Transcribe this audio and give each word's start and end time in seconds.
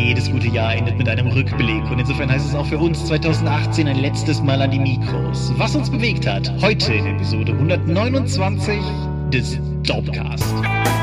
Jedes 0.00 0.30
gute 0.30 0.48
Jahr 0.48 0.74
endet 0.74 0.98
mit 0.98 1.08
einem 1.08 1.26
Rückblick 1.28 1.84
und 1.90 1.98
insofern 1.98 2.30
heißt 2.30 2.46
es 2.46 2.54
auch 2.54 2.66
für 2.66 2.78
uns 2.78 3.04
2018 3.06 3.86
ein 3.86 3.98
letztes 3.98 4.42
Mal 4.42 4.60
an 4.62 4.70
die 4.70 4.78
Mikros. 4.78 5.52
Was 5.56 5.76
uns 5.76 5.90
bewegt 5.90 6.26
hat, 6.26 6.50
heute 6.62 6.94
in 6.94 7.06
Episode 7.06 7.52
129 7.52 8.78
des 9.30 9.58
Dorpcast. 9.84 10.99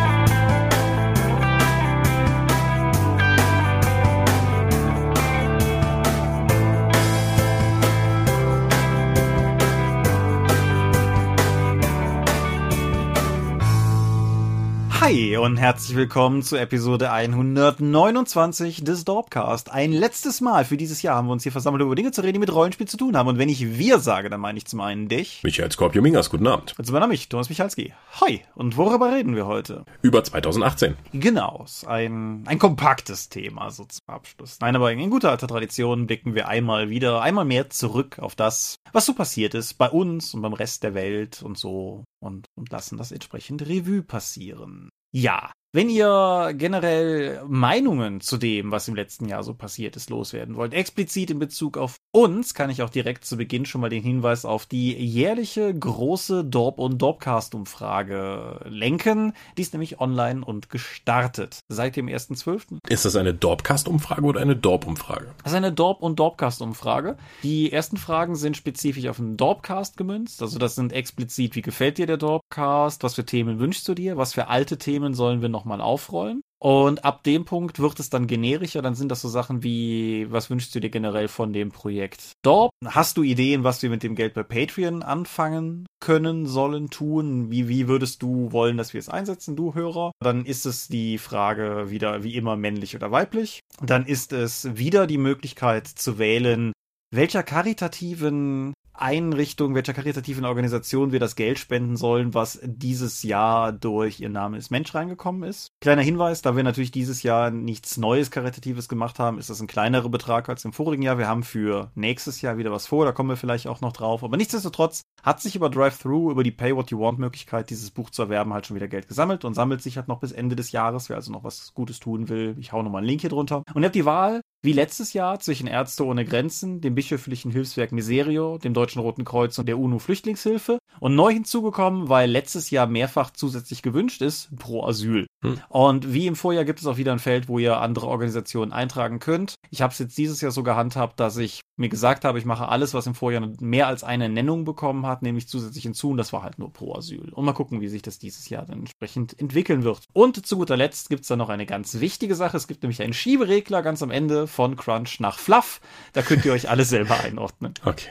Hi 15.07 15.37
und 15.37 15.55
herzlich 15.55 15.95
willkommen 15.95 16.43
zu 16.43 16.57
Episode 16.57 17.13
129 17.13 18.83
des 18.83 19.05
Dorpcast. 19.05 19.71
Ein 19.71 19.93
letztes 19.93 20.41
Mal 20.41 20.65
für 20.65 20.75
dieses 20.75 21.01
Jahr 21.01 21.15
haben 21.15 21.29
wir 21.29 21.31
uns 21.31 21.43
hier 21.43 21.53
versammelt, 21.53 21.81
über 21.81 21.95
Dinge 21.95 22.11
zu 22.11 22.19
reden, 22.19 22.33
die 22.33 22.39
mit 22.39 22.53
Rollenspiel 22.53 22.89
zu 22.89 22.97
tun 22.97 23.15
haben. 23.15 23.29
Und 23.29 23.37
wenn 23.37 23.47
ich 23.47 23.77
wir 23.77 23.99
sage, 23.99 24.29
dann 24.29 24.41
meine 24.41 24.57
ich 24.57 24.65
zum 24.65 24.81
einen 24.81 25.07
dich. 25.07 25.39
Michael 25.43 25.71
Scorpio 25.71 26.01
Mingas, 26.01 26.29
guten 26.29 26.45
Abend. 26.45 26.75
Und 26.77 26.83
zum 26.83 26.93
anderen 26.93 27.11
mich, 27.11 27.29
Thomas 27.29 27.47
Michalski. 27.47 27.93
Hi. 28.19 28.41
Und 28.53 28.75
worüber 28.75 29.13
reden 29.13 29.33
wir 29.33 29.45
heute? 29.45 29.85
Über 30.01 30.25
2018. 30.25 30.97
Genau. 31.13 31.65
Ein, 31.85 32.43
ein 32.45 32.59
kompaktes 32.59 33.29
Thema 33.29 33.71
so 33.71 33.85
zum 33.85 34.03
Abschluss. 34.07 34.57
Nein, 34.59 34.75
aber 34.75 34.91
in 34.91 35.09
guter 35.09 35.31
alter 35.31 35.47
Tradition 35.47 36.05
blicken 36.07 36.35
wir 36.35 36.49
einmal 36.49 36.89
wieder, 36.89 37.21
einmal 37.21 37.45
mehr 37.45 37.69
zurück 37.69 38.19
auf 38.19 38.35
das, 38.35 38.75
was 38.91 39.05
so 39.05 39.13
passiert 39.13 39.53
ist 39.53 39.75
bei 39.75 39.89
uns 39.89 40.33
und 40.33 40.41
beim 40.41 40.51
Rest 40.51 40.83
der 40.83 40.95
Welt 40.95 41.43
und 41.43 41.57
so 41.57 42.03
und, 42.19 42.47
und 42.57 42.69
lassen 42.73 42.97
das 42.97 43.13
entsprechend 43.13 43.61
Revue 43.61 44.01
passieren. 44.01 44.89
Ja, 45.11 45.51
wenn 45.73 45.89
ihr 45.89 46.53
generell 46.57 47.43
Meinungen 47.47 48.21
zu 48.21 48.37
dem, 48.37 48.71
was 48.71 48.87
im 48.87 48.95
letzten 48.95 49.27
Jahr 49.27 49.43
so 49.43 49.53
passiert 49.53 49.95
ist, 49.95 50.09
loswerden 50.09 50.55
wollt, 50.55 50.73
explizit 50.73 51.29
in 51.29 51.39
Bezug 51.39 51.77
auf 51.77 51.97
uns, 52.11 52.53
kann 52.53 52.69
ich 52.69 52.81
auch 52.81 52.89
direkt 52.89 53.25
zu 53.25 53.37
Beginn 53.37 53.65
schon 53.65 53.81
mal 53.81 53.89
den 53.89 54.01
Hinweis 54.01 54.45
auf 54.45 54.65
die 54.65 54.93
jährliche 54.93 55.73
große 55.73 56.45
Dorp- 56.45 56.79
und 56.79 56.99
Dorpcast-Umfrage 56.99 58.61
lenken. 58.65 59.33
Die 59.57 59.61
ist 59.61 59.73
nämlich 59.73 59.99
online 59.99 60.43
und 60.43 60.69
gestartet 60.69 61.59
seit 61.67 61.95
dem 61.95 62.07
1.12. 62.07 62.79
Ist 62.89 63.05
das 63.05 63.15
eine 63.15 63.33
Dorpcast-Umfrage 63.33 64.23
oder 64.23 64.39
eine 64.39 64.55
Dorp-Umfrage? 64.55 65.27
Das 65.43 65.51
ist 65.51 65.57
eine 65.57 65.73
Dorp- 65.73 66.01
und 66.01 66.17
Dorpcast-Umfrage. 66.17 67.17
Die 67.43 67.71
ersten 67.71 67.97
Fragen 67.97 68.35
sind 68.35 68.55
spezifisch 68.55 69.07
auf 69.07 69.17
den 69.17 69.35
Dorpcast 69.35 69.97
gemünzt. 69.97 70.41
Also 70.41 70.57
das 70.59 70.75
sind 70.75 70.93
explizit, 70.93 71.55
wie 71.55 71.61
gefällt 71.61 71.97
dir 71.97 72.07
der 72.07 72.17
Dorpcast? 72.17 73.03
Was 73.03 73.15
für 73.15 73.25
Themen 73.25 73.59
wünschst 73.59 73.87
du 73.87 73.93
dir? 73.93 74.17
Was 74.17 74.33
für 74.33 74.47
alte 74.47 74.77
Themen 74.77 75.13
sollen 75.13 75.41
wir 75.41 75.49
noch 75.49 75.56
mal 75.65 75.81
aufrollen. 75.81 76.41
Und 76.59 77.05
ab 77.05 77.23
dem 77.23 77.45
Punkt 77.45 77.79
wird 77.79 77.99
es 77.99 78.09
dann 78.09 78.25
generischer, 78.25 78.81
dann 78.81 78.95
sind 78.95 79.09
das 79.09 79.21
so 79.21 79.29
Sachen 79.29 79.61
wie, 79.61 80.25
was 80.31 80.49
wünschst 80.49 80.73
du 80.73 80.79
dir 80.79 80.89
generell 80.89 81.27
von 81.27 81.53
dem 81.53 81.71
Projekt 81.71 82.31
Dorp? 82.41 82.71
Hast 82.83 83.17
du 83.17 83.23
Ideen, 83.23 83.63
was 83.63 83.83
wir 83.83 83.91
mit 83.91 84.01
dem 84.01 84.15
Geld 84.15 84.33
bei 84.33 84.41
Patreon 84.41 85.03
anfangen 85.03 85.85
können, 85.99 86.47
sollen, 86.47 86.89
tun? 86.89 87.51
Wie, 87.51 87.67
wie 87.67 87.87
würdest 87.87 88.23
du 88.23 88.51
wollen, 88.51 88.77
dass 88.77 88.93
wir 88.93 88.99
es 88.99 89.09
einsetzen, 89.09 89.55
du 89.55 89.75
Hörer? 89.75 90.11
Dann 90.19 90.45
ist 90.45 90.65
es 90.65 90.87
die 90.87 91.19
Frage 91.19 91.91
wieder 91.91 92.23
wie 92.23 92.35
immer 92.35 92.55
männlich 92.55 92.95
oder 92.95 93.11
weiblich. 93.11 93.59
Dann 93.81 94.07
ist 94.07 94.33
es 94.33 94.75
wieder 94.75 95.05
die 95.05 95.19
Möglichkeit 95.19 95.87
zu 95.87 96.17
wählen, 96.17 96.73
welcher 97.11 97.43
karitativen 97.43 98.73
Einrichtung, 98.99 99.75
welcher 99.75 99.93
karitativen 99.93 100.45
Organisation 100.45 101.11
wir 101.11 101.19
das 101.19 101.35
Geld 101.35 101.59
spenden 101.59 101.97
sollen, 101.97 102.33
was 102.33 102.59
dieses 102.63 103.23
Jahr 103.23 103.71
durch 103.71 104.19
Ihr 104.19 104.29
Name 104.29 104.57
ist 104.57 104.71
Mensch 104.71 104.93
reingekommen 104.93 105.43
ist. 105.43 105.71
Kleiner 105.81 106.01
Hinweis, 106.01 106.41
da 106.41 106.55
wir 106.55 106.63
natürlich 106.63 106.91
dieses 106.91 107.23
Jahr 107.23 107.51
nichts 107.51 107.97
Neues 107.97 108.31
Karitatives 108.31 108.89
gemacht 108.89 109.19
haben, 109.19 109.39
ist 109.39 109.49
das 109.49 109.61
ein 109.61 109.67
kleinerer 109.67 110.09
Betrag 110.09 110.49
als 110.49 110.65
im 110.65 110.73
vorigen 110.73 111.03
Jahr. 111.03 111.17
Wir 111.17 111.27
haben 111.27 111.43
für 111.43 111.91
nächstes 111.95 112.41
Jahr 112.41 112.57
wieder 112.57 112.71
was 112.71 112.87
vor, 112.87 113.05
da 113.05 113.11
kommen 113.11 113.29
wir 113.29 113.37
vielleicht 113.37 113.67
auch 113.67 113.81
noch 113.81 113.93
drauf. 113.93 114.23
Aber 114.23 114.37
nichtsdestotrotz 114.37 115.01
hat 115.23 115.41
sich 115.41 115.55
über 115.55 115.69
Drive-Thru, 115.69 116.31
über 116.31 116.43
die 116.43 116.51
Pay 116.51 116.75
What 116.75 116.91
You 116.91 116.99
Want 116.99 117.19
Möglichkeit, 117.19 117.69
dieses 117.69 117.91
Buch 117.91 118.09
zu 118.09 118.23
erwerben, 118.23 118.53
halt 118.53 118.65
schon 118.65 118.75
wieder 118.75 118.87
Geld 118.87 119.07
gesammelt 119.07 119.45
und 119.45 119.53
sammelt 119.53 119.81
sich 119.81 119.97
halt 119.97 120.07
noch 120.07 120.19
bis 120.19 120.31
Ende 120.31 120.55
des 120.55 120.71
Jahres. 120.71 121.09
Wer 121.09 121.17
also 121.17 121.31
noch 121.31 121.43
was 121.43 121.73
Gutes 121.73 121.99
tun 121.99 122.29
will, 122.29 122.55
ich 122.59 122.71
hau 122.71 122.81
nochmal 122.83 122.99
einen 122.99 123.07
Link 123.07 123.21
hier 123.21 123.29
drunter. 123.29 123.63
Und 123.73 123.83
ihr 123.83 123.85
habt 123.85 123.95
die 123.95 124.05
Wahl, 124.05 124.41
wie 124.67 124.73
letztes 124.73 125.13
Jahr 125.13 125.39
zwischen 125.39 125.65
Ärzte 125.65 126.05
ohne 126.05 126.25
Grenzen, 126.25 126.81
dem 126.81 126.93
bischöflichen 126.93 127.53
Hilfswerk 127.53 127.93
Miserio, 127.93 128.57
dem 128.57 128.73
Deutschen 128.73 129.01
Roten 129.01 129.23
Kreuz 129.23 129.57
und 129.57 129.65
der 129.65 129.79
UNO 129.79 129.97
Flüchtlingshilfe. 129.97 130.79
Und 130.99 131.15
neu 131.15 131.31
hinzugekommen, 131.31 132.09
weil 132.09 132.29
letztes 132.29 132.69
Jahr 132.69 132.87
mehrfach 132.87 133.31
zusätzlich 133.31 133.81
gewünscht 133.81 134.21
ist, 134.21 134.55
Pro 134.57 134.85
Asyl. 134.85 135.27
Hm. 135.43 135.59
Und 135.69 136.13
wie 136.13 136.27
im 136.27 136.35
Vorjahr 136.35 136.65
gibt 136.65 136.79
es 136.79 136.85
auch 136.85 136.97
wieder 136.97 137.11
ein 137.11 137.19
Feld, 137.19 137.47
wo 137.47 137.59
ihr 137.59 137.79
andere 137.79 138.07
Organisationen 138.07 138.73
eintragen 138.73 139.19
könnt. 139.19 139.55
Ich 139.69 139.81
habe 139.81 139.93
es 139.93 139.99
jetzt 139.99 140.17
dieses 140.17 140.41
Jahr 140.41 140.51
so 140.51 140.63
gehandhabt, 140.63 141.19
dass 141.19 141.37
ich 141.37 141.61
mir 141.77 141.89
gesagt 141.89 142.25
habe, 142.25 142.39
ich 142.39 142.45
mache 142.45 142.69
alles, 142.69 142.93
was 142.93 143.07
im 143.07 143.15
Vorjahr 143.15 143.47
mehr 143.59 143.87
als 143.87 144.03
eine 144.03 144.29
Nennung 144.29 144.65
bekommen 144.65 145.05
hat, 145.05 145.21
nämlich 145.21 145.47
zusätzlich 145.47 145.83
hinzu. 145.83 146.09
Und 146.11 146.17
das 146.17 146.33
war 146.33 146.43
halt 146.43 146.57
nur 146.57 146.73
Pro 146.73 146.95
Asyl. 146.95 147.31
Und 147.33 147.45
mal 147.45 147.53
gucken, 147.53 147.81
wie 147.81 147.87
sich 147.87 148.01
das 148.01 148.17
dieses 148.19 148.49
Jahr 148.49 148.65
dann 148.65 148.79
entsprechend 148.79 149.39
entwickeln 149.39 149.83
wird. 149.83 150.05
Und 150.13 150.45
zu 150.45 150.57
guter 150.57 150.77
Letzt 150.77 151.09
gibt 151.09 151.21
es 151.21 151.27
dann 151.27 151.39
noch 151.39 151.49
eine 151.49 151.65
ganz 151.65 151.99
wichtige 151.99 152.35
Sache. 152.35 152.57
Es 152.57 152.67
gibt 152.67 152.83
nämlich 152.83 153.01
einen 153.01 153.13
Schieberegler 153.13 153.81
ganz 153.81 154.01
am 154.01 154.11
Ende 154.11 154.47
von 154.47 154.75
Crunch 154.75 155.19
nach 155.19 155.37
Fluff. 155.37 155.81
Da 156.13 156.21
könnt 156.21 156.45
ihr 156.45 156.53
euch 156.53 156.69
alle 156.69 156.85
selber 156.85 157.19
einordnen. 157.19 157.73
Okay. 157.85 158.09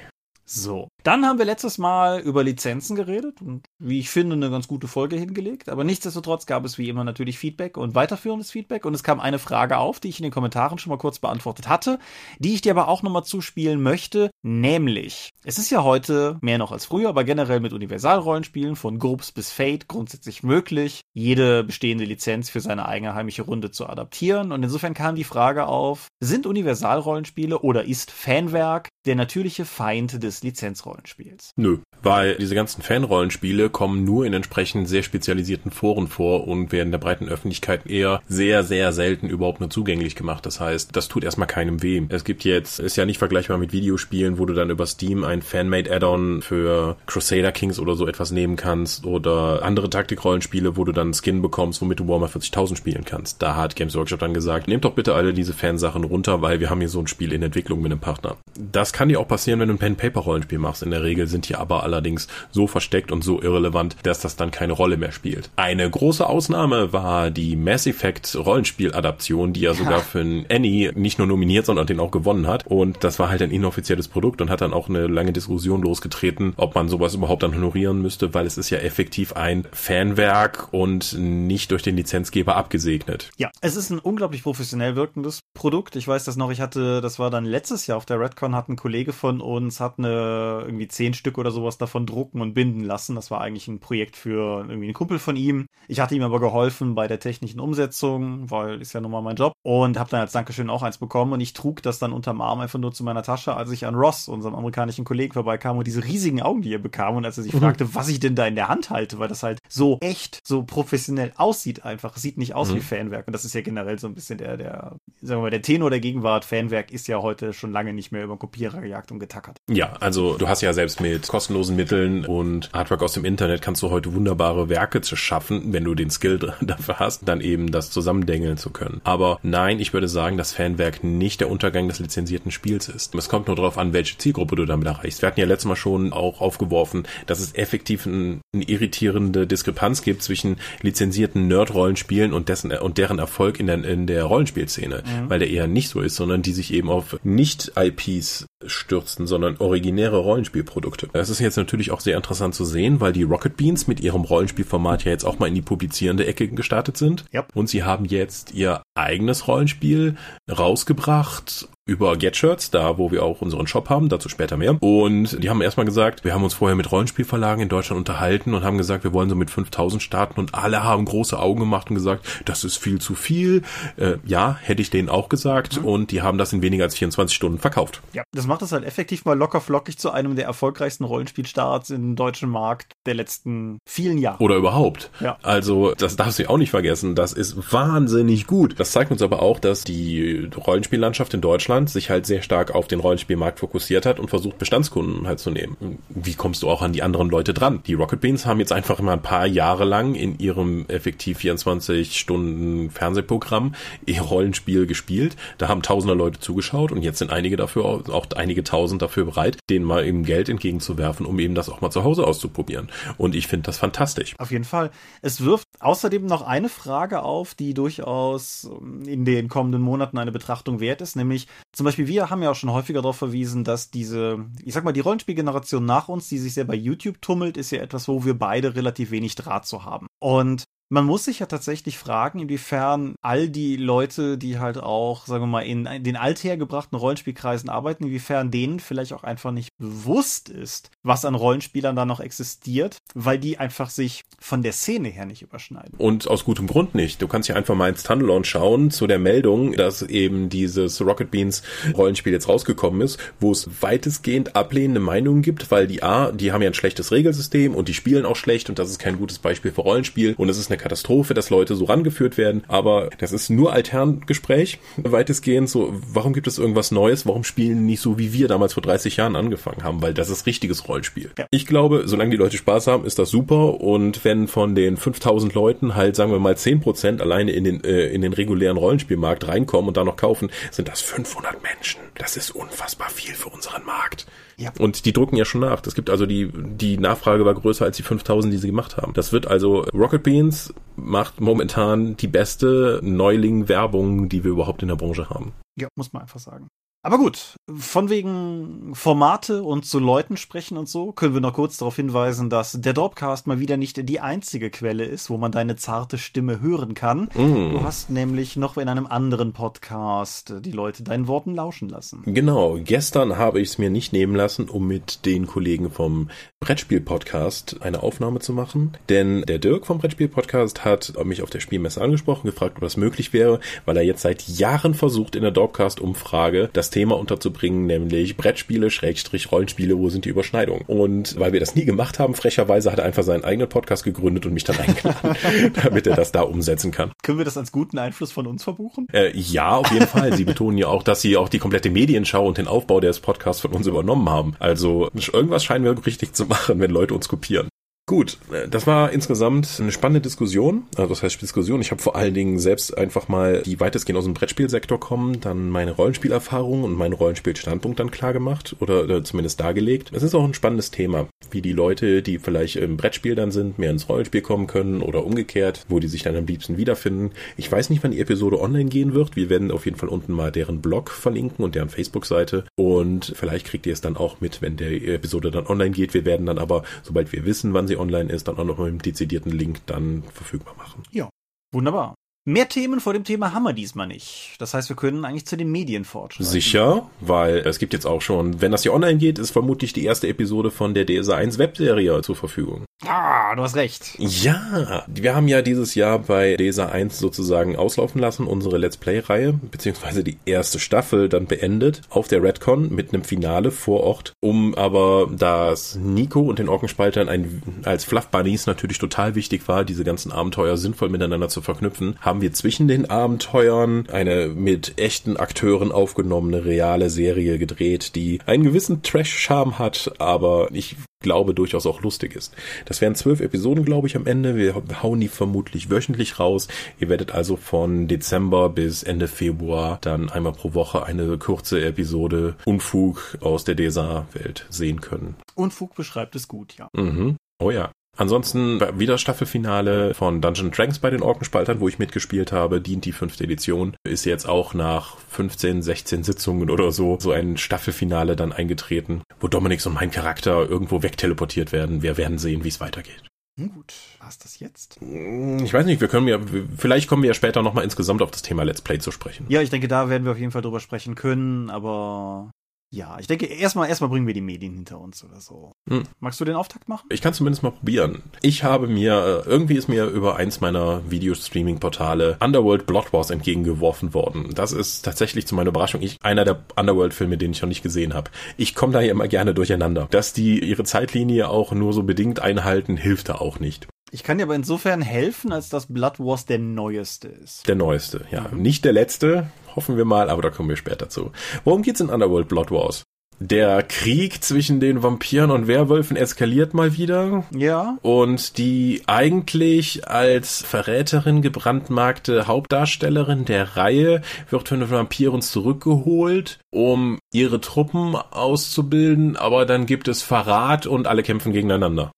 So. 0.49 0.89
Dann 1.03 1.27
haben 1.27 1.39
wir 1.39 1.45
letztes 1.45 1.77
Mal 1.77 2.21
über 2.21 2.45
Lizenzen 2.45 2.95
geredet 2.95 3.43
und 3.43 3.67
wie 3.81 3.99
ich 3.99 4.11
finde 4.11 4.37
eine 4.37 4.49
ganz 4.49 4.69
gute 4.69 4.87
Folge 4.87 5.17
hingelegt. 5.17 5.69
Aber 5.69 5.83
nichtsdestotrotz 5.83 6.47
gab 6.47 6.65
es 6.65 6.79
wie 6.79 6.89
immer 6.89 7.03
natürlich 7.03 7.37
Feedback 7.37 7.77
und 7.77 7.97
weiterführendes 7.97 8.53
Feedback. 8.53 8.84
Und 8.84 8.95
es 8.95 9.03
kam 9.03 9.19
eine 9.19 9.41
Frage 9.41 9.79
auf, 9.79 9.99
die 9.99 10.09
ich 10.09 10.21
in 10.21 10.23
den 10.23 10.33
Kommentaren 10.33 10.79
schon 10.79 10.91
mal 10.91 10.99
kurz 10.99 11.19
beantwortet 11.19 11.69
hatte, 11.69 11.99
die 12.39 12.55
ich 12.55 12.61
dir 12.61 12.71
aber 12.71 12.87
auch 12.87 13.03
nochmal 13.03 13.25
zuspielen 13.25 13.83
möchte. 13.83 14.31
Nämlich, 14.49 15.31
es 15.43 15.59
ist 15.59 15.71
ja 15.71 15.83
heute 15.83 16.39
mehr 16.41 16.59
noch 16.59 16.71
als 16.71 16.84
früher, 16.84 17.09
aber 17.09 17.25
generell 17.25 17.59
mit 17.59 17.73
Universalrollenspielen 17.73 18.77
von 18.77 19.01
Groups 19.01 19.33
bis 19.33 19.51
Fate 19.51 19.89
grundsätzlich 19.89 20.45
möglich, 20.45 21.01
jede 21.15 21.65
bestehende 21.65 22.05
Lizenz 22.05 22.49
für 22.49 22.61
seine 22.61 22.87
eigene 22.87 23.17
heimische 23.17 23.43
Runde 23.43 23.73
zu 23.73 23.89
adaptieren. 23.89 24.53
Und 24.53 24.62
insofern 24.62 24.95
kam 24.95 25.17
die 25.17 25.25
Frage 25.25 25.67
auf, 25.67 26.07
sind 26.21 26.47
Universalrollenspiele 26.47 27.59
oder 27.59 27.87
ist 27.87 28.12
Fanwerk 28.12 28.89
der 29.05 29.17
natürliche 29.17 29.65
Feind 29.65 30.23
des 30.23 30.45
Lizenzrollenspiels? 30.45 31.51
Nö, 31.57 31.78
weil 32.03 32.37
diese 32.37 32.55
ganzen 32.55 32.83
Fanrollenspiele 32.83 33.69
kommen 33.71 34.05
nur 34.05 34.27
in 34.27 34.33
entsprechend 34.33 34.89
sehr 34.89 35.03
spezialisierten 35.03 35.73
Foren 35.73 36.07
vor 36.07 36.47
und 36.47 36.71
werden 36.71 36.93
der 36.93 36.99
breiten 36.99 37.28
Öffentlichkeit 37.28 37.87
eher 37.87 38.21
sehr, 38.28 38.63
sehr 38.63 38.93
selten 38.93 39.28
überhaupt 39.28 39.59
nur 39.59 39.71
zugänglich 39.71 40.15
gemacht. 40.15 40.47
Das 40.47 40.61
heißt, 40.61 40.95
das 40.95 41.09
tut 41.09 41.25
erstmal 41.25 41.49
keinem 41.49 41.83
weh. 41.83 42.03
Es 42.11 42.25
gibt 42.25 42.45
jetzt, 42.45 42.78
ist 42.78 42.97
ja 42.97 43.07
nicht 43.07 43.19
vergleichbar 43.19 43.59
mit 43.59 43.73
Videospielen, 43.73 44.36
wo 44.39 44.47
du 44.47 44.55
dann 44.55 44.71
über 44.71 44.87
Steam 44.87 45.25
ein 45.25 45.43
Fanmade 45.43 45.91
Add-on 45.91 46.43
für 46.43 46.97
Crusader 47.07 47.53
Kings 47.53 47.79
oder 47.79 47.95
so 47.95 48.07
etwas 48.07 48.31
nehmen 48.31 48.57
kannst 48.57 49.05
oder 49.05 49.63
andere 49.63 49.91
Taktikrollenspiele, 49.91 50.77
wo 50.77 50.85
du 50.85 50.93
dann 50.93 51.13
Skin 51.15 51.43
bekommst, 51.43 51.81
womit 51.81 52.01
du 52.01 52.09
Warhammer 52.09 52.29
40.000 52.29 52.77
spielen 52.77 53.05
kannst. 53.05 53.43
Da 53.43 53.57
hat 53.57 53.77
Games 53.77 53.95
Workshop 53.95 54.21
dann 54.21 54.35
gesagt, 54.35 54.69
nehmt 54.69 54.85
doch 54.85 54.93
bitte 54.93 55.15
alle 55.15 55.33
diese 55.33 55.53
Fansachen 55.53 56.05
runter, 56.05 56.43
weil 56.43 56.61
wir 56.61 56.71
haben 56.71 56.81
hier 56.81 56.89
so 56.89 57.01
ein 57.01 57.07
Spiel 57.07 57.33
in 57.33 57.43
Entwicklung 57.43 57.83
mit 57.83 57.93
einem 57.93 58.01
Partner. 58.01 58.37
Das 58.73 58.93
kann 58.93 59.09
dir 59.09 59.21
auch 59.21 59.29
passieren, 59.29 59.61
wenn 59.61 59.69
du 59.69 59.75
ein 59.75 59.79
Pen-Paper-Rollenspiel 59.79 60.59
machst. 60.59 60.83
In 60.83 60.91
der 60.91 61.03
Regel 61.03 61.27
sind 61.27 61.49
die 61.49 61.57
aber 61.57 61.83
allerdings 61.83 62.29
so 62.51 62.67
versteckt 62.67 63.13
und 63.13 63.23
so 63.23 63.41
irrelevant, 63.41 63.97
dass 64.03 64.21
das 64.21 64.37
dann 64.37 64.51
keine 64.51 64.73
Rolle 64.73 64.97
mehr 64.97 65.13
spielt. 65.13 65.51
Eine 65.57 65.89
große 65.89 66.27
Ausnahme 66.27 66.93
war 66.93 67.31
die 67.31 67.57
Mass 67.57 67.87
Effect 67.87 68.37
Rollenspiel-Adaption, 68.37 69.53
die 69.53 69.61
ja 69.61 69.75
sogar 69.75 70.01
für 70.01 70.21
einen 70.21 70.47
Annie 70.51 70.93
nicht 70.95 71.19
nur 71.19 71.27
nominiert, 71.27 71.67
sondern 71.67 71.87
den 71.87 72.01
auch 72.01 72.11
gewonnen 72.11 72.47
hat. 72.47 72.67
Und 72.67 73.05
das 73.05 73.19
war 73.19 73.29
halt 73.29 73.43
ein 73.43 73.51
inoffizielles 73.51 74.09
Produkt 74.16 74.41
und 74.41 74.49
hat 74.49 74.62
dann 74.62 74.72
auch 74.72 74.88
eine 74.88 75.09
lange 75.09 75.34
Diskussion 75.34 75.82
losgetreten, 75.82 76.54
ob 76.56 76.75
man 76.75 76.88
sowas 76.88 77.15
überhaupt 77.15 77.43
dann 77.43 77.54
honorieren 77.54 78.00
müsste, 78.00 78.32
weil 78.32 78.47
es 78.47 78.56
ist 78.56 78.71
ja 78.71 78.78
effektiv 78.78 79.34
ein 79.34 79.69
Fanwerk 79.72 80.72
und 80.72 81.12
nicht 81.19 81.71
durch 81.71 81.82
den 81.82 81.97
Lizenzgeber 81.97 82.56
abgesegnet. 82.56 83.28
Ja, 83.36 83.51
es 83.60 83.77
ist 83.77 83.91
ein 83.91 83.98
unglaublich 83.98 84.42
professionell 84.42 84.97
wirkendes 84.97 85.41
Produkt. 85.66 85.97
Ich 85.97 86.07
weiß 86.07 86.22
das 86.22 86.36
noch, 86.36 86.53
ich 86.53 86.60
hatte, 86.60 87.01
das 87.01 87.18
war 87.18 87.28
dann 87.28 87.45
letztes 87.45 87.89
Jahr 87.89 87.97
auf 87.97 88.07
der 88.07 88.21
Redcon, 88.21 88.54
hat 88.54 88.68
ein 88.68 88.77
Kollege 88.77 89.13
von 89.13 89.41
uns, 89.41 89.80
hat 89.80 89.98
eine 89.98 90.63
irgendwie 90.65 90.86
zehn 90.86 91.13
Stück 91.13 91.39
oder 91.39 91.51
sowas 91.51 91.77
davon 91.77 92.07
drucken 92.07 92.41
und 92.41 92.54
binden 92.54 92.84
lassen. 92.84 93.16
Das 93.16 93.33
war 93.33 93.41
eigentlich 93.41 93.66
ein 93.66 93.80
Projekt 93.80 94.15
für 94.15 94.60
irgendwie 94.60 94.84
einen 94.84 94.95
Kumpel 94.95 95.18
von 95.18 95.34
ihm. 95.34 95.66
Ich 95.89 95.98
hatte 95.98 96.15
ihm 96.15 96.22
aber 96.22 96.39
geholfen 96.39 96.95
bei 96.95 97.09
der 97.09 97.18
technischen 97.18 97.59
Umsetzung, 97.59 98.48
weil 98.48 98.80
ist 98.80 98.92
ja 98.92 99.01
nun 99.01 99.10
mal 99.10 99.22
mein 99.22 99.34
Job 99.34 99.54
und 99.65 99.98
habe 99.98 100.09
dann 100.09 100.21
als 100.21 100.30
Dankeschön 100.30 100.71
auch 100.71 100.84
eins 100.84 100.98
bekommen 100.98 101.33
und 101.33 101.41
ich 101.41 101.53
trug 101.53 101.83
das 101.83 101.98
dann 101.98 102.12
unterm 102.12 102.41
Arm 102.41 102.60
einfach 102.60 102.78
nur 102.78 102.92
zu 102.92 103.03
meiner 103.03 103.24
Tasche, 103.24 103.57
als 103.57 103.72
ich 103.72 103.86
an 103.86 103.97
Ross, 103.97 104.28
unserem 104.28 104.54
amerikanischen 104.54 105.04
Kollegen, 105.04 105.33
vorbeikam 105.33 105.78
und 105.78 105.86
diese 105.89 106.04
riesigen 106.04 106.42
Augen, 106.42 106.62
die 106.62 106.72
er 106.72 106.78
bekam 106.78 107.16
und 107.16 107.24
als 107.24 107.39
er 107.39 107.42
sich 107.42 107.54
mhm. 107.54 107.59
fragte, 107.59 107.92
was 107.92 108.07
ich 108.07 108.21
denn 108.21 108.36
da 108.36 108.47
in 108.47 108.54
der 108.54 108.69
Hand 108.69 108.91
halte, 108.91 109.19
weil 109.19 109.27
das 109.27 109.42
halt 109.42 109.59
so 109.69 109.98
echt, 110.01 110.39
so 110.47 110.62
professionell 110.62 111.33
aussieht 111.34 111.84
einfach. 111.84 112.15
Es 112.15 112.22
sieht 112.22 112.39
nicht 112.39 112.54
aus 112.54 112.71
mhm. 112.71 112.77
wie 112.77 112.80
Fanwerk 112.83 113.27
und 113.27 113.33
das 113.33 113.45
ist 113.45 113.54
ja 113.54 113.62
generell 113.62 113.98
so 113.98 114.07
ein 114.07 114.15
bisschen 114.15 114.39
der, 114.39 114.57
der, 114.57 114.97
sagen 115.22 115.41
wir 115.41 115.51
mal, 115.51 115.56
der 115.57 115.63
Tenor 115.63 115.89
der 115.89 116.01
Gegenwart, 116.01 116.45
Fanwerk, 116.45 116.93
ist 116.93 117.09
ja 117.09 117.23
heute 117.23 117.55
schon 117.55 117.73
lange 117.73 117.95
nicht 117.95 118.13
mehr 118.13 118.23
über 118.23 118.37
Kopierer 118.37 118.83
gejagt 118.83 119.11
und 119.11 119.21
getackert. 119.21 119.57
Ja, 119.71 119.95
also 120.01 120.37
du 120.37 120.49
hast 120.49 120.61
ja 120.61 120.75
selbst 120.75 121.01
mit 121.01 121.27
kostenlosen 121.27 121.77
Mitteln 121.77 122.27
und 122.27 122.69
Artwork 122.75 123.03
aus 123.03 123.15
dem 123.15 123.25
Internet 123.25 123.63
kannst 123.63 123.83
du 123.83 123.89
heute 123.89 124.13
wunderbare 124.13 124.69
Werke 124.69 125.01
zu 125.01 125.17
schaffen, 125.17 125.73
wenn 125.73 125.85
du 125.85 125.95
den 125.95 126.11
Skill 126.11 126.53
dafür 126.61 126.99
hast, 126.99 127.27
dann 127.27 127.41
eben 127.41 127.73
das 127.73 127.91
zusammendengeln 127.91 128.59
zu 128.59 128.69
können. 128.69 129.01
Aber 129.05 129.39
nein, 129.43 129.81
ich 129.81 129.95
würde 129.95 130.09
sagen, 130.09 130.37
dass 130.37 130.53
Fanwerk 130.53 131.03
nicht 131.03 131.41
der 131.41 131.49
Untergang 131.49 131.89
des 131.89 132.01
lizenzierten 132.01 132.51
Spiels 132.51 132.91
ist. 132.91 133.15
Es 133.15 133.31
kommt 133.31 133.47
nur 133.47 133.57
darauf 133.57 133.79
an, 133.79 133.95
welche 133.95 134.19
Zielgruppe 134.19 134.57
du 134.57 134.67
damit 134.67 134.87
erreichst. 134.87 135.23
Wir 135.23 135.29
hatten 135.29 135.41
ja 135.41 135.47
letztes 135.47 135.69
Mal 135.69 135.77
schon 135.77 136.13
auch 136.13 136.43
aufgeworfen, 136.43 137.09
dass 137.25 137.41
es 137.41 137.55
effektiv 137.55 138.05
ein, 138.05 138.43
eine 138.53 138.65
irritierende 138.65 139.47
Diskrepanz 139.47 140.03
gibt 140.03 140.23
zwischen 140.23 140.59
lizenzierten 140.83 141.49
Nerd-Rollenspielen 141.49 142.35
und 142.35 142.51
dessen 142.51 142.73
und 142.73 142.99
deren 142.99 143.19
Erfolg 143.19 143.59
in 143.59 143.69
der, 143.69 143.83
in 143.85 144.07
der 144.07 144.25
Rollenspielszene, 144.25 145.03
mhm. 145.07 145.31
weil 145.31 145.35
der 145.38 145.50
eher 145.50 145.66
nicht 145.66 145.88
so 145.88 146.00
ist, 146.00 146.16
sondern 146.16 146.42
die 146.42 146.53
sich 146.53 146.72
eben 146.72 146.91
auf 146.91 147.18
Nicht-IPs 147.22 148.47
stürzen, 148.66 149.27
sondern 149.27 149.56
originäre 149.59 150.18
Rollenspielprodukte. 150.18 151.09
Das 151.12 151.30
ist 151.30 151.41
jetzt 151.41 151.56
natürlich 151.56 151.91
auch 151.91 152.00
sehr 152.00 152.16
interessant 152.16 152.54
zu 152.54 152.65
sehen, 152.65 153.00
weil 153.00 153.12
die 153.12 153.22
Rocket 153.22 153.56
Beans 153.56 153.86
mit 153.86 154.00
ihrem 154.00 154.22
Rollenspielformat 154.22 155.04
ja 155.04 155.12
jetzt 155.12 155.24
auch 155.24 155.38
mal 155.38 155.47
in 155.47 155.54
die 155.54 155.62
publizierende 155.62 156.27
Ecke 156.27 156.48
gestartet 156.48 156.97
sind. 156.97 157.24
Yep. 157.34 157.48
Und 157.54 157.68
sie 157.68 157.84
haben 157.84 158.04
jetzt 158.04 158.54
ihr 158.54 158.83
eigenes 158.97 159.48
Rollenspiel 159.48 160.16
rausgebracht 160.51 161.69
über 161.87 162.16
Getshirts, 162.16 162.72
da 162.72 162.98
wo 162.98 163.13
wir 163.13 163.22
auch 163.22 163.41
unseren 163.41 163.69
Shop 163.69 163.89
haben, 163.89 164.09
dazu 164.09 164.28
später 164.28 164.57
mehr. 164.57 164.83
Und 164.83 165.43
die 165.43 165.48
haben 165.48 165.63
erstmal 165.63 165.87
gesagt, 165.87 166.25
wir 166.25 166.34
haben 166.34 166.43
uns 166.43 166.54
vorher 166.54 166.75
mit 166.75 166.91
Rollenspielverlagen 166.91 167.63
in 167.63 167.69
Deutschland 167.69 167.98
unterhalten 167.98 168.54
und 168.54 168.65
haben 168.65 168.77
gesagt, 168.77 169.04
wir 169.04 169.13
wollen 169.13 169.28
so 169.28 169.37
mit 169.37 169.51
5000 169.51 170.03
starten 170.03 170.41
und 170.41 170.54
alle 170.54 170.83
haben 170.83 171.04
große 171.04 171.39
Augen 171.39 171.60
gemacht 171.60 171.89
und 171.89 171.95
gesagt, 171.95 172.27
das 172.45 172.65
ist 172.65 172.77
viel 172.77 173.01
zu 173.01 173.15
viel. 173.15 173.63
Äh, 173.97 174.16
ja, 174.25 174.59
hätte 174.60 174.83
ich 174.83 174.91
denen 174.91 175.09
auch 175.09 175.28
gesagt 175.28 175.81
mhm. 175.81 175.87
und 175.87 176.10
die 176.10 176.22
haben 176.22 176.39
das 176.39 176.53
in 176.53 176.60
weniger 176.60 176.84
als 176.84 176.97
24 176.97 177.37
Stunden 177.37 177.59
verkauft. 177.59 178.03
Ja, 178.13 178.25
das 178.33 178.48
macht 178.48 178.63
es 178.63 178.72
halt 178.72 178.84
effektiv 178.84 179.25
mal 179.25 179.39
locker 179.39 179.60
flockig 179.60 179.97
zu 179.97 180.10
einem 180.10 180.34
der 180.34 180.47
erfolgreichsten 180.47 181.04
Rollenspielstarts 181.04 181.91
im 181.91 182.16
deutschen 182.16 182.51
Markt 182.51 182.95
der 183.07 183.15
letzten 183.15 183.78
vielen 183.89 184.19
Jahre. 184.19 184.43
Oder 184.43 184.57
überhaupt. 184.57 185.10
Ja. 185.21 185.39
Also, 185.43 185.95
das 185.95 186.16
darfst 186.16 186.41
du 186.41 186.51
auch 186.51 186.59
nicht 186.59 186.71
vergessen. 186.71 187.15
Das 187.15 187.33
ist 187.33 187.72
wahnsinnig 187.72 188.48
gut. 188.48 188.75
Das 188.81 188.85
zeigt 188.92 189.10
uns 189.10 189.22
aber 189.22 189.42
auch, 189.42 189.59
dass 189.59 189.84
die 189.84 190.48
Rollenspiellandschaft 190.56 191.34
in 191.34 191.41
Deutschland 191.41 191.91
sich 191.91 192.10
halt 192.10 192.27
sehr 192.27 192.42
stark 192.42 192.74
auf 192.74 192.88
den 192.88 193.00
Rollenspielmarkt 193.00 193.60
fokussiert 193.60 194.06
hat 194.06 194.18
und 194.18 194.28
versucht, 194.28 194.59
Bestandskunden 194.59 195.27
halt 195.27 195.38
zu 195.38 195.50
nehmen. 195.50 195.98
Wie 196.09 196.34
kommst 196.34 196.62
du 196.62 196.68
auch 196.68 196.83
an 196.83 196.92
die 196.92 197.03
anderen 197.03 197.28
Leute 197.28 197.54
dran? 197.54 197.83
Die 197.86 197.94
Rocket 197.94 198.21
Beans 198.21 198.47
haben 198.47 198.60
jetzt 198.60 198.72
einfach 198.72 198.98
immer 198.98 199.12
ein 199.12 199.22
paar 199.22 199.47
Jahre 199.47 199.84
lang 199.84 200.15
in 200.15 200.38
ihrem 200.38 200.86
effektiv 200.88 201.38
24 201.38 202.18
Stunden 202.18 202.91
Fernsehprogramm 202.91 203.74
ihr 204.06 204.21
Rollenspiel 204.21 204.86
gespielt. 204.86 205.36
Da 205.59 205.68
haben 205.68 205.83
tausender 205.83 206.15
Leute 206.15 206.41
zugeschaut 206.41 206.92
und 206.92 207.03
jetzt 207.03 207.18
sind 207.18 207.30
einige 207.30 207.56
dafür, 207.56 207.84
auch 207.84 208.27
einige 208.36 208.65
tausend 208.65 209.03
dafür 209.03 209.27
bereit, 209.27 209.59
denen 209.71 209.84
mal 209.84 210.06
eben 210.06 210.24
Geld 210.24 210.48
entgegenzuwerfen, 210.48 211.27
um 211.27 211.38
eben 211.38 211.54
das 211.54 211.68
auch 211.68 211.80
mal 211.80 211.91
zu 211.91 212.04
Hause 212.04 212.27
auszuprobieren. 212.27 212.88
Und 213.18 213.34
ich 213.34 213.47
finde 213.47 213.66
das 213.66 213.78
fantastisch. 213.78 214.34
Auf 214.38 214.50
jeden 214.50 214.65
Fall. 214.65 214.91
Es 215.22 215.44
wirft 215.44 215.66
außerdem 215.81 216.27
noch 216.27 216.43
eine 216.43 216.69
Frage 216.69 217.23
auf, 217.23 217.55
die 217.55 217.75
durchaus 217.75 218.69
in 219.07 219.25
den 219.25 219.49
kommenden 219.49 219.83
Monaten 219.83 220.19
eine 220.19 220.33
Betrachtung 220.33 220.81
wert 220.81 221.01
ist, 221.01 221.17
nämlich 221.17 221.47
zum 221.73 221.84
Beispiel, 221.84 222.07
wir 222.07 222.31
haben 222.31 222.43
ja 222.43 222.51
auch 222.51 222.57
schon 222.57 222.73
häufiger 222.73 223.03
darauf 223.03 223.17
verwiesen, 223.17 223.65
dass 223.65 223.91
diese, 223.91 224.47
ich 224.65 224.75
sag 224.75 224.84
mal, 224.84 224.93
die 224.93 225.01
Rollenspielgeneration 225.01 225.84
nach 225.84 226.09
uns, 226.09 226.28
die 226.28 226.39
sich 226.39 226.55
sehr 226.55 226.65
bei 226.65 226.75
YouTube 226.75 227.21
tummelt, 227.21 227.57
ist 227.57 227.71
ja 227.71 227.81
etwas, 227.81 228.09
wo 228.09 228.25
wir 228.25 228.39
beide 228.39 228.75
relativ 228.75 229.11
wenig 229.11 229.34
Draht 229.34 229.67
zu 229.67 229.84
haben. 229.84 230.07
Und 230.19 230.65
man 230.88 231.04
muss 231.04 231.24
sich 231.24 231.41
ja 231.41 231.47
tatsächlich 231.47 231.98
fragen, 231.98 232.38
inwiefern 232.41 233.16
all 233.21 233.48
die 233.48 233.77
Leute, 233.77 234.38
die 234.38 234.59
halt 234.59 234.78
auch, 234.78 235.27
sagen 235.27 235.42
wir 235.42 235.48
mal, 235.48 235.62
in 235.62 235.84
den 236.03 236.16
althergebrachten 236.16 236.97
Rollenspielkreisen 236.97 237.68
arbeiten, 237.68 238.04
inwiefern 238.04 238.50
denen 238.50 238.78
vielleicht 238.78 239.12
auch 239.12 239.24
einfach 239.24 239.50
nicht 239.50 239.71
bewusst 239.78 240.48
ist, 240.48 240.91
was 241.03 241.24
an 241.24 241.34
Rollenspielern 241.34 241.97
da 241.97 242.04
noch 242.04 242.21
existiert, 242.21 242.98
weil 243.15 243.38
die 243.38 243.59
einfach 243.59 243.91
sich 243.91 244.22
von 244.38 244.62
der 244.62 244.72
Szene 244.72 245.09
her 245.09 245.27
nicht 245.27 245.42
überschneiden. 245.42 245.94
Und 245.98 246.28
aus 246.28 246.44
gutem 246.44 246.66
Grund 246.66 246.94
nicht. 246.94 247.21
Du 247.21 247.28
kannst 247.28 247.48
ja 247.48 247.56
einfach 247.56 247.74
mal 247.74 247.88
ins 247.88 248.03
Tunnelon 248.04 248.44
schauen 248.44 248.91
zu 248.91 249.06
der 249.06 249.18
Meldung, 249.18 249.72
dass 249.72 250.03
eben 250.03 250.48
dieses 250.48 251.00
Rocket 251.00 251.30
Beans 251.30 251.62
Rollenspiel 251.97 252.33
jetzt 252.33 252.48
rausgekommen 252.48 253.00
ist, 253.00 253.18
wo 253.41 253.50
es 253.50 253.83
weitestgehend 253.83 254.54
ablehnende 254.54 255.00
Meinungen 255.00 255.42
gibt, 255.42 255.71
weil 255.71 255.86
die 255.86 256.02
A, 256.02 256.30
die 256.30 256.52
haben 256.52 256.62
ja 256.62 256.71
ein 256.71 256.75
schlechtes 256.75 257.11
Regelsystem 257.11 257.75
und 257.75 257.88
die 257.88 257.94
spielen 257.94 258.25
auch 258.25 258.37
schlecht 258.37 258.68
und 258.68 258.78
das 258.78 258.90
ist 258.90 258.99
kein 258.99 259.18
gutes 259.18 259.38
Beispiel 259.38 259.73
für 259.73 259.80
Rollenspiel 259.80 260.35
und 260.37 260.49
es 260.49 260.59
ist 260.59 260.71
eine 260.71 260.75
eine 260.76 260.83
Katastrophe, 260.83 261.35
dass 261.35 261.50
Leute 261.50 261.75
so 261.75 261.87
rangeführt 261.87 262.37
werden, 262.37 262.64
aber 262.69 263.11
das 263.19 263.33
ist 263.33 263.50
nur 263.50 263.73
Alterngespräch, 263.73 264.78
weitestgehend 264.97 265.69
so, 265.69 265.93
warum 266.12 266.33
gibt 266.33 266.47
es 266.47 266.59
irgendwas 266.59 266.90
Neues, 266.90 267.26
warum 267.26 267.45
spielen 267.45 267.87
nicht 267.87 268.00
so, 268.00 268.19
wie 268.19 268.33
wir 268.33 268.49
damals 268.49 268.75
vor 268.75 268.83
30 268.83 269.17
Jahren 269.17 269.37
angefangen 269.37 269.83
haben, 269.83 270.02
weil 270.02 270.14
das 270.14 270.28
ist 270.28 270.47
richtiges 270.47 270.88
Rollenspiel. 270.88 271.31
Ja. 271.38 271.47
Ich 271.50 271.67
glaube, 271.67 272.02
solange 272.07 272.31
die 272.31 272.37
Leute 272.37 272.57
Spaß 272.57 272.87
haben, 272.87 273.05
ist 273.05 273.19
das 273.19 273.31
super 273.31 273.81
und 273.81 274.25
wenn 274.25 274.49
von 274.49 274.75
den 274.75 274.97
5000 274.97 275.55
Leuten 275.55 275.95
halt, 275.95 276.17
sagen 276.17 276.33
wir 276.33 276.38
mal 276.38 276.55
10% 276.55 277.21
alleine 277.21 277.52
in 277.52 277.64
den, 277.64 277.83
äh, 277.85 278.07
in 278.09 278.21
den 278.21 278.33
regulären 278.33 278.76
Rollenspielmarkt 278.76 279.49
reinkommen 279.49 279.88
und 279.88 279.97
da 279.97 280.05
noch 280.05 280.17
kaufen, 280.17 280.50
sind 280.71 280.88
das 280.88 281.00
500 281.00 281.62
Menschen. 281.62 282.00
Das 282.14 282.37
ist 282.37 282.50
unfassbar 282.50 283.11
viel 283.11 283.35
für 283.35 283.49
unseren 283.49 283.85
Markt. 283.85 284.26
Ja. 284.59 284.73
Und 284.79 285.05
die 285.05 285.12
drucken 285.12 285.37
ja 285.37 285.45
schon 285.45 285.61
nach. 285.61 285.81
Das 285.81 285.95
gibt 285.95 286.09
also 286.09 286.25
die, 286.25 286.50
die 286.53 286.97
Nachfrage 286.99 287.45
war 287.45 287.55
größer 287.55 287.85
als 287.85 287.97
die 287.97 288.03
5000, 288.03 288.53
die 288.53 288.59
sie 288.59 288.69
gemacht 288.69 288.97
haben. 288.97 289.12
Das 289.12 289.33
wird 289.33 289.47
also, 289.47 289.83
Rocket 289.93 290.23
Beans 290.23 290.73
macht 290.97 291.41
momentan 291.41 292.17
die 292.17 292.29
beste 292.29 293.00
Neuling-Werbung, 293.03 294.29
die 294.29 294.45
wir 294.45 294.53
überhaupt 294.53 294.83
in 294.83 294.88
der 294.88 294.97
Branche 294.97 295.29
haben. 295.29 295.53
Ja, 295.79 295.88
muss 295.95 296.12
man 296.12 296.23
einfach 296.23 296.41
sagen. 296.41 296.69
Aber 297.07 297.19
gut, 297.19 297.55
von 297.73 298.11
wegen 298.11 298.91
Formate 298.97 299.62
und 299.62 299.87
zu 299.87 300.00
Leuten 300.00 300.37
sprechen 300.37 300.76
und 300.76 300.88
so, 300.88 301.12
können 301.12 301.35
wir 301.35 301.41
noch 301.41 301.53
kurz 301.53 301.76
darauf 301.76 301.95
hinweisen, 301.95 302.50
dass 302.50 302.73
der 302.73 302.95
Dropcast 302.95 303.47
mal 303.47 303.61
wieder 303.61 303.76
nicht 303.76 304.09
die 304.09 304.19
einzige 304.19 304.71
Quelle 304.71 305.05
ist, 305.05 305.31
wo 305.31 305.37
man 305.37 305.53
deine 305.53 305.76
zarte 305.76 306.19
Stimme 306.19 306.61
hören 306.61 306.95
kann. 306.95 307.29
Mm. 307.35 307.75
Du 307.75 307.85
hast 307.85 308.11
nämlich 308.11 308.57
noch 308.57 308.76
in 308.76 308.88
einem 308.88 309.07
anderen 309.07 309.53
Podcast 309.53 310.53
die 310.62 310.73
Leute 310.73 311.05
deinen 311.05 311.29
Worten 311.29 311.55
lauschen 311.55 311.88
lassen. 311.88 312.23
Genau, 312.26 312.76
gestern 312.83 313.38
habe 313.38 313.61
ich 313.61 313.69
es 313.69 313.79
mir 313.79 313.88
nicht 313.88 314.12
nehmen 314.12 314.35
lassen, 314.35 314.69
um 314.69 314.88
mit 314.88 315.25
den 315.26 315.47
Kollegen 315.47 315.93
vom 315.93 316.29
Brettspiel-Podcast 316.59 317.83
eine 317.83 318.03
Aufnahme 318.03 318.41
zu 318.41 318.53
machen. 318.53 318.97
Denn 319.09 319.43
der 319.43 319.61
Dirk 319.61 319.87
vom 319.87 319.99
Brettspiel-Podcast 319.99 320.85
hat 320.85 321.12
mich 321.25 321.43
auf 321.43 321.50
der 321.50 321.61
Spielmesse 321.61 322.00
angesprochen, 322.00 322.49
gefragt, 322.49 322.79
ob 322.79 322.83
das 322.83 322.97
möglich 322.97 323.33
wäre, 323.33 323.61
weil 323.85 323.97
er 323.97 324.03
jetzt 324.03 324.23
seit 324.23 324.49
Jahren 324.49 324.95
versucht, 324.95 325.37
in 325.37 325.43
der 325.43 325.53
Dropcast-Umfrage 325.53 326.69
das 326.73 326.96
Thema 326.97 327.19
unterzubringen, 327.19 327.85
nämlich 327.85 328.38
Brettspiele, 328.38 328.88
Schrägstrich, 328.88 329.52
Rollenspiele, 329.52 329.99
wo 329.99 330.09
sind 330.09 330.25
die 330.25 330.31
Überschneidungen? 330.31 330.81
Und 330.87 331.38
weil 331.38 331.52
wir 331.52 331.61
das 331.61 331.75
nie 331.75 331.85
gemacht 331.85 332.19
haben, 332.19 332.35
frecherweise 332.35 332.90
hat 332.90 333.00
er 333.00 333.04
einfach 333.04 333.23
seinen 333.23 333.45
eigenen 333.45 333.69
Podcast 333.69 334.02
gegründet 334.02 334.47
und 334.47 334.54
mich 334.54 334.64
dann 334.64 334.78
eingeladen, 334.81 335.37
damit 335.83 336.07
er 336.07 336.16
das 336.16 336.33
da 336.33 336.40
umsetzen 336.40 336.93
kann. 336.93 337.12
Können 337.23 337.37
wir 337.37 337.45
das 337.45 337.59
als 337.59 337.71
guten 337.71 337.99
Einfluss 337.99 338.33
von 338.33 338.47
uns 338.47 338.64
verbuchen? 338.64 339.09
Äh, 339.12 339.31
ja, 339.37 339.76
auf 339.76 339.91
jeden 339.93 340.07
Fall. 340.07 340.33
Sie 340.33 340.45
betonen 340.45 340.79
ja 340.79 340.87
auch, 340.87 341.03
dass 341.03 341.21
sie 341.21 341.37
auch 341.37 341.50
die 341.50 341.59
komplette 341.59 341.91
Medienschau 341.91 342.47
und 342.47 342.57
den 342.57 342.67
Aufbau 342.67 343.00
des 343.00 343.21
Podcasts 343.21 343.61
von 343.61 343.73
uns 343.73 343.87
übernommen 343.87 344.31
haben. 344.31 344.55
Also 344.59 345.11
irgendwas 345.15 345.65
scheinen 345.65 345.85
wir 345.85 346.07
richtig 346.07 346.33
zu 346.33 346.47
machen, 346.47 346.81
wenn 346.81 346.91
Leute 346.91 347.12
uns 347.12 347.29
kopieren. 347.29 347.69
Gut, 348.09 348.39
äh, 348.53 348.69
das 348.69 348.87
war 348.87 349.11
insgesamt 349.11 349.69
eine 349.81 349.91
spannende 349.91 350.21
Diskussion. 350.21 350.85
Also 350.95 351.09
das 351.09 351.25
heißt 351.25 351.43
Diskussion. 351.43 351.81
Ich 351.81 351.91
habe 351.91 352.01
vor 352.01 352.15
allen 352.15 352.35
Dingen 352.35 352.61
selbst 352.61 352.97
einfach 352.97 353.27
mal, 353.27 353.63
die 353.63 353.81
weitestgehend 353.81 354.17
aus 354.17 354.25
dem 354.25 354.35
Brettspielsektor 354.35 355.01
kommen, 355.01 355.41
dann 355.41 355.71
meine 355.71 355.91
Rollenspielerfahrung 355.91 356.85
und 356.85 356.95
meinen 356.95 357.15
Rollenspielstandpunkt 357.15 357.99
dann 357.99 358.13
klar 358.13 358.33
gemacht 358.33 358.77
oder, 358.79 359.03
oder 359.03 359.25
zumindest 359.25 359.59
dargelegt. 359.59 360.13
Es 360.15 360.23
ist 360.23 360.37
auch 360.37 360.45
ein 360.45 360.55
spannendes 360.55 360.93
Thema, 360.93 361.27
wie 361.51 361.63
die 361.63 361.73
Leute, 361.73 362.23
die 362.23 362.39
vielleicht 362.39 362.77
im 362.77 362.97
Brettspiel 362.97 363.35
dann 363.35 363.51
sind, 363.51 363.81
mehr 363.81 363.91
ins 363.91 364.09
Rollenspiel 364.09 364.41
kommen 364.41 364.69
können 364.69 365.03
oder 365.03 365.25
umgekehrt, 365.25 365.85
wo 365.89 365.99
die 365.99 366.07
sich 366.07 366.23
dann 366.23 366.37
am 366.37 366.47
liebsten 366.47 366.77
wiederfinden. 366.77 367.33
Ich 367.57 367.71
weiß 367.73 367.91
nicht, 367.91 368.05
wann 368.05 368.13
die 368.13 368.21
Episode 368.21 368.61
online 368.61 368.89
gehen 368.89 369.15
wird. 369.15 369.35
Wir 369.35 369.51
werden 369.51 369.73
auf 369.73 369.85
jeden 369.85 369.97
Fall 369.97 370.11
unten 370.11 370.33
mal 370.33 370.53
deren 370.53 370.81
Blog 370.81 371.11
verlinken 371.11 371.65
und 371.65 371.75
deren 371.75 371.89
Facebook-Seite 371.89 372.67
und 372.77 373.33
vielleicht 373.35 373.67
kriegt 373.67 373.85
ihr 373.85 373.93
es 373.93 374.01
dann 374.01 374.17
auch 374.17 374.41
mit, 374.41 374.63
wenn 374.63 374.77
der 374.77 374.93
Episode 374.93 375.51
dann 375.51 375.67
online 375.67 375.91
geht. 375.91 376.15
Wir 376.15 376.25
werden 376.25 376.47
dann 376.47 376.59
aber, 376.59 376.85
sobald 377.03 377.33
wir 377.33 377.45
wissen, 377.45 377.75
wann 377.75 377.89
sie 377.89 377.96
online 377.97 378.33
ist, 378.33 378.49
dann 378.49 378.59
auch 378.59 378.65
noch 378.65 378.79
mit 378.79 378.88
einem 378.88 379.03
dezidierten 379.03 379.53
Link 379.53 379.85
dann 379.87 380.23
verfügbar 380.25 380.75
machen. 380.76 381.03
Ja, 381.11 381.29
wunderbar. 381.73 382.15
Mehr 382.49 382.69
Themen 382.69 383.00
vor 383.00 383.12
dem 383.12 383.25
Thema 383.25 383.53
haben 383.53 383.65
wir 383.65 383.73
diesmal 383.73 384.07
nicht. 384.07 384.55
Das 384.61 384.73
heißt, 384.73 384.88
wir 384.88 384.95
können 384.95 385.25
eigentlich 385.25 385.47
zu 385.47 385.57
den 385.57 385.69
Medien 385.69 386.05
fortschreiten. 386.05 386.47
Sicher, 386.47 387.11
weil 387.19 387.57
es 387.57 387.81
gibt 387.81 387.93
jetzt 387.93 388.07
auch 388.07 388.23
schon, 388.23 388.61
wenn 388.61 388.71
das 388.71 388.85
hier 388.85 388.95
online 388.95 389.19
geht, 389.19 389.41
ist 389.41 389.50
vermutlich 389.50 389.93
die 389.93 390.05
erste 390.05 390.29
Episode 390.29 390.71
von 390.71 390.95
der 390.95 391.07
DSA 391.07 391.35
1 391.35 391.59
Webserie 391.59 392.23
zur 392.23 392.37
Verfügung. 392.37 392.85
Ah, 393.05 393.55
du 393.55 393.62
hast 393.62 393.76
recht. 393.76 394.15
Ja, 394.19 395.05
wir 395.07 395.35
haben 395.35 395.49
ja 395.49 395.61
dieses 395.61 395.95
Jahr 395.95 396.21
bei 396.21 396.57
DSA 396.57 396.87
1 396.87 397.19
sozusagen 397.19 397.76
auslaufen 397.76 398.21
lassen, 398.21 398.47
unsere 398.47 398.79
Let's 398.79 398.97
Play-Reihe, 398.97 399.53
beziehungsweise 399.53 400.25
die 400.25 400.38
erste 400.47 400.79
Staffel 400.79 401.29
dann 401.29 401.47
beendet 401.47 402.03
auf 402.09 402.29
der 402.29 402.43
Redcon 402.43 402.95
mit 402.95 403.12
einem 403.12 403.25
Finale 403.25 403.71
vor 403.71 404.03
Ort, 404.03 404.33
um 404.41 404.75
aber, 404.76 405.29
das 405.37 405.97
Nico 405.97 406.41
und 406.41 406.59
den 406.59 406.69
Orkenspaltern 406.69 407.29
ein, 407.29 407.62
als 407.85 408.05
Fluff 408.05 408.29
Bunnies 408.29 408.67
natürlich 408.67 408.99
total 408.99 409.35
wichtig 409.35 409.69
war, 409.69 409.85
diese 409.85 410.05
ganzen 410.05 410.33
Abenteuer 410.33 410.76
sinnvoll 410.76 411.11
miteinander 411.11 411.49
zu 411.49 411.61
verknüpfen, 411.61 412.17
haben 412.21 412.36
haben 412.37 412.43
wir 412.43 412.52
zwischen 412.52 412.87
den 412.87 413.09
Abenteuern 413.09 414.11
eine 414.12 414.49
mit 414.49 415.00
echten 415.00 415.38
Akteuren 415.38 415.90
aufgenommene 415.90 416.66
reale 416.66 417.09
Serie 417.09 417.59
gedreht, 417.59 418.14
die 418.14 418.40
einen 418.45 418.62
gewissen 418.62 419.02
Trash-Charme 419.02 419.78
hat, 419.78 420.12
aber 420.19 420.69
ich 420.71 420.97
glaube 421.21 421.55
durchaus 421.55 421.87
auch 421.87 422.02
lustig 422.02 422.37
ist. 422.37 422.55
Das 422.85 423.00
wären 423.00 423.14
zwölf 423.14 423.40
Episoden, 423.40 423.87
glaube 423.87 424.07
ich, 424.07 424.16
am 424.16 424.26
Ende. 424.26 424.55
Wir 424.55 424.75
hauen 425.02 425.19
die 425.19 425.28
vermutlich 425.28 425.88
wöchentlich 425.88 426.38
raus. 426.38 426.69
Ihr 427.00 427.09
werdet 427.09 427.33
also 427.33 427.57
von 427.57 428.07
Dezember 428.07 428.69
bis 428.69 429.02
Ende 429.02 429.28
Februar 429.28 429.97
dann 430.02 430.28
einmal 430.28 430.52
pro 430.52 430.75
Woche 430.75 431.07
eine 431.07 431.38
kurze 431.38 431.83
Episode 431.83 432.57
Unfug 432.66 433.38
aus 433.40 433.64
der 433.64 433.76
DSA-Welt 433.76 434.66
sehen 434.69 435.00
können. 435.00 435.37
Unfug 435.55 435.95
beschreibt 435.95 436.37
es 436.37 436.49
gut, 436.49 436.76
ja. 436.76 436.90
Mhm. 436.93 437.37
Oh 437.59 437.71
ja. 437.71 437.93
Ansonsten 438.17 438.81
wieder 438.99 439.19
Staffelfinale 439.19 440.15
von 440.15 440.41
Dungeon 440.41 440.71
Dragons 440.71 440.99
bei 440.99 441.11
den 441.11 441.23
Orkenspaltern, 441.23 441.81
wo 441.81 441.89
ich 441.89 441.99
mitgespielt 441.99 442.51
habe, 442.53 442.81
dient 442.81 443.05
die 443.05 443.13
fünfte 443.13 443.45
Edition. 443.45 443.95
Ist 444.05 444.25
jetzt 444.25 444.49
auch 444.49 444.75
nach 444.75 445.19
15, 445.29 445.83
16 445.83 446.25
Sitzungen 446.25 446.71
oder 446.71 446.93
so 446.93 447.19
so 447.21 447.33
ein 447.33 447.57
Staffelfinale 447.57 448.37
dann 448.37 448.53
eingetreten, 448.53 449.23
wo 449.41 449.49
Dominik 449.49 449.85
und 449.85 449.95
mein 449.95 450.11
Charakter 450.11 450.69
irgendwo 450.69 451.03
wegteleportiert 451.03 451.73
werden. 451.73 452.03
Wir 452.03 452.17
werden 452.17 452.39
sehen, 452.39 452.65
wie 452.65 452.69
es 452.69 452.81
weitergeht. 452.81 453.23
Hm, 453.59 453.73
gut, 453.73 453.95
war's 454.21 454.39
das 454.39 454.59
jetzt? 454.61 454.99
Ich 455.01 455.73
weiß 455.73 455.87
nicht, 455.87 456.01
wir 456.01 456.09
können 456.09 456.29
ja, 456.29 456.39
vielleicht 456.77 457.09
kommen 457.09 457.23
wir 457.23 457.29
ja 457.29 457.35
später 457.35 457.63
nochmal 457.63 457.85
insgesamt 457.85 458.21
auf 458.21 458.31
das 458.31 458.43
Thema 458.43 458.65
Let's 458.65 458.83
Play 458.83 458.99
zu 458.99 459.11
sprechen. 459.11 459.47
Ja, 459.49 459.63
ich 459.63 459.71
denke, 459.71 459.89
da 459.89 460.11
werden 460.11 460.25
wir 460.25 460.33
auf 460.33 460.39
jeden 460.39 460.53
Fall 460.53 460.63
drüber 460.63 460.81
sprechen 460.81 461.15
können, 461.15 461.71
aber 461.71 462.51
ja, 462.90 463.16
ich 463.19 463.26
denke, 463.26 463.47
erstmal 463.47 463.88
erstmal 463.88 464.11
bringen 464.11 464.26
wir 464.26 464.35
die 464.35 464.40
Medien 464.40 464.75
hinter 464.75 465.00
uns 465.00 465.25
oder 465.25 465.40
so. 465.40 465.73
Hm. 465.88 466.05
Magst 466.21 466.40
du 466.40 466.45
den 466.45 466.55
Auftakt 466.55 466.88
machen? 466.88 467.09
Ich 467.11 467.21
kann 467.21 467.35
zumindest 467.35 467.62
mal 467.62 467.73
probieren. 467.73 468.23
Ich 468.43 468.62
habe 468.62 468.87
mir, 468.87 469.45
äh, 469.45 469.49
irgendwie 469.49 469.75
ist 469.75 469.88
mir 469.88 470.07
über 470.07 470.37
eins 470.37 470.61
meiner 470.61 471.02
Videostreaming-Portale 471.11 472.37
Underworld 472.40 472.87
Blood 472.87 473.12
Wars 473.12 473.31
entgegengeworfen 473.31 474.14
worden. 474.14 474.52
Das 474.55 474.73
ist 474.73 475.02
tatsächlich 475.02 475.47
zu 475.47 475.57
meiner 475.57 475.71
Überraschung 475.71 476.00
ich, 476.00 476.19
einer 476.23 476.45
der 476.45 476.64
Underworld-Filme, 476.76 477.37
den 477.37 477.50
ich 477.50 477.61
noch 477.61 477.69
nicht 477.69 477.83
gesehen 477.83 478.14
habe. 478.14 478.31
Ich 478.57 478.75
komme 478.76 478.93
da 478.93 479.00
ja 479.00 479.11
immer 479.11 479.26
gerne 479.26 479.52
durcheinander. 479.52 480.07
Dass 480.11 480.33
die 480.33 480.61
ihre 480.61 480.85
Zeitlinie 480.85 481.49
auch 481.49 481.73
nur 481.73 481.93
so 481.93 482.05
bedingt 482.05 482.40
einhalten, 482.40 482.97
hilft 482.97 483.28
da 483.28 483.35
auch 483.35 483.59
nicht. 483.59 483.88
Ich 484.17 484.23
kann 484.23 484.39
dir 484.39 484.45
aber 484.45 484.55
insofern 484.55 485.03
helfen, 485.03 485.53
als 485.53 485.69
dass 485.69 485.93
Blood 485.93 486.19
Wars 486.19 486.47
der 486.47 486.59
neueste 486.59 487.29
ist. 487.29 487.69
Der 487.69 487.75
neueste, 487.75 488.25
ja. 488.31 488.49
Mhm. 488.51 488.63
Nicht 488.63 488.87
der 488.87 488.95
letzte, 488.95 489.51
hoffen 489.77 489.99
wir 489.99 490.07
mal, 490.07 490.31
aber 490.31 490.41
da 490.41 490.49
kommen 490.49 490.71
wir 490.71 490.77
später 490.77 491.11
zu. 491.11 491.33
Worum 491.65 491.83
geht's 491.83 492.01
in 492.01 492.09
Underworld 492.09 492.49
Blood 492.49 492.71
Wars? 492.71 493.03
Der 493.41 493.83
Krieg 493.83 494.43
zwischen 494.43 494.81
den 494.81 495.03
Vampiren 495.03 495.51
und 495.51 495.67
Werwölfen 495.67 496.17
eskaliert 496.17 496.73
mal 496.73 496.97
wieder. 496.97 497.45
Ja. 497.55 497.99
Und 498.01 498.57
die 498.57 499.03
eigentlich 499.07 500.09
als 500.09 500.63
Verräterin 500.63 501.43
gebrandmarkte 501.43 502.47
Hauptdarstellerin 502.47 503.45
der 503.45 503.77
Reihe 503.77 504.23
wird 504.49 504.69
von 504.69 504.81
den 504.81 504.91
Vampiren 504.91 505.43
zurückgeholt, 505.43 506.59
um 506.71 507.19
ihre 507.35 507.61
Truppen 507.61 508.17
auszubilden, 508.17 509.37
aber 509.37 509.67
dann 509.67 509.85
gibt 509.85 510.09
es 510.09 510.23
Verrat 510.23 510.87
und 510.87 511.07
alle 511.07 511.23
kämpfen 511.23 511.53
gegeneinander. 511.53 512.13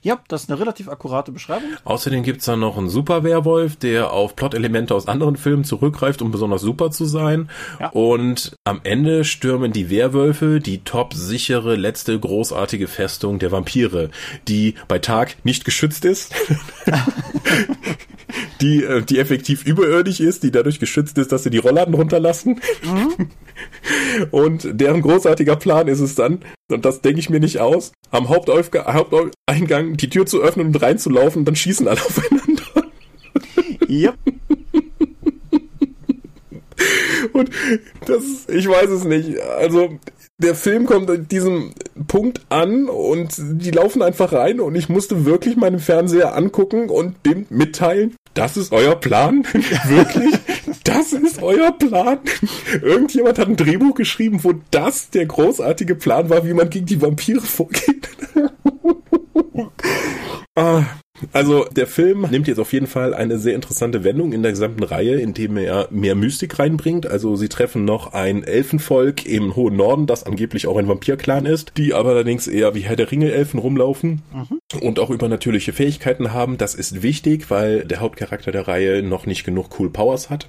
Ja, 0.00 0.20
das 0.28 0.44
ist 0.44 0.50
eine 0.50 0.60
relativ 0.60 0.88
akkurate 0.88 1.32
Beschreibung. 1.32 1.70
Außerdem 1.84 2.22
gibt's 2.22 2.44
dann 2.44 2.60
noch 2.60 2.78
einen 2.78 2.88
Super-Werwolf, 2.88 3.74
der 3.74 4.12
auf 4.12 4.36
Plot-Elemente 4.36 4.94
aus 4.94 5.08
anderen 5.08 5.36
Filmen 5.36 5.64
zurückgreift, 5.64 6.22
um 6.22 6.30
besonders 6.30 6.62
super 6.62 6.92
zu 6.92 7.04
sein. 7.04 7.50
Ja. 7.80 7.88
Und 7.88 8.54
am 8.62 8.80
Ende 8.84 9.24
stürmen 9.24 9.72
die 9.72 9.90
Werwölfe 9.90 10.60
die 10.60 10.84
top-sichere 10.84 11.74
letzte 11.74 12.18
großartige 12.18 12.86
Festung 12.86 13.40
der 13.40 13.50
Vampire, 13.50 14.10
die 14.46 14.74
bei 14.86 15.00
Tag 15.00 15.34
nicht 15.44 15.64
geschützt 15.64 16.04
ist. 16.04 16.32
die, 18.60 18.84
äh, 18.84 19.02
die 19.02 19.18
effektiv 19.18 19.64
überirdisch 19.64 20.20
ist, 20.20 20.42
die 20.42 20.50
dadurch 20.50 20.78
geschützt 20.78 21.18
ist, 21.18 21.32
dass 21.32 21.42
sie 21.42 21.50
die 21.50 21.58
Rollladen 21.58 21.94
runterlassen. 21.94 22.60
Mhm. 22.84 23.30
Und 24.30 24.68
deren 24.72 25.02
großartiger 25.02 25.56
Plan 25.56 25.88
ist 25.88 26.00
es 26.00 26.14
dann, 26.14 26.40
und 26.70 26.84
das 26.84 27.00
denke 27.00 27.18
ich 27.18 27.30
mir 27.30 27.40
nicht 27.40 27.58
aus, 27.58 27.92
am 28.10 28.28
Haupteingang 28.28 29.87
die 29.96 30.10
Tür 30.10 30.26
zu 30.26 30.40
öffnen 30.40 30.68
und 30.68 30.82
reinzulaufen, 30.82 31.44
dann 31.44 31.56
schießen 31.56 31.88
alle 31.88 32.00
aufeinander. 32.04 32.62
Yep. 33.88 34.14
Und 37.32 37.50
das, 38.06 38.22
ich 38.48 38.68
weiß 38.68 38.90
es 38.90 39.04
nicht. 39.04 39.40
Also, 39.40 39.98
der 40.38 40.54
Film 40.54 40.86
kommt 40.86 41.10
an 41.10 41.26
diesem 41.28 41.72
Punkt 42.06 42.42
an 42.48 42.88
und 42.88 43.34
die 43.36 43.70
laufen 43.70 44.02
einfach 44.02 44.32
rein 44.32 44.60
und 44.60 44.76
ich 44.76 44.88
musste 44.88 45.24
wirklich 45.24 45.56
meinen 45.56 45.80
Fernseher 45.80 46.36
angucken 46.36 46.88
und 46.90 47.14
dem 47.26 47.46
mitteilen, 47.50 48.14
das 48.34 48.56
ist 48.56 48.72
euer 48.72 48.94
Plan? 48.94 49.44
Wirklich? 49.88 50.34
Das 50.98 51.12
ist 51.12 51.40
euer 51.40 51.70
Plan? 51.70 52.18
Irgendjemand 52.82 53.38
hat 53.38 53.46
ein 53.46 53.54
Drehbuch 53.54 53.94
geschrieben, 53.94 54.42
wo 54.42 54.54
das 54.72 55.10
der 55.10 55.26
großartige 55.26 55.94
Plan 55.94 56.28
war, 56.28 56.44
wie 56.44 56.54
man 56.54 56.68
gegen 56.70 56.86
die 56.86 57.00
Vampire 57.00 57.40
vorgeht. 57.40 58.08
Ah, 60.58 60.84
also 61.32 61.64
der 61.64 61.86
Film 61.86 62.26
nimmt 62.30 62.48
jetzt 62.48 62.58
auf 62.58 62.72
jeden 62.72 62.86
Fall 62.86 63.14
eine 63.14 63.38
sehr 63.38 63.54
interessante 63.54 64.04
Wendung 64.04 64.32
in 64.32 64.42
der 64.42 64.52
gesamten 64.52 64.82
Reihe, 64.82 65.20
indem 65.20 65.56
er 65.56 65.88
mehr 65.90 66.14
Mystik 66.14 66.58
reinbringt. 66.58 67.06
Also 67.06 67.36
sie 67.36 67.48
treffen 67.48 67.84
noch 67.84 68.12
ein 68.12 68.44
Elfenvolk 68.44 69.26
im 69.26 69.56
hohen 69.56 69.76
Norden, 69.76 70.06
das 70.06 70.24
angeblich 70.24 70.66
auch 70.66 70.76
ein 70.76 70.88
Vampir-Clan 70.88 71.46
ist, 71.46 71.72
die 71.76 71.94
aber 71.94 72.10
allerdings 72.10 72.46
eher 72.46 72.74
wie 72.74 72.80
Herr 72.80 72.96
der 72.96 73.10
Ringe-Elfen 73.10 73.58
rumlaufen 73.58 74.22
mhm. 74.32 74.80
und 74.80 75.00
auch 75.00 75.10
übernatürliche 75.10 75.72
Fähigkeiten 75.72 76.32
haben. 76.32 76.58
Das 76.58 76.74
ist 76.74 77.02
wichtig, 77.02 77.50
weil 77.50 77.84
der 77.84 78.00
Hauptcharakter 78.00 78.52
der 78.52 78.68
Reihe 78.68 79.02
noch 79.02 79.26
nicht 79.26 79.44
genug 79.44 79.78
Cool 79.78 79.90
Powers 79.90 80.30
hat. 80.30 80.48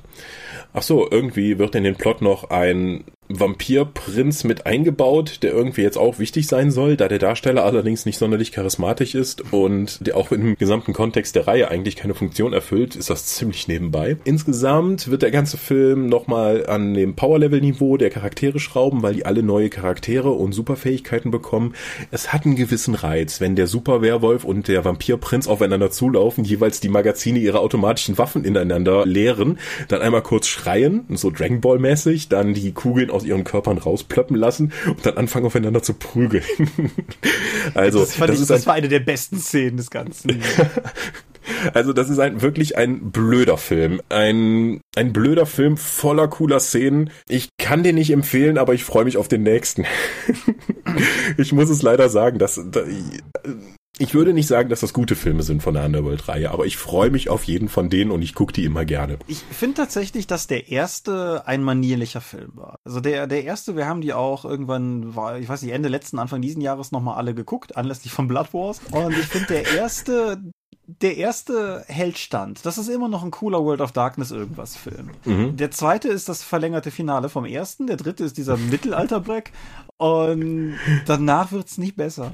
Ach 0.74 0.84
so, 0.84 1.08
irgendwie 1.10 1.58
wird 1.58 1.76
in 1.76 1.84
den 1.84 1.96
Plot 1.96 2.22
noch 2.22 2.52
ein 2.52 3.06
Vampirprinz 3.32 4.44
mit 4.44 4.66
eingebaut, 4.66 5.40
der 5.44 5.52
irgendwie 5.52 5.84
jetzt 5.84 6.00
auch 6.00 6.18
wichtig 6.18 6.48
sein 6.48 6.72
soll, 6.72 6.98
da 6.98 7.08
der 7.08 7.20
Darsteller 7.20 7.64
allerdings 7.64 8.08
nicht 8.08 8.18
sonderlich 8.18 8.52
charismatisch 8.52 9.14
ist 9.14 9.54
und 9.54 10.06
der 10.06 10.18
auch 10.18 10.32
im 10.32 10.56
gesamten 10.56 10.94
Kontext 10.94 11.36
der 11.36 11.46
Reihe 11.46 11.70
eigentlich 11.70 11.96
keine 11.96 12.16
Funktion 12.16 12.54
erfüllt, 12.54 12.96
ist 12.96 13.12
das 13.12 13.28
ziemlich 13.28 13.68
nebenbei. 13.68 14.18
Insgesamt 14.24 15.12
wird 15.12 15.22
der 15.22 15.30
ganze 15.30 15.58
Film 15.58 16.08
nochmal 16.08 16.66
an 16.66 16.96
dem 16.96 17.16
Power-Level-Niveau 17.16 17.98
der 17.98 18.10
Charaktere 18.10 18.60
schrauben, 18.60 19.04
weil 19.04 19.14
die 19.14 19.26
alle 19.28 19.44
neue 19.44 19.70
Charaktere 19.70 20.32
und 20.32 20.54
Superfähigkeiten 20.54 21.30
bekommen. 21.30 21.76
Es 22.10 22.34
hat 22.34 22.46
einen 22.46 22.56
gewissen 22.56 22.96
Reiz, 22.96 23.40
wenn 23.40 23.56
der 23.56 23.68
Super-Werwolf 23.68 24.44
und 24.44 24.68
der 24.68 24.86
Vampirprinz 24.86 25.48
aufeinander 25.48 25.92
zulaufen, 25.92 26.44
jeweils 26.44 26.80
die 26.80 26.90
Magazine 26.90 27.38
ihrer 27.38 27.60
automatischen 27.60 28.18
Waffen 28.18 28.44
ineinander 28.44 29.06
leeren, 29.06 29.60
dann 29.88 30.02
einmal 30.02 30.24
kurz 30.24 30.48
schreien, 30.48 31.06
so 31.10 31.30
Dragon 31.30 31.62
Ball 31.62 31.78
mäßig, 31.78 32.30
dann 32.30 32.56
die 32.56 32.72
Kugeln 32.72 33.12
aus 33.20 33.26
ihren 33.26 33.44
Körpern 33.44 33.78
rausplöppen 33.78 34.36
lassen 34.36 34.72
und 34.88 35.06
dann 35.06 35.18
anfangen 35.18 35.46
aufeinander 35.46 35.84
zu 35.84 35.94
prügeln. 35.94 36.44
also 37.74 38.00
das, 38.00 38.18
das, 38.18 38.30
ich, 38.32 38.42
ist 38.42 38.50
das 38.50 38.66
war 38.66 38.76
eine 38.76 38.88
der 38.88 39.02
besten 39.02 39.38
Szenen 39.38 39.78
des 39.78 39.90
Ganzen. 39.90 40.42
Also 41.74 41.94
das 41.94 42.10
ist 42.10 42.20
ein 42.20 42.42
wirklich 42.42 42.78
ein 42.78 43.12
blöder 43.12 43.58
Film. 43.58 44.02
Ein, 44.10 44.82
ein 44.96 45.14
blöder 45.14 45.48
Film 45.48 45.78
voller 45.78 46.28
cooler 46.28 46.60
Szenen. 46.60 47.10
Ich 47.28 47.50
kann 47.58 47.82
den 47.82 47.96
nicht 47.96 48.12
empfehlen, 48.12 48.58
aber 48.60 48.76
ich 48.76 48.84
freue 48.84 49.06
mich 49.06 49.18
auf 49.18 49.28
den 49.28 49.44
nächsten. 49.44 49.86
ich 51.38 51.52
muss 51.52 51.70
es 51.70 51.82
leider 51.82 52.10
sagen, 52.10 52.38
dass, 52.38 52.62
ich 54.00 54.14
würde 54.14 54.34
nicht 54.34 54.48
sagen, 54.48 54.70
dass 54.70 54.80
das 54.80 54.94
gute 54.94 55.16
Filme 55.16 55.44
sind 55.44 55.62
von 55.62 55.74
der 55.74 55.86
Underworld-Reihe, 55.86 56.52
aber 56.52 56.66
ich 56.66 56.78
freue 56.78 57.12
mich 57.12 57.30
auf 57.30 57.44
jeden 57.44 57.68
von 57.68 57.90
denen 57.90 58.12
und 58.12 58.22
ich 58.22 58.34
gucke 58.34 58.54
die 58.54 58.64
immer 58.64 58.86
gerne. 58.86 59.20
Ich 59.28 59.40
finde 59.40 59.76
tatsächlich, 59.76 60.26
dass 60.26 60.48
der 60.48 60.70
erste 60.70 61.44
ein 61.46 61.62
manierlicher 61.62 62.22
Film 62.22 62.52
war. 62.56 62.78
Also 62.86 63.02
der, 63.02 63.28
der 63.28 63.44
erste, 63.44 63.76
wir 63.76 63.88
haben 63.88 64.02
die 64.02 64.14
auch 64.14 64.46
irgendwann, 64.46 65.16
war, 65.16 65.38
ich 65.38 65.50
weiß 65.50 65.62
nicht, 65.62 65.74
Ende 65.74 65.90
letzten, 65.90 66.18
Anfang 66.18 66.42
diesen 66.42 66.62
Jahres 66.62 66.92
nochmal 66.92 67.18
alle 67.18 67.36
geguckt, 67.36 67.76
anlässlich 67.76 68.14
von 68.14 68.28
Blood 68.28 68.54
Wars. 68.54 68.80
Und 68.92 69.12
ich 69.12 69.26
finde, 69.26 69.48
der 69.48 69.74
erste, 69.74 70.42
der 70.88 71.18
erste 71.18 71.84
hält 71.88 72.18
stand. 72.18 72.66
Das 72.66 72.78
ist 72.78 72.88
immer 72.88 73.10
noch 73.10 73.24
ein 73.24 73.32
cooler 73.32 73.64
World 73.64 73.82
of 73.82 73.92
Darkness 73.92 74.32
irgendwas 74.32 74.78
Film. 74.78 75.12
Mhm. 75.26 75.58
Der 75.58 75.72
zweite 75.72 76.08
ist 76.08 76.30
das 76.30 76.42
verlängerte 76.42 76.90
Finale 76.90 77.28
vom 77.28 77.44
ersten. 77.44 77.86
Der 77.86 77.98
dritte 77.98 78.24
ist 78.24 78.38
dieser 78.38 78.56
Mittelalterbreck. 78.56 79.52
Und 80.00 80.78
danach 81.08 81.52
wird's 81.52 81.78
nicht 81.78 81.98
besser. 81.98 82.32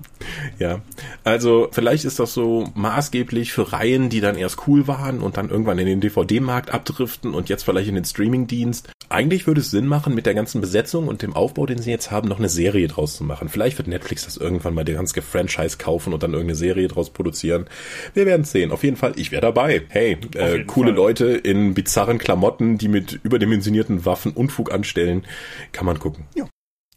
Ja, 0.60 0.82
also 1.24 1.68
vielleicht 1.72 2.06
ist 2.06 2.20
das 2.20 2.32
so 2.32 2.70
maßgeblich 2.76 3.54
für 3.54 3.74
Reihen, 3.74 4.10
die 4.10 4.22
dann 4.22 4.38
erst 4.38 4.68
cool 4.68 4.88
waren 4.88 5.20
und 5.20 5.38
dann 5.38 5.50
irgendwann 5.50 5.80
in 5.80 5.88
den 5.88 6.00
DVD-Markt 6.00 6.72
abdriften 6.72 7.34
und 7.34 7.50
jetzt 7.50 7.64
vielleicht 7.64 7.90
in 7.90 7.96
den 7.96 8.06
Streaming-Dienst. 8.06 8.92
Eigentlich 9.10 9.48
würde 9.48 9.62
es 9.62 9.72
Sinn 9.72 9.88
machen, 9.88 10.14
mit 10.14 10.28
der 10.28 10.36
ganzen 10.36 10.62
Besetzung 10.62 11.08
und 11.08 11.24
dem 11.24 11.34
Aufbau, 11.34 11.66
den 11.66 11.80
sie 11.80 11.90
jetzt 11.90 12.12
haben, 12.12 12.30
noch 12.30 12.38
eine 12.38 12.50
Serie 12.50 12.88
draus 12.88 13.18
zu 13.18 13.24
machen. 13.24 13.50
Vielleicht 13.50 13.80
wird 13.80 13.88
Netflix 13.88 14.26
das 14.26 14.38
irgendwann 14.38 14.76
mal 14.76 14.86
der 14.86 14.96
ganze 14.96 15.20
Franchise 15.24 15.80
kaufen 15.80 16.14
und 16.14 16.22
dann 16.22 16.34
irgendeine 16.34 16.58
Serie 16.58 16.88
draus 16.88 17.10
produzieren. 17.10 17.66
Wir 18.14 18.28
werden 18.28 18.46
sehen. 18.46 18.72
Auf 18.72 18.84
jeden 18.84 18.96
Fall, 18.96 19.14
ich 19.16 19.32
wäre 19.32 19.42
dabei. 19.42 19.82
Hey, 19.90 20.20
äh, 20.36 20.66
coole 20.66 20.90
Fall. 20.90 20.98
Leute 20.98 21.26
in 21.30 21.74
bizarren 21.74 22.20
Klamotten, 22.20 22.78
die 22.78 22.90
mit 22.90 23.20
überdimensionierten 23.24 24.06
Waffen 24.06 24.34
Unfug 24.34 24.72
anstellen. 24.72 25.26
Kann 25.72 25.88
man 25.88 25.98
gucken. 25.98 26.26
Ja. 26.36 26.46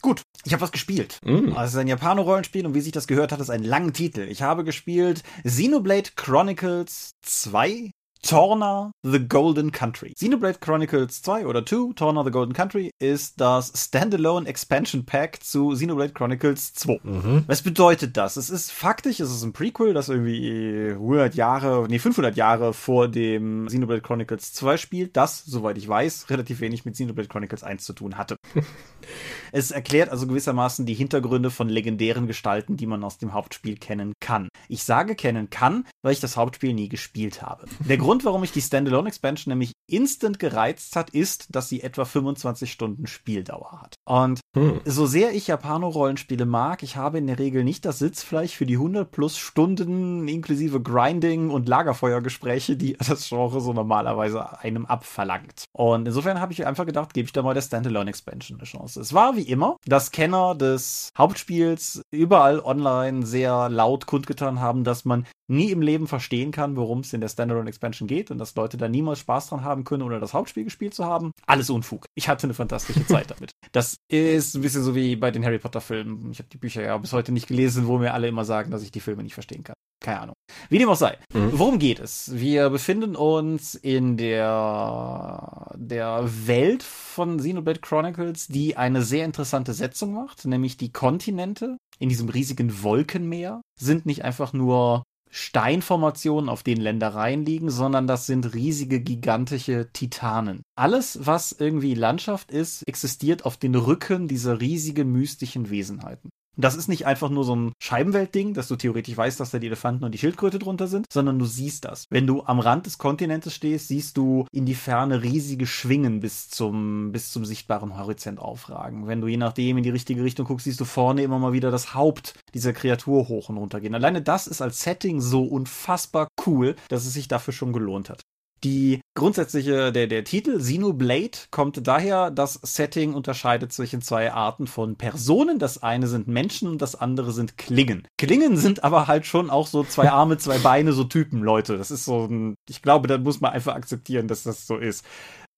Gut, 0.01 0.21
ich 0.45 0.53
habe 0.53 0.61
was 0.61 0.71
gespielt. 0.71 1.19
Mm. 1.23 1.49
Also 1.49 1.61
es 1.61 1.73
ist 1.73 1.77
ein 1.77 1.87
Japano-Rollenspiel 1.87 2.65
und 2.65 2.73
wie 2.73 2.81
sich 2.81 2.91
das 2.91 3.07
gehört 3.07 3.31
hat, 3.31 3.39
ist 3.39 3.49
ein 3.49 3.63
langen 3.63 3.93
Titel. 3.93 4.21
Ich 4.21 4.41
habe 4.41 4.63
gespielt 4.63 5.23
Xenoblade 5.43 6.11
Chronicles 6.15 7.15
2 7.21 7.91
Torna 8.21 8.91
the 9.03 9.19
Golden 9.19 9.71
Country. 9.71 10.13
Xenoblade 10.13 10.59
Chronicles 10.59 11.21
2 11.21 11.47
oder 11.47 11.65
2, 11.65 11.93
Torna 11.95 12.23
the 12.23 12.31
Golden 12.31 12.53
Country, 12.53 12.91
ist 12.99 13.39
das 13.39 13.71
Standalone 13.75 14.47
Expansion 14.47 15.05
Pack 15.05 15.41
zu 15.41 15.69
Xenoblade 15.69 16.13
Chronicles 16.13 16.73
2. 16.73 16.99
Mhm. 17.03 17.43
Was 17.47 17.61
bedeutet 17.61 18.17
das? 18.17 18.37
Es 18.37 18.49
ist 18.49 18.71
faktisch, 18.71 19.19
es 19.19 19.31
ist 19.31 19.43
ein 19.43 19.53
Prequel, 19.53 19.93
das 19.93 20.09
irgendwie 20.09 20.89
100 20.91 21.35
Jahre, 21.35 21.87
nee, 21.89 21.99
500 21.99 22.35
Jahre 22.35 22.73
vor 22.73 23.07
dem 23.07 23.67
Xenoblade 23.67 24.01
Chronicles 24.01 24.53
2 24.53 24.77
spielt, 24.77 25.17
das, 25.17 25.45
soweit 25.45 25.77
ich 25.77 25.87
weiß, 25.87 26.29
relativ 26.29 26.59
wenig 26.59 26.85
mit 26.85 26.95
Xenoblade 26.95 27.29
Chronicles 27.29 27.63
1 27.63 27.83
zu 27.83 27.93
tun 27.93 28.17
hatte. 28.17 28.35
es 29.51 29.71
erklärt 29.71 30.09
also 30.09 30.27
gewissermaßen 30.27 30.85
die 30.85 30.93
Hintergründe 30.93 31.51
von 31.51 31.69
legendären 31.69 32.27
Gestalten, 32.27 32.77
die 32.77 32.87
man 32.87 33.03
aus 33.03 33.17
dem 33.17 33.33
Hauptspiel 33.33 33.77
kennen 33.77 34.13
kann. 34.19 34.49
Ich 34.67 34.83
sage 34.83 35.15
kennen 35.15 35.49
kann, 35.49 35.85
weil 36.01 36.13
ich 36.13 36.19
das 36.19 36.37
Hauptspiel 36.37 36.73
nie 36.73 36.89
gespielt 36.89 37.41
habe. 37.41 37.65
Der 37.87 37.97
Grund, 37.97 38.25
warum 38.25 38.41
mich 38.41 38.51
die 38.51 38.61
Standalone 38.61 39.09
Expansion 39.09 39.51
nämlich 39.51 39.73
instant 39.87 40.39
gereizt 40.39 40.95
hat, 40.95 41.09
ist, 41.09 41.47
dass 41.55 41.69
sie 41.69 41.81
etwa 41.81 42.05
25 42.05 42.71
Stunden 42.71 43.07
Spieldauer 43.07 43.81
hat. 43.81 43.95
Und 44.07 44.39
hm. 44.55 44.81
so 44.85 45.05
sehr 45.05 45.33
ich 45.33 45.47
Japano-Rollenspiele 45.47 46.45
mag, 46.45 46.83
ich 46.83 46.95
habe 46.95 47.17
in 47.17 47.27
der 47.27 47.39
Regel 47.39 47.63
nicht 47.63 47.85
das 47.85 47.99
Sitzfleisch 47.99 48.55
für 48.55 48.65
die 48.65 48.75
100 48.75 49.09
plus 49.09 49.37
Stunden 49.37 50.27
inklusive 50.27 50.81
Grinding 50.81 51.49
und 51.49 51.67
Lagerfeuergespräche, 51.67 52.75
die 52.75 52.93
das 53.07 53.27
Genre 53.27 53.61
so 53.61 53.73
normalerweise 53.73 54.59
einem 54.59 54.85
abverlangt. 54.85 55.65
Und 55.73 56.07
insofern 56.07 56.39
habe 56.39 56.53
ich 56.53 56.65
einfach 56.65 56.85
gedacht, 56.85 57.13
gebe 57.13 57.25
ich 57.25 57.33
da 57.33 57.41
mal 57.41 57.53
der 57.53 57.61
Standalone 57.61 58.09
Expansion 58.09 58.59
eine 58.59 58.67
Chance. 58.67 59.01
Es 59.01 59.13
war 59.13 59.35
wie 59.39 59.49
immer, 59.49 59.77
dass 59.85 60.11
Kenner 60.11 60.53
des 60.53 61.11
Hauptspiels 61.17 62.01
überall 62.11 62.59
online 62.59 63.25
sehr 63.25 63.69
laut 63.69 64.05
kundgetan 64.05 64.59
haben, 64.59 64.83
dass 64.83 65.05
man 65.05 65.25
nie 65.47 65.71
im 65.71 65.81
Leben 65.81 66.07
verstehen 66.07 66.51
kann, 66.51 66.75
worum 66.75 66.99
es 66.99 67.13
in 67.13 67.21
der 67.21 67.29
Standalone 67.29 67.69
Expansion 67.69 68.07
geht 68.07 68.31
und 68.31 68.37
dass 68.37 68.55
Leute 68.55 68.75
da 68.75 68.89
niemals 68.89 69.19
Spaß 69.19 69.47
dran 69.47 69.63
haben 69.63 69.85
können, 69.85 70.03
ohne 70.03 70.19
das 70.19 70.33
Hauptspiel 70.33 70.65
gespielt 70.65 70.93
zu 70.93 71.05
haben. 71.05 71.31
Alles 71.47 71.69
Unfug. 71.69 72.05
Ich 72.15 72.27
hatte 72.27 72.47
eine 72.47 72.53
fantastische 72.53 73.05
Zeit 73.07 73.31
damit. 73.37 73.51
Das 73.71 73.97
ist 74.09 74.55
ein 74.55 74.61
bisschen 74.61 74.83
so 74.83 74.93
wie 74.93 75.15
bei 75.15 75.31
den 75.31 75.45
Harry 75.45 75.59
Potter 75.59 75.81
Filmen. 75.81 76.31
Ich 76.31 76.39
habe 76.39 76.49
die 76.49 76.57
Bücher 76.57 76.83
ja 76.83 76.97
bis 76.97 77.13
heute 77.13 77.31
nicht 77.31 77.47
gelesen, 77.47 77.87
wo 77.87 77.97
mir 77.97 78.13
alle 78.13 78.27
immer 78.27 78.43
sagen, 78.43 78.71
dass 78.71 78.83
ich 78.83 78.91
die 78.91 78.99
Filme 78.99 79.23
nicht 79.23 79.35
verstehen 79.35 79.63
kann. 79.63 79.75
Keine 80.01 80.21
Ahnung. 80.21 80.35
Wie 80.69 80.77
dem 80.77 80.89
auch 80.89 80.95
sei. 80.95 81.17
Mhm. 81.33 81.51
Worum 81.53 81.79
geht 81.79 81.99
es? 81.99 82.31
Wir 82.33 82.69
befinden 82.69 83.15
uns 83.15 83.75
in 83.75 84.15
der, 84.15 85.71
der 85.75 86.29
Welt 86.47 86.83
von 86.83 87.37
Xenoblade 87.37 87.81
Chronicles, 87.81 88.47
die 88.47 88.77
eine 88.77 89.01
sehr 89.01 89.25
interessante 89.25 89.73
Setzung 89.73 90.13
macht, 90.13 90.45
nämlich 90.45 90.77
die 90.77 90.93
Kontinente 90.93 91.77
in 91.99 92.07
diesem 92.07 92.29
riesigen 92.29 92.81
Wolkenmeer 92.81 93.61
sind 93.77 94.05
nicht 94.05 94.23
einfach 94.23 94.53
nur 94.53 95.03
Steinformationen, 95.31 96.49
auf 96.49 96.63
denen 96.63 96.81
Ländereien 96.81 97.45
liegen, 97.45 97.69
sondern 97.69 98.07
das 98.07 98.25
sind 98.25 98.53
riesige, 98.55 98.99
gigantische 98.99 99.91
Titanen. 99.93 100.63
Alles, 100.75 101.19
was 101.21 101.51
irgendwie 101.51 101.93
Landschaft 101.93 102.51
ist, 102.51 102.83
existiert 102.87 103.45
auf 103.45 103.57
den 103.57 103.75
Rücken 103.75 104.27
dieser 104.27 104.59
riesigen, 104.59 105.11
mystischen 105.11 105.69
Wesenheiten. 105.69 106.29
Das 106.57 106.75
ist 106.75 106.89
nicht 106.89 107.05
einfach 107.05 107.29
nur 107.29 107.45
so 107.45 107.55
ein 107.55 107.71
Scheibenweltding, 107.81 108.53
dass 108.53 108.67
du 108.67 108.75
theoretisch 108.75 109.15
weißt, 109.15 109.39
dass 109.39 109.51
da 109.51 109.59
die 109.59 109.67
Elefanten 109.67 110.03
und 110.03 110.11
die 110.13 110.17
Schildkröte 110.17 110.59
drunter 110.59 110.87
sind, 110.87 111.05
sondern 111.11 111.39
du 111.39 111.45
siehst 111.45 111.85
das. 111.85 112.05
Wenn 112.09 112.27
du 112.27 112.43
am 112.43 112.59
Rand 112.59 112.85
des 112.85 112.97
Kontinentes 112.97 113.53
stehst, 113.53 113.87
siehst 113.87 114.17
du 114.17 114.45
in 114.51 114.65
die 114.65 114.75
Ferne 114.75 115.23
riesige 115.23 115.65
Schwingen 115.65 116.19
bis 116.19 116.49
zum, 116.49 117.11
bis 117.11 117.31
zum 117.31 117.45
sichtbaren 117.45 117.97
Horizont 117.97 118.39
aufragen. 118.39 119.07
Wenn 119.07 119.21
du 119.21 119.27
je 119.27 119.37
nachdem 119.37 119.77
in 119.77 119.83
die 119.83 119.89
richtige 119.89 120.23
Richtung 120.23 120.45
guckst, 120.45 120.65
siehst 120.65 120.79
du 120.79 120.85
vorne 120.85 121.23
immer 121.23 121.39
mal 121.39 121.53
wieder 121.53 121.71
das 121.71 121.93
Haupt 121.93 122.33
dieser 122.53 122.73
Kreatur 122.73 123.29
hoch 123.29 123.49
und 123.49 123.57
runter 123.57 123.79
gehen. 123.79 123.95
Alleine 123.95 124.21
das 124.21 124.47
ist 124.47 124.61
als 124.61 124.81
Setting 124.81 125.21
so 125.21 125.43
unfassbar 125.43 126.27
cool, 126.45 126.75
dass 126.89 127.05
es 127.05 127.13
sich 127.13 127.27
dafür 127.27 127.53
schon 127.53 127.73
gelohnt 127.73 128.09
hat. 128.09 128.21
Die 128.63 129.01
grundsätzliche, 129.15 129.91
der, 129.91 130.07
der 130.07 130.23
Titel 130.23 130.57
Xenoblade 130.57 131.37
kommt 131.51 131.87
daher, 131.87 132.29
das 132.29 132.55
Setting 132.55 133.13
unterscheidet 133.13 133.71
zwischen 133.71 134.01
zwei 134.01 134.33
Arten 134.33 134.67
von 134.67 134.95
Personen. 134.95 135.59
Das 135.59 135.81
eine 135.81 136.07
sind 136.07 136.27
Menschen 136.27 136.67
und 136.67 136.81
das 136.81 136.95
andere 136.95 137.31
sind 137.31 137.57
Klingen. 137.57 138.07
Klingen 138.17 138.57
sind 138.57 138.83
aber 138.83 139.07
halt 139.07 139.25
schon 139.25 139.49
auch 139.49 139.67
so 139.67 139.83
zwei 139.83 140.09
Arme, 140.11 140.37
zwei 140.37 140.57
Beine, 140.57 140.93
so 140.93 141.05
Typen, 141.05 141.41
Leute. 141.41 141.77
Das 141.77 141.91
ist 141.91 142.05
so 142.05 142.25
ein, 142.25 142.55
ich 142.69 142.81
glaube, 142.81 143.07
da 143.07 143.17
muss 143.17 143.39
man 143.39 143.51
einfach 143.51 143.75
akzeptieren, 143.75 144.27
dass 144.27 144.43
das 144.43 144.67
so 144.67 144.77
ist. 144.77 145.05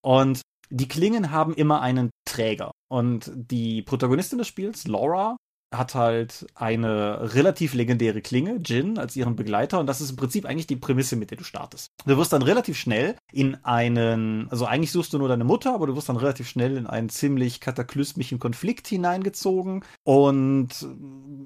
Und 0.04 0.42
die 0.70 0.88
Klingen 0.88 1.32
haben 1.32 1.54
immer 1.54 1.82
einen 1.82 2.12
Träger. 2.26 2.72
Und 2.90 3.32
die 3.36 3.82
Protagonistin 3.82 4.38
des 4.38 4.48
Spiels, 4.48 4.88
Laura, 4.88 5.38
hat 5.74 5.96
halt 5.96 6.46
eine 6.54 7.34
relativ 7.34 7.74
legendäre 7.74 8.22
Klinge, 8.22 8.60
Jin, 8.64 8.98
als 8.98 9.16
ihren 9.16 9.36
Begleiter. 9.36 9.80
Und 9.80 9.88
das 9.88 10.02
ist 10.02 10.12
im 10.12 10.16
Prinzip 10.18 10.46
eigentlich 10.46 10.68
die 10.68 10.76
Prämisse, 10.76 11.16
mit 11.16 11.32
der 11.32 11.38
du 11.38 11.44
startest. 11.44 11.88
Du 12.06 12.18
wirst 12.18 12.34
dann 12.34 12.42
relativ 12.42 12.78
schnell 12.78 13.16
in 13.32 13.56
einen, 13.64 14.50
also 14.52 14.66
eigentlich 14.66 14.92
suchst 14.92 15.14
du 15.14 15.18
nur 15.18 15.30
deine 15.30 15.46
Mutter, 15.46 15.74
aber 15.74 15.88
du 15.88 15.96
wirst 15.96 16.10
dann 16.10 16.18
relativ 16.18 16.50
schnell 16.50 16.76
in 16.76 16.88
einen 16.88 17.10
ziemlich 17.10 17.62
kataklysmischen 17.62 18.40
Konflikt 18.40 18.88
hineingezogen. 18.88 19.84
Und 20.04 20.70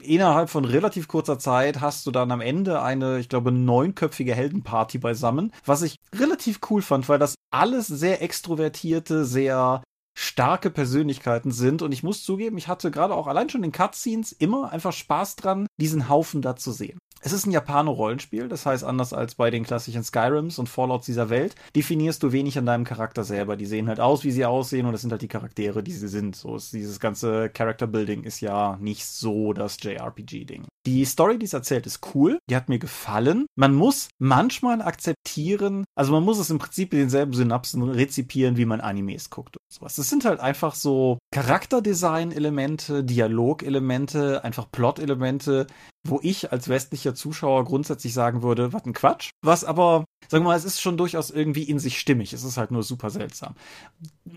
innerhalb 0.01 0.49
von 0.49 0.65
relativ 0.65 1.07
kurzer 1.07 1.37
Zeit 1.37 1.81
hast 1.81 2.07
du 2.07 2.11
dann 2.11 2.31
am 2.31 2.41
Ende 2.41 2.81
eine, 2.81 3.19
ich 3.19 3.29
glaube, 3.29 3.51
neunköpfige 3.51 4.33
Heldenparty 4.33 4.97
beisammen, 4.97 5.51
was 5.65 5.83
ich 5.83 5.97
relativ 6.15 6.59
cool 6.69 6.81
fand, 6.81 7.07
weil 7.09 7.19
das 7.19 7.35
alles 7.51 7.87
sehr 7.87 8.21
extrovertierte, 8.21 9.23
sehr 9.25 9.83
starke 10.15 10.71
Persönlichkeiten 10.71 11.51
sind. 11.51 11.81
Und 11.81 11.91
ich 11.91 12.01
muss 12.01 12.23
zugeben, 12.23 12.57
ich 12.57 12.67
hatte 12.67 12.89
gerade 12.89 13.13
auch 13.13 13.27
allein 13.27 13.49
schon 13.49 13.63
in 13.63 13.71
Cutscenes 13.71 14.31
immer 14.31 14.71
einfach 14.71 14.93
Spaß 14.93 15.35
dran, 15.35 15.67
diesen 15.77 16.09
Haufen 16.09 16.41
da 16.41 16.55
zu 16.55 16.71
sehen. 16.71 16.97
Es 17.21 17.31
ist 17.31 17.47
ein 17.47 17.51
Japano-Rollenspiel, 17.51 18.47
das 18.47 18.67
heißt, 18.67 18.83
anders 18.83 19.11
als 19.11 19.35
bei 19.35 19.49
den 19.49 19.63
klassischen 19.63 20.03
Skyrims 20.03 20.59
und 20.59 20.69
Fallouts 20.69 21.07
dieser 21.07 21.29
Welt, 21.31 21.55
definierst 21.75 22.21
du 22.21 22.31
wenig 22.31 22.57
an 22.57 22.67
deinem 22.67 22.83
Charakter 22.83 23.23
selber. 23.23 23.57
Die 23.57 23.65
sehen 23.65 23.87
halt 23.87 23.99
aus, 23.99 24.23
wie 24.23 24.31
sie 24.31 24.45
aussehen, 24.45 24.85
und 24.85 24.91
das 24.91 25.01
sind 25.01 25.11
halt 25.11 25.23
die 25.23 25.27
Charaktere, 25.27 25.81
die 25.81 25.93
sie 25.93 26.07
sind. 26.07 26.35
So 26.35 26.55
ist 26.55 26.71
dieses 26.71 26.99
ganze 26.99 27.49
Character-Building 27.49 28.23
ist 28.23 28.41
ja 28.41 28.77
nicht 28.79 29.07
so 29.07 29.53
das 29.53 29.77
JRPG-Ding. 29.81 30.65
Die 30.85 31.03
Story, 31.05 31.39
die 31.39 31.45
es 31.45 31.53
erzählt, 31.53 31.87
ist 31.87 32.13
cool. 32.13 32.37
Die 32.49 32.55
hat 32.55 32.69
mir 32.69 32.77
gefallen. 32.77 33.47
Man 33.55 33.73
muss 33.73 34.09
manchmal 34.19 34.81
akzeptieren, 34.81 35.83
also 35.95 36.11
man 36.11 36.23
muss 36.23 36.37
es 36.37 36.51
im 36.51 36.59
Prinzip 36.59 36.93
in 36.93 36.99
denselben 36.99 37.33
Synapsen 37.33 37.81
rezipieren, 37.81 38.57
wie 38.57 38.65
man 38.65 38.81
Animes 38.81 39.29
guckt 39.31 39.57
und 39.57 39.73
sowas. 39.73 39.95
Das 39.95 40.09
sind 40.09 40.25
halt 40.25 40.39
einfach 40.39 40.75
so 40.75 41.17
Charakterdesign-Elemente, 41.33 43.03
Dialog-Elemente, 43.03 44.43
einfach 44.43 44.71
Plot-Elemente, 44.71 45.65
wo 46.07 46.19
ich 46.21 46.51
als 46.51 46.69
westlicher 46.69 47.15
Zuschauer 47.15 47.65
grundsätzlich 47.65 48.13
sagen 48.13 48.43
würde, 48.43 48.71
was 48.71 48.85
ein 48.85 48.93
Quatsch. 48.93 49.31
Was 49.43 49.63
aber, 49.63 50.05
sagen 50.27 50.43
wir 50.43 50.49
mal, 50.49 50.57
es 50.57 50.65
ist 50.65 50.81
schon 50.81 50.97
durchaus 50.97 51.31
irgendwie 51.31 51.63
in 51.63 51.79
sich 51.79 51.99
stimmig. 51.99 52.31
Es 52.33 52.43
ist 52.43 52.57
halt 52.57 52.69
nur 52.69 52.83
super 52.83 53.09
seltsam. 53.09 53.55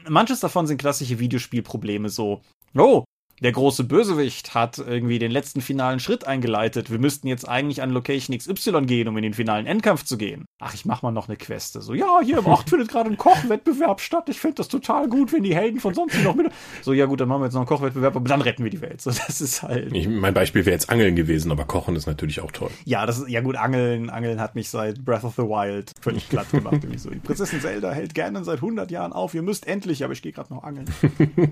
Manches 0.08 0.40
davon 0.40 0.66
sind 0.66 0.78
klassische 0.78 1.18
Videospielprobleme, 1.18 2.08
so, 2.08 2.40
oh, 2.74 3.04
der 3.42 3.52
große 3.52 3.84
Bösewicht 3.84 4.54
hat 4.54 4.78
irgendwie 4.78 5.18
den 5.18 5.30
letzten 5.30 5.60
finalen 5.60 6.00
Schritt 6.00 6.26
eingeleitet. 6.26 6.90
Wir 6.90 6.98
müssten 6.98 7.28
jetzt 7.28 7.48
eigentlich 7.48 7.82
an 7.82 7.90
Location 7.90 8.36
XY 8.36 8.82
gehen, 8.82 9.08
um 9.08 9.16
in 9.16 9.22
den 9.22 9.34
finalen 9.34 9.66
Endkampf 9.66 10.04
zu 10.04 10.18
gehen. 10.18 10.46
Ach, 10.58 10.74
ich 10.74 10.84
mach 10.84 11.02
mal 11.02 11.12
noch 11.12 11.28
eine 11.28 11.36
Queste. 11.36 11.80
So, 11.80 11.94
ja, 11.94 12.20
hier 12.22 12.38
im 12.38 12.46
Ort 12.46 12.70
findet 12.70 12.88
gerade 12.88 13.10
ein 13.10 13.16
Kochwettbewerb 13.16 14.00
statt. 14.00 14.28
Ich 14.28 14.40
finde 14.40 14.56
das 14.56 14.68
total 14.68 15.08
gut, 15.08 15.32
wenn 15.32 15.42
die 15.42 15.54
Helden 15.54 15.80
von 15.80 15.94
sonst 15.94 16.22
noch 16.22 16.34
mit. 16.34 16.50
So, 16.82 16.92
ja 16.92 17.06
gut, 17.06 17.20
dann 17.20 17.28
machen 17.28 17.42
wir 17.42 17.46
jetzt 17.46 17.54
noch 17.54 17.60
einen 17.60 17.68
Kochwettbewerb, 17.68 18.16
aber 18.16 18.28
dann 18.28 18.40
retten 18.40 18.64
wir 18.64 18.70
die 18.70 18.80
Welt. 18.80 19.00
So, 19.00 19.10
das 19.10 19.40
ist 19.40 19.62
halt. 19.62 19.94
Ich, 19.94 20.08
mein 20.08 20.34
Beispiel 20.34 20.64
wäre 20.64 20.74
jetzt 20.74 20.90
Angeln 20.90 21.16
gewesen, 21.16 21.50
aber 21.52 21.64
Kochen 21.64 21.96
ist 21.96 22.06
natürlich 22.06 22.40
auch 22.40 22.52
toll. 22.52 22.70
Ja, 22.84 23.06
das 23.06 23.18
ist, 23.18 23.28
ja 23.28 23.40
gut, 23.40 23.56
Angeln, 23.56 24.10
Angeln 24.10 24.40
hat 24.40 24.54
mich 24.54 24.68
seit 24.70 25.04
Breath 25.04 25.24
of 25.24 25.34
the 25.36 25.42
Wild 25.42 25.92
völlig 26.00 26.28
glatt 26.28 26.50
gemacht. 26.50 26.80
so. 26.96 27.10
Die 27.10 27.18
Prinzessin 27.18 27.60
Zelda 27.60 27.92
hält 27.92 28.14
gerne 28.14 28.42
seit 28.44 28.56
100 28.56 28.90
Jahren 28.90 29.12
auf. 29.12 29.34
Ihr 29.34 29.42
müsst 29.42 29.66
endlich, 29.66 30.04
aber 30.04 30.12
ich 30.12 30.22
gehe 30.22 30.32
gerade 30.32 30.52
noch 30.52 30.64
angeln. 30.64 30.86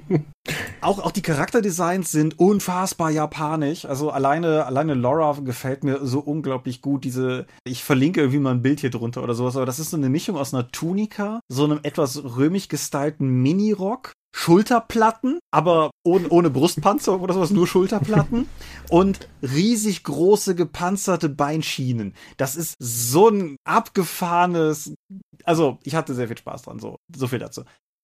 auch, 0.81 0.99
auch 0.99 1.13
die 1.13 1.23
Charakterdesigns 1.77 2.11
sind 2.11 2.41
un 2.41 2.57
unfassbar 2.57 3.11
japanisch. 3.11 3.85
Also 3.85 4.11
alleine, 4.11 4.65
alleine 4.67 4.95
Laura 4.95 5.33
gefällt 5.45 5.85
mir 5.85 6.05
so 6.07 6.21
unglaublich 6.21 6.81
gut. 6.81 7.05
Diese, 7.05 7.47
ich 7.65 7.85
verlinke 7.85 8.21
irgendwie 8.21 8.39
mal 8.39 8.53
ein 8.53 8.63
Bild 8.63 8.81
hier 8.81 8.91
drunter 8.91 9.23
oder 9.23 9.35
sowas, 9.35 9.57
aber 9.57 9.67
das 9.67 9.79
ist 9.79 9.91
so 9.91 9.97
eine 9.97 10.09
Mischung 10.09 10.37
aus 10.37 10.55
einer 10.55 10.71
Tunika, 10.71 11.41
so 11.49 11.65
einem 11.65 11.81
etwas 11.83 12.23
römisch 12.25 12.69
gestylten 12.69 13.43
Minirock 13.43 14.13
Schulterplatten, 14.35 15.39
aber 15.51 15.91
ohne, 16.05 16.29
ohne 16.29 16.51
Brustpanzer 16.51 17.19
oder 17.19 17.33
sowas, 17.33 17.51
nur 17.51 17.67
Schulterplatten 17.67 18.47
und 18.91 19.29
riesig 19.41 20.05
große 20.05 20.55
gepanzerte 20.55 21.31
Beinschienen. 21.31 22.13
Das 22.37 22.55
ist 22.55 22.75
so 22.79 23.29
ein 23.31 23.57
abgefahrenes, 23.65 24.93
also 25.45 25.79
ich 25.85 25.95
hatte 25.95 26.15
sehr 26.15 26.29
viel 26.29 26.37
Spaß 26.37 26.63
dran, 26.63 26.79
so, 26.79 26.97
so 27.17 27.29
viel 27.29 27.39
dazu. 27.39 27.63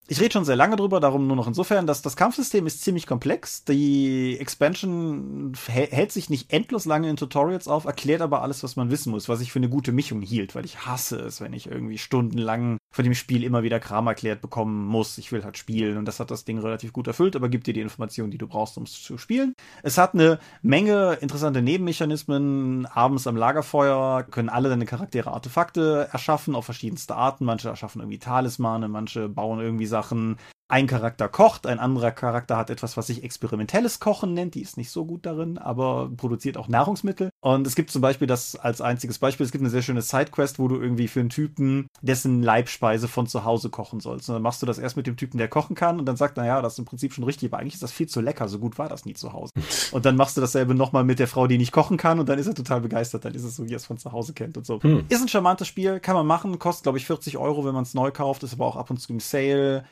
Ich 0.08 0.20
rede 0.20 0.32
schon 0.32 0.44
sehr 0.44 0.56
lange 0.56 0.74
drüber, 0.74 0.98
darum 0.98 1.28
nur 1.28 1.36
noch 1.36 1.46
insofern, 1.46 1.86
dass 1.86 2.02
das 2.02 2.16
Kampfsystem 2.16 2.66
ist 2.66 2.82
ziemlich 2.82 3.06
komplex. 3.06 3.64
Die 3.64 4.36
Expansion 4.38 5.52
hält 5.68 6.10
sich 6.10 6.28
nicht 6.28 6.52
endlos 6.52 6.86
lange 6.86 7.08
in 7.08 7.16
Tutorials 7.16 7.68
auf, 7.68 7.84
erklärt 7.84 8.20
aber 8.20 8.42
alles, 8.42 8.64
was 8.64 8.74
man 8.74 8.90
wissen 8.90 9.12
muss, 9.12 9.28
was 9.28 9.40
ich 9.40 9.52
für 9.52 9.60
eine 9.60 9.68
gute 9.68 9.92
Mischung 9.92 10.20
hielt, 10.20 10.56
weil 10.56 10.64
ich 10.64 10.86
hasse 10.86 11.20
es, 11.20 11.40
wenn 11.40 11.52
ich 11.52 11.68
irgendwie 11.70 11.98
stundenlang 11.98 12.78
von 12.90 13.04
dem 13.04 13.14
Spiel 13.14 13.44
immer 13.44 13.62
wieder 13.62 13.78
Kram 13.78 14.08
erklärt 14.08 14.42
bekommen 14.42 14.84
muss. 14.86 15.18
Ich 15.18 15.30
will 15.30 15.44
halt 15.44 15.56
spielen 15.56 15.96
und 15.96 16.04
das 16.04 16.18
hat 16.18 16.32
das 16.32 16.44
Ding 16.44 16.58
relativ 16.58 16.92
gut 16.92 17.06
erfüllt, 17.06 17.36
aber 17.36 17.48
gibt 17.48 17.68
dir 17.68 17.72
die 17.72 17.80
Informationen, 17.80 18.32
die 18.32 18.38
du 18.38 18.48
brauchst, 18.48 18.76
um 18.76 18.82
es 18.82 19.00
zu 19.00 19.18
spielen. 19.18 19.54
Es 19.84 19.98
hat 19.98 20.14
eine 20.14 20.40
Menge 20.62 21.16
interessante 21.20 21.62
Nebenmechanismen. 21.62 22.86
Abends 22.86 23.28
am 23.28 23.36
Lagerfeuer 23.36 24.24
können 24.24 24.48
alle 24.48 24.68
deine 24.68 24.84
Charaktere 24.84 25.30
Artefakte 25.30 26.08
erschaffen 26.12 26.56
auf 26.56 26.64
verschiedenste 26.64 27.14
Arten. 27.14 27.44
Manche 27.44 27.68
erschaffen 27.68 28.00
irgendwie 28.00 28.18
Talismane, 28.18 28.88
manche 28.88 29.28
bauen 29.28 29.60
irgendwie 29.60 29.86
Sachen 29.92 30.36
ein 30.72 30.86
Charakter 30.86 31.28
kocht, 31.28 31.66
ein 31.66 31.78
anderer 31.78 32.12
Charakter 32.12 32.56
hat 32.56 32.70
etwas, 32.70 32.96
was 32.96 33.08
sich 33.08 33.22
experimentelles 33.22 34.00
Kochen 34.00 34.32
nennt. 34.32 34.54
Die 34.54 34.62
ist 34.62 34.78
nicht 34.78 34.90
so 34.90 35.04
gut 35.04 35.26
darin, 35.26 35.58
aber 35.58 36.10
produziert 36.16 36.56
auch 36.56 36.66
Nahrungsmittel. 36.66 37.28
Und 37.40 37.66
es 37.66 37.74
gibt 37.74 37.90
zum 37.90 38.00
Beispiel 38.00 38.26
das 38.26 38.56
als 38.56 38.80
einziges 38.80 39.18
Beispiel, 39.18 39.44
es 39.44 39.52
gibt 39.52 39.60
eine 39.60 39.68
sehr 39.68 39.82
schöne 39.82 40.00
Sidequest, 40.00 40.58
wo 40.58 40.68
du 40.68 40.80
irgendwie 40.80 41.08
für 41.08 41.20
einen 41.20 41.28
Typen 41.28 41.88
dessen 42.00 42.42
Leibspeise 42.42 43.06
von 43.06 43.26
zu 43.26 43.44
Hause 43.44 43.68
kochen 43.68 44.00
sollst. 44.00 44.30
Und 44.30 44.36
dann 44.36 44.42
machst 44.42 44.62
du 44.62 44.66
das 44.66 44.78
erst 44.78 44.96
mit 44.96 45.06
dem 45.06 45.18
Typen, 45.18 45.36
der 45.36 45.48
kochen 45.48 45.76
kann 45.76 45.98
und 45.98 46.06
dann 46.06 46.16
sagt, 46.16 46.38
naja, 46.38 46.62
das 46.62 46.72
ist 46.72 46.78
im 46.78 46.86
Prinzip 46.86 47.12
schon 47.12 47.24
richtig, 47.24 47.52
aber 47.52 47.60
eigentlich 47.60 47.74
ist 47.74 47.82
das 47.82 47.92
viel 47.92 48.08
zu 48.08 48.22
lecker, 48.22 48.48
so 48.48 48.58
gut 48.58 48.78
war 48.78 48.88
das 48.88 49.04
nie 49.04 49.12
zu 49.12 49.34
Hause. 49.34 49.52
Und 49.92 50.06
dann 50.06 50.16
machst 50.16 50.38
du 50.38 50.40
dasselbe 50.40 50.74
nochmal 50.74 51.04
mit 51.04 51.18
der 51.18 51.28
Frau, 51.28 51.46
die 51.46 51.58
nicht 51.58 51.72
kochen 51.72 51.98
kann 51.98 52.18
und 52.18 52.28
dann 52.30 52.38
ist 52.38 52.46
er 52.46 52.54
total 52.54 52.80
begeistert, 52.80 53.26
dann 53.26 53.34
ist 53.34 53.44
es 53.44 53.56
so, 53.56 53.66
wie 53.66 53.74
er 53.74 53.76
es 53.76 53.84
von 53.84 53.98
zu 53.98 54.12
Hause 54.12 54.32
kennt 54.32 54.56
und 54.56 54.64
so. 54.64 54.82
Hm. 54.82 55.04
Ist 55.10 55.20
ein 55.20 55.28
charmantes 55.28 55.68
Spiel, 55.68 56.00
kann 56.00 56.14
man 56.14 56.26
machen, 56.26 56.58
kostet 56.58 56.84
glaube 56.84 56.96
ich 56.96 57.04
40 57.04 57.36
Euro, 57.36 57.66
wenn 57.66 57.74
man 57.74 57.82
es 57.82 57.92
neu 57.92 58.10
kauft, 58.10 58.42
ist 58.42 58.54
aber 58.54 58.64
auch 58.64 58.76
ab 58.76 58.88
und 58.88 58.98
zu 58.98 59.12
im 59.12 59.20
Sale. 59.20 59.84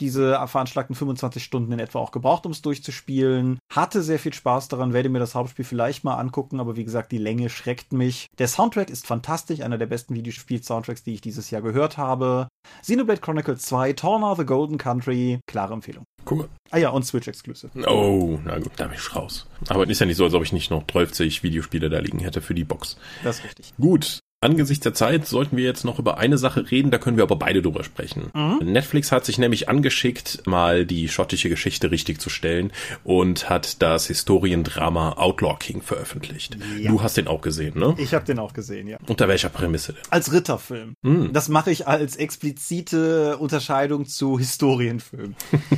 Diese 0.00 0.32
veranschlagten 0.46 0.96
25 0.96 1.44
Stunden 1.44 1.72
in 1.72 1.78
etwa 1.78 1.98
auch 1.98 2.10
gebraucht, 2.10 2.46
um 2.46 2.52
es 2.52 2.62
durchzuspielen. 2.62 3.58
Hatte 3.70 4.02
sehr 4.02 4.18
viel 4.18 4.32
Spaß 4.32 4.68
daran, 4.68 4.92
werde 4.92 5.10
mir 5.10 5.18
das 5.18 5.34
Hauptspiel 5.34 5.64
vielleicht 5.64 6.04
mal 6.04 6.16
angucken, 6.16 6.58
aber 6.58 6.76
wie 6.76 6.84
gesagt, 6.84 7.12
die 7.12 7.18
Länge 7.18 7.50
schreckt 7.50 7.92
mich. 7.92 8.26
Der 8.38 8.48
Soundtrack 8.48 8.90
ist 8.90 9.06
fantastisch, 9.06 9.60
einer 9.60 9.78
der 9.78 9.86
besten 9.86 10.14
Videospiel-Soundtracks, 10.14 11.02
die 11.02 11.14
ich 11.14 11.20
dieses 11.20 11.50
Jahr 11.50 11.62
gehört 11.62 11.98
habe. 11.98 12.48
Xenoblade 12.82 13.20
Chronicles 13.20 13.62
2, 13.62 13.92
Torna 13.92 14.34
the 14.34 14.44
Golden 14.44 14.78
Country, 14.78 15.40
klare 15.46 15.74
Empfehlung. 15.74 16.04
Cool. 16.28 16.48
Ah 16.70 16.78
ja, 16.78 16.90
und 16.90 17.04
Switch 17.04 17.28
Exclusive. 17.28 17.70
Oh, 17.88 18.38
na 18.44 18.58
gut, 18.58 18.72
da 18.76 18.86
bin 18.86 18.96
ich 18.96 19.16
raus. 19.16 19.46
Aber 19.68 19.88
ist 19.88 20.00
ja 20.00 20.06
nicht 20.06 20.16
so, 20.16 20.24
als 20.24 20.34
ob 20.34 20.42
ich 20.42 20.52
nicht 20.52 20.70
noch 20.70 20.86
12 20.86 21.42
Videospiele 21.42 21.90
da 21.90 21.98
liegen 21.98 22.18
hätte 22.20 22.42
für 22.42 22.54
die 22.54 22.64
Box. 22.64 22.96
Das 23.24 23.38
ist 23.38 23.44
richtig. 23.44 23.74
Gut, 23.78 24.20
Angesichts 24.42 24.84
der 24.84 24.94
Zeit 24.94 25.26
sollten 25.26 25.58
wir 25.58 25.64
jetzt 25.64 25.84
noch 25.84 25.98
über 25.98 26.16
eine 26.16 26.38
Sache 26.38 26.70
reden, 26.70 26.90
da 26.90 26.96
können 26.96 27.18
wir 27.18 27.24
aber 27.24 27.36
beide 27.36 27.60
drüber 27.60 27.84
sprechen. 27.84 28.30
Mhm. 28.32 28.72
Netflix 28.72 29.12
hat 29.12 29.26
sich 29.26 29.36
nämlich 29.36 29.68
angeschickt, 29.68 30.46
mal 30.46 30.86
die 30.86 31.10
schottische 31.10 31.50
Geschichte 31.50 31.90
richtig 31.90 32.22
zu 32.22 32.30
stellen 32.30 32.72
und 33.04 33.50
hat 33.50 33.82
das 33.82 34.06
Historiendrama 34.06 35.12
Outlaw 35.18 35.56
King 35.58 35.82
veröffentlicht. 35.82 36.56
Ja. 36.78 36.90
Du 36.90 37.02
hast 37.02 37.18
den 37.18 37.28
auch 37.28 37.42
gesehen, 37.42 37.78
ne? 37.78 37.94
Ich 37.98 38.14
habe 38.14 38.24
den 38.24 38.38
auch 38.38 38.54
gesehen, 38.54 38.88
ja. 38.88 38.96
Unter 39.06 39.28
welcher 39.28 39.50
Prämisse 39.50 39.92
denn? 39.92 40.02
Als 40.08 40.32
Ritterfilm. 40.32 40.94
Mhm. 41.02 41.34
Das 41.34 41.50
mache 41.50 41.70
ich 41.70 41.86
als 41.86 42.16
explizite 42.16 43.36
Unterscheidung 43.36 44.06
zu 44.06 44.38
Historienfilm. 44.38 45.34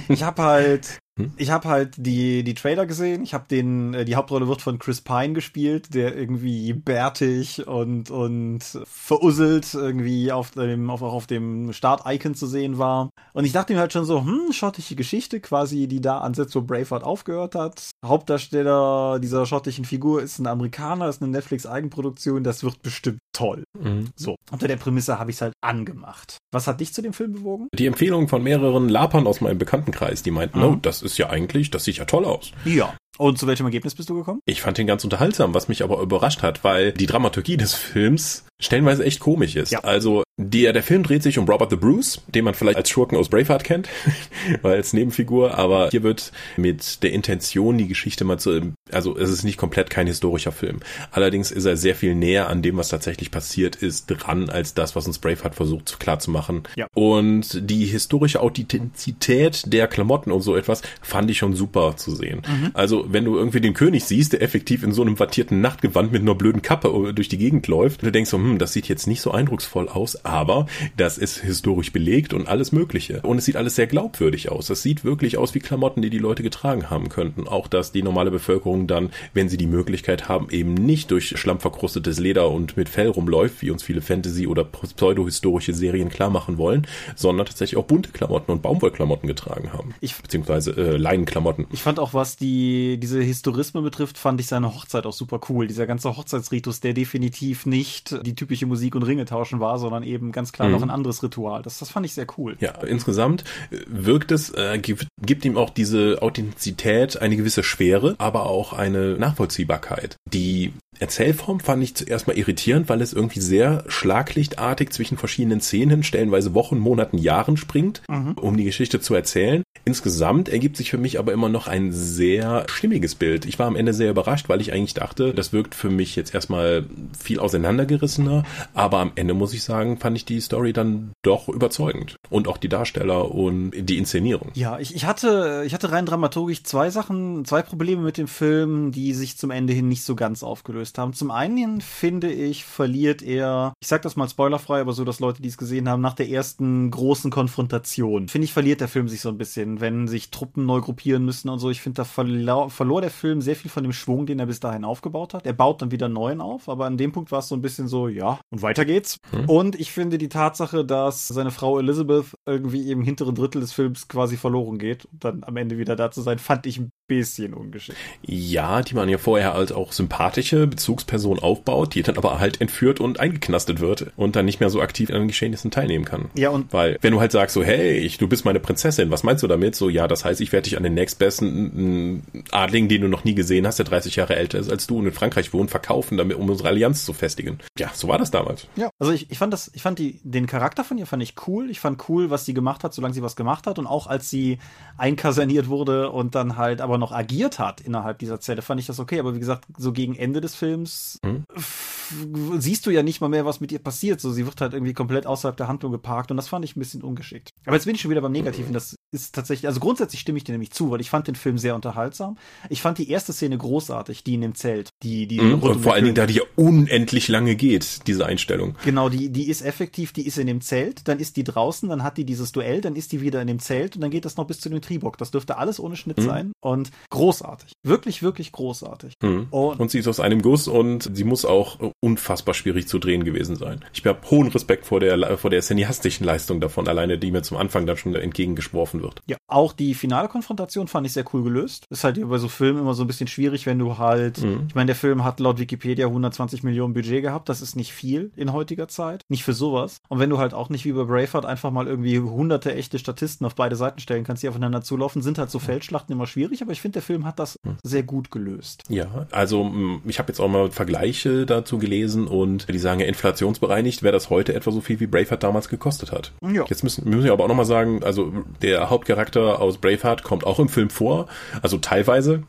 ich 0.08 0.22
habe 0.22 0.40
halt 0.40 1.01
hm? 1.18 1.34
Ich 1.36 1.50
habe 1.50 1.68
halt 1.68 1.94
die, 1.98 2.42
die 2.42 2.54
Trailer 2.54 2.86
gesehen. 2.86 3.22
Ich 3.22 3.34
habe 3.34 3.44
den, 3.46 3.92
äh, 3.92 4.04
die 4.06 4.16
Hauptrolle 4.16 4.48
wird 4.48 4.62
von 4.62 4.78
Chris 4.78 5.02
Pine 5.02 5.34
gespielt, 5.34 5.92
der 5.94 6.16
irgendwie 6.16 6.72
bärtig 6.72 7.66
und, 7.66 8.10
und 8.10 8.60
verusselt 8.84 9.74
irgendwie 9.74 10.32
auf 10.32 10.52
dem, 10.52 10.88
auf, 10.88 11.02
auch 11.02 11.12
auf 11.12 11.26
dem 11.26 11.72
Start-Icon 11.74 12.34
zu 12.34 12.46
sehen 12.46 12.78
war. 12.78 13.10
Und 13.34 13.44
ich 13.44 13.52
dachte 13.52 13.74
mir 13.74 13.80
halt 13.80 13.92
schon 13.92 14.06
so, 14.06 14.24
hm, 14.24 14.52
schottische 14.52 14.96
Geschichte, 14.96 15.40
quasi, 15.40 15.86
die 15.86 16.00
da 16.00 16.18
ansetzt, 16.18 16.54
wo 16.54 16.62
Braveheart 16.62 17.04
aufgehört 17.04 17.54
hat. 17.54 17.91
Hauptdarsteller 18.04 19.18
dieser 19.20 19.46
schottischen 19.46 19.84
Figur 19.84 20.22
ist 20.22 20.38
ein 20.38 20.46
Amerikaner, 20.46 21.08
ist 21.08 21.22
eine 21.22 21.30
Netflix-Eigenproduktion, 21.30 22.42
das 22.42 22.64
wird 22.64 22.82
bestimmt 22.82 23.18
toll. 23.32 23.64
Mhm. 23.78 24.08
So, 24.16 24.36
unter 24.50 24.68
der 24.68 24.76
Prämisse 24.76 25.18
habe 25.18 25.30
ich 25.30 25.36
es 25.36 25.42
halt 25.42 25.54
angemacht. 25.60 26.38
Was 26.50 26.66
hat 26.66 26.80
dich 26.80 26.92
zu 26.92 27.02
dem 27.02 27.12
Film 27.12 27.32
bewogen? 27.32 27.68
Die 27.74 27.86
Empfehlung 27.86 28.28
von 28.28 28.42
mehreren 28.42 28.88
Lapern 28.88 29.26
aus 29.26 29.40
meinem 29.40 29.58
Bekanntenkreis, 29.58 30.22
die 30.22 30.30
meinten, 30.30 30.58
mhm. 30.58 30.64
oh, 30.64 30.76
das 30.80 31.02
ist 31.02 31.18
ja 31.18 31.30
eigentlich, 31.30 31.70
das 31.70 31.84
sieht 31.84 31.96
ja 31.96 32.04
toll 32.04 32.24
aus. 32.24 32.52
Ja. 32.64 32.94
Und 33.18 33.38
zu 33.38 33.46
welchem 33.46 33.66
Ergebnis 33.66 33.94
bist 33.94 34.08
du 34.08 34.14
gekommen? 34.14 34.40
Ich 34.46 34.62
fand 34.62 34.78
ihn 34.78 34.86
ganz 34.86 35.04
unterhaltsam, 35.04 35.54
was 35.54 35.68
mich 35.68 35.82
aber 35.82 36.00
überrascht 36.00 36.42
hat, 36.42 36.64
weil 36.64 36.92
die 36.92 37.06
Dramaturgie 37.06 37.56
des 37.56 37.74
Films 37.74 38.44
stellenweise 38.58 39.04
echt 39.04 39.20
komisch 39.20 39.56
ist. 39.56 39.72
Ja. 39.72 39.80
Also 39.80 40.22
der, 40.38 40.72
der 40.72 40.82
Film 40.82 41.02
dreht 41.02 41.22
sich 41.22 41.38
um 41.38 41.46
Robert 41.46 41.70
the 41.70 41.76
Bruce, 41.76 42.22
den 42.26 42.44
man 42.44 42.54
vielleicht 42.54 42.78
als 42.78 42.88
Schurken 42.88 43.18
aus 43.18 43.28
Braveheart 43.28 43.64
kennt, 43.64 43.88
weil 44.62 44.76
als 44.76 44.92
Nebenfigur, 44.92 45.58
aber 45.58 45.90
hier 45.90 46.02
wird 46.02 46.32
mit 46.56 47.02
der 47.02 47.12
Intention, 47.12 47.76
die 47.76 47.86
Geschichte 47.86 48.24
mal 48.24 48.38
zu, 48.38 48.72
also 48.90 49.16
es 49.16 49.30
ist 49.30 49.44
nicht 49.44 49.58
komplett 49.58 49.90
kein 49.90 50.06
historischer 50.06 50.52
Film. 50.52 50.80
Allerdings 51.10 51.50
ist 51.50 51.66
er 51.66 51.76
sehr 51.76 51.94
viel 51.94 52.14
näher 52.14 52.48
an 52.48 52.62
dem, 52.62 52.76
was 52.76 52.88
tatsächlich 52.88 53.30
passiert 53.30 53.76
ist, 53.76 54.06
dran, 54.06 54.48
als 54.48 54.74
das, 54.74 54.96
was 54.96 55.06
uns 55.06 55.18
Braveheart 55.18 55.54
versucht 55.54 56.00
klarzumachen. 56.00 56.62
Ja. 56.76 56.86
Und 56.94 57.68
die 57.70 57.84
historische 57.84 58.40
Authentizität 58.40 59.72
der 59.72 59.86
Klamotten 59.86 60.32
und 60.32 60.40
so 60.40 60.56
etwas 60.56 60.82
fand 61.02 61.30
ich 61.30 61.38
schon 61.38 61.54
super 61.54 61.96
zu 61.96 62.14
sehen. 62.14 62.42
Mhm. 62.48 62.70
Also 62.72 63.01
wenn 63.08 63.24
du 63.24 63.36
irgendwie 63.36 63.60
den 63.60 63.74
König 63.74 64.04
siehst, 64.04 64.32
der 64.32 64.42
effektiv 64.42 64.82
in 64.82 64.92
so 64.92 65.02
einem 65.02 65.18
wattierten 65.18 65.60
Nachtgewand 65.60 66.12
mit 66.12 66.22
einer 66.22 66.34
blöden 66.34 66.62
Kappe 66.62 67.12
durch 67.14 67.28
die 67.28 67.38
Gegend 67.38 67.66
läuft, 67.68 68.02
du 68.02 68.10
denkst 68.10 68.30
so, 68.30 68.36
hm, 68.36 68.58
das 68.58 68.72
sieht 68.72 68.88
jetzt 68.88 69.06
nicht 69.06 69.20
so 69.20 69.30
eindrucksvoll 69.30 69.88
aus, 69.88 70.24
aber 70.24 70.66
das 70.96 71.18
ist 71.18 71.38
historisch 71.38 71.92
belegt 71.92 72.34
und 72.34 72.48
alles 72.48 72.72
Mögliche. 72.72 73.20
Und 73.22 73.38
es 73.38 73.44
sieht 73.44 73.56
alles 73.56 73.76
sehr 73.76 73.86
glaubwürdig 73.86 74.50
aus. 74.50 74.66
Das 74.66 74.82
sieht 74.82 75.04
wirklich 75.04 75.38
aus 75.38 75.54
wie 75.54 75.60
Klamotten, 75.60 76.02
die 76.02 76.10
die 76.10 76.18
Leute 76.18 76.42
getragen 76.42 76.90
haben 76.90 77.08
könnten. 77.08 77.46
Auch, 77.46 77.68
dass 77.68 77.92
die 77.92 78.02
normale 78.02 78.30
Bevölkerung 78.30 78.86
dann, 78.86 79.10
wenn 79.34 79.48
sie 79.48 79.56
die 79.56 79.66
Möglichkeit 79.66 80.28
haben, 80.28 80.48
eben 80.50 80.74
nicht 80.74 81.10
durch 81.10 81.38
schlammverkrustetes 81.38 82.18
Leder 82.18 82.50
und 82.50 82.76
mit 82.76 82.88
Fell 82.88 83.08
rumläuft, 83.08 83.62
wie 83.62 83.70
uns 83.70 83.82
viele 83.82 84.00
Fantasy- 84.00 84.46
oder 84.46 84.64
pseudohistorische 84.64 85.74
Serien 85.74 86.08
klar 86.08 86.30
machen 86.30 86.58
wollen, 86.58 86.86
sondern 87.16 87.46
tatsächlich 87.46 87.78
auch 87.78 87.84
bunte 87.84 88.10
Klamotten 88.10 88.52
und 88.52 88.62
Baumwollklamotten 88.62 89.26
getragen 89.26 89.72
haben. 89.72 89.94
Ich, 90.00 90.14
beziehungsweise 90.16 90.72
äh, 90.72 90.96
Leinenklamotten. 90.96 91.66
Ich 91.72 91.82
fand 91.82 91.98
auch, 91.98 92.14
was 92.14 92.36
die 92.36 92.91
diese 92.98 93.20
Historismen 93.20 93.82
betrifft, 93.82 94.18
fand 94.18 94.40
ich 94.40 94.46
seine 94.46 94.74
Hochzeit 94.74 95.06
auch 95.06 95.12
super 95.12 95.40
cool. 95.48 95.66
Dieser 95.66 95.86
ganze 95.86 96.16
Hochzeitsritus, 96.16 96.80
der 96.80 96.94
definitiv 96.94 97.66
nicht 97.66 98.24
die 98.24 98.34
typische 98.34 98.66
Musik 98.66 98.94
und 98.94 99.02
Ringe 99.02 99.24
tauschen 99.24 99.60
war, 99.60 99.78
sondern 99.78 100.02
eben 100.02 100.32
ganz 100.32 100.52
klar 100.52 100.68
mhm. 100.68 100.74
noch 100.74 100.82
ein 100.82 100.90
anderes 100.90 101.22
Ritual. 101.22 101.62
Das, 101.62 101.78
das 101.78 101.90
fand 101.90 102.06
ich 102.06 102.14
sehr 102.14 102.26
cool. 102.36 102.56
Ja, 102.60 102.72
insgesamt 102.82 103.44
äh, 103.70 103.78
wirkt 103.86 104.32
es, 104.32 104.50
äh, 104.50 104.78
gibt, 104.78 105.06
gibt 105.20 105.44
ihm 105.44 105.56
auch 105.56 105.70
diese 105.70 106.18
Authentizität 106.22 107.20
eine 107.20 107.36
gewisse 107.36 107.62
Schwere, 107.62 108.14
aber 108.18 108.46
auch 108.46 108.72
eine 108.72 109.16
Nachvollziehbarkeit. 109.18 110.16
Die 110.32 110.72
Erzählform 110.98 111.58
fand 111.58 111.82
ich 111.82 111.96
zuerst 111.96 112.26
mal 112.26 112.38
irritierend, 112.38 112.88
weil 112.88 113.00
es 113.00 113.12
irgendwie 113.12 113.40
sehr 113.40 113.84
schlaglichtartig 113.88 114.90
zwischen 114.90 115.18
verschiedenen 115.18 115.60
Szenen, 115.60 116.04
stellenweise 116.04 116.54
Wochen, 116.54 116.78
Monaten, 116.78 117.18
Jahren 117.18 117.56
springt, 117.56 118.02
mhm. 118.08 118.32
um 118.32 118.56
die 118.56 118.64
Geschichte 118.64 119.00
zu 119.00 119.14
erzählen. 119.14 119.62
Insgesamt 119.84 120.48
ergibt 120.48 120.76
sich 120.76 120.90
für 120.90 120.98
mich 120.98 121.18
aber 121.18 121.32
immer 121.32 121.48
noch 121.48 121.66
ein 121.66 121.92
sehr 121.92 122.66
stimmiges 122.68 123.14
Bild. 123.14 123.44
Ich 123.46 123.58
war 123.58 123.66
am 123.66 123.76
Ende 123.76 123.92
sehr 123.92 124.10
überrascht, 124.10 124.48
weil 124.48 124.60
ich 124.60 124.72
eigentlich 124.72 124.94
dachte, 124.94 125.34
das 125.34 125.52
wirkt 125.52 125.74
für 125.74 125.90
mich 125.90 126.14
jetzt 126.16 126.34
erstmal 126.34 126.86
viel 127.18 127.40
auseinandergerissener, 127.40 128.44
aber 128.74 128.98
am 128.98 129.12
Ende 129.16 129.34
muss 129.34 129.52
ich 129.54 129.64
sagen, 129.64 129.98
fand 129.98 130.16
ich 130.16 130.24
die 130.24 130.40
Story 130.40 130.72
dann 130.72 131.12
doch 131.22 131.48
überzeugend. 131.48 132.16
Und 132.30 132.48
auch 132.48 132.56
die 132.56 132.68
Darsteller 132.68 133.30
und 133.32 133.72
die 133.72 133.98
Inszenierung. 133.98 134.50
Ja, 134.54 134.78
ich, 134.78 134.94
ich 134.94 135.04
hatte, 135.04 135.64
ich 135.66 135.74
hatte 135.74 135.90
rein 135.90 136.06
dramaturgisch 136.06 136.62
zwei 136.62 136.90
Sachen, 136.90 137.44
zwei 137.44 137.62
Probleme 137.62 138.02
mit 138.02 138.18
dem 138.18 138.28
Film, 138.28 138.92
die 138.92 139.14
sich 139.14 139.36
zum 139.36 139.50
Ende 139.50 139.72
hin 139.72 139.88
nicht 139.88 140.04
so 140.04 140.14
ganz 140.14 140.42
aufgelöst 140.42 140.98
haben. 140.98 141.12
Zum 141.12 141.30
einen 141.30 141.80
finde 141.80 142.30
ich, 142.30 142.64
verliert 142.64 143.22
er, 143.22 143.74
ich 143.80 143.88
sag 143.88 144.02
das 144.02 144.16
mal 144.16 144.28
spoilerfrei, 144.28 144.80
aber 144.80 144.92
so, 144.92 145.04
dass 145.04 145.20
Leute, 145.20 145.42
die 145.42 145.48
es 145.48 145.58
gesehen 145.58 145.88
haben, 145.88 146.02
nach 146.02 146.14
der 146.14 146.28
ersten 146.28 146.90
großen 146.90 147.30
Konfrontation, 147.30 148.28
finde 148.28 148.44
ich, 148.44 148.52
verliert 148.52 148.80
der 148.80 148.88
Film 148.88 149.08
sich 149.08 149.20
so 149.20 149.28
ein 149.28 149.38
bisschen, 149.38 149.71
wenn 149.80 150.08
sich 150.08 150.30
Truppen 150.30 150.66
neu 150.66 150.80
gruppieren 150.80 151.24
müssen 151.24 151.48
und 151.48 151.58
so. 151.58 151.70
Ich 151.70 151.80
finde, 151.80 151.96
da 151.96 152.04
verlor, 152.04 152.70
verlor 152.70 153.00
der 153.00 153.10
Film 153.10 153.40
sehr 153.40 153.56
viel 153.56 153.70
von 153.70 153.82
dem 153.82 153.92
Schwung, 153.92 154.26
den 154.26 154.38
er 154.38 154.46
bis 154.46 154.60
dahin 154.60 154.84
aufgebaut 154.84 155.34
hat. 155.34 155.46
Er 155.46 155.52
baut 155.52 155.82
dann 155.82 155.90
wieder 155.90 156.08
neuen 156.08 156.40
auf, 156.40 156.68
aber 156.68 156.86
an 156.86 156.96
dem 156.96 157.12
Punkt 157.12 157.32
war 157.32 157.40
es 157.40 157.48
so 157.48 157.54
ein 157.54 157.62
bisschen 157.62 157.88
so, 157.88 158.08
ja, 158.08 158.40
und 158.50 158.62
weiter 158.62 158.84
geht's. 158.84 159.18
Hm. 159.30 159.48
Und 159.48 159.80
ich 159.80 159.92
finde 159.92 160.18
die 160.18 160.28
Tatsache, 160.28 160.84
dass 160.84 161.28
seine 161.28 161.50
Frau 161.50 161.78
Elizabeth 161.78 162.26
irgendwie 162.46 162.90
im 162.90 163.02
hinteren 163.02 163.34
Drittel 163.34 163.60
des 163.60 163.72
Films 163.72 164.08
quasi 164.08 164.36
verloren 164.36 164.78
geht 164.78 165.04
und 165.06 165.24
dann 165.24 165.44
am 165.44 165.56
Ende 165.56 165.78
wieder 165.78 165.96
da 165.96 166.10
zu 166.10 166.22
sein, 166.22 166.38
fand 166.38 166.66
ich 166.66 166.78
ein 166.78 166.90
bisschen 167.12 167.52
ungeschickt. 167.52 167.98
Ja, 168.22 168.80
die 168.82 168.94
man 168.94 169.08
ja 169.08 169.18
vorher 169.18 169.54
als 169.54 169.70
auch 169.70 169.92
sympathische 169.92 170.66
Bezugsperson 170.66 171.38
aufbaut, 171.38 171.94
die 171.94 172.02
dann 172.02 172.16
aber 172.16 172.40
halt 172.40 172.60
entführt 172.60 173.00
und 173.00 173.20
eingeknastet 173.20 173.80
wird 173.80 174.12
und 174.16 174.34
dann 174.34 174.46
nicht 174.46 174.60
mehr 174.60 174.70
so 174.70 174.80
aktiv 174.80 175.10
an 175.10 175.20
den 175.20 175.28
Geschehnissen 175.28 175.70
teilnehmen 175.70 176.04
kann. 176.04 176.30
Ja, 176.34 176.48
und 176.50 176.72
Weil, 176.72 176.98
wenn 177.02 177.12
du 177.12 177.20
halt 177.20 177.32
sagst 177.32 177.54
so, 177.54 177.62
hey, 177.62 177.98
ich, 177.98 178.16
du 178.18 178.28
bist 178.28 178.44
meine 178.44 178.60
Prinzessin, 178.60 179.10
was 179.10 179.24
meinst 179.24 179.42
du 179.42 179.46
damit? 179.46 179.76
So, 179.76 179.88
ja, 179.88 180.08
das 180.08 180.24
heißt, 180.24 180.40
ich 180.40 180.52
werde 180.52 180.64
dich 180.64 180.76
an 180.76 180.82
den 180.82 180.94
nächstbesten 180.94 182.14
mm, 182.14 182.22
Adligen, 182.50 182.88
den 182.88 183.02
du 183.02 183.08
noch 183.08 183.24
nie 183.24 183.34
gesehen 183.34 183.66
hast, 183.66 183.78
der 183.78 183.86
30 183.86 184.16
Jahre 184.16 184.36
älter 184.36 184.58
ist 184.58 184.70
als 184.70 184.86
du 184.86 184.98
und 184.98 185.06
in 185.06 185.12
Frankreich 185.12 185.52
wohnt, 185.52 185.70
verkaufen, 185.70 186.16
damit, 186.16 186.38
um 186.38 186.48
unsere 186.48 186.70
Allianz 186.70 187.04
zu 187.04 187.12
festigen. 187.12 187.58
Ja, 187.78 187.90
so 187.92 188.08
war 188.08 188.18
das 188.18 188.30
damals. 188.30 188.66
Ja, 188.76 188.90
also 188.98 189.12
ich, 189.12 189.30
ich 189.30 189.38
fand 189.38 189.52
das, 189.52 189.70
ich 189.74 189.82
fand 189.82 189.98
die, 189.98 190.18
den 190.24 190.46
Charakter 190.46 190.82
von 190.82 190.96
ihr 190.98 191.06
fand 191.06 191.22
ich 191.22 191.34
cool. 191.46 191.70
Ich 191.70 191.80
fand 191.80 192.08
cool, 192.08 192.30
was 192.30 192.46
sie 192.46 192.54
gemacht 192.54 192.84
hat, 192.84 192.94
solange 192.94 193.14
sie 193.14 193.22
was 193.22 193.36
gemacht 193.36 193.66
hat. 193.66 193.78
Und 193.78 193.86
auch 193.86 194.06
als 194.06 194.30
sie 194.30 194.58
einkaserniert 194.96 195.68
wurde 195.68 196.10
und 196.10 196.34
dann 196.34 196.56
halt 196.56 196.80
aber 196.80 196.98
noch 197.02 197.12
agiert 197.12 197.58
hat 197.58 197.80
innerhalb 197.80 198.18
dieser 198.18 198.40
Zelle, 198.40 198.62
fand 198.62 198.80
ich 198.80 198.86
das 198.86 198.98
okay. 199.00 199.18
Aber 199.20 199.34
wie 199.34 199.40
gesagt, 199.40 199.64
so 199.76 199.92
gegen 199.92 200.14
Ende 200.14 200.40
des 200.40 200.54
Films 200.54 201.18
f- 201.54 202.14
siehst 202.58 202.86
du 202.86 202.90
ja 202.90 203.02
nicht 203.02 203.20
mal 203.20 203.28
mehr, 203.28 203.44
was 203.44 203.60
mit 203.60 203.72
ihr 203.72 203.78
passiert. 203.78 204.20
So, 204.20 204.32
sie 204.32 204.46
wird 204.46 204.60
halt 204.60 204.72
irgendwie 204.74 204.92
komplett 204.94 205.26
außerhalb 205.26 205.56
der 205.56 205.68
Handlung 205.68 205.92
geparkt 205.92 206.30
und 206.30 206.36
das 206.36 206.48
fand 206.48 206.64
ich 206.64 206.76
ein 206.76 206.80
bisschen 206.80 207.02
ungeschickt. 207.02 207.50
Aber 207.66 207.76
jetzt 207.76 207.84
bin 207.84 207.94
ich 207.94 208.00
schon 208.00 208.10
wieder 208.10 208.20
beim 208.20 208.32
Negativen. 208.32 208.72
Das 208.72 208.96
ist 209.12 209.34
tatsächlich, 209.34 209.66
also 209.66 209.80
grundsätzlich 209.80 210.20
stimme 210.20 210.38
ich 210.38 210.44
dir 210.44 210.52
nämlich 210.52 210.70
zu, 210.70 210.90
weil 210.90 211.00
ich 211.00 211.10
fand 211.10 211.26
den 211.26 211.34
Film 211.34 211.58
sehr 211.58 211.74
unterhaltsam. 211.74 212.38
Ich 212.70 212.80
fand 212.82 212.98
die 212.98 213.10
erste 213.10 213.32
Szene 213.32 213.58
großartig, 213.58 214.24
die 214.24 214.34
in 214.34 214.40
dem 214.40 214.54
Zelt, 214.54 214.88
die, 215.02 215.26
die 215.26 215.40
Mhm. 215.40 215.62
Und 215.62 215.80
vor 215.82 215.94
allen 215.94 216.04
Dingen, 216.04 216.14
da 216.14 216.26
die 216.26 216.34
ja 216.34 216.42
unendlich 216.56 217.28
lange 217.28 217.56
geht, 217.56 218.06
diese 218.06 218.24
Einstellung. 218.26 218.76
Genau, 218.84 219.08
die, 219.08 219.30
die 219.30 219.48
ist 219.48 219.62
effektiv, 219.62 220.12
die 220.12 220.26
ist 220.26 220.38
in 220.38 220.46
dem 220.46 220.60
Zelt, 220.60 221.08
dann 221.08 221.18
ist 221.18 221.36
die 221.36 221.44
draußen, 221.44 221.88
dann 221.88 222.02
hat 222.02 222.16
die 222.16 222.24
dieses 222.24 222.52
Duell, 222.52 222.80
dann 222.80 222.94
ist 222.96 223.12
die 223.12 223.20
wieder 223.20 223.40
in 223.40 223.48
dem 223.48 223.58
Zelt 223.58 223.96
und 223.96 224.02
dann 224.02 224.10
geht 224.10 224.24
das 224.24 224.36
noch 224.36 224.46
bis 224.46 224.60
zu 224.60 224.68
dem 224.68 224.80
Tribok. 224.80 225.18
Das 225.18 225.30
dürfte 225.30 225.58
alles 225.58 225.80
ohne 225.80 225.96
Schnitt 225.96 226.18
Mhm. 226.18 226.22
sein 226.22 226.52
und 226.60 226.81
großartig. 227.10 227.72
Wirklich, 227.82 228.22
wirklich 228.22 228.52
großartig. 228.52 229.14
Mhm. 229.22 229.46
Und, 229.50 229.80
Und 229.80 229.90
sie 229.90 229.98
ist 229.98 230.08
aus 230.08 230.20
einem 230.20 230.42
Guss 230.42 230.68
und 230.68 231.10
sie 231.14 231.24
muss 231.24 231.44
auch 231.44 231.78
unfassbar 232.00 232.54
schwierig 232.54 232.88
zu 232.88 232.98
drehen 232.98 233.24
gewesen 233.24 233.56
sein. 233.56 233.84
Ich 233.92 234.04
habe 234.06 234.18
hohen 234.30 234.48
Respekt 234.48 234.86
vor 234.86 235.00
der, 235.00 235.38
vor 235.38 235.50
der 235.50 235.60
cineastischen 235.62 236.24
Leistung 236.26 236.60
davon, 236.60 236.88
alleine 236.88 237.18
die 237.18 237.30
mir 237.30 237.42
zum 237.42 237.56
Anfang 237.56 237.86
dann 237.86 237.96
schon 237.96 238.14
entgegengeschworfen 238.14 239.02
wird. 239.02 239.20
ja, 239.26 239.36
auch 239.46 239.72
die 239.72 239.94
finale 239.94 240.28
Konfrontation 240.28 240.88
fand 240.88 241.06
ich 241.06 241.12
sehr 241.12 241.24
cool 241.32 241.42
gelöst. 241.42 241.84
Ist 241.90 242.04
halt 242.04 242.18
bei 242.28 242.38
so 242.38 242.48
Filmen 242.48 242.80
immer 242.80 242.94
so 242.94 243.04
ein 243.04 243.06
bisschen 243.06 243.26
schwierig, 243.28 243.66
wenn 243.66 243.78
du 243.78 243.98
halt, 243.98 244.42
Mhm. 244.42 244.64
ich 244.68 244.74
meine, 244.74 244.86
der 244.86 244.96
Film 244.96 245.24
hat 245.24 245.40
laut 245.40 245.58
Wikipedia 245.58 246.06
120 246.06 246.62
Millionen 246.62 246.94
Budget 246.94 247.22
gehabt. 247.22 247.48
Das 247.48 247.60
ist 247.62 247.76
nicht 247.76 247.92
viel 247.92 248.32
in 248.36 248.52
heutiger 248.52 248.88
Zeit. 248.88 249.22
Nicht 249.28 249.44
für 249.44 249.52
sowas. 249.52 249.98
Und 250.08 250.18
wenn 250.18 250.30
du 250.30 250.38
halt 250.38 250.54
auch 250.54 250.68
nicht 250.70 250.84
wie 250.84 250.92
bei 250.92 251.04
Braveheart 251.04 251.44
einfach 251.44 251.70
mal 251.70 251.86
irgendwie 251.86 252.18
hunderte 252.18 252.74
echte 252.74 252.98
Statisten 252.98 253.46
auf 253.46 253.54
beide 253.54 253.76
Seiten 253.76 254.00
stellen 254.00 254.24
kannst, 254.24 254.42
die 254.42 254.48
aufeinander 254.48 254.82
zulaufen, 254.82 255.22
sind 255.22 255.38
halt 255.38 255.50
so 255.50 255.58
Feldschlachten 255.58 256.12
immer 256.14 256.26
schwierig. 256.26 256.62
Aber 256.62 256.71
ich 256.72 256.80
finde, 256.80 256.94
der 256.94 257.02
Film 257.02 257.24
hat 257.24 257.38
das 257.38 257.58
sehr 257.82 258.02
gut 258.02 258.30
gelöst. 258.30 258.84
Ja, 258.88 259.26
also 259.30 259.64
mh, 259.64 260.00
ich 260.06 260.18
habe 260.18 260.28
jetzt 260.28 260.40
auch 260.40 260.48
mal 260.48 260.70
Vergleiche 260.70 261.46
dazu 261.46 261.78
gelesen 261.78 262.26
und 262.26 262.68
die 262.68 262.78
sagen 262.78 263.00
ja, 263.00 263.06
inflationsbereinigt 263.06 264.02
wäre 264.02 264.12
das 264.12 264.30
heute 264.30 264.54
etwa 264.54 264.70
so 264.70 264.80
viel, 264.80 265.00
wie 265.00 265.06
Braveheart 265.06 265.42
damals 265.42 265.68
gekostet 265.68 266.12
hat. 266.12 266.32
Ja. 266.42 266.64
Jetzt 266.68 266.82
müssen, 266.82 267.08
müssen 267.08 267.24
wir 267.24 267.32
aber 267.32 267.44
auch 267.44 267.48
nochmal 267.48 267.64
sagen, 267.66 268.02
also 268.02 268.32
der 268.62 268.90
Hauptcharakter 268.90 269.60
aus 269.60 269.78
Braveheart 269.78 270.22
kommt 270.22 270.44
auch 270.44 270.58
im 270.58 270.68
Film 270.68 270.90
vor, 270.90 271.26
also 271.62 271.78
teilweise. 271.78 272.42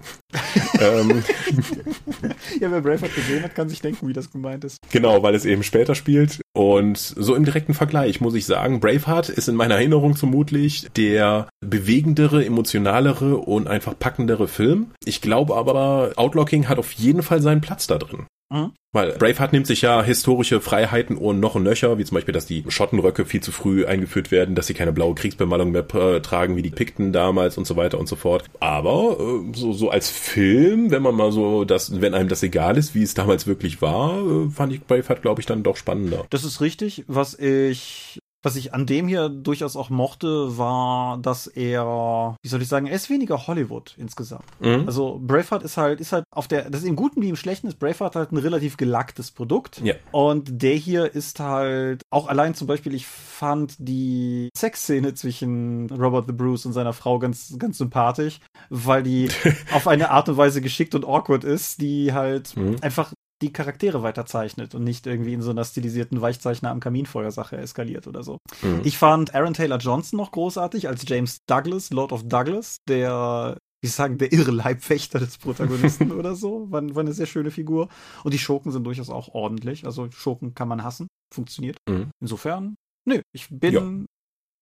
Ähm, 0.80 1.24
Ja, 2.60 2.72
wer 2.72 2.82
Braveheart 2.82 3.16
gesehen 3.16 3.44
hat, 3.44 3.56
kann 3.56 3.70
sich 3.70 3.82
denken, 3.82 4.08
wie 4.08 4.14
das 4.14 4.32
gemeint 4.32 4.64
ist. 4.64 4.78
Genau, 4.92 5.24
weil 5.24 5.36
es 5.36 5.46
eben 5.46 5.64
später 5.64 5.96
spielt. 5.96 6.42
Und 6.54 6.98
so 6.98 7.36
im 7.36 7.46
direkten 7.46 7.74
Vergleich 7.74 8.22
muss 8.22 8.36
ich 8.36 8.46
sagen, 8.46 8.80
Braveheart 8.80 9.30
ist 9.30 9.50
in 9.50 9.56
meiner 9.56 9.76
Erinnerung 9.76 10.16
vermutlich 10.16 10.88
der 10.96 11.48
bewegendere, 11.62 12.46
emotionalere 12.46 13.38
und 13.38 13.68
einfach 13.68 13.98
packendere 13.98 14.48
Film. 14.48 14.92
Ich 15.06 15.22
glaube 15.22 15.56
aber, 15.56 16.14
Outlocking 16.16 16.68
hat 16.68 16.80
auf 16.80 16.92
jeden 16.94 17.24
Fall 17.24 17.42
seinen 17.42 17.62
Platz 17.62 17.88
da 17.88 17.98
drin. 17.98 18.26
Mhm. 18.54 18.72
Weil 18.92 19.14
Braveheart 19.14 19.52
nimmt 19.52 19.66
sich 19.66 19.82
ja 19.82 20.04
historische 20.04 20.62
Freiheiten 20.62 21.18
und 21.18 21.40
noch 21.40 21.56
und 21.56 21.64
nöcher, 21.64 21.98
wie 21.98 22.06
zum 22.06 22.14
Beispiel, 22.16 22.34
dass 22.34 22.46
die 22.46 22.64
Schottenröcke 22.68 23.26
viel 23.26 23.42
zu 23.42 23.52
früh 23.52 23.86
eingeführt 23.88 24.30
werden, 24.30 24.54
dass 24.54 24.68
sie 24.68 24.76
keine 24.76 24.94
blaue 24.94 25.16
Kriegsbemalung 25.16 25.72
mehr 25.72 25.86
äh, 25.96 26.22
tragen 26.22 26.56
wie 26.56 26.62
die 26.62 26.70
Pikten 26.70 27.12
damals 27.12 27.58
und 27.58 27.66
so 27.66 27.76
weiter 27.76 28.00
und 28.00 28.08
so 28.08 28.16
fort. 28.16 28.44
Aber 28.60 29.18
äh, 29.20 29.58
so, 29.58 29.74
so 29.74 29.90
als 29.90 30.12
Film, 30.12 30.92
wenn 30.92 31.02
man 31.02 31.16
mal 31.16 31.32
so 31.32 31.66
das, 31.66 32.02
wenn 32.02 32.14
einem 32.14 32.30
das 32.30 32.44
egal 32.44 32.78
ist, 32.78 32.94
wie 32.94 33.02
es 33.02 33.16
damals 33.16 33.48
wirklich 33.48 33.82
war, 33.82 34.20
äh, 34.20 34.50
fand 34.52 34.72
ich 34.72 34.84
Braveheart, 34.84 35.24
glaube 35.24 35.42
ich, 35.42 35.48
dann 35.48 35.64
doch 35.64 35.76
spannender. 35.76 36.26
Das 36.30 36.44
ist 36.44 36.62
richtig. 36.62 37.04
Was 37.08 37.34
ich, 37.40 38.20
was 38.44 38.56
ich 38.56 38.74
an 38.74 38.86
dem 38.86 39.08
hier 39.08 39.30
durchaus 39.30 39.76
auch 39.76 39.90
mochte, 39.90 40.58
war, 40.58 41.18
dass 41.18 41.48
er, 41.48 42.36
wie 42.42 42.48
soll 42.48 42.62
ich 42.62 42.68
sagen, 42.68 42.88
er 42.88 42.96
ist 42.96 43.10
weniger 43.10 43.48
Hollywood 43.48 43.96
insgesamt. 43.98 44.44
Mhm. 44.60 44.84
Also 44.86 45.20
Braveheart 45.26 45.64
ist 45.64 45.78
halt, 45.78 46.02
ist 46.02 46.12
halt 46.12 46.26
auf 46.32 46.48
der, 46.48 46.70
das 46.70 46.82
ist 46.82 46.88
im 46.88 46.96
Guten 46.96 47.22
wie 47.22 47.30
im 47.30 47.36
Schlechten 47.36 47.68
ist 47.68 47.80
Braveheart 47.80 48.16
halt 48.16 48.32
ein 48.32 48.38
relativ 48.38 48.78
gelacktes 48.78 49.32
Produkt. 49.32 49.82
Ja. 49.82 49.96
Und 50.12 50.62
der 50.62 50.76
hier 50.76 51.14
ist 51.16 51.40
halt, 51.40 52.02
auch 52.10 52.28
allein 52.28 52.54
zum 52.54 52.68
Beispiel, 52.68 52.94
ich 52.94 53.08
fand 53.08 53.76
die 53.80 54.50
Sexszene 54.56 55.14
zwischen 55.14 55.90
Robert 55.90 56.28
the 56.28 56.34
Bruce 56.34 56.66
und 56.66 56.74
seiner 56.74 56.94
Frau 56.94 57.20
ganz, 57.20 57.56
ganz 57.58 57.78
sympathisch, 57.78 58.40
weil 58.70 59.04
die 59.04 59.30
auf 59.74 59.88
eine 59.88 60.12
Art 60.12 60.30
und 60.30 60.38
Weise 60.38 60.62
geschickt 60.62 60.96
und 60.96 61.06
awkward 61.06 61.44
ist, 61.44 61.82
die 61.82 62.14
halt 62.14 62.56
Mhm. 62.56 62.76
einfach 62.82 63.14
die 63.44 63.52
Charaktere 63.52 64.02
weiterzeichnet 64.04 64.74
und 64.74 64.86
nicht 64.86 65.06
irgendwie 65.06 65.34
in 65.34 65.42
so 65.42 65.52
einer 65.52 65.66
stilisierten 65.66 66.22
Weichzeichner 66.22 66.72
am 66.72 66.80
Kaminfeuer-Sache 66.80 67.58
eskaliert 67.58 68.08
oder 68.08 68.24
so. 68.24 68.38
Mhm. 68.62 68.82
Ich 68.86 68.98
fand 68.98 69.36
Aaron 69.36 69.54
Taylor 69.54 69.78
Johnson 69.78 70.18
noch 70.18 70.32
großartig 70.32 70.88
als 70.88 71.04
James 71.08 71.40
Douglas, 71.46 71.92
Lord 71.92 72.14
of 72.14 72.24
Douglas, 72.24 72.78
der, 72.88 73.58
wie 73.84 73.90
sagen, 73.90 74.18
der 74.18 74.32
irre 74.32 74.52
Leibwächter 74.52 75.20
des 75.20 75.38
Protagonisten 75.38 76.12
oder 76.20 76.36
so. 76.36 76.72
War, 76.72 76.84
war 76.96 77.02
eine 77.02 77.12
sehr 77.12 77.26
schöne 77.26 77.52
Figur. 77.52 77.90
Und 78.24 78.34
die 78.34 78.40
Schurken 78.40 78.72
sind 78.72 78.86
durchaus 78.86 79.10
auch 79.10 79.28
ordentlich. 79.34 79.86
Also 79.86 80.10
Schurken 80.12 80.56
kann 80.56 80.70
man 80.70 80.84
hassen. 80.84 81.08
Funktioniert. 81.34 81.76
Mhm. 81.90 82.12
Insofern, 82.22 82.76
nö, 83.06 83.20
ich 83.34 83.50
bin, 83.50 84.06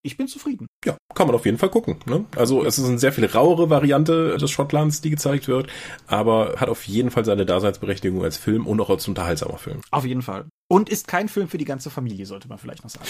ich 0.03 0.17
bin 0.17 0.27
zufrieden. 0.27 0.67
Ja, 0.85 0.97
kann 1.13 1.27
man 1.27 1.35
auf 1.35 1.45
jeden 1.45 1.57
Fall 1.57 1.69
gucken. 1.69 1.97
Ne? 2.05 2.25
Also 2.35 2.65
es 2.65 2.77
ist 2.77 2.87
eine 2.87 2.99
sehr 2.99 3.13
viel 3.13 3.25
rauere 3.25 3.69
Variante 3.69 4.37
des 4.37 4.51
Schottlands, 4.51 5.01
die 5.01 5.09
gezeigt 5.09 5.47
wird, 5.47 5.67
aber 6.07 6.55
hat 6.57 6.69
auf 6.69 6.83
jeden 6.87 7.11
Fall 7.11 7.25
seine 7.25 7.45
Daseinsberechtigung 7.45 8.23
als 8.23 8.37
Film 8.37 8.65
und 8.65 8.79
auch 8.81 8.89
als 8.89 9.07
unterhaltsamer 9.07 9.57
Film. 9.57 9.81
Auf 9.91 10.05
jeden 10.05 10.21
Fall. 10.21 10.45
Und 10.71 10.89
ist 10.89 11.07
kein 11.07 11.27
Film 11.27 11.49
für 11.49 11.57
die 11.57 11.65
ganze 11.65 11.89
Familie, 11.89 12.25
sollte 12.25 12.47
man 12.47 12.57
vielleicht 12.57 12.83
noch 12.83 12.89
sagen. 12.89 13.05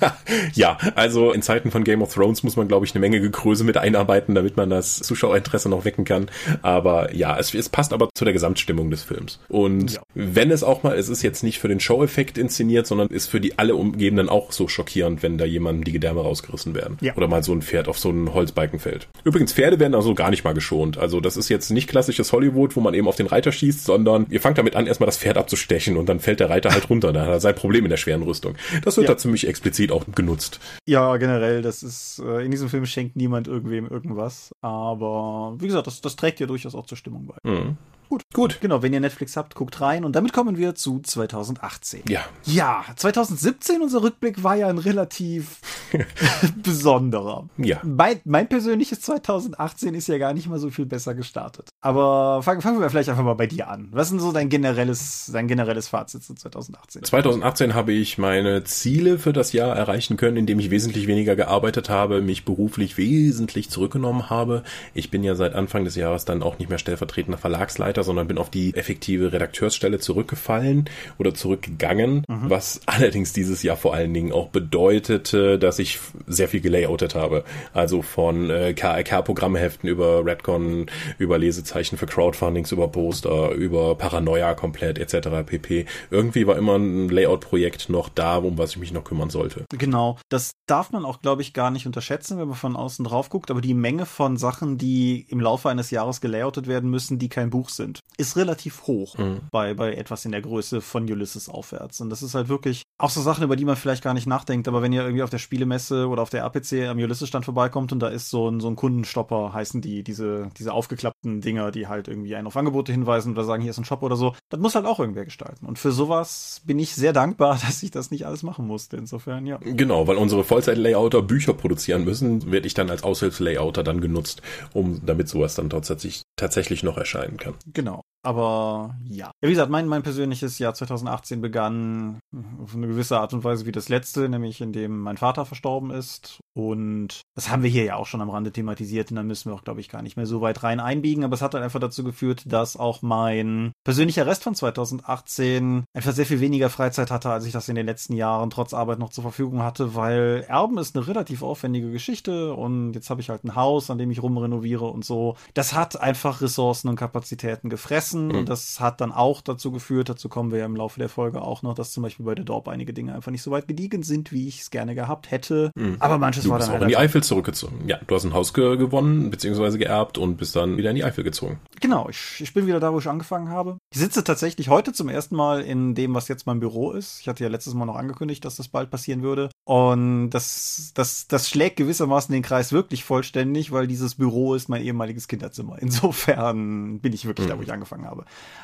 ja, 0.54 0.78
also 0.96 1.32
in 1.32 1.42
Zeiten 1.42 1.70
von 1.70 1.84
Game 1.84 2.02
of 2.02 2.12
Thrones 2.12 2.42
muss 2.42 2.56
man, 2.56 2.66
glaube 2.66 2.86
ich, 2.86 2.92
eine 2.92 3.00
Menge 3.00 3.20
Gekröse 3.20 3.62
mit 3.62 3.76
einarbeiten, 3.76 4.34
damit 4.34 4.56
man 4.56 4.68
das 4.68 4.96
Zuschauerinteresse 4.96 5.68
noch 5.68 5.84
wecken 5.84 6.04
kann. 6.04 6.28
Aber 6.62 7.14
ja, 7.14 7.38
es, 7.38 7.54
es 7.54 7.68
passt 7.68 7.92
aber 7.92 8.08
zu 8.14 8.24
der 8.24 8.32
Gesamtstimmung 8.32 8.90
des 8.90 9.04
Films. 9.04 9.38
Und 9.48 9.92
Ja. 9.92 10.02
wenn 10.14 10.50
es 10.50 10.64
auch 10.64 10.82
mal, 10.82 10.96
es 10.98 11.08
ist 11.08 11.22
jetzt 11.22 11.42
nicht 11.42 11.60
für 11.60 11.68
den 11.68 11.78
Show-Effekt 11.78 12.36
inszeniert, 12.36 12.86
sondern 12.86 13.08
ist 13.08 13.28
für 13.28 13.40
die 13.40 13.58
alle 13.58 13.76
Umgebenden 13.76 14.28
auch 14.28 14.50
so 14.50 14.66
schockierend, 14.66 15.22
wenn 15.22 15.38
da 15.38 15.44
jemandem 15.44 15.84
die 15.84 15.92
Gedärme 15.92 16.20
rausgerissen 16.22 16.74
werden. 16.74 16.96
Ja. 17.00 17.14
Oder 17.16 17.28
mal 17.28 17.44
so 17.44 17.52
ein 17.52 17.62
Pferd 17.62 17.86
auf 17.86 17.98
so 17.98 18.08
einen 18.08 18.34
Holzbalken 18.34 18.80
fällt. 18.80 19.08
Übrigens, 19.24 19.52
Pferde 19.52 19.78
werden 19.78 19.94
also 19.94 20.14
gar 20.14 20.30
nicht 20.30 20.42
mal 20.42 20.54
geschont. 20.54 20.98
Also 20.98 21.20
das 21.20 21.36
ist 21.36 21.48
jetzt 21.48 21.70
nicht 21.70 21.88
klassisches 21.88 22.32
Hollywood, 22.32 22.74
wo 22.74 22.80
man 22.80 22.94
eben 22.94 23.06
auf 23.06 23.16
den 23.16 23.26
Reiter 23.28 23.52
schießt, 23.52 23.84
sondern 23.84 24.26
ihr 24.30 24.40
fangt 24.40 24.58
damit 24.58 24.74
an, 24.74 24.86
erstmal 24.88 25.06
das 25.06 25.16
Pferd 25.18 25.36
abzustechen 25.36 25.96
und 25.96 26.08
dann 26.08 26.18
fällt 26.18 26.40
der 26.40 26.50
Reiter 26.50 26.70
halt 26.72 26.87
runter. 26.90 27.12
Da 27.12 27.22
hat 27.22 27.28
er 27.28 27.40
sein 27.40 27.54
Problem 27.54 27.84
in 27.84 27.90
der 27.90 27.96
schweren 27.96 28.22
Rüstung. 28.22 28.54
Das 28.84 28.96
wird 28.96 29.08
Ja. 29.08 29.14
da 29.14 29.18
ziemlich 29.18 29.46
explizit 29.46 29.92
auch 29.92 30.04
genutzt. 30.14 30.60
Ja, 30.86 31.16
generell, 31.16 31.62
das 31.62 31.82
ist, 31.82 32.20
äh, 32.24 32.44
in 32.44 32.50
diesem 32.50 32.68
Film 32.68 32.86
schenkt 32.86 33.16
niemand 33.16 33.48
irgendwem 33.48 33.86
irgendwas. 33.86 34.52
Aber 34.62 35.56
wie 35.58 35.66
gesagt, 35.66 35.86
das, 35.86 36.00
das 36.00 36.16
trägt 36.16 36.40
ja 36.40 36.46
durchaus 36.46 36.74
auch 36.74 36.86
zur 36.86 36.98
Stimmung 36.98 37.26
bei. 37.26 37.50
Mhm. 37.50 37.76
Gut. 38.08 38.22
Gut. 38.32 38.58
Genau, 38.60 38.82
wenn 38.82 38.92
ihr 38.92 39.00
Netflix 39.00 39.36
habt, 39.36 39.54
guckt 39.54 39.80
rein. 39.80 40.04
Und 40.04 40.16
damit 40.16 40.32
kommen 40.32 40.56
wir 40.56 40.74
zu 40.74 41.00
2018. 41.00 42.04
Ja. 42.08 42.24
Ja, 42.44 42.84
2017, 42.96 43.82
unser 43.82 44.02
Rückblick 44.02 44.42
war 44.42 44.56
ja 44.56 44.68
ein 44.68 44.78
relativ 44.78 45.60
besonderer. 46.62 47.48
Ja. 47.58 47.80
Mein, 47.82 48.20
mein 48.24 48.48
persönliches 48.48 49.00
2018 49.02 49.94
ist 49.94 50.08
ja 50.08 50.18
gar 50.18 50.32
nicht 50.32 50.48
mal 50.48 50.58
so 50.58 50.70
viel 50.70 50.86
besser 50.86 51.14
gestartet. 51.14 51.68
Aber 51.80 52.42
fangen, 52.42 52.62
fangen 52.62 52.80
wir 52.80 52.88
vielleicht 52.90 53.08
einfach 53.10 53.24
mal 53.24 53.34
bei 53.34 53.46
dir 53.46 53.68
an. 53.68 53.88
Was 53.90 54.06
ist 54.06 54.12
denn 54.12 54.20
so 54.20 54.32
dein 54.32 54.48
generelles, 54.48 55.30
dein 55.32 55.48
generelles 55.48 55.88
Fazit 55.88 56.22
zu 56.22 56.34
2018? 56.34 57.04
2018 57.04 57.74
habe 57.74 57.92
ich 57.92 58.18
meine 58.18 58.64
Ziele 58.64 59.18
für 59.18 59.32
das 59.32 59.52
Jahr 59.52 59.76
erreichen 59.76 60.16
können, 60.16 60.36
indem 60.36 60.58
ich 60.60 60.70
wesentlich 60.70 61.06
weniger 61.06 61.36
gearbeitet 61.36 61.90
habe, 61.90 62.22
mich 62.22 62.44
beruflich 62.44 62.96
wesentlich 62.96 63.70
zurückgenommen 63.70 64.30
habe. 64.30 64.62
Ich 64.94 65.10
bin 65.10 65.22
ja 65.22 65.34
seit 65.34 65.54
Anfang 65.54 65.84
des 65.84 65.94
Jahres 65.94 66.24
dann 66.24 66.42
auch 66.42 66.58
nicht 66.58 66.68
mehr 66.68 66.78
stellvertretender 66.78 67.38
Verlagsleiter 67.38 67.97
weiter, 67.98 68.04
sondern 68.04 68.28
bin 68.28 68.38
auf 68.38 68.50
die 68.50 68.74
effektive 68.74 69.32
Redakteursstelle 69.32 69.98
zurückgefallen 69.98 70.88
oder 71.18 71.34
zurückgegangen, 71.34 72.24
mhm. 72.28 72.50
was 72.50 72.80
allerdings 72.86 73.32
dieses 73.32 73.62
Jahr 73.62 73.76
vor 73.76 73.94
allen 73.94 74.14
Dingen 74.14 74.32
auch 74.32 74.48
bedeutete, 74.48 75.58
dass 75.58 75.78
ich 75.78 75.98
sehr 76.26 76.48
viel 76.48 76.60
gelayoutet 76.60 77.14
habe. 77.14 77.44
Also 77.72 78.02
von 78.02 78.50
äh, 78.50 78.72
KRK-Programmheften 78.74 79.88
über 79.88 80.24
Redcon, 80.24 80.86
über 81.18 81.38
Lesezeichen 81.38 81.96
für 81.98 82.06
Crowdfundings, 82.06 82.72
über 82.72 82.88
Poster, 82.88 83.50
über 83.52 83.96
Paranoia 83.96 84.54
komplett 84.54 84.98
etc. 84.98 85.28
pp. 85.44 85.86
Irgendwie 86.10 86.46
war 86.46 86.56
immer 86.56 86.76
ein 86.76 87.08
Layout-Projekt 87.08 87.88
noch 87.88 88.08
da, 88.08 88.36
um 88.36 88.58
was 88.58 88.70
ich 88.70 88.78
mich 88.78 88.92
noch 88.92 89.04
kümmern 89.04 89.30
sollte. 89.30 89.64
Genau. 89.70 90.18
Das 90.28 90.52
darf 90.66 90.92
man 90.92 91.04
auch, 91.04 91.20
glaube 91.20 91.42
ich, 91.42 91.52
gar 91.52 91.70
nicht 91.70 91.86
unterschätzen, 91.86 92.38
wenn 92.38 92.48
man 92.48 92.56
von 92.56 92.76
außen 92.76 93.04
drauf 93.04 93.28
guckt, 93.30 93.50
aber 93.50 93.60
die 93.60 93.74
Menge 93.74 94.06
von 94.06 94.36
Sachen, 94.36 94.78
die 94.78 95.26
im 95.28 95.40
Laufe 95.40 95.68
eines 95.68 95.90
Jahres 95.90 96.20
gelayoutet 96.20 96.66
werden 96.66 96.90
müssen, 96.90 97.18
die 97.18 97.28
kein 97.28 97.50
Buch 97.50 97.70
sind, 97.70 97.87
ist 98.16 98.36
relativ 98.36 98.86
hoch 98.86 99.16
mhm. 99.16 99.40
bei, 99.50 99.74
bei 99.74 99.94
etwas 99.94 100.24
in 100.24 100.32
der 100.32 100.42
Größe 100.42 100.80
von 100.80 101.04
Ulysses 101.10 101.48
aufwärts. 101.48 102.00
Und 102.00 102.10
das 102.10 102.22
ist 102.22 102.34
halt 102.34 102.48
wirklich 102.48 102.82
auch 102.98 103.10
so 103.10 103.20
Sachen, 103.22 103.44
über 103.44 103.56
die 103.56 103.64
man 103.64 103.76
vielleicht 103.76 104.02
gar 104.02 104.14
nicht 104.14 104.26
nachdenkt, 104.26 104.66
aber 104.66 104.82
wenn 104.82 104.92
ihr 104.92 105.02
irgendwie 105.02 105.22
auf 105.22 105.30
der 105.30 105.38
Spielemesse 105.38 106.08
oder 106.08 106.22
auf 106.22 106.30
der 106.30 106.42
RPC 106.42 106.88
am 106.88 106.98
Ulysses-Stand 106.98 107.44
vorbeikommt 107.44 107.92
und 107.92 108.00
da 108.00 108.08
ist 108.08 108.30
so 108.30 108.48
ein, 108.48 108.60
so 108.60 108.68
ein 108.68 108.76
Kundenstopper, 108.76 109.52
heißen 109.52 109.80
die, 109.80 110.02
diese, 110.02 110.48
diese 110.58 110.72
aufgeklappten 110.72 111.40
Dinger, 111.40 111.70
die 111.70 111.86
halt 111.86 112.08
irgendwie 112.08 112.34
einen 112.34 112.48
auf 112.48 112.56
Angebote 112.56 112.92
hinweisen 112.92 113.32
oder 113.32 113.44
sagen, 113.44 113.62
hier 113.62 113.70
ist 113.70 113.78
ein 113.78 113.84
Shop 113.84 114.02
oder 114.02 114.16
so, 114.16 114.34
das 114.48 114.60
muss 114.60 114.74
halt 114.74 114.86
auch 114.86 114.98
irgendwer 114.98 115.24
gestalten. 115.24 115.66
Und 115.66 115.78
für 115.78 115.92
sowas 115.92 116.60
bin 116.64 116.78
ich 116.78 116.94
sehr 116.94 117.12
dankbar, 117.12 117.58
dass 117.66 117.82
ich 117.82 117.90
das 117.90 118.10
nicht 118.10 118.26
alles 118.26 118.42
machen 118.42 118.66
musste. 118.66 118.96
Insofern, 118.96 119.46
ja. 119.46 119.58
Genau, 119.58 120.06
weil 120.08 120.16
unsere 120.16 120.44
Vollzeit-Layouter 120.44 121.22
Bücher 121.22 121.54
produzieren 121.54 122.04
müssen, 122.04 122.50
werde 122.50 122.66
ich 122.66 122.74
dann 122.74 122.90
als 122.90 123.02
Aushilfslayouter 123.02 123.84
dann 123.84 124.00
genutzt, 124.00 124.42
um 124.72 125.00
damit 125.04 125.28
sowas 125.28 125.54
dann 125.54 125.70
tatsächlich, 125.70 126.22
tatsächlich 126.38 126.82
noch 126.82 126.96
erscheinen 126.96 127.36
kann. 127.36 127.56
Genau. 127.66 128.02
Aber 128.28 128.94
ja. 129.04 129.28
ja. 129.28 129.30
Wie 129.40 129.48
gesagt, 129.48 129.70
mein, 129.70 129.88
mein 129.88 130.02
persönliches 130.02 130.58
Jahr 130.58 130.74
2018 130.74 131.40
begann 131.40 132.18
auf 132.62 132.74
eine 132.74 132.86
gewisse 132.86 133.18
Art 133.18 133.32
und 133.32 133.42
Weise 133.42 133.64
wie 133.64 133.72
das 133.72 133.88
letzte, 133.88 134.28
nämlich 134.28 134.60
indem 134.60 135.00
mein 135.00 135.16
Vater 135.16 135.46
verstorben 135.46 135.90
ist. 135.90 136.40
Und 136.52 137.22
das 137.34 137.48
haben 137.48 137.62
wir 137.62 137.70
hier 137.70 137.84
ja 137.84 137.96
auch 137.96 138.04
schon 138.04 138.20
am 138.20 138.28
Rande 138.28 138.52
thematisiert 138.52 139.10
und 139.10 139.16
da 139.16 139.22
müssen 139.22 139.50
wir 139.50 139.54
auch, 139.54 139.64
glaube 139.64 139.80
ich, 139.80 139.88
gar 139.88 140.02
nicht 140.02 140.18
mehr 140.18 140.26
so 140.26 140.42
weit 140.42 140.62
rein 140.62 140.78
einbiegen. 140.78 141.24
Aber 141.24 141.32
es 141.32 141.40
hat 141.40 141.54
dann 141.54 141.62
einfach 141.62 141.80
dazu 141.80 142.04
geführt, 142.04 142.42
dass 142.44 142.76
auch 142.76 143.00
mein 143.00 143.72
persönlicher 143.82 144.26
Rest 144.26 144.44
von 144.44 144.54
2018 144.54 145.84
einfach 145.94 146.12
sehr 146.12 146.26
viel 146.26 146.40
weniger 146.40 146.68
Freizeit 146.68 147.10
hatte, 147.10 147.30
als 147.30 147.46
ich 147.46 147.52
das 147.52 147.70
in 147.70 147.76
den 147.76 147.86
letzten 147.86 148.12
Jahren 148.12 148.50
trotz 148.50 148.74
Arbeit 148.74 148.98
noch 148.98 149.08
zur 149.08 149.22
Verfügung 149.22 149.62
hatte, 149.62 149.94
weil 149.94 150.44
Erben 150.48 150.76
ist 150.76 150.94
eine 150.94 151.06
relativ 151.06 151.42
aufwendige 151.42 151.90
Geschichte 151.90 152.52
und 152.52 152.92
jetzt 152.92 153.08
habe 153.08 153.22
ich 153.22 153.30
halt 153.30 153.44
ein 153.44 153.54
Haus, 153.54 153.88
an 153.90 153.96
dem 153.96 154.10
ich 154.10 154.22
rumrenoviere 154.22 154.84
und 154.84 155.06
so. 155.06 155.36
Das 155.54 155.72
hat 155.72 155.98
einfach 155.98 156.42
Ressourcen 156.42 156.88
und 156.88 156.96
Kapazitäten 156.96 157.70
gefressen 157.70 158.17
mhm. 158.26 158.34
und 158.34 158.48
das 158.48 158.80
hat 158.80 159.00
dann 159.00 159.12
auch 159.12 159.40
dazu 159.40 159.70
geführt, 159.70 160.08
dazu 160.08 160.28
kommen 160.28 160.50
wir 160.50 160.58
ja 160.58 160.66
im 160.66 160.76
Laufe 160.76 160.98
der 160.98 161.08
Folge 161.08 161.40
auch 161.42 161.62
noch, 161.62 161.74
dass 161.74 161.92
zum 161.92 162.02
Beispiel 162.02 162.26
bei 162.26 162.34
der 162.34 162.44
Dorp 162.44 162.68
einige 162.68 162.92
Dinge 162.92 163.14
einfach 163.14 163.30
nicht 163.30 163.42
so 163.42 163.50
weit 163.50 163.68
gediegen 163.68 164.02
sind, 164.02 164.32
wie 164.32 164.48
ich 164.48 164.60
es 164.62 164.70
gerne 164.70 164.94
gehabt 164.94 165.30
hätte. 165.30 165.70
Mhm. 165.76 165.96
Aber 166.00 166.18
manches 166.18 166.44
du 166.44 166.50
war 166.50 166.58
dann 166.58 166.68
auch 166.68 166.72
halt 166.72 166.82
in 166.82 166.88
die 166.88 166.96
Eifel 166.96 167.22
zurückgezogen. 167.22 167.86
Ja, 167.86 167.98
du 168.06 168.14
hast 168.14 168.24
ein 168.24 168.34
Haus 168.34 168.52
ge 168.52 168.76
gewonnen, 168.76 169.30
beziehungsweise 169.30 169.78
geerbt 169.78 170.18
und 170.18 170.36
bist 170.36 170.56
dann 170.56 170.76
wieder 170.76 170.90
in 170.90 170.96
die 170.96 171.04
Eifel 171.04 171.24
gezogen. 171.24 171.60
Genau, 171.80 172.08
ich, 172.08 172.40
ich 172.40 172.52
bin 172.54 172.66
wieder 172.66 172.80
da, 172.80 172.92
wo 172.92 172.98
ich 172.98 173.08
angefangen 173.08 173.50
habe. 173.50 173.78
Ich 173.92 173.98
sitze 173.98 174.24
tatsächlich 174.24 174.68
heute 174.68 174.92
zum 174.92 175.08
ersten 175.08 175.36
Mal 175.36 175.60
in 175.60 175.94
dem, 175.94 176.14
was 176.14 176.28
jetzt 176.28 176.46
mein 176.46 176.60
Büro 176.60 176.92
ist. 176.92 177.20
Ich 177.20 177.28
hatte 177.28 177.44
ja 177.44 177.50
letztes 177.50 177.74
Mal 177.74 177.84
noch 177.84 177.96
angekündigt, 177.96 178.44
dass 178.44 178.56
das 178.56 178.68
bald 178.68 178.90
passieren 178.90 179.22
würde. 179.22 179.50
Und 179.64 180.30
das, 180.30 180.92
das, 180.94 181.28
das 181.28 181.48
schlägt 181.48 181.76
gewissermaßen 181.76 182.32
den 182.32 182.42
Kreis 182.42 182.72
wirklich 182.72 183.04
vollständig, 183.04 183.72
weil 183.72 183.86
dieses 183.86 184.14
Büro 184.14 184.54
ist 184.54 184.68
mein 184.68 184.82
ehemaliges 184.82 185.28
Kinderzimmer. 185.28 185.76
Insofern 185.80 187.00
bin 187.00 187.12
ich 187.12 187.26
wirklich 187.26 187.46
mhm. 187.46 187.50
da, 187.50 187.58
wo 187.58 187.62
ich 187.62 187.72
angefangen 187.72 187.97
habe. 187.97 187.97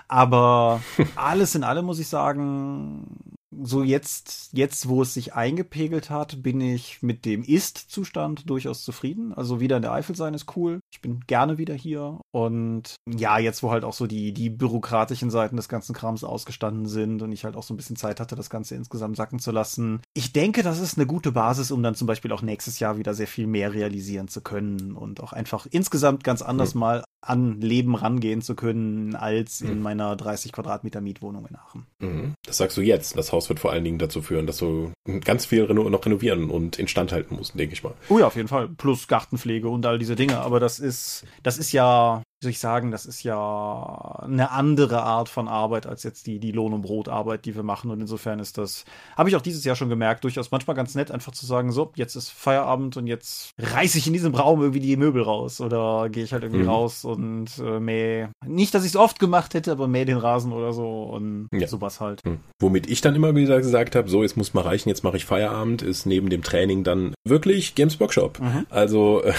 Aber 0.09 0.81
alles 1.16 1.55
in 1.55 1.64
allem 1.64 1.87
muss 1.87 1.99
ich 1.99 2.09
sagen, 2.09 3.37
so 3.62 3.83
jetzt, 3.83 4.51
jetzt, 4.53 4.88
wo 4.88 5.03
es 5.03 5.14
sich 5.14 5.35
eingepegelt 5.35 6.11
hat, 6.11 6.43
bin 6.43 6.61
ich 6.61 7.03
mit 7.03 7.25
dem 7.25 7.43
Ist-Zustand 7.43 8.49
durchaus 8.49 8.83
zufrieden. 8.83 9.33
Also 9.33 9.61
wieder 9.61 9.77
in 9.77 9.83
der 9.83 9.93
Eifel 9.93 10.17
sein 10.17 10.35
ist 10.35 10.57
cool. 10.57 10.81
Ich 10.93 11.01
bin 11.01 11.21
gerne 11.27 11.59
wieder 11.59 11.75
hier. 11.75 12.21
Und 12.33 12.97
ja, 13.09 13.38
jetzt, 13.38 13.62
wo 13.62 13.71
halt 13.71 13.85
auch 13.85 13.93
so 13.93 14.07
die, 14.07 14.33
die 14.33 14.51
bürokratischen 14.51 15.31
Seiten 15.31 15.57
des 15.57 15.69
ganzen 15.69 15.95
Krams 15.95 16.25
ausgestanden 16.25 16.87
sind 16.87 17.23
und 17.23 17.33
ich 17.33 17.45
halt 17.45 17.57
auch 17.57 17.62
so 17.62 17.75
ein 17.75 17.77
bisschen 17.77 17.97
Zeit 17.97 18.21
hatte, 18.21 18.37
das 18.37 18.51
Ganze 18.51 18.75
insgesamt 18.75 19.17
sacken 19.17 19.38
zu 19.38 19.51
lassen. 19.51 20.01
Ich 20.14 20.33
denke, 20.33 20.62
das 20.62 20.81
ist 20.81 20.99
eine 20.99 21.07
gute 21.07 21.33
Basis, 21.33 21.71
um 21.71 21.83
dann 21.83 21.95
zum 21.95 22.07
Beispiel 22.07 22.33
auch 22.33 22.43
nächstes 22.43 22.79
Jahr 22.79 22.99
wieder 22.99 23.14
sehr 23.14 23.29
viel 23.29 23.47
mehr 23.47 23.73
realisieren 23.73 24.29
zu 24.29 24.40
können 24.40 24.93
und 24.93 25.23
auch 25.23 25.33
einfach 25.33 25.67
insgesamt 25.71 26.25
ganz 26.25 26.43
anders 26.43 26.75
mhm. 26.75 26.81
mal 26.81 27.05
an 27.27 27.61
Leben 27.61 27.95
rangehen 27.95 28.43
zu 28.43 28.55
können, 28.55 29.17
als 29.17 29.61
in 29.61 29.77
mhm. 29.77 29.83
meiner 29.83 30.17
30 30.17 30.53
Quadratmeter 30.53 31.01
Mietwohnung 31.01 31.47
in 31.47 31.57
Aachen. 31.57 31.87
Mhm. 31.99 32.35
Das 32.45 32.59
sagst 32.59 32.77
du 32.77 32.83
jetzt. 32.83 33.17
Das 33.17 33.33
Haus 33.33 33.43
wird 33.48 33.61
vor 33.61 33.72
allen 33.72 33.85
Dingen 33.85 33.98
dazu 33.98 34.22
führen, 34.22 34.46
dass 34.46 34.59
du 34.59 34.92
ganz 35.24 35.46
viel 35.46 35.64
reno 35.64 35.88
noch 35.88 36.04
renovieren 36.04 36.50
und 36.50 36.78
instand 36.78 37.12
halten 37.12 37.37
musst, 37.37 37.59
denke 37.59 37.74
ich 37.74 37.83
mal. 37.83 37.94
Oh 38.09 38.18
ja, 38.18 38.26
auf 38.26 38.37
jeden 38.37 38.48
Fall. 38.48 38.68
Plus 38.68 39.09
Gartenpflege 39.09 39.68
und 39.68 39.85
all 39.87 39.98
diese 39.98 40.16
Dinge. 40.16 40.38
Aber 40.38 40.61
das 40.61 40.78
ist, 40.78 41.24
das 41.42 41.59
ist 41.59 41.72
ja 41.72 42.22
soll 42.44 42.50
ich 42.50 42.59
sagen, 42.61 42.90
das 42.90 43.07
ist 43.07 43.22
ja 43.24 44.20
eine 44.22 44.50
andere 44.50 45.02
Art 45.02 45.28
von 45.28 45.48
Arbeit 45.48 45.87
als 45.87 46.02
jetzt 46.02 46.26
die, 46.26 46.38
die 46.38 46.52
Lohn- 46.52 46.72
und 46.72 46.83
Brotarbeit, 46.83 47.44
die 47.44 47.57
wir 47.57 47.62
machen. 47.62 47.90
Und 47.90 48.00
insofern 48.00 48.38
ist 48.38 48.59
das, 48.59 48.85
habe 49.16 49.28
ich 49.28 49.37
auch 49.37 49.42
dieses 49.42 49.64
Jahr 49.64 49.76
schon 49.76 49.88
gemerkt, 49.88 50.24
durchaus 50.24 50.50
manchmal 50.50 50.76
ganz 50.76 50.94
nett, 50.94 51.11
einfach 51.11 51.33
zu 51.33 51.46
sagen, 51.46 51.72
so, 51.72 51.92
jetzt 51.96 52.14
ist 52.14 52.30
Feierabend 52.30 52.96
und 52.96 53.07
jetzt 53.07 53.54
reiße 53.59 53.98
ich 53.98 54.07
in 54.07 54.12
diesem 54.12 54.35
Raum 54.35 54.61
irgendwie 54.61 54.80
die 54.80 54.96
Möbel 54.96 55.22
raus 55.22 55.61
oder 55.61 56.09
gehe 56.11 56.22
ich 56.22 56.33
halt 56.33 56.44
irgendwie 56.44 56.62
mhm. 56.62 56.68
raus 56.68 57.04
und 57.04 57.46
äh, 57.59 57.80
mäh, 57.80 58.28
nicht, 58.46 58.74
dass 58.74 58.85
ich 58.85 58.90
es 58.90 58.96
oft 58.96 59.18
gemacht 59.18 59.54
hätte, 59.54 59.72
aber 59.72 59.88
mäh 59.88 60.04
den 60.04 60.18
Rasen 60.18 60.52
oder 60.52 60.72
so 60.72 61.04
und 61.04 61.48
ja. 61.52 61.66
sowas 61.66 62.00
halt. 62.00 62.24
Mhm. 62.24 62.40
Womit 62.61 62.88
ich 62.88 63.00
dann 63.00 63.14
immer 63.14 63.35
wieder 63.35 63.59
gesagt 63.59 63.96
habe, 63.96 64.09
so, 64.09 64.22
jetzt 64.22 64.37
muss 64.37 64.54
mal 64.54 64.62
reichen, 64.62 64.90
jetzt 64.90 65.02
mache 65.02 65.16
ich 65.16 65.24
Feierabend, 65.24 65.83
ist 65.83 66.07
neben 66.07 66.28
dem 66.28 66.42
Training 66.42 66.85
dann 66.85 67.14
wirklich 67.26 67.74
Games 67.74 67.98
Workshop. 67.98 68.38
Mhm. 68.38 68.66
Also 68.68 69.22
äh, 69.24 69.33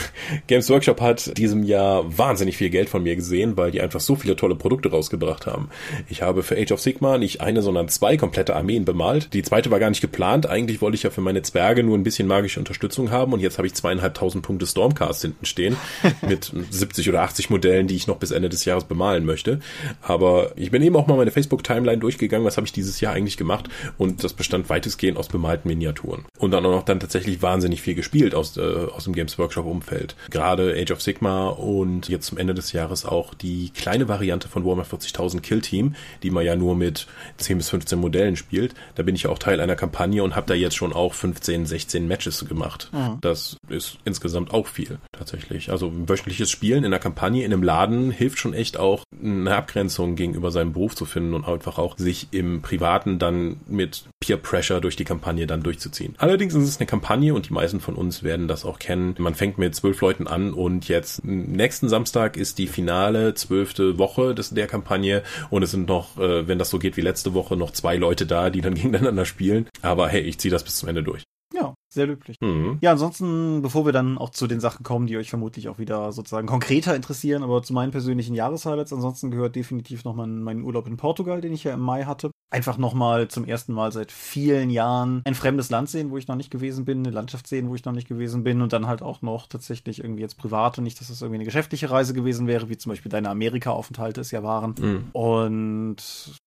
Games 0.47 0.69
Workshop 0.69 1.01
hat 1.01 1.37
diesem 1.37 1.63
Jahr 1.63 2.17
wahnsinnig 2.17 2.57
viel 2.57 2.71
Geld 2.71 2.89
von 2.95 3.03
mir 3.03 3.17
gesehen, 3.17 3.57
weil 3.57 3.71
die 3.71 3.81
einfach 3.81 3.99
so 3.99 4.15
viele 4.15 4.37
tolle 4.37 4.55
Produkte 4.55 4.89
rausgebracht 4.89 5.47
haben. 5.47 5.67
Ich 6.07 6.21
habe 6.21 6.43
für 6.43 6.55
Age 6.57 6.71
of 6.71 6.79
Sigma 6.79 7.17
nicht 7.17 7.41
eine, 7.41 7.61
sondern 7.61 7.89
zwei 7.89 8.15
komplette 8.15 8.55
Armeen 8.55 8.85
bemalt. 8.85 9.33
Die 9.33 9.43
zweite 9.43 9.69
war 9.69 9.79
gar 9.79 9.89
nicht 9.89 9.99
geplant. 9.99 10.47
Eigentlich 10.47 10.81
wollte 10.81 10.95
ich 10.95 11.03
ja 11.03 11.09
für 11.09 11.19
meine 11.19 11.41
Zwerge 11.41 11.83
nur 11.83 11.97
ein 11.97 12.03
bisschen 12.03 12.25
magische 12.25 12.57
Unterstützung 12.57 13.11
haben 13.11 13.33
und 13.33 13.41
jetzt 13.41 13.57
habe 13.57 13.67
ich 13.67 13.73
zweieinhalbtausend 13.73 14.45
Punkte 14.45 14.65
Stormcast 14.65 15.23
hinten 15.23 15.45
stehen 15.45 15.75
mit 16.21 16.53
70 16.69 17.09
oder 17.09 17.23
80 17.23 17.49
Modellen, 17.49 17.87
die 17.87 17.97
ich 17.97 18.07
noch 18.07 18.15
bis 18.15 18.31
Ende 18.31 18.47
des 18.47 18.63
Jahres 18.63 18.85
bemalen 18.85 19.25
möchte. 19.25 19.59
Aber 20.01 20.53
ich 20.55 20.71
bin 20.71 20.81
eben 20.81 20.95
auch 20.95 21.07
mal 21.07 21.17
meine 21.17 21.31
Facebook-Timeline 21.31 21.97
durchgegangen, 21.97 22.45
was 22.45 22.55
habe 22.55 22.65
ich 22.65 22.71
dieses 22.71 23.01
Jahr 23.01 23.11
eigentlich 23.11 23.35
gemacht 23.35 23.67
und 23.97 24.23
das 24.23 24.31
bestand 24.31 24.69
weitestgehend 24.69 25.17
aus 25.17 25.27
bemalten 25.27 25.67
Miniaturen. 25.67 26.23
Und 26.37 26.51
dann 26.51 26.65
auch 26.65 26.71
noch 26.71 26.85
dann 26.85 27.01
tatsächlich 27.01 27.41
wahnsinnig 27.41 27.81
viel 27.81 27.95
gespielt 27.95 28.33
aus, 28.33 28.55
äh, 28.55 28.61
aus 28.61 29.03
dem 29.03 29.11
Games 29.11 29.37
Workshop 29.37 29.65
Umfeld. 29.65 30.15
Gerade 30.29 30.73
Age 30.79 30.91
of 30.91 31.01
Sigma 31.01 31.49
und 31.49 32.07
jetzt 32.07 32.27
zum 32.27 32.37
Ende 32.37 32.53
des 32.53 32.71
Jahres 32.71 32.84
Jahres 32.85 33.05
auch 33.05 33.33
die 33.33 33.71
kleine 33.71 34.07
Variante 34.07 34.47
von 34.47 34.63
Warhammer 34.63 34.85
40.000 34.85 35.41
Kill 35.41 35.61
Team, 35.61 35.95
die 36.23 36.29
man 36.29 36.45
ja 36.45 36.55
nur 36.55 36.75
mit 36.75 37.07
10 37.37 37.57
bis 37.57 37.69
15 37.69 37.99
Modellen 37.99 38.35
spielt. 38.35 38.75
Da 38.95 39.03
bin 39.03 39.15
ich 39.15 39.23
ja 39.23 39.31
auch 39.31 39.39
Teil 39.39 39.59
einer 39.59 39.75
Kampagne 39.75 40.23
und 40.23 40.35
habe 40.35 40.47
da 40.47 40.53
jetzt 40.53 40.75
schon 40.75 40.93
auch 40.93 41.13
15, 41.13 41.65
16 41.65 42.07
Matches 42.07 42.45
gemacht. 42.47 42.89
Mhm. 42.93 43.17
Das 43.21 43.57
ist 43.69 43.97
insgesamt 44.05 44.53
auch 44.53 44.67
viel 44.67 44.99
tatsächlich. 45.11 45.71
Also 45.71 45.91
wöchentliches 46.07 46.51
Spielen 46.51 46.79
in 46.79 46.85
einer 46.85 46.99
Kampagne 46.99 47.43
in 47.43 47.51
einem 47.51 47.63
Laden 47.63 48.11
hilft 48.11 48.37
schon 48.37 48.53
echt 48.53 48.77
auch 48.77 49.03
eine 49.23 49.55
Abgrenzung 49.55 50.15
gegenüber 50.15 50.51
seinem 50.51 50.73
Beruf 50.73 50.95
zu 50.95 51.05
finden 51.05 51.33
und 51.33 51.47
einfach 51.47 51.79
auch 51.79 51.97
sich 51.97 52.27
im 52.31 52.61
Privaten 52.61 53.17
dann 53.17 53.57
mit 53.67 54.05
Peer 54.19 54.37
Pressure 54.37 54.81
durch 54.81 54.95
die 54.95 55.05
Kampagne 55.05 55.47
dann 55.47 55.63
durchzuziehen. 55.63 56.15
Allerdings 56.17 56.53
ist 56.53 56.67
es 56.67 56.77
eine 56.77 56.85
Kampagne 56.85 57.33
und 57.33 57.49
die 57.49 57.53
meisten 57.53 57.79
von 57.79 57.95
uns 57.95 58.21
werden 58.21 58.47
das 58.47 58.65
auch 58.65 58.77
kennen. 58.77 59.15
Man 59.17 59.33
fängt 59.33 59.57
mit 59.57 59.73
zwölf 59.73 60.01
Leuten 60.01 60.27
an 60.27 60.53
und 60.53 60.87
jetzt 60.87 61.23
nächsten 61.23 61.89
Samstag 61.89 62.37
ist 62.37 62.57
die 62.57 62.64
finale 62.67 63.33
zwölfte 63.33 63.97
Woche 63.97 64.35
des, 64.35 64.51
der 64.51 64.67
Kampagne 64.67 65.23
und 65.49 65.63
es 65.63 65.71
sind 65.71 65.87
noch, 65.87 66.17
äh, 66.17 66.47
wenn 66.47 66.59
das 66.59 66.69
so 66.69 66.79
geht 66.79 66.97
wie 66.97 67.01
letzte 67.01 67.33
Woche, 67.33 67.55
noch 67.55 67.71
zwei 67.71 67.97
Leute 67.97 68.25
da, 68.25 68.49
die 68.49 68.61
dann 68.61 68.73
gegeneinander 68.75 69.25
spielen. 69.25 69.67
Aber 69.81 70.07
hey, 70.07 70.21
ich 70.21 70.37
ziehe 70.39 70.51
das 70.51 70.63
bis 70.63 70.77
zum 70.77 70.89
Ende 70.89 71.03
durch. 71.03 71.23
Ja, 71.53 71.73
sehr 71.89 72.07
löblich. 72.07 72.37
Mhm. 72.41 72.79
Ja, 72.81 72.91
ansonsten, 72.91 73.61
bevor 73.61 73.85
wir 73.85 73.93
dann 73.93 74.17
auch 74.17 74.29
zu 74.29 74.47
den 74.47 74.59
Sachen 74.59 74.83
kommen, 74.83 75.07
die 75.07 75.17
euch 75.17 75.29
vermutlich 75.29 75.69
auch 75.69 75.79
wieder 75.79 76.11
sozusagen 76.11 76.47
konkreter 76.47 76.95
interessieren, 76.95 77.43
aber 77.43 77.63
zu 77.63 77.73
meinen 77.73 77.91
persönlichen 77.91 78.35
Jahreshighlights, 78.35 78.91
ansonsten 78.91 79.31
gehört 79.31 79.55
definitiv 79.55 80.03
noch 80.03 80.15
mein, 80.15 80.41
mein 80.41 80.63
Urlaub 80.63 80.87
in 80.87 80.97
Portugal, 80.97 81.41
den 81.41 81.53
ich 81.53 81.63
ja 81.63 81.73
im 81.73 81.79
Mai 81.79 82.03
hatte. 82.03 82.31
Einfach 82.51 82.77
nochmal 82.77 83.27
zum 83.27 83.45
ersten 83.45 83.73
Mal 83.73 83.91
seit 83.91 84.11
vielen 84.11 84.69
Jahren 84.69 85.21
ein 85.25 85.35
fremdes 85.35 85.69
Land 85.69 85.89
sehen, 85.89 86.11
wo 86.11 86.17
ich 86.17 86.27
noch 86.27 86.35
nicht 86.35 86.51
gewesen 86.51 86.85
bin, 86.85 86.99
eine 86.99 87.09
Landschaft 87.09 87.47
sehen, 87.47 87.69
wo 87.69 87.75
ich 87.75 87.83
noch 87.85 87.93
nicht 87.93 88.07
gewesen 88.07 88.43
bin 88.43 88.61
und 88.61 88.71
dann 88.71 88.87
halt 88.87 89.01
auch 89.01 89.21
noch 89.21 89.47
tatsächlich 89.47 89.99
irgendwie 89.99 90.21
jetzt 90.21 90.37
privat 90.37 90.77
und 90.77 90.83
nicht, 90.83 90.99
dass 90.99 91.07
das 91.07 91.21
irgendwie 91.21 91.37
eine 91.37 91.45
geschäftliche 91.45 91.89
Reise 91.89 92.13
gewesen 92.13 92.47
wäre, 92.47 92.69
wie 92.69 92.77
zum 92.77 92.91
Beispiel 92.91 93.11
deine 93.11 93.29
Amerika-Aufenthalte 93.29 94.21
es 94.21 94.31
ja 94.31 94.43
waren. 94.43 94.75
Mhm. 94.79 95.09
Und 95.11 95.97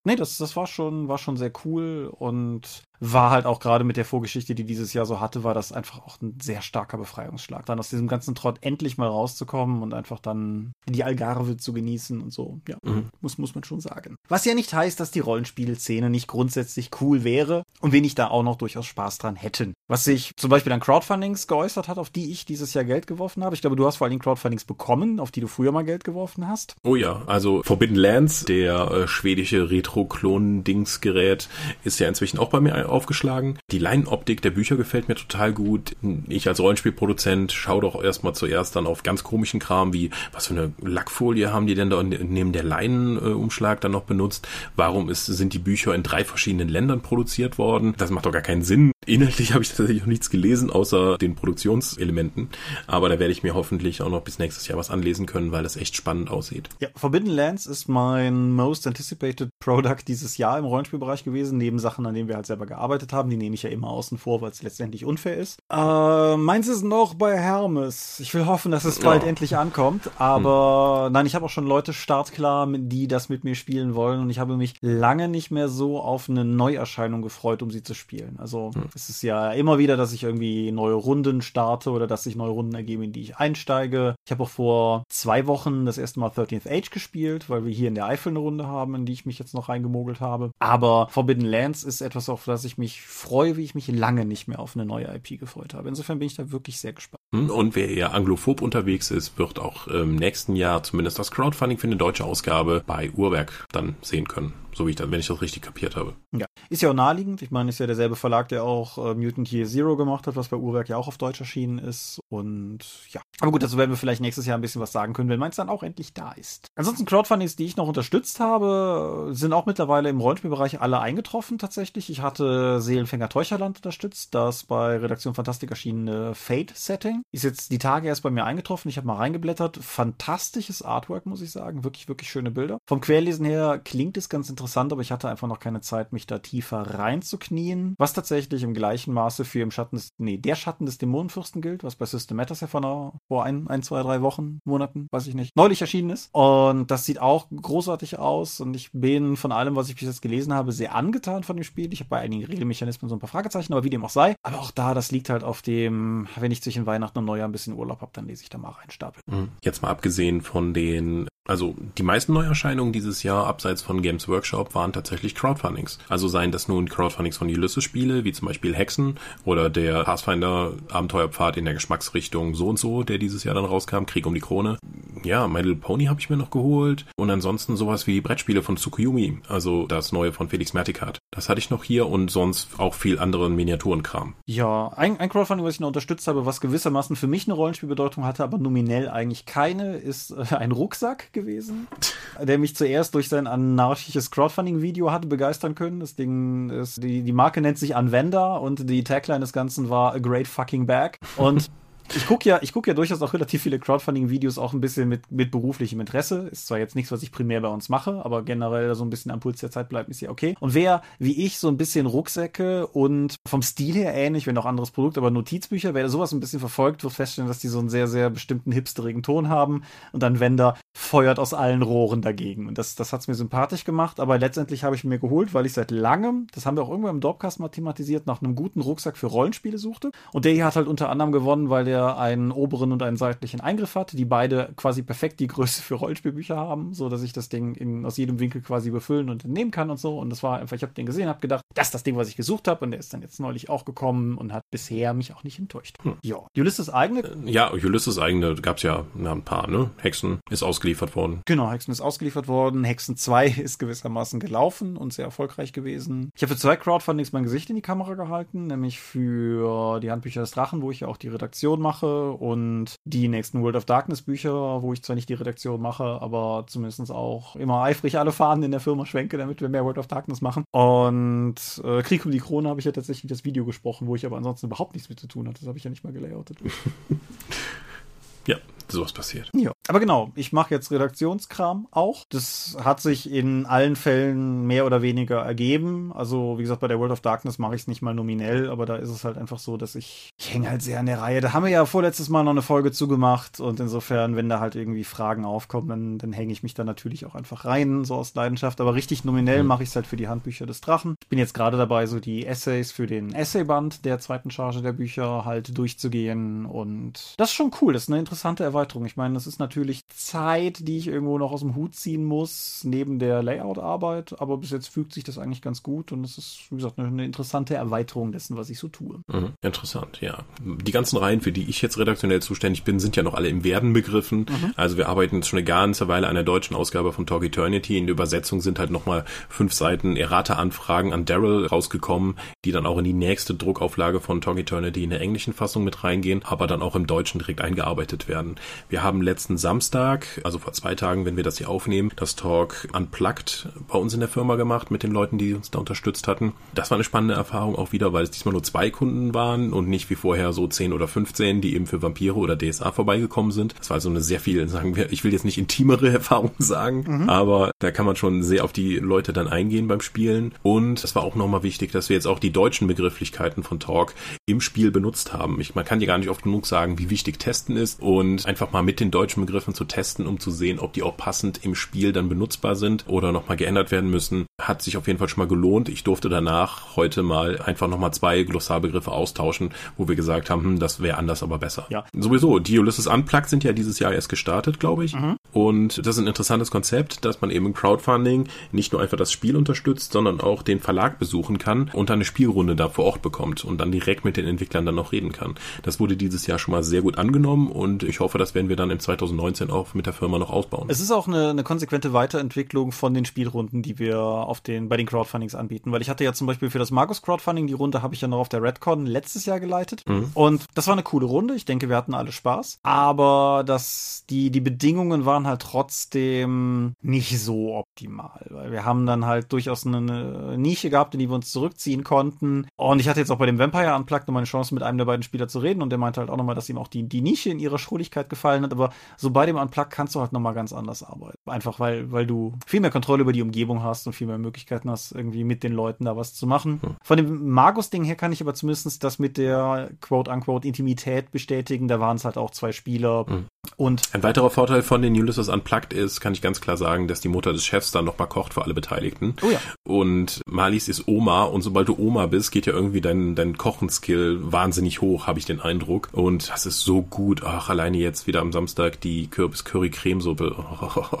nee, 0.03 0.15
das, 0.15 0.37
das 0.37 0.55
war 0.55 0.67
schon, 0.67 1.07
war 1.07 1.17
schon 1.17 1.37
sehr 1.37 1.51
cool 1.63 2.11
und 2.17 2.83
war 2.99 3.31
halt 3.31 3.45
auch 3.45 3.59
gerade 3.59 3.83
mit 3.83 3.97
der 3.97 4.05
Vorgeschichte, 4.05 4.55
die 4.55 4.63
dieses 4.63 4.93
Jahr 4.93 5.05
so 5.05 5.19
hatte, 5.19 5.43
war 5.43 5.53
das 5.53 5.71
einfach 5.71 5.99
auch 5.99 6.21
ein 6.21 6.37
sehr 6.41 6.61
starker 6.61 6.97
Befreiungsschlag. 6.97 7.65
Dann 7.65 7.79
aus 7.79 7.89
diesem 7.89 8.07
ganzen 8.07 8.35
Trott 8.35 8.57
endlich 8.61 8.97
mal 8.97 9.07
rauszukommen 9.07 9.81
und 9.81 9.93
einfach 9.93 10.19
dann 10.19 10.73
die 10.87 11.03
Algarve 11.03 11.57
zu 11.57 11.73
genießen 11.73 12.21
und 12.21 12.33
so. 12.33 12.59
Ja, 12.67 12.77
mhm. 12.83 13.09
muss, 13.21 13.37
muss 13.37 13.55
man 13.55 13.63
schon 13.63 13.79
sagen. 13.79 14.15
Was 14.27 14.45
ja 14.45 14.53
nicht 14.53 14.73
heißt, 14.73 14.99
dass 14.99 15.11
die 15.11 15.19
Rollenspielszene 15.19 16.09
nicht 16.09 16.27
grundsätzlich 16.27 16.89
cool 17.01 17.23
wäre 17.23 17.63
und 17.79 17.91
wenig 17.91 18.15
da 18.15 18.27
auch 18.27 18.43
noch 18.43 18.57
durchaus 18.57 18.85
Spaß 18.85 19.17
dran 19.17 19.35
hätten. 19.35 19.73
Was 19.87 20.03
sich 20.03 20.33
zum 20.35 20.49
Beispiel 20.49 20.71
an 20.71 20.79
Crowdfundings 20.79 21.47
geäußert 21.47 21.87
hat, 21.87 21.97
auf 21.97 22.09
die 22.09 22.31
ich 22.31 22.45
dieses 22.45 22.73
Jahr 22.73 22.83
Geld 22.83 23.07
geworfen 23.07 23.43
habe. 23.43 23.55
Ich 23.55 23.61
glaube, 23.61 23.75
du 23.75 23.85
hast 23.85 23.97
vor 23.97 24.05
allen 24.05 24.11
Dingen 24.11 24.21
Crowdfundings 24.21 24.65
bekommen, 24.65 25.19
auf 25.19 25.31
die 25.31 25.41
du 25.41 25.47
früher 25.47 25.71
mal 25.71 25.83
Geld 25.83 26.03
geworfen 26.03 26.47
hast. 26.47 26.75
Oh 26.83 26.95
ja, 26.95 27.23
also 27.27 27.63
Forbidden 27.63 27.95
Lands, 27.95 28.45
der 28.45 28.91
äh, 28.91 29.07
schwedische 29.07 29.69
Retro-Klon-Dingsgerät, 29.69 31.49
ist 31.83 31.99
ja 31.99 32.07
inzwischen 32.07 32.39
auch 32.39 32.49
bei 32.49 32.59
mir 32.59 32.88
aufgeschlagen. 32.89 33.57
Die 33.71 33.79
Leinenoptik 33.79 34.41
der 34.41 34.51
Bücher 34.51 34.75
gefällt 34.75 35.07
mir 35.07 35.15
total 35.15 35.53
gut. 35.53 35.95
Ich 36.27 36.47
als 36.47 36.59
Rollenspielproduzent 36.59 37.51
schaue 37.51 37.81
doch 37.81 38.03
erstmal 38.03 38.35
zuerst 38.35 38.75
dann 38.75 38.87
auf 38.87 39.03
ganz 39.03 39.23
komischen 39.23 39.59
Kram 39.59 39.93
wie, 39.93 40.09
was 40.31 40.47
für 40.47 40.53
eine 40.53 40.73
Lackfolie 40.81 41.53
haben 41.53 41.67
die 41.67 41.75
denn 41.75 41.89
da 41.89 42.01
neben 42.03 42.51
der 42.51 42.63
Leinenumschlag 42.63 43.81
dann 43.81 43.91
noch 43.91 44.03
benutzt? 44.03 44.47
Warum 44.75 45.09
ist, 45.09 45.25
sind 45.25 45.53
die 45.53 45.59
Bücher 45.59 45.93
in 45.95 46.03
drei 46.03 46.23
verschiedenen 46.23 46.69
Ländern 46.69 47.01
produziert 47.01 47.57
worden? 47.57 47.93
Das 47.97 48.09
macht 48.09 48.25
doch 48.25 48.31
gar 48.31 48.41
keinen 48.41 48.63
Sinn. 48.63 48.91
Inhaltlich 49.05 49.53
habe 49.53 49.63
ich 49.63 49.69
tatsächlich 49.69 50.01
noch 50.01 50.07
nichts 50.07 50.29
gelesen, 50.29 50.69
außer 50.69 51.17
den 51.17 51.35
Produktionselementen. 51.35 52.49
Aber 52.87 53.09
da 53.09 53.19
werde 53.19 53.31
ich 53.31 53.43
mir 53.43 53.53
hoffentlich 53.53 54.01
auch 54.01 54.09
noch 54.09 54.21
bis 54.21 54.39
nächstes 54.39 54.67
Jahr 54.67 54.77
was 54.77 54.89
anlesen 54.89 55.25
können, 55.25 55.51
weil 55.51 55.63
das 55.63 55.77
echt 55.77 55.95
spannend 55.95 56.29
aussieht. 56.29 56.69
Ja, 56.79 56.89
Forbidden 56.95 57.29
Lands 57.29 57.65
ist 57.65 57.87
mein 57.87 58.51
most 58.51 58.87
anticipated 58.87 59.49
Product 59.59 60.03
dieses 60.07 60.37
Jahr 60.37 60.57
im 60.57 60.65
Rollenspielbereich 60.65 61.23
gewesen, 61.23 61.57
neben 61.57 61.79
Sachen, 61.79 62.05
an 62.05 62.13
denen 62.13 62.27
wir 62.27 62.35
halt 62.35 62.45
selber 62.45 62.65
gearbeitet 62.65 62.78
haben. 63.13 63.29
Die 63.29 63.37
nehme 63.37 63.55
ich 63.55 63.63
ja 63.63 63.69
immer 63.69 63.89
außen 63.89 64.17
vor, 64.17 64.41
weil 64.41 64.51
es 64.51 64.63
letztendlich 64.63 65.05
unfair 65.05 65.37
ist. 65.37 65.59
Äh, 65.71 66.37
meins 66.37 66.67
ist 66.67 66.83
noch 66.83 67.13
bei 67.13 67.37
Hermes. 67.37 68.19
Ich 68.19 68.33
will 68.33 68.45
hoffen, 68.45 68.71
dass 68.71 68.85
es 68.85 68.99
bald 68.99 69.23
oh. 69.23 69.27
endlich 69.27 69.57
ankommt. 69.57 70.09
Aber 70.17 71.05
hm. 71.05 71.13
nein, 71.13 71.25
ich 71.25 71.35
habe 71.35 71.45
auch 71.45 71.49
schon 71.49 71.67
Leute 71.67 71.93
startklar, 71.93 72.67
die 72.67 73.07
das 73.07 73.29
mit 73.29 73.43
mir 73.43 73.55
spielen 73.55 73.95
wollen. 73.95 74.21
Und 74.21 74.29
ich 74.29 74.39
habe 74.39 74.57
mich 74.57 74.75
lange 74.81 75.27
nicht 75.27 75.51
mehr 75.51 75.69
so 75.69 75.99
auf 75.99 76.29
eine 76.29 76.45
Neuerscheinung 76.45 77.21
gefreut, 77.21 77.61
um 77.61 77.71
sie 77.71 77.83
zu 77.83 77.93
spielen. 77.93 78.37
Also 78.39 78.71
hm. 78.73 78.85
es 78.95 79.09
ist 79.09 79.21
ja 79.21 79.51
immer 79.51 79.77
wieder, 79.77 79.97
dass 79.97 80.13
ich 80.13 80.23
irgendwie 80.23 80.71
neue 80.71 80.93
Runden 80.93 81.41
starte 81.41 81.91
oder 81.91 82.07
dass 82.07 82.23
sich 82.23 82.35
neue 82.35 82.51
Runden 82.51 82.75
ergeben, 82.75 83.03
in 83.03 83.13
die 83.13 83.21
ich 83.21 83.37
einsteige. 83.37 84.15
Ich 84.25 84.31
habe 84.31 84.43
auch 84.43 84.49
vor 84.49 85.03
zwei 85.09 85.47
Wochen 85.47 85.85
das 85.85 85.97
erste 85.97 86.19
Mal 86.19 86.29
13th 86.29 86.69
Age 86.69 86.89
gespielt, 86.89 87.49
weil 87.49 87.65
wir 87.65 87.73
hier 87.73 87.87
in 87.87 87.95
der 87.95 88.05
Eifel 88.05 88.29
eine 88.29 88.39
Runde 88.39 88.67
haben, 88.67 88.95
in 88.95 89.05
die 89.05 89.13
ich 89.13 89.25
mich 89.25 89.39
jetzt 89.39 89.53
noch 89.53 89.69
reingemogelt 89.69 90.19
habe. 90.19 90.51
Aber 90.59 91.07
Forbidden 91.09 91.45
Lands 91.45 91.83
ist 91.83 92.01
etwas, 92.01 92.29
auf 92.29 92.45
das 92.45 92.63
ich 92.65 92.68
mich 92.77 93.01
freue, 93.01 93.57
wie 93.57 93.63
ich 93.63 93.75
mich 93.75 93.87
lange 93.87 94.25
nicht 94.25 94.47
mehr 94.47 94.59
auf 94.59 94.75
eine 94.75 94.85
neue 94.85 95.13
IP 95.15 95.39
gefreut 95.39 95.73
habe. 95.73 95.89
Insofern 95.89 96.19
bin 96.19 96.27
ich 96.27 96.35
da 96.35 96.51
wirklich 96.51 96.79
sehr 96.79 96.93
gespannt. 96.93 97.19
Hm, 97.33 97.49
und 97.49 97.75
wer 97.75 97.89
eher 97.89 98.13
anglophob 98.13 98.61
unterwegs 98.61 99.11
ist, 99.11 99.37
wird 99.37 99.59
auch 99.59 99.87
im 99.87 100.15
nächsten 100.15 100.55
Jahr 100.55 100.81
zumindest 100.83 101.19
das 101.19 101.31
Crowdfunding 101.31 101.77
für 101.77 101.87
eine 101.87 101.97
deutsche 101.97 102.25
Ausgabe 102.25 102.83
bei 102.85 103.11
Uhrwerk 103.11 103.65
dann 103.71 103.95
sehen 104.01 104.27
können. 104.27 104.53
So 104.73 104.87
wie 104.87 104.91
ich 104.91 104.95
das, 104.95 105.11
wenn 105.11 105.19
ich 105.19 105.27
das 105.27 105.41
richtig 105.41 105.63
kapiert 105.63 105.95
habe. 105.95 106.13
Ja, 106.31 106.45
ist 106.69 106.81
ja 106.81 106.89
auch 106.89 106.93
naheliegend. 106.93 107.41
Ich 107.41 107.51
meine, 107.51 107.69
ist 107.69 107.79
ja 107.79 107.87
derselbe 107.87 108.15
Verlag, 108.15 108.47
der 108.49 108.63
auch 108.63 108.97
äh, 108.97 109.13
Mutant 109.13 109.51
Year 109.51 109.65
Zero 109.65 109.97
gemacht 109.97 110.27
hat, 110.27 110.35
was 110.35 110.47
bei 110.47 110.57
Uhrwerk 110.57 110.89
ja 110.89 110.97
auch 110.97 111.07
auf 111.07 111.17
Deutsch 111.17 111.39
erschienen 111.39 111.79
ist. 111.79 112.21
Und 112.29 112.79
ja. 113.09 113.21
Aber 113.41 113.51
gut, 113.51 113.63
dazu 113.63 113.77
werden 113.77 113.89
wir 113.89 113.97
vielleicht 113.97 114.21
nächstes 114.21 114.45
Jahr 114.45 114.57
ein 114.57 114.61
bisschen 114.61 114.81
was 114.81 114.91
sagen 114.91 115.13
können, 115.13 115.29
wenn 115.29 115.39
meins 115.39 115.55
dann 115.55 115.69
auch 115.69 115.83
endlich 115.83 116.13
da 116.13 116.31
ist. 116.31 116.67
Ansonsten 116.75 117.05
Crowdfundings, 117.05 117.55
die 117.55 117.65
ich 117.65 117.77
noch 117.77 117.87
unterstützt 117.87 118.39
habe, 118.39 119.29
sind 119.31 119.53
auch 119.53 119.65
mittlerweile 119.65 120.09
im 120.09 120.21
Rollenspielbereich 120.21 120.79
alle 120.81 120.99
eingetroffen 120.99 121.57
tatsächlich. 121.57 122.09
Ich 122.09 122.21
hatte 122.21 122.45
Seelenfänger 122.79 123.29
Teucherland 123.29 123.77
unterstützt, 123.77 124.33
das 124.35 124.63
bei 124.63 124.97
Redaktion 124.97 125.33
Fantastik 125.33 125.69
erschienene 125.71 126.35
Fate-Setting. 126.35 127.23
Ist 127.31 127.43
jetzt 127.43 127.71
die 127.71 127.77
Tage 127.79 128.07
erst 128.07 128.23
bei 128.23 128.29
mir 128.29 128.45
eingetroffen. 128.45 128.89
Ich 128.89 128.97
habe 128.97 129.07
mal 129.07 129.17
reingeblättert. 129.17 129.77
Fantastisches 129.77 130.81
Artwork, 130.81 131.25
muss 131.25 131.41
ich 131.41 131.51
sagen. 131.51 131.83
Wirklich, 131.83 132.07
wirklich 132.07 132.29
schöne 132.29 132.51
Bilder. 132.51 132.79
Vom 132.87 133.01
Querlesen 133.01 133.45
her 133.45 133.79
klingt 133.83 134.17
es 134.17 134.29
ganz 134.29 134.49
interessant 134.49 134.59
interessant, 134.59 134.91
aber 134.91 135.01
ich 135.01 135.11
hatte 135.11 135.29
einfach 135.29 135.47
noch 135.47 135.59
keine 135.59 135.81
Zeit, 135.81 136.13
mich 136.13 136.27
da 136.27 136.39
tiefer 136.39 136.81
reinzuknien. 136.81 137.95
Was 137.97 138.13
tatsächlich 138.13 138.63
im 138.63 138.73
gleichen 138.73 139.13
Maße 139.13 139.45
für 139.45 139.61
im 139.61 139.71
Schatten 139.71 139.95
des, 139.95 140.11
nee, 140.17 140.37
der 140.37 140.55
Schatten 140.55 140.85
des 140.85 140.97
Dämonenfürsten 140.97 141.61
gilt, 141.61 141.83
was 141.83 141.95
bei 141.95 142.05
System 142.05 142.37
Matters 142.37 142.61
ja 142.61 142.67
vor, 142.67 142.83
einer, 142.83 143.13
vor 143.27 143.43
ein, 143.43 143.67
ein, 143.67 143.83
zwei, 143.83 144.03
drei 144.03 144.21
Wochen, 144.21 144.59
Monaten, 144.65 145.07
weiß 145.11 145.27
ich 145.27 145.35
nicht, 145.35 145.55
neulich 145.55 145.81
erschienen 145.81 146.11
ist. 146.11 146.29
Und 146.33 146.91
das 146.91 147.05
sieht 147.05 147.19
auch 147.19 147.47
großartig 147.49 148.19
aus 148.19 148.59
und 148.59 148.75
ich 148.75 148.91
bin 148.93 149.35
von 149.37 149.51
allem, 149.51 149.75
was 149.75 149.89
ich 149.89 149.95
bis 149.95 150.07
jetzt 150.07 150.21
gelesen 150.21 150.53
habe, 150.53 150.71
sehr 150.71 150.95
angetan 150.95 151.43
von 151.43 151.55
dem 151.55 151.63
Spiel. 151.63 151.91
Ich 151.93 152.01
habe 152.01 152.09
bei 152.09 152.19
einigen 152.19 152.45
Regelmechanismen 152.49 153.09
so 153.09 153.15
ein 153.15 153.19
paar 153.19 153.29
Fragezeichen, 153.29 153.73
aber 153.73 153.83
wie 153.83 153.89
dem 153.89 154.03
auch 154.03 154.09
sei. 154.09 154.35
Aber 154.43 154.59
auch 154.59 154.71
da, 154.71 154.93
das 154.93 155.11
liegt 155.11 155.29
halt 155.29 155.43
auf 155.43 155.61
dem, 155.61 156.27
wenn 156.37 156.51
ich 156.51 156.61
zwischen 156.61 156.85
Weihnachten 156.85 157.19
und 157.19 157.25
Neujahr 157.25 157.47
ein 157.47 157.51
bisschen 157.51 157.75
Urlaub 157.75 158.01
habe, 158.01 158.11
dann 158.13 158.27
lese 158.27 158.43
ich 158.43 158.49
da 158.49 158.57
mal 158.57 158.69
rein 158.69 158.89
Stapel. 158.89 159.21
Mhm. 159.27 159.49
Jetzt 159.63 159.81
mal 159.81 159.89
abgesehen 159.89 160.41
von 160.41 160.73
den 160.73 161.27
also 161.49 161.73
die 161.97 162.03
meisten 162.03 162.33
Neuerscheinungen 162.33 162.93
dieses 162.93 163.23
Jahr 163.23 163.47
abseits 163.47 163.81
von 163.81 164.03
Games 164.03 164.27
Workshop 164.27 164.75
waren 164.75 164.93
tatsächlich 164.93 165.33
Crowdfundings. 165.33 165.97
Also 166.07 166.27
seien 166.27 166.51
das 166.51 166.67
nun 166.67 166.87
Crowdfundings 166.87 167.37
von 167.37 167.47
Ulysses-Spiele, 167.47 168.23
wie 168.23 168.33
zum 168.33 168.47
Beispiel 168.47 168.75
Hexen 168.75 169.15
oder 169.45 169.71
der 169.71 170.03
Pathfinder 170.03 170.73
Abenteuerpfad 170.91 171.57
in 171.57 171.65
der 171.65 171.73
Geschmacksrichtung 171.73 172.53
so 172.53 172.67
und 172.67 172.77
so, 172.77 173.01
der 173.01 173.17
dieses 173.17 173.43
Jahr 173.45 173.55
dann 173.55 173.65
rauskam, 173.65 174.05
Krieg 174.05 174.27
um 174.27 174.35
die 174.35 174.41
Krone. 174.41 174.77
Ja, 175.23 175.47
My 175.47 175.61
Little 175.61 175.75
Pony 175.75 176.05
habe 176.05 176.19
ich 176.19 176.29
mir 176.29 176.37
noch 176.37 176.51
geholt 176.51 177.05
und 177.17 177.31
ansonsten 177.31 177.75
sowas 177.75 178.05
wie 178.05 178.21
Brettspiele 178.21 178.61
von 178.61 178.77
Tsukuyomi, 178.77 179.39
also 179.47 179.87
das 179.87 180.11
neue 180.11 180.31
von 180.31 180.49
Felix 180.49 180.73
Mertikat. 180.73 181.17
Das 181.31 181.49
hatte 181.49 181.59
ich 181.59 181.71
noch 181.71 181.83
hier 181.83 182.07
und 182.07 182.29
sonst 182.29 182.79
auch 182.79 182.93
viel 182.93 183.17
anderen 183.17 183.55
Miniaturenkram. 183.55 184.35
Ja, 184.45 184.89
ein, 184.89 185.19
ein 185.19 185.29
Crowdfunding, 185.29 185.65
was 185.65 185.75
ich 185.75 185.79
noch 185.79 185.87
unterstützt 185.87 186.27
habe, 186.27 186.45
was 186.45 186.61
gewissermaßen 186.61 187.15
für 187.15 187.27
mich 187.27 187.47
eine 187.47 187.55
Rollenspielbedeutung 187.55 188.23
hatte, 188.23 188.43
aber 188.43 188.59
nominell 188.59 189.09
eigentlich 189.09 189.47
keine, 189.47 189.97
ist 189.97 190.31
äh, 190.31 190.55
ein 190.55 190.71
Rucksack 190.71 191.33
gewesen, 191.41 191.87
der 192.41 192.57
mich 192.57 192.75
zuerst 192.75 193.15
durch 193.15 193.29
sein 193.29 193.47
anarchisches 193.47 194.31
Crowdfunding-Video 194.31 195.11
hatte 195.11 195.27
begeistern 195.27 195.75
können. 195.75 195.99
Das 195.99 196.15
Ding 196.15 196.69
ist, 196.69 197.03
die, 197.03 197.23
die 197.23 197.31
Marke 197.31 197.61
nennt 197.61 197.77
sich 197.77 197.95
Anwender 197.95 198.61
und 198.61 198.89
die 198.89 199.03
Tagline 199.03 199.39
des 199.39 199.53
Ganzen 199.53 199.89
war 199.89 200.13
A 200.13 200.19
Great 200.19 200.47
Fucking 200.47 200.85
Bag. 200.85 201.17
Und 201.37 201.69
ich 202.15 202.27
gucke 202.27 202.47
ja, 202.47 202.59
ich 202.61 202.73
gucke 202.73 202.89
ja 202.89 202.93
durchaus 202.93 203.21
auch 203.21 203.33
relativ 203.33 203.61
viele 203.61 203.79
Crowdfunding-Videos 203.79 204.57
auch 204.57 204.73
ein 204.73 204.81
bisschen 204.81 205.09
mit, 205.09 205.31
mit 205.31 205.51
beruflichem 205.51 205.99
Interesse. 205.99 206.47
Ist 206.51 206.67
zwar 206.67 206.79
jetzt 206.79 206.95
nichts, 206.95 207.11
was 207.11 207.23
ich 207.23 207.31
primär 207.31 207.61
bei 207.61 207.67
uns 207.67 207.89
mache, 207.89 208.23
aber 208.25 208.43
generell 208.43 208.93
so 208.95 209.03
ein 209.03 209.09
bisschen 209.09 209.31
am 209.31 209.39
Puls 209.39 209.59
der 209.59 209.71
Zeit 209.71 209.89
bleibt, 209.89 210.09
ist 210.09 210.21
ja 210.21 210.29
okay. 210.29 210.55
Und 210.59 210.73
wer, 210.73 211.01
wie 211.19 211.45
ich, 211.45 211.59
so 211.59 211.67
ein 211.67 211.77
bisschen 211.77 212.05
Rucksäcke 212.05 212.87
und 212.87 213.35
vom 213.47 213.61
Stil 213.61 213.95
her 213.95 214.13
ähnlich, 214.13 214.47
wenn 214.47 214.57
auch 214.57 214.65
anderes 214.65 214.91
Produkt, 214.91 215.17
aber 215.17 215.31
Notizbücher, 215.31 215.93
wer 215.93 216.09
sowas 216.09 216.31
ein 216.31 216.39
bisschen 216.39 216.59
verfolgt, 216.59 217.03
wird 217.03 217.13
feststellen, 217.13 217.47
dass 217.47 217.59
die 217.59 217.67
so 217.67 217.79
einen 217.79 217.89
sehr, 217.89 218.07
sehr 218.07 218.29
bestimmten 218.29 218.71
hipsterigen 218.71 219.23
Ton 219.23 219.49
haben 219.49 219.83
und 220.11 220.23
dann 220.23 220.39
Wender 220.39 220.77
feuert 220.97 221.39
aus 221.39 221.53
allen 221.53 221.81
Rohren 221.81 222.21
dagegen. 222.21 222.67
Und 222.67 222.77
das, 222.77 222.95
das 222.95 223.13
hat's 223.13 223.27
mir 223.27 223.35
sympathisch 223.35 223.85
gemacht, 223.85 224.19
aber 224.19 224.37
letztendlich 224.37 224.83
habe 224.83 224.95
ich 224.95 225.03
mir 225.03 225.19
geholt, 225.19 225.53
weil 225.53 225.65
ich 225.65 225.73
seit 225.73 225.91
langem, 225.91 226.47
das 226.53 226.65
haben 226.65 226.77
wir 226.77 226.83
auch 226.83 226.89
irgendwann 226.89 227.15
im 227.15 227.21
Dorpcast 227.21 227.59
mal 227.59 227.69
thematisiert, 227.69 228.27
nach 228.27 228.41
einem 228.41 228.55
guten 228.55 228.81
Rucksack 228.81 229.17
für 229.17 229.27
Rollenspiele 229.27 229.77
suchte. 229.77 230.11
Und 230.33 230.45
der 230.45 230.53
hier 230.53 230.65
hat 230.65 230.75
halt 230.75 230.87
unter 230.87 231.09
anderem 231.09 231.31
gewonnen, 231.31 231.69
weil 231.69 231.85
der 231.85 231.98
der 231.99 232.17
einen 232.17 232.51
oberen 232.51 232.91
und 232.91 233.03
einen 233.03 233.17
seitlichen 233.17 233.61
Eingriff 233.61 233.95
hat, 233.95 234.13
die 234.13 234.25
beide 234.25 234.71
quasi 234.75 235.01
perfekt 235.01 235.39
die 235.39 235.47
Größe 235.47 235.81
für 235.81 235.95
Rollenspielbücher 235.95 236.55
haben, 236.55 236.93
so 236.93 237.09
dass 237.09 237.21
ich 237.23 237.33
das 237.33 237.49
Ding 237.49 237.75
in, 237.75 238.05
aus 238.05 238.17
jedem 238.17 238.39
Winkel 238.39 238.61
quasi 238.61 238.89
befüllen 238.89 239.29
und 239.29 239.43
entnehmen 239.43 239.71
kann 239.71 239.89
und 239.89 239.99
so. 239.99 240.17
Und 240.17 240.29
das 240.29 240.43
war 240.43 240.59
einfach, 240.59 240.75
ich 240.75 240.81
habe 240.81 240.93
den 240.93 241.05
gesehen, 241.05 241.27
habe 241.27 241.39
gedacht, 241.39 241.63
das 241.73 241.87
ist 241.87 241.93
das 241.93 242.03
Ding, 242.03 242.15
was 242.15 242.29
ich 242.29 242.35
gesucht 242.35 242.67
habe. 242.67 242.85
Und 242.85 242.91
der 242.91 242.99
ist 242.99 243.13
dann 243.13 243.21
jetzt 243.21 243.39
neulich 243.39 243.69
auch 243.69 243.85
gekommen 243.85 244.37
und 244.37 244.53
hat 244.53 244.63
bisher 244.71 245.13
mich 245.13 245.33
auch 245.33 245.43
nicht 245.43 245.59
enttäuscht. 245.59 245.97
Hm. 246.03 246.15
Ja, 246.23 246.37
Ulysses 246.57 246.89
eigene. 246.89 247.21
Äh, 247.21 247.51
ja, 247.51 247.71
Ulysses 247.71 248.17
eigene 248.17 248.55
gab 248.55 248.77
es 248.77 248.83
ja 248.83 249.05
ein 249.17 249.43
paar, 249.43 249.69
ne? 249.69 249.91
Hexen 249.97 250.39
ist 250.49 250.63
ausgeliefert 250.63 251.15
worden. 251.15 251.41
Genau, 251.45 251.69
Hexen 251.69 251.91
ist 251.91 252.01
ausgeliefert 252.01 252.47
worden. 252.47 252.83
Hexen 252.83 253.17
2 253.17 253.47
ist 253.63 253.79
gewissermaßen 253.79 254.39
gelaufen 254.39 254.95
und 254.95 255.13
sehr 255.13 255.25
erfolgreich 255.25 255.73
gewesen. 255.73 256.31
Ich 256.35 256.43
habe 256.43 256.53
für 256.53 256.59
zwei 256.59 256.77
Crowdfundings 256.77 257.33
mein 257.33 257.43
Gesicht 257.43 257.69
in 257.69 257.75
die 257.75 257.81
Kamera 257.81 258.13
gehalten, 258.13 258.67
nämlich 258.67 258.99
für 258.99 259.99
die 259.99 260.11
Handbücher 260.11 260.41
des 260.41 260.51
Drachen, 260.51 260.81
wo 260.81 260.91
ich 260.91 261.01
ja 261.01 261.07
auch 261.07 261.17
die 261.17 261.27
Redaktion 261.27 261.81
mache 261.81 261.88
mache 261.89 262.31
und 262.31 262.95
die 263.03 263.27
nächsten 263.27 263.63
World 263.63 263.75
of 263.75 263.85
Darkness 263.85 264.21
Bücher, 264.21 264.83
wo 264.83 264.93
ich 264.93 265.01
zwar 265.01 265.15
nicht 265.15 265.27
die 265.27 265.33
Redaktion 265.33 265.81
mache, 265.81 266.03
aber 266.03 266.65
zumindest 266.67 267.11
auch 267.11 267.55
immer 267.55 267.81
eifrig 267.81 268.19
alle 268.19 268.31
Fahnen 268.31 268.63
in 268.63 268.71
der 268.71 268.79
Firma 268.79 269.07
schwenke, 269.07 269.37
damit 269.39 269.59
wir 269.59 269.69
mehr 269.69 269.83
World 269.85 269.97
of 269.97 270.05
Darkness 270.05 270.41
machen. 270.41 270.65
Und 270.71 271.55
äh, 271.83 272.03
Krieg 272.03 272.25
um 272.25 272.31
die 272.31 272.39
Krone 272.39 272.69
habe 272.69 272.79
ich 272.79 272.85
ja 272.85 272.91
tatsächlich 272.91 273.27
das 273.27 273.43
Video 273.43 273.65
gesprochen, 273.65 274.07
wo 274.07 274.15
ich 274.15 274.25
aber 274.25 274.37
ansonsten 274.37 274.67
überhaupt 274.67 274.93
nichts 274.93 275.09
mit 275.09 275.19
zu 275.19 275.27
tun 275.27 275.47
hatte. 275.47 275.61
Das 275.61 275.67
habe 275.67 275.79
ich 275.79 275.83
ja 275.83 275.89
nicht 275.89 276.03
mal 276.03 276.13
gelayoutet. 276.13 276.59
ja, 278.47 278.57
sowas 278.91 279.13
passiert. 279.13 279.49
Ja, 279.55 279.71
aber 279.87 279.99
genau, 279.99 280.31
ich 280.35 280.53
mache 280.53 280.73
jetzt 280.73 280.91
Redaktionskram 280.91 281.87
auch. 281.91 282.25
Das 282.29 282.77
hat 282.83 283.01
sich 283.01 283.31
in 283.31 283.65
allen 283.65 283.95
Fällen 283.95 284.65
mehr 284.65 284.85
oder 284.85 285.01
weniger 285.01 285.39
ergeben. 285.39 286.11
Also 286.13 286.57
wie 286.57 286.63
gesagt, 286.63 286.81
bei 286.81 286.87
der 286.87 286.99
World 286.99 287.11
of 287.11 287.21
Darkness 287.21 287.57
mache 287.57 287.75
ich 287.75 287.81
es 287.81 287.87
nicht 287.87 288.01
mal 288.01 288.13
nominell, 288.13 288.69
aber 288.69 288.85
da 288.85 288.95
ist 288.95 289.09
es 289.09 289.23
halt 289.23 289.37
einfach 289.37 289.59
so, 289.59 289.77
dass 289.77 289.95
ich, 289.95 290.29
ich 290.37 290.53
hänge 290.53 290.69
halt 290.69 290.81
sehr 290.81 290.99
an 290.99 291.05
der 291.05 291.21
Reihe. 291.21 291.41
Da 291.41 291.53
haben 291.53 291.63
wir 291.63 291.71
ja 291.71 291.85
vorletztes 291.85 292.29
Mal 292.29 292.43
noch 292.43 292.51
eine 292.51 292.61
Folge 292.61 292.91
zugemacht 292.91 293.59
und 293.59 293.79
insofern, 293.79 294.35
wenn 294.35 294.49
da 294.49 294.59
halt 294.59 294.75
irgendwie 294.75 295.03
Fragen 295.03 295.45
aufkommen, 295.45 295.87
dann, 295.89 296.17
dann 296.17 296.33
hänge 296.33 296.51
ich 296.51 296.63
mich 296.63 296.73
da 296.73 296.83
natürlich 296.83 297.25
auch 297.25 297.35
einfach 297.35 297.65
rein, 297.65 298.05
so 298.05 298.15
aus 298.15 298.35
Leidenschaft. 298.35 298.81
Aber 298.81 298.95
richtig 298.95 299.23
nominell 299.25 299.61
mhm. 299.61 299.67
mache 299.67 299.83
ich 299.83 299.89
es 299.89 299.95
halt 299.95 300.07
für 300.07 300.17
die 300.17 300.27
Handbücher 300.27 300.65
des 300.65 300.81
Drachen. 300.81 301.15
Ich 301.21 301.29
bin 301.29 301.39
jetzt 301.39 301.53
gerade 301.53 301.77
dabei, 301.77 302.05
so 302.05 302.19
die 302.19 302.45
Essays 302.45 302.91
für 302.91 303.07
den 303.07 303.33
Essayband 303.33 304.05
der 304.05 304.19
zweiten 304.19 304.51
Charge 304.51 304.81
der 304.81 304.93
Bücher 304.93 305.45
halt 305.45 305.77
durchzugehen 305.77 306.65
und 306.65 307.33
das 307.37 307.49
ist 307.49 307.55
schon 307.55 307.71
cool. 307.81 307.93
Das 307.93 308.03
ist 308.03 308.09
eine 308.09 308.19
interessante 308.19 308.63
Erweiterung. 308.63 308.78
Ich 309.05 309.17
meine, 309.17 309.33
das 309.33 309.47
ist 309.47 309.59
natürlich 309.59 310.07
Zeit, 310.07 310.87
die 310.87 310.97
ich 310.97 311.07
irgendwo 311.07 311.37
noch 311.37 311.51
aus 311.51 311.61
dem 311.61 311.75
Hut 311.75 311.95
ziehen 311.95 312.23
muss, 312.23 312.81
neben 312.83 313.19
der 313.19 313.43
Layout-Arbeit, 313.43 314.39
aber 314.39 314.57
bis 314.57 314.71
jetzt 314.71 314.87
fügt 314.87 315.13
sich 315.13 315.23
das 315.23 315.37
eigentlich 315.37 315.61
ganz 315.61 315.83
gut 315.83 316.11
und 316.11 316.23
es 316.23 316.37
ist, 316.37 316.59
wie 316.69 316.75
gesagt, 316.75 316.99
eine, 316.99 317.25
interessante 317.25 317.75
Erweiterung 317.75 318.31
dessen, 318.31 318.57
was 318.57 318.69
ich 318.69 318.79
so 318.79 318.87
tue. 318.87 319.19
Mhm, 319.27 319.53
interessant, 319.61 320.21
ja. 320.21 320.43
Die 320.63 320.91
ganzen 320.91 321.17
Reihen, 321.17 321.41
für 321.41 321.51
die 321.51 321.69
ich 321.69 321.81
jetzt 321.81 321.97
redaktionell 321.97 322.41
zuständig 322.41 322.83
bin, 322.83 322.99
sind 322.99 323.15
ja 323.15 323.23
noch 323.23 323.33
alle 323.33 323.49
im 323.49 323.63
Werden 323.63 323.93
begriffen. 323.93 324.39
Mhm. 324.39 324.73
Also 324.75 324.97
wir 324.97 325.09
arbeiten 325.09 325.37
jetzt 325.37 325.47
schon 325.47 325.59
eine 325.59 325.65
ganze 325.65 326.07
Weile 326.07 326.27
an 326.27 326.35
der 326.35 326.43
deutschen 326.43 326.75
Ausgabe 326.75 327.13
von 327.13 327.25
Talk 327.25 327.43
Eternity. 327.43 327.97
In 327.97 328.07
der 328.07 328.13
Übersetzung 328.13 328.61
sind 328.61 328.79
halt 328.79 328.91
nochmal 328.91 329.25
fünf 329.49 329.73
Seiten 329.73 330.15
Errata-Anfragen 330.15 331.13
an 331.13 331.25
Daryl 331.25 331.65
rausgekommen, 331.65 332.35
die 332.65 332.71
dann 332.71 332.85
auch 332.85 332.97
in 332.97 333.03
die 333.03 333.13
nächste 333.13 333.53
Druckauflage 333.53 334.19
von 334.19 334.41
Talk 334.41 334.57
Eternity 334.57 335.03
in 335.03 335.09
der 335.09 335.21
englischen 335.21 335.53
Fassung 335.53 335.83
mit 335.83 336.03
reingehen, 336.03 336.41
aber 336.43 336.67
dann 336.67 336.81
auch 336.81 336.95
im 336.95 337.07
Deutschen 337.07 337.39
direkt 337.39 337.61
eingearbeitet 337.61 338.27
werden. 338.27 338.55
Wir 338.89 339.03
haben 339.03 339.21
letzten 339.21 339.57
Samstag, 339.57 340.41
also 340.43 340.59
vor 340.59 340.73
zwei 340.73 340.95
Tagen, 340.95 341.25
wenn 341.25 341.37
wir 341.37 341.43
das 341.43 341.57
hier 341.57 341.69
aufnehmen, 341.69 342.11
das 342.15 342.35
Talk 342.35 342.87
Unplugged 342.93 343.67
bei 343.87 343.97
uns 343.97 344.13
in 344.13 344.19
der 344.19 344.29
Firma 344.29 344.55
gemacht 344.55 344.91
mit 344.91 345.03
den 345.03 345.11
Leuten, 345.11 345.37
die 345.37 345.53
uns 345.53 345.71
da 345.71 345.79
unterstützt 345.79 346.27
hatten. 346.27 346.53
Das 346.73 346.91
war 346.91 346.95
eine 346.95 347.03
spannende 347.03 347.35
Erfahrung 347.35 347.75
auch 347.75 347.91
wieder, 347.91 348.13
weil 348.13 348.23
es 348.23 348.31
diesmal 348.31 348.53
nur 348.53 348.63
zwei 348.63 348.89
Kunden 348.89 349.33
waren 349.33 349.73
und 349.73 349.87
nicht 349.87 350.09
wie 350.09 350.15
vorher 350.15 350.53
so 350.53 350.67
zehn 350.67 350.93
oder 350.93 351.07
15, 351.07 351.61
die 351.61 351.75
eben 351.75 351.87
für 351.87 352.01
Vampire 352.01 352.35
oder 352.35 352.57
DSA 352.57 352.91
vorbeigekommen 352.91 353.51
sind. 353.51 353.75
Das 353.77 353.89
war 353.89 353.95
also 353.95 354.09
eine 354.09 354.21
sehr 354.21 354.39
viel, 354.39 354.67
sagen 354.67 354.95
wir, 354.95 355.11
ich 355.11 355.23
will 355.23 355.33
jetzt 355.33 355.45
nicht 355.45 355.57
intimere 355.57 356.09
Erfahrung 356.13 356.51
sagen, 356.59 357.05
mhm. 357.07 357.29
aber 357.29 357.71
da 357.79 357.91
kann 357.91 358.05
man 358.05 358.15
schon 358.15 358.43
sehr 358.43 358.63
auf 358.63 358.73
die 358.73 358.97
Leute 358.97 359.33
dann 359.33 359.47
eingehen 359.47 359.87
beim 359.87 360.01
Spielen. 360.01 360.53
Und 360.63 361.03
es 361.03 361.15
war 361.15 361.23
auch 361.23 361.35
nochmal 361.35 361.63
wichtig, 361.63 361.91
dass 361.91 362.09
wir 362.09 362.15
jetzt 362.15 362.27
auch 362.27 362.39
die 362.39 362.51
deutschen 362.51 362.87
Begrifflichkeiten 362.87 363.63
von 363.63 363.79
Talk 363.79 364.13
im 364.45 364.61
Spiel 364.61 364.91
benutzt 364.91 365.33
haben. 365.33 365.59
Ich, 365.61 365.75
man 365.75 365.85
kann 365.85 365.99
dir 365.99 366.07
gar 366.07 366.17
nicht 366.17 366.29
oft 366.29 366.43
genug 366.43 366.65
sagen, 366.65 366.99
wie 366.99 367.09
wichtig 367.09 367.39
Testen 367.39 367.77
ist 367.77 368.01
und 368.01 368.45
einfach 368.59 368.73
mal 368.73 368.83
mit 368.83 368.99
den 368.99 369.09
deutschen 369.09 369.45
Begriffen 369.45 369.73
zu 369.73 369.85
testen, 369.85 370.27
um 370.27 370.37
zu 370.37 370.51
sehen, 370.51 370.79
ob 370.79 370.91
die 370.91 371.01
auch 371.01 371.15
passend 371.15 371.63
im 371.63 371.75
Spiel 371.75 372.11
dann 372.11 372.27
benutzbar 372.27 372.75
sind 372.75 373.05
oder 373.07 373.31
nochmal 373.31 373.55
geändert 373.55 373.89
werden 373.89 374.09
müssen, 374.09 374.47
hat 374.59 374.81
sich 374.81 374.97
auf 374.97 375.07
jeden 375.07 375.17
Fall 375.17 375.29
schon 375.29 375.39
mal 375.39 375.47
gelohnt. 375.47 375.87
Ich 375.87 376.03
durfte 376.03 376.27
danach 376.27 376.97
heute 376.97 377.23
mal 377.23 377.61
einfach 377.61 377.87
nochmal 377.87 378.11
zwei 378.11 378.43
Glossarbegriffe 378.43 379.13
austauschen, 379.13 379.69
wo 379.95 380.09
wir 380.09 380.17
gesagt 380.17 380.49
haben, 380.49 380.63
hm, 380.63 380.79
das 380.79 381.01
wäre 381.01 381.17
anders, 381.17 381.41
aber 381.41 381.57
besser. 381.57 381.85
Ja. 381.89 382.03
Sowieso, 382.13 382.59
die 382.59 382.77
Ulysses 382.79 383.07
Unplugged 383.07 383.47
sind 383.47 383.63
ja 383.63 383.71
dieses 383.71 383.97
Jahr 383.99 384.11
erst 384.11 384.27
gestartet, 384.27 384.77
glaube 384.81 385.05
ich. 385.05 385.15
Mhm. 385.15 385.37
Und 385.53 385.97
das 385.99 386.15
ist 386.15 386.19
ein 386.19 386.27
interessantes 386.27 386.71
Konzept, 386.71 387.25
dass 387.25 387.41
man 387.41 387.51
eben 387.51 387.65
im 387.65 387.73
Crowdfunding 387.73 388.47
nicht 388.71 388.91
nur 388.93 389.01
einfach 389.01 389.17
das 389.17 389.31
Spiel 389.31 389.55
unterstützt, 389.55 390.11
sondern 390.11 390.41
auch 390.41 390.63
den 390.63 390.79
Verlag 390.79 391.19
besuchen 391.19 391.57
kann 391.57 391.89
und 391.93 392.09
dann 392.09 392.17
eine 392.17 392.25
Spielrunde 392.25 392.75
da 392.75 392.89
vor 392.89 393.05
Ort 393.05 393.21
bekommt 393.21 393.65
und 393.65 393.79
dann 393.79 393.91
direkt 393.91 394.25
mit 394.25 394.37
den 394.37 394.45
Entwicklern 394.45 394.85
dann 394.85 394.95
noch 394.95 395.11
reden 395.11 395.31
kann. 395.31 395.55
Das 395.83 395.99
wurde 395.99 396.17
dieses 396.17 396.47
Jahr 396.47 396.59
schon 396.59 396.73
mal 396.73 396.83
sehr 396.83 397.01
gut 397.01 397.17
angenommen 397.17 397.71
und 397.71 398.03
ich 398.03 398.19
hoffe, 398.19 398.37
das 398.37 398.55
werden 398.55 398.69
wir 398.69 398.75
dann 398.75 398.89
im 398.89 398.99
2019 398.99 399.69
auch 399.69 399.93
mit 399.93 400.05
der 400.05 400.13
Firma 400.13 400.39
noch 400.39 400.49
ausbauen. 400.49 400.87
Es 400.89 400.99
ist 400.99 401.11
auch 401.11 401.27
eine, 401.27 401.49
eine 401.49 401.63
konsequente 401.63 402.13
Weiterentwicklung 402.13 402.91
von 402.91 403.13
den 403.13 403.25
Spielrunden, 403.25 403.81
die 403.81 403.99
wir 403.99 404.19
auf 404.19 404.61
den, 404.61 404.89
bei 404.89 404.97
den 404.97 405.05
Crowdfundings 405.05 405.55
anbieten, 405.55 405.91
weil 405.91 406.01
ich 406.01 406.09
hatte 406.09 406.23
ja 406.23 406.33
zum 406.33 406.47
Beispiel 406.47 406.69
für 406.69 406.79
das 406.79 406.91
Markus 406.91 407.21
Crowdfunding 407.21 407.67
die 407.67 407.73
Runde 407.73 408.01
habe 408.01 408.13
ich 408.13 408.21
ja 408.21 408.27
noch 408.27 408.39
auf 408.39 408.49
der 408.49 408.61
Redcon 408.61 409.05
letztes 409.05 409.45
Jahr 409.45 409.59
geleitet 409.59 410.03
mhm. 410.07 410.31
und 410.33 410.65
das 410.75 410.87
war 410.87 410.93
eine 410.93 411.03
coole 411.03 411.25
Runde. 411.25 411.55
Ich 411.55 411.65
denke, 411.65 411.89
wir 411.89 411.95
hatten 411.95 412.13
alle 412.13 412.31
Spaß, 412.31 412.79
aber 412.83 413.63
das, 413.65 414.25
die, 414.29 414.49
die 414.51 414.61
Bedingungen 414.61 415.25
waren 415.25 415.38
halt 415.47 415.61
trotzdem 415.61 416.93
nicht 417.01 417.39
so 417.39 417.75
optimal, 417.75 418.45
weil 418.49 418.71
wir 418.71 418.85
haben 418.85 419.05
dann 419.05 419.25
halt 419.25 419.51
durchaus 419.51 419.85
eine 419.85 420.57
Nische 420.57 420.89
gehabt, 420.89 421.13
in 421.13 421.19
die 421.19 421.29
wir 421.29 421.35
uns 421.35 421.51
zurückziehen 421.51 422.03
konnten 422.03 422.67
und 422.75 422.99
ich 422.99 423.07
hatte 423.07 423.19
jetzt 423.19 423.31
auch 423.31 423.37
bei 423.37 423.45
dem 423.45 423.59
Vampire 423.59 423.95
Unplugged 423.95 424.27
noch 424.27 424.33
meine 424.33 424.45
Chance 424.45 424.73
mit 424.73 424.83
einem 424.83 424.97
der 424.97 425.05
beiden 425.05 425.23
Spieler 425.23 425.47
zu 425.47 425.59
reden 425.59 425.81
und 425.81 425.89
der 425.89 425.99
meinte 425.99 426.19
halt 426.19 426.29
auch 426.29 426.37
nochmal, 426.37 426.55
dass 426.55 426.69
ihm 426.69 426.77
auch 426.77 426.87
die, 426.87 427.07
die 427.07 427.21
Nische 427.21 427.49
in 427.49 427.59
ihrer 427.59 427.77
Schrulligkeit 427.77 428.29
gefallen 428.29 428.63
hat, 428.63 428.71
aber 428.71 428.91
so 429.17 429.31
bei 429.31 429.45
dem 429.45 429.57
Unplugged 429.57 429.91
kannst 429.91 430.15
du 430.15 430.21
halt 430.21 430.33
nochmal 430.33 430.53
ganz 430.53 430.73
anders 430.73 431.03
arbeiten. 431.03 431.37
Einfach 431.45 431.79
weil, 431.79 432.11
weil 432.11 432.25
du 432.25 432.53
viel 432.65 432.79
mehr 432.79 432.91
Kontrolle 432.91 433.21
über 433.21 433.33
die 433.33 433.41
Umgebung 433.41 433.83
hast 433.83 434.07
und 434.07 434.13
viel 434.13 434.27
mehr 434.27 434.37
Möglichkeiten 434.37 434.89
hast, 434.89 435.11
irgendwie 435.11 435.43
mit 435.43 435.63
den 435.63 435.73
Leuten 435.73 436.05
da 436.05 436.15
was 436.15 436.33
zu 436.33 436.47
machen. 436.47 436.79
Hm. 436.81 436.95
Von 437.03 437.17
dem 437.17 437.49
Magus-Ding 437.49 438.03
her 438.03 438.15
kann 438.15 438.31
ich 438.31 438.41
aber 438.41 438.53
zumindest 438.53 439.03
das 439.03 439.19
mit 439.19 439.37
der 439.37 439.91
quote-unquote 440.01 440.67
Intimität 440.67 441.31
bestätigen. 441.31 441.87
Da 441.87 441.99
waren 441.99 442.17
es 442.17 442.25
halt 442.25 442.37
auch 442.37 442.51
zwei 442.51 442.71
Spieler. 442.71 443.25
Hm. 443.27 443.45
Und 443.77 444.13
ein 444.13 444.23
weiterer 444.23 444.49
Vorteil 444.49 444.81
von 444.81 445.01
den 445.01 445.15
Ulysses 445.29 445.49
Unplugged 445.49 445.93
ist, 445.93 446.21
kann 446.21 446.33
ich 446.33 446.41
ganz 446.41 446.59
klar 446.59 446.75
sagen, 446.75 447.07
dass 447.07 447.21
die 447.21 447.27
Mutter 447.27 447.53
des 447.53 447.63
Chefs 447.63 447.91
dann 447.91 448.03
nochmal 448.03 448.27
kocht 448.27 448.55
für 448.55 448.63
alle 448.63 448.73
Beteiligten. 448.73 449.35
Oh 449.43 449.51
ja. 449.51 449.61
Und 449.83 450.41
Malis 450.47 450.87
ist 450.87 451.07
Oma 451.07 451.43
und 451.43 451.61
sobald 451.61 451.87
du 451.87 451.95
Oma 451.99 452.25
bist, 452.25 452.51
geht 452.51 452.65
ja 452.65 452.73
irgendwie 452.73 452.99
dein, 452.99 453.35
dein 453.35 453.55
Kochenskill 453.55 454.39
wahnsinnig 454.41 455.01
hoch, 455.01 455.27
habe 455.27 455.37
ich 455.37 455.45
den 455.45 455.61
Eindruck. 455.61 456.09
Und 456.13 456.49
das 456.49 456.65
ist 456.65 456.81
so 456.81 457.03
gut. 457.03 457.43
Ach, 457.43 457.69
alleine 457.69 457.97
jetzt 457.97 458.25
wieder 458.25 458.41
am 458.41 458.51
Samstag 458.51 458.99
die 459.01 459.27
Kürbis-Curry-Cremesuppe. 459.27 460.55
Äh, 460.81 461.17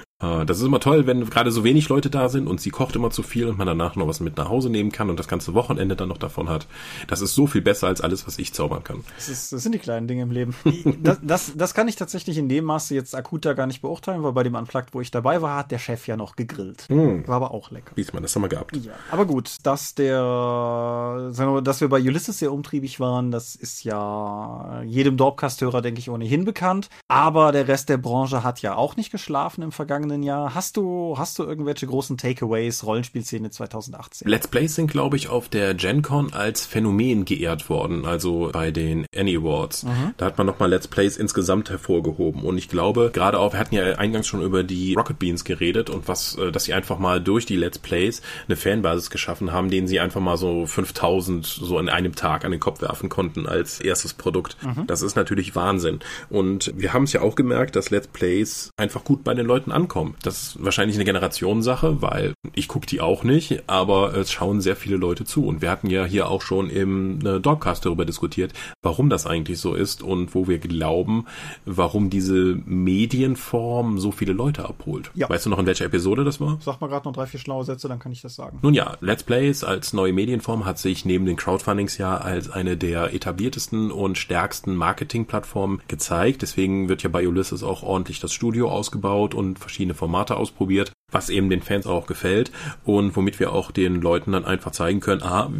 das 0.22 0.58
ist 0.58 0.64
immer 0.64 0.80
toll, 0.80 1.06
wenn 1.06 1.28
gerade 1.28 1.50
so 1.50 1.64
wenig 1.64 1.88
Leute 1.88 2.08
da 2.08 2.28
sind 2.28 2.46
und 2.46 2.60
sie 2.60 2.70
kocht 2.70 2.94
immer 2.94 3.10
zu 3.10 3.22
viel 3.22 3.48
und 3.48 3.58
man 3.58 3.66
danach 3.66 3.96
noch 3.96 4.06
was 4.06 4.20
mit 4.20 4.36
nach 4.36 4.48
Hause 4.48 4.70
nehmen 4.70 4.92
kann 4.92 5.10
und 5.10 5.18
das 5.18 5.26
ganze 5.26 5.52
Wochenende 5.54 5.96
dann 5.96 6.08
noch 6.08 6.18
davon 6.18 6.48
hat. 6.48 6.66
Das 7.08 7.20
ist 7.20 7.34
so 7.34 7.46
viel 7.46 7.60
besser 7.60 7.88
als 7.88 8.00
alles, 8.00 8.26
was 8.26 8.38
ich 8.38 8.54
zaubern 8.54 8.84
kann. 8.84 9.02
Das, 9.16 9.28
ist, 9.28 9.52
das 9.52 9.62
sind 9.64 9.72
die 9.72 9.80
kleinen 9.80 10.06
Dinge 10.06 10.22
im 10.22 10.30
Leben. 10.30 10.54
das, 11.02 11.18
das, 11.22 11.52
das 11.56 11.74
kann 11.74 11.88
ich 11.88 11.96
tatsächlich 11.96 12.38
in 12.38 12.48
dem 12.48 12.64
Maße 12.64 12.94
jetzt 12.94 13.16
akut 13.16 13.44
da 13.44 13.54
gar 13.54 13.66
nicht 13.66 13.82
beurteilen, 13.82 14.22
weil 14.22 14.32
bei 14.32 14.44
dem 14.44 14.54
Unplugged, 14.54 14.94
wo 14.94 15.00
ich 15.00 15.10
dabei 15.10 15.42
war, 15.42 15.56
hat 15.58 15.72
der 15.72 15.78
Chef 15.78 16.06
ja 16.06 16.16
noch 16.16 16.36
gegrillt. 16.36 16.86
Mm. 16.88 17.26
War 17.26 17.36
aber 17.36 17.50
auch 17.52 17.70
lecker. 17.70 17.92
Wie 17.96 18.06
man 18.12 18.22
das 18.22 18.34
haben 18.36 18.42
wir 18.42 18.48
gehabt. 18.48 18.76
Ja, 18.76 18.92
aber 19.10 19.26
gut, 19.26 19.56
dass 19.64 19.94
der, 19.94 21.30
sagen 21.30 21.54
wir, 21.54 21.62
dass 21.62 21.80
wir 21.80 21.88
bei 21.88 22.00
Ulysses 22.00 22.38
sehr 22.38 22.52
umtriebig 22.52 23.00
waren, 23.00 23.30
das 23.30 23.54
ist 23.56 23.84
ja 23.84 24.82
jedem 24.84 25.16
Dorpcast-Hörer, 25.16 25.82
denke 25.82 26.00
ich, 26.00 26.10
ohnehin 26.10 26.44
bekannt. 26.44 26.90
Aber 27.08 27.52
der 27.52 27.68
Rest 27.68 27.88
der 27.88 27.96
Branche 27.96 28.44
hat 28.44 28.62
ja 28.62 28.74
auch 28.76 28.96
nicht 28.96 29.10
geschlafen 29.10 29.62
im 29.62 29.72
vergangenen 29.72 30.11
vergangenen 30.12 30.22
Jahr. 30.22 30.54
Hast 30.54 30.76
du, 30.76 31.14
hast 31.16 31.38
du 31.38 31.44
irgendwelche 31.44 31.86
großen 31.86 32.16
Takeaways, 32.16 32.84
Rollenspielszene 32.84 33.50
2018? 33.50 34.28
Let's 34.28 34.48
Plays 34.48 34.74
sind, 34.74 34.90
glaube 34.90 35.16
ich, 35.16 35.28
auf 35.28 35.48
der 35.48 35.74
Gen 35.74 36.02
Con 36.02 36.32
als 36.32 36.66
Phänomen 36.66 37.24
geehrt 37.24 37.68
worden, 37.68 38.04
also 38.04 38.50
bei 38.52 38.70
den 38.70 39.06
Annie 39.16 39.38
Awards. 39.38 39.84
Mhm. 39.84 40.14
Da 40.16 40.26
hat 40.26 40.38
man 40.38 40.46
nochmal 40.46 40.70
Let's 40.70 40.88
Plays 40.88 41.16
insgesamt 41.16 41.70
hervorgehoben. 41.70 42.42
Und 42.42 42.58
ich 42.58 42.68
glaube, 42.68 43.10
gerade 43.12 43.38
auch, 43.38 43.52
wir 43.52 43.60
hatten 43.60 43.74
ja 43.74 43.84
eingangs 43.96 44.26
schon 44.26 44.42
über 44.42 44.62
die 44.62 44.94
Rocket 44.94 45.18
Beans 45.18 45.44
geredet 45.44 45.90
und 45.90 46.08
was, 46.08 46.36
äh, 46.36 46.52
dass 46.52 46.64
sie 46.64 46.74
einfach 46.74 46.98
mal 46.98 47.20
durch 47.20 47.46
die 47.46 47.56
Let's 47.56 47.78
Plays 47.78 48.22
eine 48.46 48.56
Fanbasis 48.56 49.10
geschaffen 49.10 49.52
haben, 49.52 49.70
denen 49.70 49.86
sie 49.86 50.00
einfach 50.00 50.20
mal 50.20 50.36
so 50.36 50.66
5000 50.66 51.46
so 51.46 51.78
in 51.78 51.88
einem 51.88 52.14
Tag 52.14 52.44
an 52.44 52.50
den 52.50 52.60
Kopf 52.60 52.82
werfen 52.82 53.08
konnten 53.08 53.46
als 53.46 53.80
erstes 53.80 54.14
Produkt. 54.14 54.56
Mhm. 54.62 54.86
Das 54.86 55.02
ist 55.02 55.16
natürlich 55.16 55.54
Wahnsinn. 55.54 56.00
Und 56.28 56.72
wir 56.76 56.92
haben 56.92 57.04
es 57.04 57.12
ja 57.12 57.22
auch 57.22 57.34
gemerkt, 57.34 57.76
dass 57.76 57.90
Let's 57.90 58.08
Plays 58.08 58.70
einfach 58.76 59.04
gut 59.04 59.24
bei 59.24 59.34
den 59.34 59.46
Leuten 59.46 59.72
ankommen 59.72 60.01
kommen. 60.02 60.16
Das 60.22 60.42
ist 60.42 60.64
wahrscheinlich 60.64 60.96
eine 60.96 61.04
Generationssache, 61.04 62.02
weil 62.02 62.34
ich 62.54 62.68
gucke 62.68 62.86
die 62.86 63.00
auch 63.00 63.22
nicht, 63.22 63.62
aber 63.68 64.14
es 64.16 64.32
schauen 64.32 64.60
sehr 64.60 64.76
viele 64.76 64.96
Leute 64.96 65.24
zu. 65.24 65.46
Und 65.46 65.62
wir 65.62 65.70
hatten 65.70 65.88
ja 65.88 66.04
hier 66.04 66.28
auch 66.28 66.42
schon 66.42 66.70
im 66.70 67.24
äh, 67.24 67.40
Dogcast 67.40 67.86
darüber 67.86 68.04
diskutiert, 68.04 68.52
warum 68.82 69.08
das 69.08 69.26
eigentlich 69.26 69.58
so 69.58 69.74
ist 69.74 70.02
und 70.02 70.34
wo 70.34 70.48
wir 70.48 70.58
glauben, 70.58 71.26
warum 71.64 72.10
diese 72.10 72.58
Medienform 72.64 73.98
so 73.98 74.10
viele 74.10 74.32
Leute 74.32 74.68
abholt. 74.68 75.10
Ja. 75.14 75.28
Weißt 75.28 75.46
du 75.46 75.50
noch, 75.50 75.58
in 75.58 75.66
welcher 75.66 75.84
Episode 75.84 76.24
das 76.24 76.40
war? 76.40 76.58
Sag 76.60 76.80
mal 76.80 76.88
gerade 76.88 77.06
noch 77.06 77.14
drei, 77.14 77.26
vier 77.26 77.40
schlaue 77.40 77.64
Sätze, 77.64 77.88
dann 77.88 77.98
kann 77.98 78.12
ich 78.12 78.22
das 78.22 78.34
sagen. 78.34 78.58
Nun 78.62 78.74
ja, 78.74 78.96
Let's 79.00 79.22
Plays 79.22 79.62
als 79.62 79.92
neue 79.92 80.12
Medienform 80.12 80.64
hat 80.64 80.78
sich 80.78 81.04
neben 81.04 81.26
den 81.26 81.36
Crowdfundings 81.36 81.98
ja 81.98 82.16
als 82.16 82.50
eine 82.50 82.76
der 82.76 83.14
etabliertesten 83.14 83.90
und 83.90 84.18
stärksten 84.18 84.74
Marketingplattformen 84.74 85.80
gezeigt. 85.88 86.42
Deswegen 86.42 86.88
wird 86.88 87.02
ja 87.02 87.08
bei 87.08 87.26
Ulysses 87.26 87.62
auch 87.62 87.82
ordentlich 87.82 88.20
das 88.20 88.32
Studio 88.32 88.70
ausgebaut 88.70 89.34
und 89.34 89.58
verschiedene 89.58 89.91
verschiedene 89.92 89.94
Formate 89.94 90.36
ausprobiert. 90.36 90.92
Was 91.12 91.30
eben 91.30 91.50
den 91.50 91.62
Fans 91.62 91.86
auch 91.86 92.06
gefällt 92.06 92.50
und 92.84 93.16
womit 93.16 93.38
wir 93.38 93.52
auch 93.52 93.70
den 93.70 94.00
Leuten 94.00 94.32
dann 94.32 94.44
einfach 94.44 94.72
zeigen 94.72 95.00
können, 95.00 95.22
ah, 95.22 95.50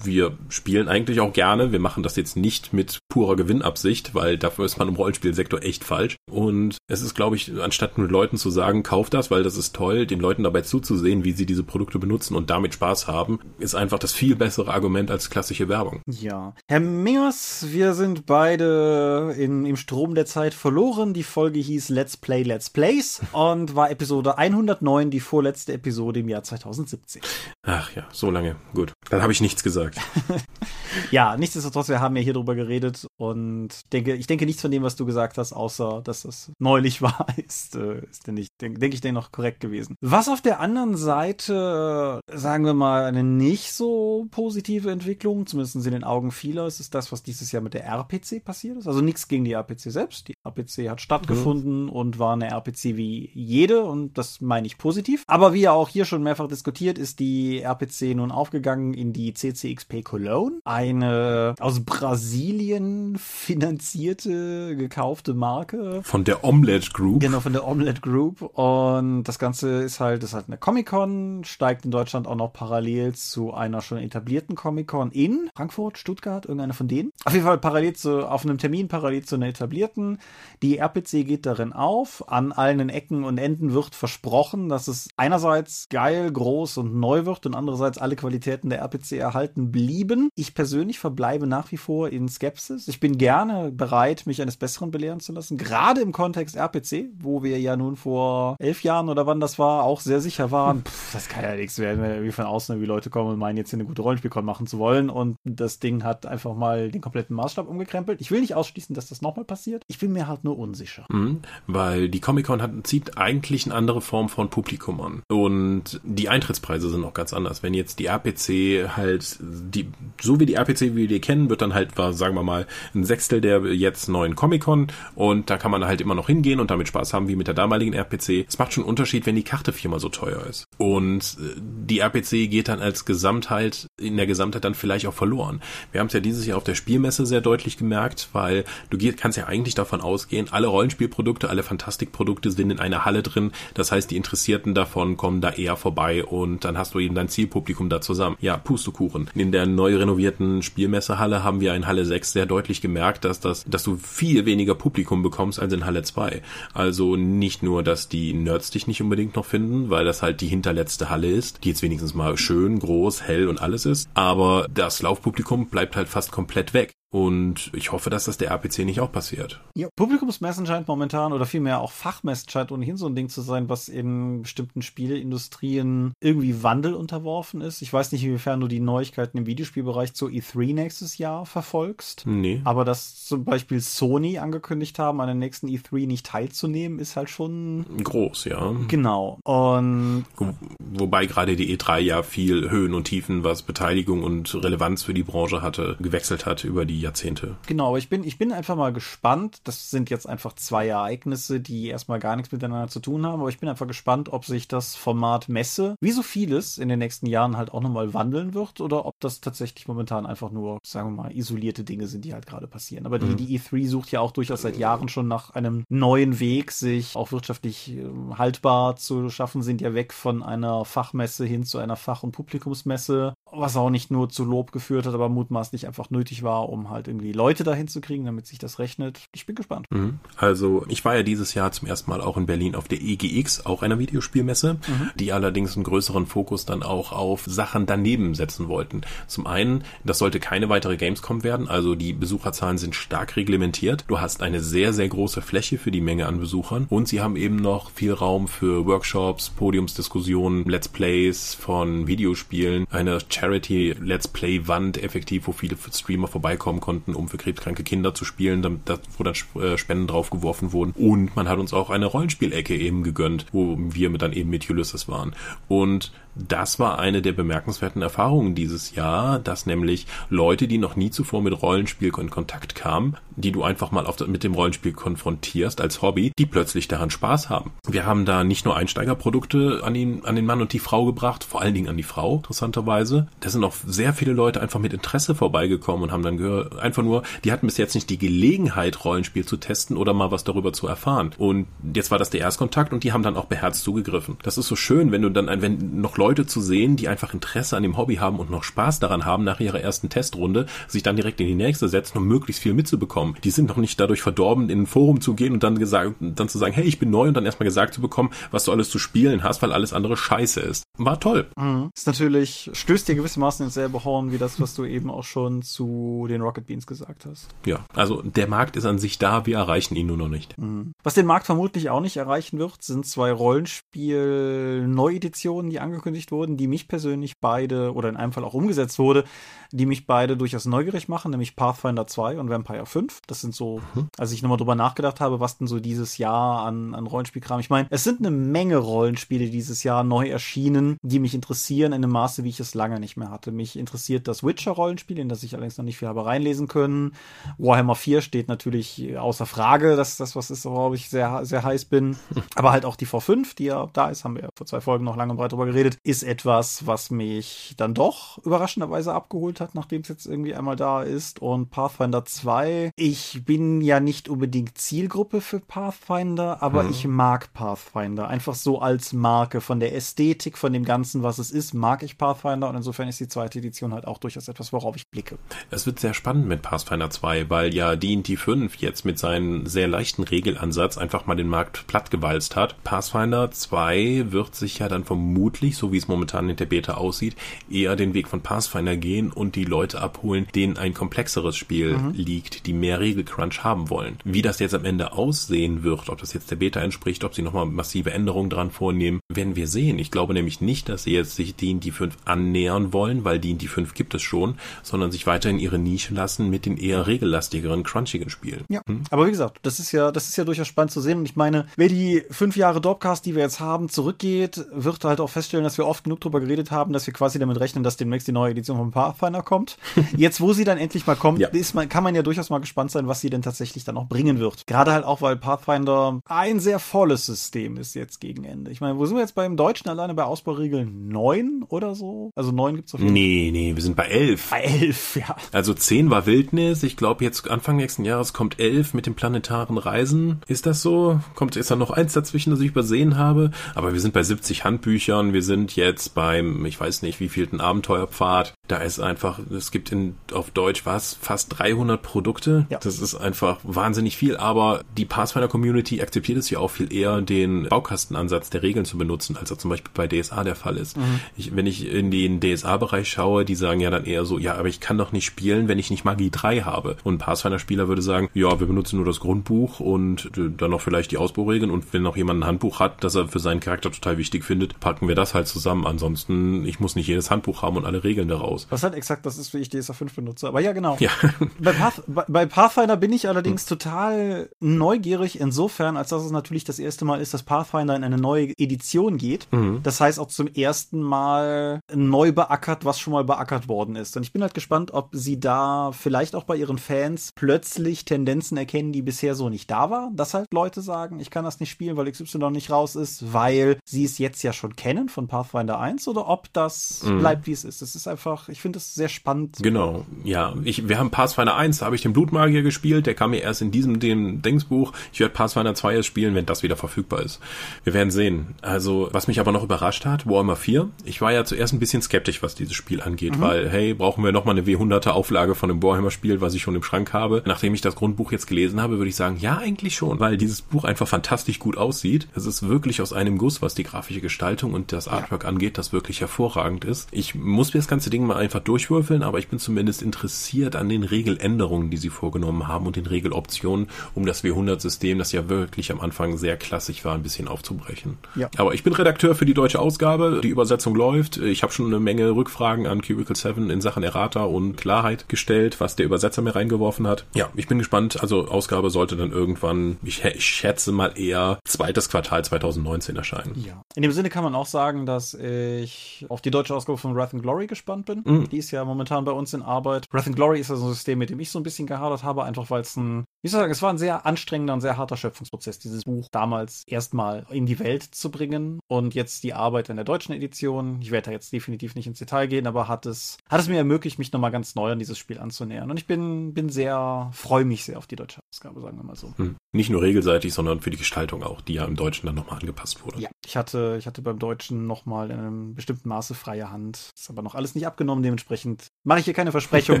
wir 0.02 0.36
spielen 0.48 0.88
eigentlich 0.88 1.20
auch 1.20 1.32
gerne, 1.32 1.72
wir 1.72 1.78
machen 1.78 2.02
das 2.02 2.16
jetzt 2.16 2.36
nicht 2.36 2.72
mit 2.72 2.98
purer 3.08 3.36
Gewinnabsicht, 3.36 4.14
weil 4.14 4.38
dafür 4.38 4.64
ist 4.64 4.78
man 4.78 4.88
im 4.88 4.96
Rollenspielsektor 4.96 5.62
echt 5.62 5.84
falsch. 5.84 6.16
Und 6.30 6.78
es 6.88 7.02
ist, 7.02 7.14
glaube 7.14 7.36
ich, 7.36 7.52
anstatt 7.60 7.98
nur 7.98 8.08
Leuten 8.08 8.36
zu 8.36 8.50
sagen, 8.50 8.82
kauf 8.82 9.10
das, 9.10 9.30
weil 9.30 9.42
das 9.42 9.56
ist 9.56 9.74
toll, 9.74 10.06
den 10.06 10.20
Leuten 10.20 10.42
dabei 10.42 10.62
zuzusehen, 10.62 11.24
wie 11.24 11.32
sie 11.32 11.46
diese 11.46 11.62
Produkte 11.62 11.98
benutzen 11.98 12.34
und 12.34 12.50
damit 12.50 12.74
Spaß 12.74 13.06
haben, 13.06 13.40
ist 13.58 13.74
einfach 13.74 13.98
das 13.98 14.12
viel 14.12 14.36
bessere 14.36 14.72
Argument 14.72 15.10
als 15.10 15.30
klassische 15.30 15.68
Werbung. 15.68 16.00
Ja. 16.06 16.54
Herr 16.68 16.80
Mingers, 16.80 17.66
wir 17.70 17.94
sind 17.94 18.26
beide 18.26 19.34
in, 19.38 19.66
im 19.66 19.76
Strom 19.76 20.14
der 20.14 20.26
Zeit 20.26 20.54
verloren. 20.54 21.14
Die 21.14 21.22
Folge 21.22 21.60
hieß 21.60 21.88
Let's 21.90 22.16
Play 22.16 22.42
Let's 22.42 22.70
Plays 22.70 23.20
und 23.32 23.74
war 23.76 23.90
Episode 23.90 24.38
109, 24.38 24.93
die 25.10 25.20
vorletzte 25.20 25.72
Episode 25.72 26.20
im 26.20 26.28
Jahr 26.28 26.42
2017. 26.42 27.22
Ach 27.62 27.94
ja, 27.94 28.06
so 28.12 28.30
lange. 28.30 28.56
Gut. 28.74 28.92
Dann 29.10 29.22
habe 29.22 29.32
ich 29.32 29.40
nichts 29.40 29.62
gesagt. 29.62 29.98
ja, 31.10 31.36
nichtsdestotrotz, 31.36 31.88
wir 31.88 32.00
haben 32.00 32.16
ja 32.16 32.22
hier 32.22 32.32
drüber 32.32 32.54
geredet 32.54 33.06
und 33.16 33.92
denke, 33.92 34.14
ich 34.14 34.26
denke 34.26 34.46
nichts 34.46 34.62
von 34.62 34.70
dem, 34.70 34.82
was 34.82 34.96
du 34.96 35.06
gesagt 35.06 35.38
hast, 35.38 35.52
außer 35.52 36.02
dass 36.02 36.22
das 36.22 36.52
neulich 36.58 37.02
war, 37.02 37.26
ist, 37.36 37.76
äh, 37.76 38.04
ist 38.10 38.26
denke 38.26 38.48
denk, 38.60 38.94
ich, 38.94 39.00
denke 39.00 39.14
noch 39.14 39.32
korrekt 39.32 39.60
gewesen. 39.60 39.96
Was 40.00 40.28
auf 40.28 40.40
der 40.40 40.60
anderen 40.60 40.96
Seite, 40.96 42.20
sagen 42.32 42.64
wir 42.64 42.74
mal, 42.74 43.04
eine 43.04 43.22
nicht 43.22 43.72
so 43.72 44.26
positive 44.30 44.90
Entwicklung, 44.90 45.46
zumindest 45.46 45.76
in 45.76 45.92
den 45.92 46.04
Augen 46.04 46.30
vieler, 46.30 46.66
ist, 46.66 46.80
ist 46.80 46.94
das, 46.94 47.12
was 47.12 47.22
dieses 47.22 47.52
Jahr 47.52 47.62
mit 47.62 47.74
der 47.74 47.84
RPC 47.84 48.44
passiert 48.44 48.78
ist. 48.78 48.86
Also 48.86 49.00
nichts 49.00 49.28
gegen 49.28 49.44
die 49.44 49.52
RPC 49.52 49.90
selbst. 49.90 50.28
Die 50.28 50.34
RPC 50.44 50.88
hat 50.90 51.00
stattgefunden 51.00 51.84
mhm. 51.84 51.90
und 51.90 52.18
war 52.18 52.34
eine 52.34 52.50
RPC 52.50 52.96
wie 52.96 53.30
jede 53.34 53.84
und 53.84 54.18
das 54.18 54.40
meine 54.40 54.66
ich 54.66 54.78
positiv. 54.78 55.24
Aber 55.26 55.52
wie 55.52 55.62
ja 55.62 55.72
auch 55.72 55.88
hier 55.88 56.04
schon 56.04 56.22
mehrfach 56.22 56.48
diskutiert, 56.48 56.98
ist 56.98 57.18
die 57.18 57.60
RPC 57.60 58.14
nun 58.14 58.30
aufgegangen 58.30 58.94
in 58.94 59.12
die 59.12 59.34
CCXP 59.34 60.02
Cologne, 60.02 60.60
eine 60.90 61.54
aus 61.60 61.84
Brasilien 61.84 63.16
finanzierte, 63.18 64.76
gekaufte 64.76 65.34
Marke. 65.34 66.00
Von 66.02 66.24
der 66.24 66.44
Omelette 66.44 66.90
Group. 66.92 67.20
Genau, 67.20 67.40
von 67.40 67.52
der 67.52 67.66
Omelette 67.66 68.00
Group. 68.00 68.42
Und 68.42 69.24
das 69.24 69.38
Ganze 69.38 69.82
ist 69.82 70.00
halt, 70.00 70.22
ist 70.22 70.34
halt 70.34 70.46
eine 70.48 70.58
Comic-Con, 70.58 71.44
steigt 71.44 71.84
in 71.84 71.90
Deutschland 71.90 72.26
auch 72.26 72.36
noch 72.36 72.52
parallel 72.52 73.14
zu 73.14 73.52
einer 73.52 73.80
schon 73.80 73.98
etablierten 73.98 74.56
Comic-Con 74.56 75.10
in 75.12 75.50
Frankfurt, 75.56 75.98
Stuttgart, 75.98 76.44
irgendeine 76.44 76.74
von 76.74 76.88
denen. 76.88 77.10
Auf 77.24 77.32
jeden 77.32 77.44
Fall 77.44 77.58
parallel 77.58 77.94
zu, 77.94 78.28
auf 78.28 78.44
einem 78.44 78.58
Termin 78.58 78.88
parallel 78.88 79.24
zu 79.24 79.36
einer 79.36 79.46
etablierten. 79.46 80.18
Die 80.62 80.78
RPC 80.78 81.26
geht 81.26 81.46
darin 81.46 81.72
auf. 81.72 82.28
An 82.28 82.52
allen 82.52 82.88
Ecken 82.88 83.24
und 83.24 83.38
Enden 83.38 83.72
wird 83.72 83.94
versprochen, 83.94 84.68
dass 84.68 84.88
es 84.88 85.08
einerseits 85.16 85.86
geil, 85.88 86.30
groß 86.30 86.78
und 86.78 86.94
neu 86.94 87.24
wird 87.26 87.46
und 87.46 87.54
andererseits 87.54 87.98
alle 87.98 88.16
Qualitäten 88.16 88.70
der 88.70 88.80
RPC 88.80 89.12
erhalten 89.12 89.70
blieben. 89.70 90.28
Ich 90.34 90.54
persönlich 90.54 90.73
verbleibe 90.98 91.46
nach 91.46 91.70
wie 91.72 91.76
vor 91.76 92.08
in 92.08 92.28
Skepsis. 92.28 92.88
Ich 92.88 93.00
bin 93.00 93.18
gerne 93.18 93.70
bereit, 93.70 94.26
mich 94.26 94.40
eines 94.42 94.56
Besseren 94.56 94.90
belehren 94.90 95.20
zu 95.20 95.32
lassen. 95.32 95.58
Gerade 95.58 96.00
im 96.00 96.12
Kontext 96.12 96.56
RPC, 96.56 97.10
wo 97.18 97.42
wir 97.42 97.60
ja 97.60 97.76
nun 97.76 97.96
vor 97.96 98.56
elf 98.58 98.82
Jahren 98.82 99.08
oder 99.08 99.26
wann 99.26 99.40
das 99.40 99.58
war, 99.58 99.84
auch 99.84 100.00
sehr 100.00 100.20
sicher 100.20 100.50
waren. 100.50 100.82
Pff, 100.84 101.12
das 101.12 101.28
kann 101.28 101.44
ja 101.44 101.56
nichts 101.56 101.78
werden, 101.78 102.02
wenn 102.02 102.22
wir 102.22 102.32
von 102.32 102.46
außen 102.46 102.80
wie 102.80 102.86
Leute 102.86 103.10
kommen 103.10 103.30
und 103.30 103.38
meinen, 103.38 103.56
jetzt 103.56 103.70
hier 103.70 103.78
eine 103.78 103.86
gute 103.86 104.02
Rollenspielkon 104.02 104.44
machen 104.44 104.66
zu 104.66 104.78
wollen. 104.78 105.10
Und 105.10 105.36
das 105.44 105.78
Ding 105.78 106.04
hat 106.04 106.26
einfach 106.26 106.54
mal 106.54 106.90
den 106.90 107.00
kompletten 107.00 107.36
Maßstab 107.36 107.68
umgekrempelt. 107.68 108.20
Ich 108.20 108.30
will 108.30 108.40
nicht 108.40 108.54
ausschließen, 108.54 108.94
dass 108.94 109.08
das 109.08 109.22
nochmal 109.22 109.44
passiert. 109.44 109.82
Ich 109.86 109.98
bin 109.98 110.12
mir 110.12 110.26
halt 110.26 110.44
nur 110.44 110.58
unsicher. 110.58 111.06
Mhm, 111.10 111.40
weil 111.66 112.08
die 112.08 112.20
Comic-Con 112.20 112.62
hat, 112.62 112.70
zieht 112.84 113.18
eigentlich 113.18 113.66
eine 113.66 113.74
andere 113.74 114.00
Form 114.00 114.28
von 114.28 114.50
Publikum 114.50 115.00
an. 115.00 115.22
Und 115.28 116.00
die 116.04 116.28
Eintrittspreise 116.28 116.88
sind 116.90 117.04
auch 117.04 117.14
ganz 117.14 117.32
anders. 117.32 117.62
Wenn 117.62 117.74
jetzt 117.74 117.98
die 117.98 118.06
RPC 118.06 118.96
halt, 118.96 119.38
die, 119.40 119.88
so 120.20 120.40
wie 120.40 120.46
die 120.46 120.54
RPC, 120.54 120.63
wie 120.68 120.96
wir 120.96 121.08
die 121.08 121.20
kennen, 121.20 121.50
wird 121.50 121.62
dann 121.62 121.74
halt, 121.74 121.92
sagen 121.96 122.34
wir 122.34 122.42
mal, 122.42 122.66
ein 122.94 123.04
Sechstel 123.04 123.40
der 123.40 123.64
jetzt 123.72 124.08
neuen 124.08 124.34
Comic-Con 124.34 124.88
und 125.14 125.50
da 125.50 125.56
kann 125.56 125.70
man 125.70 125.84
halt 125.84 126.00
immer 126.00 126.14
noch 126.14 126.26
hingehen 126.26 126.60
und 126.60 126.70
damit 126.70 126.88
Spaß 126.88 127.12
haben 127.14 127.28
wie 127.28 127.36
mit 127.36 127.46
der 127.46 127.54
damaligen 127.54 127.92
RPC. 127.92 128.46
Es 128.48 128.58
macht 128.58 128.72
schon 128.72 128.84
einen 128.84 128.90
Unterschied, 128.90 129.26
wenn 129.26 129.36
die 129.36 129.42
Karte 129.42 129.72
viermal 129.72 130.00
so 130.00 130.08
teuer 130.08 130.44
ist. 130.46 130.66
Und 130.78 131.36
äh, 131.40 131.60
die 131.60 132.00
RPC 132.00 132.50
geht 132.50 132.68
dann 132.68 132.80
als 132.80 133.04
Gesamtheit, 133.04 133.86
in 134.00 134.16
der 134.16 134.26
Gesamtheit 134.26 134.64
dann 134.64 134.74
vielleicht 134.74 135.06
auch 135.06 135.14
verloren. 135.14 135.60
Wir 135.92 136.00
haben 136.00 136.08
es 136.08 136.12
ja 136.12 136.20
dieses 136.20 136.46
Jahr 136.46 136.56
auf 136.56 136.64
der 136.64 136.74
Spielmesse 136.74 137.26
sehr 137.26 137.40
deutlich 137.40 137.76
gemerkt, 137.76 138.28
weil 138.32 138.64
du 138.90 138.98
kannst 139.16 139.38
ja 139.38 139.46
eigentlich 139.46 139.74
davon 139.74 140.00
ausgehen, 140.00 140.48
alle 140.50 140.66
Rollenspielprodukte, 140.66 141.48
alle 141.48 141.62
Fantastikprodukte 141.62 142.50
sind 142.50 142.70
in 142.70 142.78
einer 142.78 143.04
Halle 143.04 143.22
drin. 143.22 143.52
Das 143.74 143.92
heißt, 143.92 144.10
die 144.10 144.16
Interessierten 144.16 144.74
davon 144.74 145.16
kommen 145.16 145.40
da 145.40 145.50
eher 145.50 145.76
vorbei 145.76 146.24
und 146.24 146.64
dann 146.64 146.78
hast 146.78 146.94
du 146.94 147.00
eben 147.00 147.14
dein 147.14 147.28
Zielpublikum 147.28 147.88
da 147.88 148.00
zusammen. 148.00 148.36
Ja, 148.40 148.56
Pustekuchen. 148.56 149.30
In 149.34 149.52
der 149.52 149.66
neu 149.66 149.96
renovierten 149.96 150.53
Spielmessehalle 150.62 151.42
haben 151.42 151.60
wir 151.60 151.74
in 151.74 151.86
Halle 151.86 152.04
6 152.04 152.32
sehr 152.32 152.46
deutlich 152.46 152.80
gemerkt, 152.80 153.24
dass 153.24 153.40
das, 153.40 153.64
dass 153.64 153.84
du 153.84 153.96
viel 153.96 154.46
weniger 154.46 154.74
Publikum 154.74 155.22
bekommst 155.22 155.60
als 155.60 155.72
in 155.72 155.84
Halle 155.84 156.02
2. 156.02 156.42
Also 156.72 157.16
nicht 157.16 157.62
nur, 157.62 157.82
dass 157.82 158.08
die 158.08 158.32
Nerds 158.32 158.70
dich 158.70 158.86
nicht 158.86 159.02
unbedingt 159.02 159.36
noch 159.36 159.44
finden, 159.44 159.90
weil 159.90 160.04
das 160.04 160.22
halt 160.22 160.40
die 160.40 160.48
hinterletzte 160.48 161.10
Halle 161.10 161.30
ist, 161.30 161.64
die 161.64 161.70
jetzt 161.70 161.82
wenigstens 161.82 162.14
mal 162.14 162.36
schön, 162.36 162.78
groß, 162.78 163.22
hell 163.22 163.48
und 163.48 163.60
alles 163.60 163.86
ist, 163.86 164.08
aber 164.14 164.66
das 164.72 165.02
Laufpublikum 165.02 165.66
bleibt 165.66 165.96
halt 165.96 166.08
fast 166.08 166.32
komplett 166.32 166.74
weg. 166.74 166.92
Und 167.14 167.70
ich 167.74 167.92
hoffe, 167.92 168.10
dass 168.10 168.24
das 168.24 168.38
der 168.38 168.50
RPC 168.50 168.80
nicht 168.80 168.98
auch 168.98 169.12
passiert. 169.12 169.60
Ja, 169.76 169.86
Publikumsmessen 169.94 170.66
scheint 170.66 170.88
momentan 170.88 171.32
oder 171.32 171.46
vielmehr 171.46 171.80
auch 171.80 171.92
Fachmessen 171.92 172.48
scheint 172.48 172.72
ohnehin 172.72 172.96
so 172.96 173.06
ein 173.06 173.14
Ding 173.14 173.28
zu 173.28 173.40
sein, 173.40 173.68
was 173.68 173.88
in 173.88 174.42
bestimmten 174.42 174.82
Spielindustrien 174.82 176.14
irgendwie 176.18 176.64
Wandel 176.64 176.94
unterworfen 176.94 177.60
ist. 177.60 177.82
Ich 177.82 177.92
weiß 177.92 178.10
nicht, 178.10 178.24
inwiefern 178.24 178.58
du 178.58 178.66
die 178.66 178.80
Neuigkeiten 178.80 179.38
im 179.38 179.46
Videospielbereich 179.46 180.12
zur 180.14 180.30
E3 180.30 180.74
nächstes 180.74 181.16
Jahr 181.16 181.46
verfolgst. 181.46 182.24
Nee. 182.26 182.60
Aber 182.64 182.84
dass 182.84 183.24
zum 183.26 183.44
Beispiel 183.44 183.78
Sony 183.80 184.38
angekündigt 184.38 184.98
haben, 184.98 185.20
an 185.20 185.28
der 185.28 185.36
nächsten 185.36 185.68
E3 185.68 186.08
nicht 186.08 186.26
teilzunehmen, 186.26 186.98
ist 186.98 187.14
halt 187.14 187.30
schon 187.30 187.86
groß, 188.02 188.46
ja. 188.46 188.74
Genau. 188.88 189.38
Und 189.44 190.24
Wo, 190.34 190.52
wobei 190.80 191.26
gerade 191.26 191.54
die 191.54 191.78
E3 191.78 192.00
ja 192.00 192.24
viel 192.24 192.70
Höhen 192.70 192.92
und 192.92 193.04
Tiefen, 193.04 193.44
was 193.44 193.62
Beteiligung 193.62 194.24
und 194.24 194.52
Relevanz 194.52 195.04
für 195.04 195.14
die 195.14 195.22
Branche 195.22 195.62
hatte, 195.62 195.96
gewechselt 196.00 196.44
hat 196.44 196.64
über 196.64 196.84
die 196.84 197.03
Jahrzehnte. 197.04 197.56
Genau, 197.66 197.88
aber 197.88 197.98
ich 197.98 198.08
bin, 198.08 198.24
ich 198.24 198.38
bin 198.38 198.52
einfach 198.52 198.76
mal 198.76 198.92
gespannt. 198.92 199.60
Das 199.64 199.90
sind 199.90 200.10
jetzt 200.10 200.28
einfach 200.28 200.54
zwei 200.54 200.88
Ereignisse, 200.88 201.60
die 201.60 201.88
erstmal 201.88 202.18
gar 202.18 202.34
nichts 202.36 202.50
miteinander 202.50 202.88
zu 202.88 203.00
tun 203.00 203.24
haben, 203.24 203.40
aber 203.40 203.48
ich 203.48 203.60
bin 203.60 203.68
einfach 203.68 203.86
gespannt, 203.86 204.32
ob 204.32 204.44
sich 204.44 204.66
das 204.66 204.96
Format 204.96 205.48
Messe, 205.48 205.94
wie 206.00 206.10
so 206.10 206.22
vieles 206.22 206.78
in 206.78 206.88
den 206.88 206.98
nächsten 206.98 207.26
Jahren 207.26 207.56
halt 207.56 207.72
auch 207.72 207.80
nochmal 207.80 208.14
wandeln 208.14 208.54
wird 208.54 208.80
oder 208.80 209.06
ob 209.06 209.14
das 209.20 209.40
tatsächlich 209.40 209.86
momentan 209.86 210.26
einfach 210.26 210.50
nur, 210.50 210.78
sagen 210.82 211.10
wir 211.10 211.22
mal, 211.22 211.36
isolierte 211.36 211.84
Dinge 211.84 212.06
sind, 212.06 212.24
die 212.24 212.34
halt 212.34 212.46
gerade 212.46 212.66
passieren. 212.66 213.06
Aber 213.06 213.18
die, 213.18 213.26
mhm. 213.26 213.36
die 213.36 213.58
E3 213.58 213.88
sucht 213.88 214.10
ja 214.10 214.20
auch 214.20 214.32
durchaus 214.32 214.62
seit 214.62 214.76
Jahren 214.76 215.08
schon 215.08 215.28
nach 215.28 215.50
einem 215.50 215.84
neuen 215.88 216.40
Weg, 216.40 216.72
sich 216.72 217.14
auch 217.16 217.32
wirtschaftlich 217.32 217.90
ähm, 217.90 218.38
haltbar 218.38 218.96
zu 218.96 219.28
schaffen, 219.28 219.62
sind 219.62 219.80
ja 219.80 219.94
weg 219.94 220.12
von 220.12 220.42
einer 220.42 220.84
Fachmesse 220.84 221.44
hin 221.44 221.64
zu 221.64 221.78
einer 221.78 221.96
Fach- 221.96 222.22
und 222.22 222.32
Publikumsmesse, 222.32 223.34
was 223.56 223.76
auch 223.76 223.90
nicht 223.90 224.10
nur 224.10 224.28
zu 224.28 224.44
Lob 224.44 224.72
geführt 224.72 225.06
hat, 225.06 225.14
aber 225.14 225.28
mutmaßlich 225.28 225.86
einfach 225.86 226.10
nötig 226.10 226.42
war, 226.42 226.68
um 226.68 226.90
halt 226.90 227.08
irgendwie 227.08 227.32
Leute 227.32 227.64
dahin 227.64 227.88
zu 227.88 228.00
kriegen, 228.00 228.24
damit 228.24 228.46
sich 228.46 228.58
das 228.58 228.78
rechnet. 228.78 229.28
Ich 229.32 229.46
bin 229.46 229.54
gespannt. 229.54 229.86
Mhm. 229.90 230.18
Also 230.36 230.84
ich 230.88 231.04
war 231.04 231.16
ja 231.16 231.22
dieses 231.22 231.54
Jahr 231.54 231.72
zum 231.72 231.88
ersten 231.88 232.10
Mal 232.10 232.20
auch 232.20 232.36
in 232.36 232.46
Berlin 232.46 232.74
auf 232.74 232.88
der 232.88 233.00
EGX, 233.00 233.66
auch 233.66 233.82
einer 233.82 233.98
Videospielmesse, 233.98 234.74
mhm. 234.74 235.10
die 235.14 235.32
allerdings 235.32 235.76
einen 235.76 235.84
größeren 235.84 236.26
Fokus 236.26 236.66
dann 236.66 236.82
auch 236.82 237.12
auf 237.12 237.44
Sachen 237.46 237.86
daneben 237.86 238.34
setzen 238.34 238.68
wollten. 238.68 239.02
Zum 239.26 239.46
einen, 239.46 239.84
das 240.04 240.18
sollte 240.18 240.40
keine 240.40 240.68
weitere 240.68 240.96
Gamescom 240.96 241.44
werden, 241.44 241.68
also 241.68 241.94
die 241.94 242.12
Besucherzahlen 242.12 242.78
sind 242.78 242.94
stark 242.94 243.36
reglementiert. 243.36 244.04
Du 244.08 244.20
hast 244.20 244.42
eine 244.42 244.60
sehr, 244.60 244.92
sehr 244.92 245.08
große 245.08 245.42
Fläche 245.42 245.78
für 245.78 245.90
die 245.90 246.00
Menge 246.00 246.26
an 246.26 246.38
Besuchern 246.38 246.86
und 246.90 247.08
sie 247.08 247.20
haben 247.20 247.36
eben 247.36 247.56
noch 247.56 247.90
viel 247.90 248.12
Raum 248.12 248.48
für 248.48 248.86
Workshops, 248.86 249.50
Podiumsdiskussionen, 249.50 250.64
Let's 250.64 250.88
Plays 250.88 251.54
von 251.54 252.06
Videospielen, 252.06 252.86
eine 252.90 253.18
Charity 253.44 253.94
Let's 254.00 254.26
Play 254.26 254.66
Wand 254.68 255.02
effektiv, 255.02 255.46
wo 255.46 255.52
viele 255.52 255.76
Streamer 255.92 256.28
vorbeikommen 256.28 256.80
konnten, 256.80 257.14
um 257.14 257.28
für 257.28 257.36
krebskranke 257.36 257.82
Kinder 257.82 258.14
zu 258.14 258.24
spielen, 258.24 258.62
damit, 258.62 258.80
wo 259.18 259.24
dann 259.24 259.34
äh, 259.62 259.76
Spenden 259.76 260.06
draufgeworfen 260.06 260.72
wurden. 260.72 260.92
Und 260.92 261.36
man 261.36 261.48
hat 261.48 261.58
uns 261.58 261.74
auch 261.74 261.90
eine 261.90 262.06
Rollenspielecke 262.06 262.74
eben 262.74 263.02
gegönnt, 263.02 263.46
wo 263.52 263.76
wir 263.78 264.10
dann 264.16 264.32
eben 264.32 264.48
mit 264.48 264.68
Ulysses 264.70 265.08
waren. 265.08 265.34
Und 265.68 266.10
das 266.34 266.78
war 266.78 266.98
eine 266.98 267.22
der 267.22 267.32
bemerkenswerten 267.32 268.02
Erfahrungen 268.02 268.54
dieses 268.54 268.94
Jahr, 268.94 269.38
dass 269.38 269.66
nämlich 269.66 270.06
Leute, 270.30 270.68
die 270.68 270.78
noch 270.78 270.96
nie 270.96 271.10
zuvor 271.10 271.42
mit 271.42 271.62
Rollenspiel 271.62 272.12
in 272.18 272.30
Kontakt 272.30 272.74
kamen, 272.74 273.16
die 273.36 273.52
du 273.52 273.62
einfach 273.62 273.90
mal 273.90 274.06
auf, 274.06 274.24
mit 274.26 274.44
dem 274.44 274.54
Rollenspiel 274.54 274.92
konfrontierst 274.92 275.80
als 275.80 276.02
Hobby, 276.02 276.32
die 276.38 276.46
plötzlich 276.46 276.88
daran 276.88 277.10
Spaß 277.10 277.50
haben. 277.50 277.72
Wir 277.86 278.06
haben 278.06 278.24
da 278.24 278.44
nicht 278.44 278.64
nur 278.64 278.76
Einsteigerprodukte 278.76 279.80
an 279.82 279.94
den, 279.94 280.24
an 280.24 280.36
den 280.36 280.46
Mann 280.46 280.60
und 280.60 280.72
die 280.72 280.78
Frau 280.78 281.04
gebracht, 281.04 281.44
vor 281.44 281.60
allen 281.60 281.74
Dingen 281.74 281.88
an 281.88 281.96
die 281.96 282.02
Frau, 282.02 282.36
interessanterweise, 282.36 283.26
da 283.40 283.48
sind 283.48 283.64
auch 283.64 283.74
sehr 283.86 284.12
viele 284.12 284.32
Leute 284.32 284.60
einfach 284.60 284.80
mit 284.80 284.92
Interesse 284.92 285.34
vorbeigekommen 285.34 286.04
und 286.04 286.12
haben 286.12 286.22
dann 286.22 286.36
gehört, 286.36 286.78
einfach 286.78 287.02
nur, 287.02 287.22
die 287.44 287.52
hatten 287.52 287.66
bis 287.66 287.76
jetzt 287.76 287.94
nicht 287.94 288.10
die 288.10 288.18
Gelegenheit, 288.18 289.04
Rollenspiel 289.04 289.44
zu 289.44 289.56
testen 289.56 289.96
oder 289.96 290.12
mal 290.12 290.30
was 290.30 290.44
darüber 290.44 290.72
zu 290.72 290.86
erfahren. 290.86 291.32
Und 291.38 291.66
jetzt 291.94 292.10
war 292.10 292.18
das 292.18 292.30
der 292.30 292.40
Erstkontakt 292.40 292.92
und 292.92 293.04
die 293.04 293.12
haben 293.12 293.22
dann 293.22 293.36
auch 293.36 293.46
beherzt 293.46 293.84
zugegriffen. 293.84 294.36
Das 294.42 294.58
ist 294.58 294.68
so 294.68 294.76
schön, 294.76 295.12
wenn 295.12 295.22
du 295.22 295.30
dann, 295.30 295.62
wenn 295.62 296.00
noch 296.00 296.16
Leute 296.16 296.23
zu 296.32 296.60
sehen, 296.60 296.96
die 296.96 297.08
einfach 297.08 297.34
Interesse 297.34 297.76
an 297.76 297.82
dem 297.82 297.96
Hobby 297.96 298.16
haben 298.16 298.38
und 298.38 298.50
noch 298.50 298.64
Spaß 298.64 299.00
daran 299.00 299.24
haben, 299.24 299.44
nach 299.44 299.60
ihrer 299.60 299.80
ersten 299.80 300.08
Testrunde, 300.08 300.66
sich 300.88 301.02
dann 301.02 301.16
direkt 301.16 301.40
in 301.40 301.46
die 301.46 301.54
nächste 301.54 301.88
setzen, 301.88 302.18
um 302.18 302.26
möglichst 302.26 302.62
viel 302.62 302.74
mitzubekommen. 302.74 303.36
Die 303.44 303.50
sind 303.50 303.68
noch 303.68 303.76
nicht 303.76 303.98
dadurch 304.00 304.22
verdorben, 304.22 304.70
in 304.70 304.82
ein 304.82 304.86
Forum 304.86 305.20
zu 305.20 305.34
gehen 305.34 305.52
und 305.52 305.62
dann 305.62 305.78
gesagt, 305.78 306.14
dann 306.20 306.48
zu 306.48 306.58
sagen, 306.58 306.74
hey, 306.74 306.84
ich 306.84 306.98
bin 306.98 307.10
neu 307.10 307.28
und 307.28 307.34
dann 307.34 307.44
erstmal 307.44 307.66
gesagt 307.66 307.94
zu 307.94 308.00
bekommen, 308.00 308.30
was 308.50 308.64
du 308.64 308.72
alles 308.72 308.90
zu 308.90 308.98
spielen 308.98 309.42
hast, 309.42 309.62
weil 309.62 309.72
alles 309.72 309.92
andere 309.92 310.16
scheiße 310.16 310.60
ist. 310.60 310.84
War 310.96 311.20
toll. 311.20 311.50
Mhm. 311.56 311.90
Ist 311.94 312.06
natürlich, 312.06 312.70
stößt 312.72 313.08
dir 313.08 313.16
gewissermaßen 313.16 313.66
ins 313.66 313.74
selbe 313.74 314.04
Horn, 314.04 314.32
wie 314.32 314.38
das, 314.38 314.60
was 314.60 314.74
du 314.74 314.84
eben 314.84 315.10
auch 315.10 315.24
schon 315.24 315.62
zu 315.62 316.26
den 316.28 316.40
Rocket 316.40 316.66
Beans 316.66 316.86
gesagt 316.86 317.26
hast. 317.26 317.48
Ja, 317.66 317.84
also 317.94 318.22
der 318.22 318.48
Markt 318.48 318.76
ist 318.76 318.86
an 318.86 318.98
sich 318.98 319.18
da, 319.18 319.44
wir 319.46 319.56
erreichen 319.56 319.96
ihn 319.96 320.06
nur 320.06 320.16
noch 320.16 320.28
nicht. 320.28 320.56
Mhm. 320.56 320.92
Was 321.02 321.14
den 321.14 321.26
Markt 321.26 321.46
vermutlich 321.46 321.90
auch 321.90 322.00
nicht 322.00 322.16
erreichen 322.16 322.58
wird, 322.58 322.82
sind 322.82 323.06
zwei 323.06 323.32
Rollenspiel-Neueditionen, 323.32 325.70
die 325.70 325.80
angekündigt 325.80 326.13
wurden, 326.30 326.56
die 326.56 326.66
mich 326.66 326.88
persönlich 326.88 327.40
beide 327.40 327.92
oder 327.94 328.08
in 328.08 328.16
einem 328.16 328.32
Fall 328.32 328.44
auch 328.44 328.54
umgesetzt 328.54 328.98
wurde, 328.98 329.24
die 329.70 329.86
mich 329.86 330.06
beide 330.06 330.36
durchaus 330.36 330.66
neugierig 330.66 331.08
machen, 331.08 331.30
nämlich 331.30 331.56
Pathfinder 331.56 332.06
2 332.06 332.38
und 332.38 332.48
Vampire 332.48 332.86
5. 332.86 333.22
Das 333.26 333.40
sind 333.40 333.54
so, 333.54 333.80
mhm. 333.94 334.08
als 334.16 334.32
ich 334.32 334.42
nochmal 334.42 334.58
drüber 334.58 334.74
nachgedacht 334.74 335.20
habe, 335.20 335.40
was 335.40 335.58
denn 335.58 335.66
so 335.66 335.80
dieses 335.80 336.18
Jahr 336.18 336.64
an, 336.64 336.94
an 336.94 337.06
Rollenspielkram. 337.06 337.60
Ich 337.60 337.70
meine, 337.70 337.88
es 337.90 338.04
sind 338.04 338.20
eine 338.20 338.30
Menge 338.30 338.76
Rollenspiele 338.76 339.50
dieses 339.50 339.82
Jahr 339.82 340.04
neu 340.04 340.28
erschienen, 340.28 340.96
die 341.02 341.18
mich 341.18 341.34
interessieren 341.34 341.92
in 341.92 342.04
einem 342.04 342.12
Maße, 342.12 342.44
wie 342.44 342.50
ich 342.50 342.60
es 342.60 342.74
lange 342.74 343.00
nicht 343.00 343.16
mehr 343.16 343.30
hatte. 343.30 343.50
Mich 343.50 343.76
interessiert 343.76 344.28
das 344.28 344.44
Witcher-Rollenspiel, 344.44 345.18
in 345.18 345.28
das 345.28 345.42
ich 345.42 345.54
allerdings 345.54 345.76
noch 345.76 345.84
nicht 345.84 345.98
viel 345.98 346.08
habe 346.08 346.24
reinlesen 346.24 346.68
können. 346.68 347.14
Warhammer 347.58 347.94
4 347.94 348.20
steht 348.20 348.48
natürlich 348.48 349.16
außer 349.16 349.46
Frage, 349.46 349.96
dass 349.96 350.16
das 350.16 350.36
was 350.36 350.50
ist, 350.50 350.64
worauf 350.64 350.94
ich 350.94 351.08
sehr, 351.08 351.44
sehr 351.44 351.62
heiß 351.64 351.86
bin. 351.86 352.16
Aber 352.54 352.72
halt 352.72 352.84
auch 352.84 352.96
die 352.96 353.06
V5, 353.06 353.56
die 353.56 353.64
ja 353.64 353.88
da 353.92 354.08
ist, 354.08 354.24
haben 354.24 354.36
wir 354.36 354.42
ja 354.44 354.48
vor 354.54 354.66
zwei 354.66 354.80
Folgen 354.80 355.04
noch 355.04 355.16
lange 355.16 355.32
und 355.32 355.38
breit 355.38 355.52
drüber 355.52 355.66
geredet, 355.66 355.98
ist 356.04 356.22
etwas, 356.22 356.86
was 356.86 357.10
mich 357.10 357.74
dann 357.76 357.94
doch 357.94 358.38
überraschenderweise 358.44 359.12
abgeholt 359.12 359.60
hat 359.60 359.74
nachdem 359.74 360.02
es 360.02 360.08
jetzt 360.08 360.26
irgendwie 360.26 360.54
einmal 360.54 360.76
da 360.76 361.02
ist. 361.02 361.42
Und 361.42 361.70
Pathfinder 361.70 362.24
2, 362.24 362.92
ich 362.96 363.44
bin 363.44 363.80
ja 363.80 364.00
nicht 364.00 364.28
unbedingt 364.28 364.78
Zielgruppe 364.78 365.40
für 365.40 365.60
Pathfinder, 365.60 366.62
aber 366.62 366.84
hm. 366.84 366.90
ich 366.90 367.06
mag 367.06 367.52
Pathfinder. 367.52 368.28
Einfach 368.28 368.54
so 368.54 368.80
als 368.80 369.12
Marke 369.12 369.60
von 369.60 369.80
der 369.80 369.94
Ästhetik, 369.94 370.56
von 370.58 370.72
dem 370.72 370.84
Ganzen, 370.84 371.22
was 371.22 371.38
es 371.38 371.50
ist, 371.50 371.74
mag 371.74 372.02
ich 372.02 372.18
Pathfinder. 372.18 372.68
Und 372.68 372.76
insofern 372.76 373.08
ist 373.08 373.20
die 373.20 373.28
zweite 373.28 373.58
Edition 373.58 373.92
halt 373.92 374.06
auch 374.06 374.18
durchaus 374.18 374.48
etwas, 374.48 374.72
worauf 374.72 374.96
ich 374.96 375.08
blicke. 375.08 375.38
Es 375.70 375.86
wird 375.86 375.98
sehr 375.98 376.14
spannend 376.14 376.46
mit 376.46 376.62
Pathfinder 376.62 377.10
2, 377.10 377.50
weil 377.50 377.74
ja 377.74 377.96
D&D 377.96 378.36
5 378.36 378.76
jetzt 378.76 379.04
mit 379.04 379.18
seinem 379.18 379.66
sehr 379.66 379.88
leichten 379.88 380.22
Regelansatz 380.22 380.98
einfach 380.98 381.26
mal 381.26 381.34
den 381.34 381.48
Markt 381.48 381.86
plattgewalzt 381.86 382.56
hat. 382.56 382.82
Pathfinder 382.84 383.50
2 383.50 384.26
wird 384.28 384.54
sich 384.54 384.78
ja 384.78 384.88
dann 384.88 385.04
vermutlich, 385.04 385.76
so 385.76 385.92
wie 385.92 385.93
es 385.96 386.08
momentan 386.08 386.48
in 386.48 386.56
der 386.56 386.66
Beta 386.66 386.94
aussieht, 386.94 387.36
eher 387.70 387.96
den 387.96 388.14
Weg 388.14 388.28
von 388.28 388.40
Pathfinder 388.40 388.96
gehen 388.96 389.32
und 389.32 389.56
die 389.56 389.64
Leute 389.64 390.00
abholen, 390.00 390.46
denen 390.54 390.76
ein 390.76 390.94
komplexeres 390.94 391.56
Spiel 391.56 391.96
mhm. 391.96 392.12
liegt, 392.12 392.66
die 392.66 392.72
mehr 392.72 393.00
Regelcrunch 393.00 393.64
haben 393.64 393.90
wollen. 393.90 394.18
Wie 394.24 394.42
das 394.42 394.58
jetzt 394.58 394.74
am 394.74 394.84
Ende 394.84 395.12
aussehen 395.12 395.82
wird, 395.82 396.08
ob 396.08 396.18
das 396.18 396.32
jetzt 396.32 396.50
der 396.50 396.56
Beta 396.56 396.80
entspricht, 396.80 397.24
ob 397.24 397.34
sie 397.34 397.42
nochmal 397.42 397.66
massive 397.66 398.12
Änderungen 398.12 398.50
dran 398.50 398.70
vornehmen, 398.70 399.20
werden 399.28 399.56
wir 399.56 399.68
sehen. 399.68 399.98
Ich 399.98 400.10
glaube 400.10 400.34
nämlich 400.34 400.60
nicht, 400.60 400.88
dass 400.88 401.04
sie 401.04 401.12
jetzt 401.12 401.36
sich 401.36 401.54
D&D 401.54 401.90
5 401.90 402.16
annähern 402.24 402.92
wollen, 402.92 403.24
weil 403.24 403.38
D&D 403.38 403.66
5 403.66 403.94
gibt 403.94 404.14
es 404.14 404.22
schon, 404.22 404.56
sondern 404.82 405.10
sich 405.10 405.26
weiter 405.26 405.50
in 405.50 405.58
ihre 405.58 405.78
Nische 405.78 406.14
lassen 406.14 406.50
mit 406.50 406.66
den 406.66 406.76
eher 406.76 407.06
regellastigeren, 407.06 407.82
crunchigen 407.82 408.30
Spielen. 408.30 408.64
Ja, 408.68 408.80
hm? 408.86 409.02
aber 409.10 409.26
wie 409.26 409.30
gesagt, 409.30 409.58
das 409.62 409.78
ist 409.78 409.92
ja, 409.92 410.10
das 410.10 410.28
ist 410.28 410.36
ja 410.36 410.44
durchaus 410.44 410.68
spannend 410.68 410.92
zu 410.92 411.00
sehen 411.00 411.18
und 411.18 411.24
ich 411.26 411.36
meine, 411.36 411.66
wer 411.76 411.88
die 411.88 412.22
fünf 412.30 412.56
Jahre 412.56 412.80
Dropcast, 412.80 413.24
die 413.26 413.34
wir 413.34 413.42
jetzt 413.42 413.60
haben, 413.60 413.88
zurückgeht, 413.88 414.64
wird 414.72 415.04
halt 415.04 415.20
auch 415.20 415.30
feststellen, 415.30 415.64
dass 415.64 415.78
wir 415.78 415.83
oft 415.86 416.04
genug 416.04 416.20
drüber 416.20 416.40
geredet 416.40 416.70
haben, 416.70 416.92
dass 416.92 417.06
wir 417.06 417.14
quasi 417.14 417.38
damit 417.38 417.60
rechnen, 417.60 417.84
dass 417.84 417.96
demnächst 417.96 418.28
die 418.28 418.32
neue 418.32 418.52
Edition 418.52 418.76
von 418.76 418.90
Pathfinder 418.90 419.42
kommt. 419.42 419.78
Jetzt, 420.16 420.40
wo 420.40 420.52
sie 420.52 420.64
dann 420.64 420.78
endlich 420.78 421.06
mal 421.06 421.16
kommt, 421.16 421.38
ja. 421.38 421.48
ist 421.48 421.74
man, 421.74 421.88
kann 421.88 422.04
man 422.04 422.14
ja 422.14 422.22
durchaus 422.22 422.50
mal 422.50 422.58
gespannt 422.58 422.90
sein, 422.90 423.08
was 423.08 423.20
sie 423.20 423.30
denn 423.30 423.42
tatsächlich 423.42 423.84
dann 423.84 423.96
auch 423.96 424.06
bringen 424.06 424.38
wird. 424.38 424.66
Gerade 424.66 424.92
halt 424.92 425.04
auch, 425.04 425.22
weil 425.22 425.36
Pathfinder 425.36 426.20
ein 426.26 426.60
sehr 426.60 426.78
volles 426.78 427.26
System 427.26 427.76
ist 427.76 427.94
jetzt 427.94 428.20
gegen 428.20 428.44
Ende. 428.44 428.70
Ich 428.70 428.80
meine, 428.80 428.98
wo 428.98 429.06
sind 429.06 429.16
wir 429.16 429.22
jetzt 429.22 429.34
beim 429.34 429.56
Deutschen 429.56 429.88
alleine 429.88 430.14
bei 430.14 430.24
Ausbauregeln? 430.24 431.08
Neun 431.08 431.64
oder 431.68 431.94
so? 431.94 432.30
Also 432.34 432.52
neun 432.52 432.76
gibt's 432.76 432.94
auf 432.94 433.00
jeden 433.00 433.10
Fall. 433.10 433.22
Nee, 433.22 433.50
nee, 433.52 433.74
wir 433.74 433.82
sind 433.82 433.96
bei 433.96 434.06
elf. 434.06 434.50
Bei 434.50 434.60
elf, 434.60 435.16
ja. 435.16 435.36
Also 435.52 435.74
zehn 435.74 436.10
war 436.10 436.26
Wildnis. 436.26 436.82
Ich 436.82 436.96
glaube, 436.96 437.24
jetzt 437.24 437.50
Anfang 437.50 437.76
nächsten 437.76 438.04
Jahres 438.04 438.32
kommt 438.32 438.60
elf 438.60 438.94
mit 438.94 439.06
den 439.06 439.14
planetaren 439.14 439.78
Reisen. 439.78 440.40
Ist 440.46 440.66
das 440.66 440.82
so? 440.82 441.20
Kommt 441.34 441.56
jetzt 441.56 441.70
dann 441.70 441.78
noch 441.78 441.90
eins 441.90 442.12
dazwischen, 442.12 442.50
das 442.50 442.60
ich 442.60 442.68
übersehen 442.68 443.16
habe? 443.16 443.50
Aber 443.74 443.92
wir 443.92 444.00
sind 444.00 444.14
bei 444.14 444.22
70 444.22 444.64
Handbüchern. 444.64 445.32
Wir 445.32 445.42
sind 445.42 445.73
jetzt 445.76 446.14
beim, 446.14 446.64
ich 446.66 446.78
weiß 446.78 447.02
nicht, 447.02 447.20
wie 447.20 447.28
vielten 447.28 447.60
Abenteuerpfad. 447.60 448.54
Da 448.68 448.78
ist 448.78 449.00
einfach, 449.00 449.38
es 449.50 449.70
gibt 449.70 449.92
in, 449.92 450.16
auf 450.32 450.50
Deutsch 450.50 450.86
was, 450.86 451.14
fast 451.20 451.58
300 451.58 452.00
Produkte. 452.00 452.66
Ja. 452.70 452.78
Das 452.78 452.98
ist 452.98 453.14
einfach 453.14 453.58
wahnsinnig 453.62 454.16
viel, 454.16 454.36
aber 454.36 454.82
die 454.96 455.04
Pathfinder-Community 455.04 456.00
akzeptiert 456.00 456.38
es 456.38 456.50
ja 456.50 456.58
auch 456.58 456.70
viel 456.70 456.92
eher, 456.92 457.20
den 457.20 457.68
Baukastenansatz 457.68 458.50
der 458.50 458.62
Regeln 458.62 458.84
zu 458.84 458.96
benutzen, 458.96 459.36
als 459.36 459.50
er 459.50 459.58
zum 459.58 459.70
Beispiel 459.70 459.92
bei 459.94 460.06
DSA 460.06 460.44
der 460.44 460.56
Fall 460.56 460.76
ist. 460.76 460.96
Mhm. 460.96 461.20
Ich, 461.36 461.54
wenn 461.54 461.66
ich 461.66 461.86
in 461.86 462.10
den 462.10 462.40
DSA-Bereich 462.40 463.08
schaue, 463.08 463.44
die 463.44 463.54
sagen 463.54 463.80
ja 463.80 463.90
dann 463.90 464.04
eher 464.04 464.24
so, 464.24 464.38
ja, 464.38 464.54
aber 464.54 464.68
ich 464.68 464.80
kann 464.80 464.98
doch 464.98 465.12
nicht 465.12 465.24
spielen, 465.24 465.68
wenn 465.68 465.78
ich 465.78 465.90
nicht 465.90 466.04
Magie 466.04 466.30
3 466.30 466.60
habe. 466.60 466.96
Und 467.04 467.14
ein 467.14 467.18
Pathfinder-Spieler 467.18 467.88
würde 467.88 468.02
sagen, 468.02 468.30
ja, 468.34 468.58
wir 468.60 468.66
benutzen 468.66 468.96
nur 468.96 469.06
das 469.06 469.20
Grundbuch 469.20 469.80
und 469.80 470.30
dann 470.34 470.70
noch 470.70 470.80
vielleicht 470.80 471.10
die 471.10 471.18
Ausbauregeln 471.18 471.70
und 471.70 471.92
wenn 471.92 472.02
noch 472.02 472.16
jemand 472.16 472.40
ein 472.40 472.46
Handbuch 472.46 472.80
hat, 472.80 473.04
das 473.04 473.14
er 473.14 473.28
für 473.28 473.38
seinen 473.40 473.60
Charakter 473.60 473.90
total 473.90 474.18
wichtig 474.18 474.44
findet, 474.44 474.80
packen 474.80 475.08
wir 475.08 475.14
das 475.14 475.34
halt 475.34 475.48
zusammen. 475.54 475.86
Ansonsten, 475.86 476.66
ich 476.66 476.80
muss 476.80 476.96
nicht 476.96 477.06
jedes 477.06 477.30
Handbuch 477.30 477.62
haben 477.62 477.76
und 477.76 477.86
alle 477.86 478.02
Regeln 478.02 478.28
daraus. 478.28 478.66
Was 478.70 478.82
halt 478.82 478.94
exakt 478.94 479.24
das 479.24 479.38
ist, 479.38 479.54
wie 479.54 479.58
ich 479.58 479.70
DSA 479.70 479.92
5 479.92 480.14
benutze. 480.14 480.48
Aber 480.48 480.60
ja, 480.60 480.72
genau. 480.72 480.96
Ja. 480.98 481.10
Bei, 481.60 481.72
Path, 481.72 482.02
bei, 482.06 482.46
Pathfinder 482.46 482.96
bin 482.96 483.12
ich 483.12 483.28
allerdings 483.28 483.62
hm. 483.62 483.68
total 483.68 484.50
neugierig 484.60 485.38
insofern, 485.40 485.96
als 485.96 486.08
dass 486.10 486.24
es 486.24 486.30
natürlich 486.30 486.64
das 486.64 486.78
erste 486.78 487.04
Mal 487.04 487.20
ist, 487.20 487.32
dass 487.32 487.44
Pathfinder 487.44 487.94
in 487.94 488.04
eine 488.04 488.16
neue 488.16 488.52
Edition 488.58 489.16
geht. 489.16 489.46
Mhm. 489.52 489.80
Das 489.82 490.00
heißt 490.00 490.18
auch 490.18 490.28
zum 490.28 490.48
ersten 490.48 491.00
Mal 491.00 491.80
neu 491.94 492.32
beackert, 492.32 492.84
was 492.84 492.98
schon 492.98 493.12
mal 493.12 493.24
beackert 493.24 493.68
worden 493.68 493.96
ist. 493.96 494.16
Und 494.16 494.24
ich 494.24 494.32
bin 494.32 494.42
halt 494.42 494.54
gespannt, 494.54 494.92
ob 494.92 495.10
sie 495.12 495.38
da 495.38 495.92
vielleicht 495.92 496.34
auch 496.34 496.44
bei 496.44 496.56
ihren 496.56 496.78
Fans 496.78 497.30
plötzlich 497.34 498.04
Tendenzen 498.04 498.56
erkennen, 498.56 498.92
die 498.92 499.02
bisher 499.02 499.34
so 499.34 499.48
nicht 499.48 499.70
da 499.70 499.90
waren. 499.90 500.16
Dass 500.16 500.34
halt 500.34 500.52
Leute 500.52 500.82
sagen, 500.82 501.20
ich 501.20 501.30
kann 501.30 501.44
das 501.44 501.60
nicht 501.60 501.70
spielen, 501.70 501.96
weil 501.96 502.10
XY 502.10 502.38
noch 502.38 502.50
nicht 502.50 502.70
raus 502.70 502.96
ist, 502.96 503.32
weil 503.32 503.78
sie 503.84 504.04
es 504.04 504.18
jetzt 504.18 504.42
ja 504.42 504.52
schon 504.52 504.76
kennen 504.76 505.08
von 505.08 505.28
Pathfinder 505.28 505.43
1 505.52 506.08
oder 506.08 506.28
ob 506.28 506.52
das 506.52 507.02
mhm. 507.02 507.18
bleibt, 507.18 507.46
wie 507.46 507.52
es 507.52 507.64
ist. 507.64 507.82
Das 507.82 507.94
ist 507.94 508.08
einfach, 508.08 508.48
ich 508.48 508.60
finde 508.60 508.78
es 508.78 508.94
sehr 508.94 509.08
spannend. 509.08 509.58
Genau 509.62 510.04
ja, 510.24 510.54
ich, 510.64 510.88
wir 510.88 510.98
haben 510.98 511.10
Pathfinder 511.10 511.56
1, 511.56 511.78
da 511.78 511.86
habe 511.86 511.96
ich 511.96 512.02
den 512.02 512.12
Blutmagier 512.12 512.62
gespielt, 512.62 513.06
der 513.06 513.14
kam 513.14 513.30
mir 513.30 513.40
erst 513.40 513.62
in 513.62 513.70
diesem 513.70 514.00
dem 514.00 514.42
Dingsbuch. 514.42 514.92
Ich 515.12 515.20
werde 515.20 515.34
Pathfinder 515.34 515.74
2 515.74 515.96
erst 515.96 516.08
spielen, 516.08 516.34
wenn 516.34 516.46
das 516.46 516.62
wieder 516.62 516.76
verfügbar 516.76 517.22
ist. 517.22 517.40
Wir 517.84 517.94
werden 517.94 518.10
sehen. 518.10 518.54
Also, 518.62 519.08
was 519.12 519.28
mich 519.28 519.40
aber 519.40 519.52
noch 519.52 519.62
überrascht 519.62 520.04
hat, 520.06 520.26
Warhammer 520.26 520.56
4. 520.56 520.88
Ich 521.04 521.20
war 521.20 521.32
ja 521.32 521.44
zuerst 521.44 521.72
ein 521.72 521.78
bisschen 521.78 522.02
skeptisch, 522.02 522.42
was 522.42 522.54
dieses 522.54 522.74
Spiel 522.74 523.02
angeht, 523.02 523.36
mhm. 523.36 523.40
weil, 523.40 523.68
hey, 523.70 523.94
brauchen 523.94 524.24
wir 524.24 524.32
nochmal 524.32 524.56
eine 524.56 524.66
W100er 524.66 525.10
Auflage 525.10 525.54
von 525.54 525.68
dem 525.68 525.82
Warhammer-Spiel, 525.82 526.40
was 526.40 526.54
ich 526.54 526.62
schon 526.62 526.74
im 526.74 526.82
Schrank 526.82 527.12
habe. 527.12 527.42
Nachdem 527.46 527.74
ich 527.74 527.80
das 527.80 527.94
Grundbuch 527.94 528.32
jetzt 528.32 528.46
gelesen 528.46 528.80
habe, 528.80 528.98
würde 528.98 529.08
ich 529.08 529.16
sagen, 529.16 529.36
ja, 529.38 529.58
eigentlich 529.58 529.94
schon, 529.94 530.20
weil 530.20 530.36
dieses 530.36 530.62
Buch 530.62 530.84
einfach 530.84 531.08
fantastisch 531.08 531.58
gut 531.58 531.76
aussieht. 531.76 532.28
Es 532.34 532.46
ist 532.46 532.68
wirklich 532.68 533.02
aus 533.02 533.12
einem 533.12 533.38
Guss, 533.38 533.62
was 533.62 533.74
die 533.74 533.84
grafische 533.84 534.20
Gestaltung 534.20 534.72
und 534.72 534.92
das 534.92 535.08
Artwork 535.08 535.33
ja. 535.42 535.48
angeht, 535.48 535.78
das 535.78 535.92
wirklich 535.92 536.20
hervorragend 536.20 536.84
ist. 536.84 537.08
Ich 537.12 537.34
muss 537.34 537.74
mir 537.74 537.80
das 537.80 537.88
ganze 537.88 538.10
Ding 538.10 538.26
mal 538.26 538.36
einfach 538.36 538.60
durchwürfeln, 538.60 539.22
aber 539.22 539.38
ich 539.38 539.48
bin 539.48 539.58
zumindest 539.58 540.02
interessiert 540.02 540.76
an 540.76 540.88
den 540.88 541.02
Regeländerungen, 541.02 541.90
die 541.90 541.96
sie 541.96 542.10
vorgenommen 542.10 542.68
haben 542.68 542.86
und 542.86 542.96
den 542.96 543.06
Regeloptionen, 543.06 543.88
um 544.14 544.26
das 544.26 544.44
W100-System, 544.44 545.18
das 545.18 545.32
ja 545.32 545.48
wirklich 545.48 545.90
am 545.92 546.00
Anfang 546.00 546.36
sehr 546.36 546.56
klassisch 546.56 547.04
war, 547.04 547.14
ein 547.14 547.22
bisschen 547.22 547.48
aufzubrechen. 547.48 548.18
Ja. 548.34 548.48
Aber 548.56 548.74
ich 548.74 548.82
bin 548.82 548.92
Redakteur 548.92 549.34
für 549.34 549.46
die 549.46 549.54
deutsche 549.54 549.78
Ausgabe. 549.78 550.40
Die 550.42 550.48
Übersetzung 550.48 550.94
läuft. 550.94 551.36
Ich 551.38 551.62
habe 551.62 551.72
schon 551.72 551.86
eine 551.86 552.00
Menge 552.00 552.30
Rückfragen 552.30 552.86
an 552.86 553.02
Cubicle 553.02 553.36
7 553.36 553.70
in 553.70 553.80
Sachen 553.80 554.02
Errata 554.02 554.44
und 554.44 554.76
Klarheit 554.76 555.28
gestellt, 555.28 555.80
was 555.80 555.96
der 555.96 556.06
Übersetzer 556.06 556.42
mir 556.42 556.54
reingeworfen 556.54 557.06
hat. 557.06 557.26
Ja, 557.34 557.48
ich 557.54 557.66
bin 557.66 557.78
gespannt. 557.78 558.20
Also 558.20 558.48
Ausgabe 558.48 558.90
sollte 558.90 559.16
dann 559.16 559.32
irgendwann, 559.32 559.98
ich, 560.02 560.24
ich 560.24 560.44
schätze 560.44 560.92
mal 560.92 561.12
eher 561.18 561.58
zweites 561.64 562.08
Quartal 562.08 562.44
2019 562.44 563.16
erscheinen. 563.16 563.62
Ja. 563.64 563.82
In 563.94 564.02
dem 564.02 564.12
Sinne 564.12 564.30
kann 564.30 564.44
man 564.44 564.54
auch 564.54 564.66
sagen, 564.66 565.06
dass 565.06 565.23
ich 565.32 566.26
auf 566.28 566.42
die 566.42 566.50
deutsche 566.50 566.74
Ausgabe 566.74 566.98
von 566.98 567.14
Wrath 567.14 567.32
and 567.32 567.42
Glory 567.42 567.66
gespannt 567.66 568.04
bin. 568.04 568.22
Mhm. 568.24 568.48
Die 568.50 568.58
ist 568.58 568.70
ja 568.70 568.84
momentan 568.84 569.24
bei 569.24 569.32
uns 569.32 569.54
in 569.54 569.62
Arbeit. 569.62 570.08
Breath 570.10 570.26
and 570.26 570.36
Glory 570.36 570.60
ist 570.60 570.68
ja 570.68 570.76
so 570.76 570.86
ein 570.86 570.92
System, 570.92 571.18
mit 571.18 571.30
dem 571.30 571.40
ich 571.40 571.50
so 571.50 571.58
ein 571.58 571.62
bisschen 571.62 571.86
gehadert 571.86 572.22
habe, 572.22 572.44
einfach 572.44 572.68
weil 572.70 572.82
es 572.82 572.96
ein, 572.96 573.24
wie 573.42 573.48
soll 573.48 573.60
ich 573.60 573.62
sagen, 573.62 573.72
es 573.72 573.82
war 573.82 573.90
ein 573.90 573.98
sehr 573.98 574.26
anstrengender 574.26 574.74
und 574.74 574.80
sehr 574.80 574.96
harter 574.96 575.16
Schöpfungsprozess, 575.16 575.78
dieses 575.78 576.04
Buch 576.04 576.28
damals 576.30 576.82
erstmal 576.86 577.46
in 577.50 577.66
die 577.66 577.78
Welt 577.78 578.02
zu 578.02 578.30
bringen 578.30 578.80
und 578.88 579.14
jetzt 579.14 579.44
die 579.44 579.54
Arbeit 579.54 579.88
in 579.88 579.96
der 579.96 580.04
deutschen 580.04 580.34
Edition. 580.34 580.98
Ich 581.00 581.10
werde 581.10 581.26
da 581.26 581.30
jetzt 581.32 581.52
definitiv 581.52 581.94
nicht 581.94 582.06
ins 582.06 582.18
Detail 582.18 582.46
gehen, 582.46 582.66
aber 582.66 582.88
hat 582.88 583.06
es, 583.06 583.38
hat 583.48 583.60
es 583.60 583.68
mir 583.68 583.78
ermöglicht, 583.78 584.18
mich 584.18 584.32
nochmal 584.32 584.50
ganz 584.50 584.74
neu 584.74 584.92
an 584.92 584.98
dieses 584.98 585.18
Spiel 585.18 585.38
anzunähern. 585.38 585.90
Und 585.90 585.96
ich 585.96 586.06
bin, 586.06 586.52
bin 586.54 586.68
sehr, 586.68 587.30
freue 587.32 587.64
mich 587.64 587.84
sehr 587.84 587.98
auf 587.98 588.06
die 588.06 588.16
deutsche 588.16 588.40
Ausgabe, 588.50 588.80
sagen 588.80 588.96
wir 588.98 589.04
mal 589.04 589.16
so. 589.16 589.32
Mhm. 589.36 589.56
Nicht 589.72 589.90
nur 589.90 590.02
regelseitig, 590.02 590.54
sondern 590.54 590.80
für 590.80 590.90
die 590.90 590.96
Gestaltung 590.96 591.42
auch, 591.42 591.60
die 591.60 591.74
ja 591.74 591.84
im 591.84 591.96
Deutschen 591.96 592.26
dann 592.26 592.34
nochmal 592.34 592.60
angepasst 592.60 593.04
wurde. 593.04 593.20
Ja, 593.20 593.28
ich 593.46 593.56
hatte, 593.56 593.96
ich 593.98 594.06
hatte 594.06 594.22
beim 594.22 594.38
Deutschen 594.38 594.86
nochmal 594.86 595.30
in 595.30 595.38
einem 595.38 595.74
bestimmten 595.74 596.08
Maße 596.08 596.34
freie 596.34 596.70
Hand. 596.70 597.10
Ist 597.16 597.30
aber 597.30 597.42
noch 597.42 597.54
alles 597.54 597.74
nicht 597.74 597.86
abgenommen, 597.86 598.22
dementsprechend 598.22 598.88
mache 599.04 599.20
ich 599.20 599.24
hier 599.24 599.34
keine 599.34 599.52
Versprechung, 599.52 600.00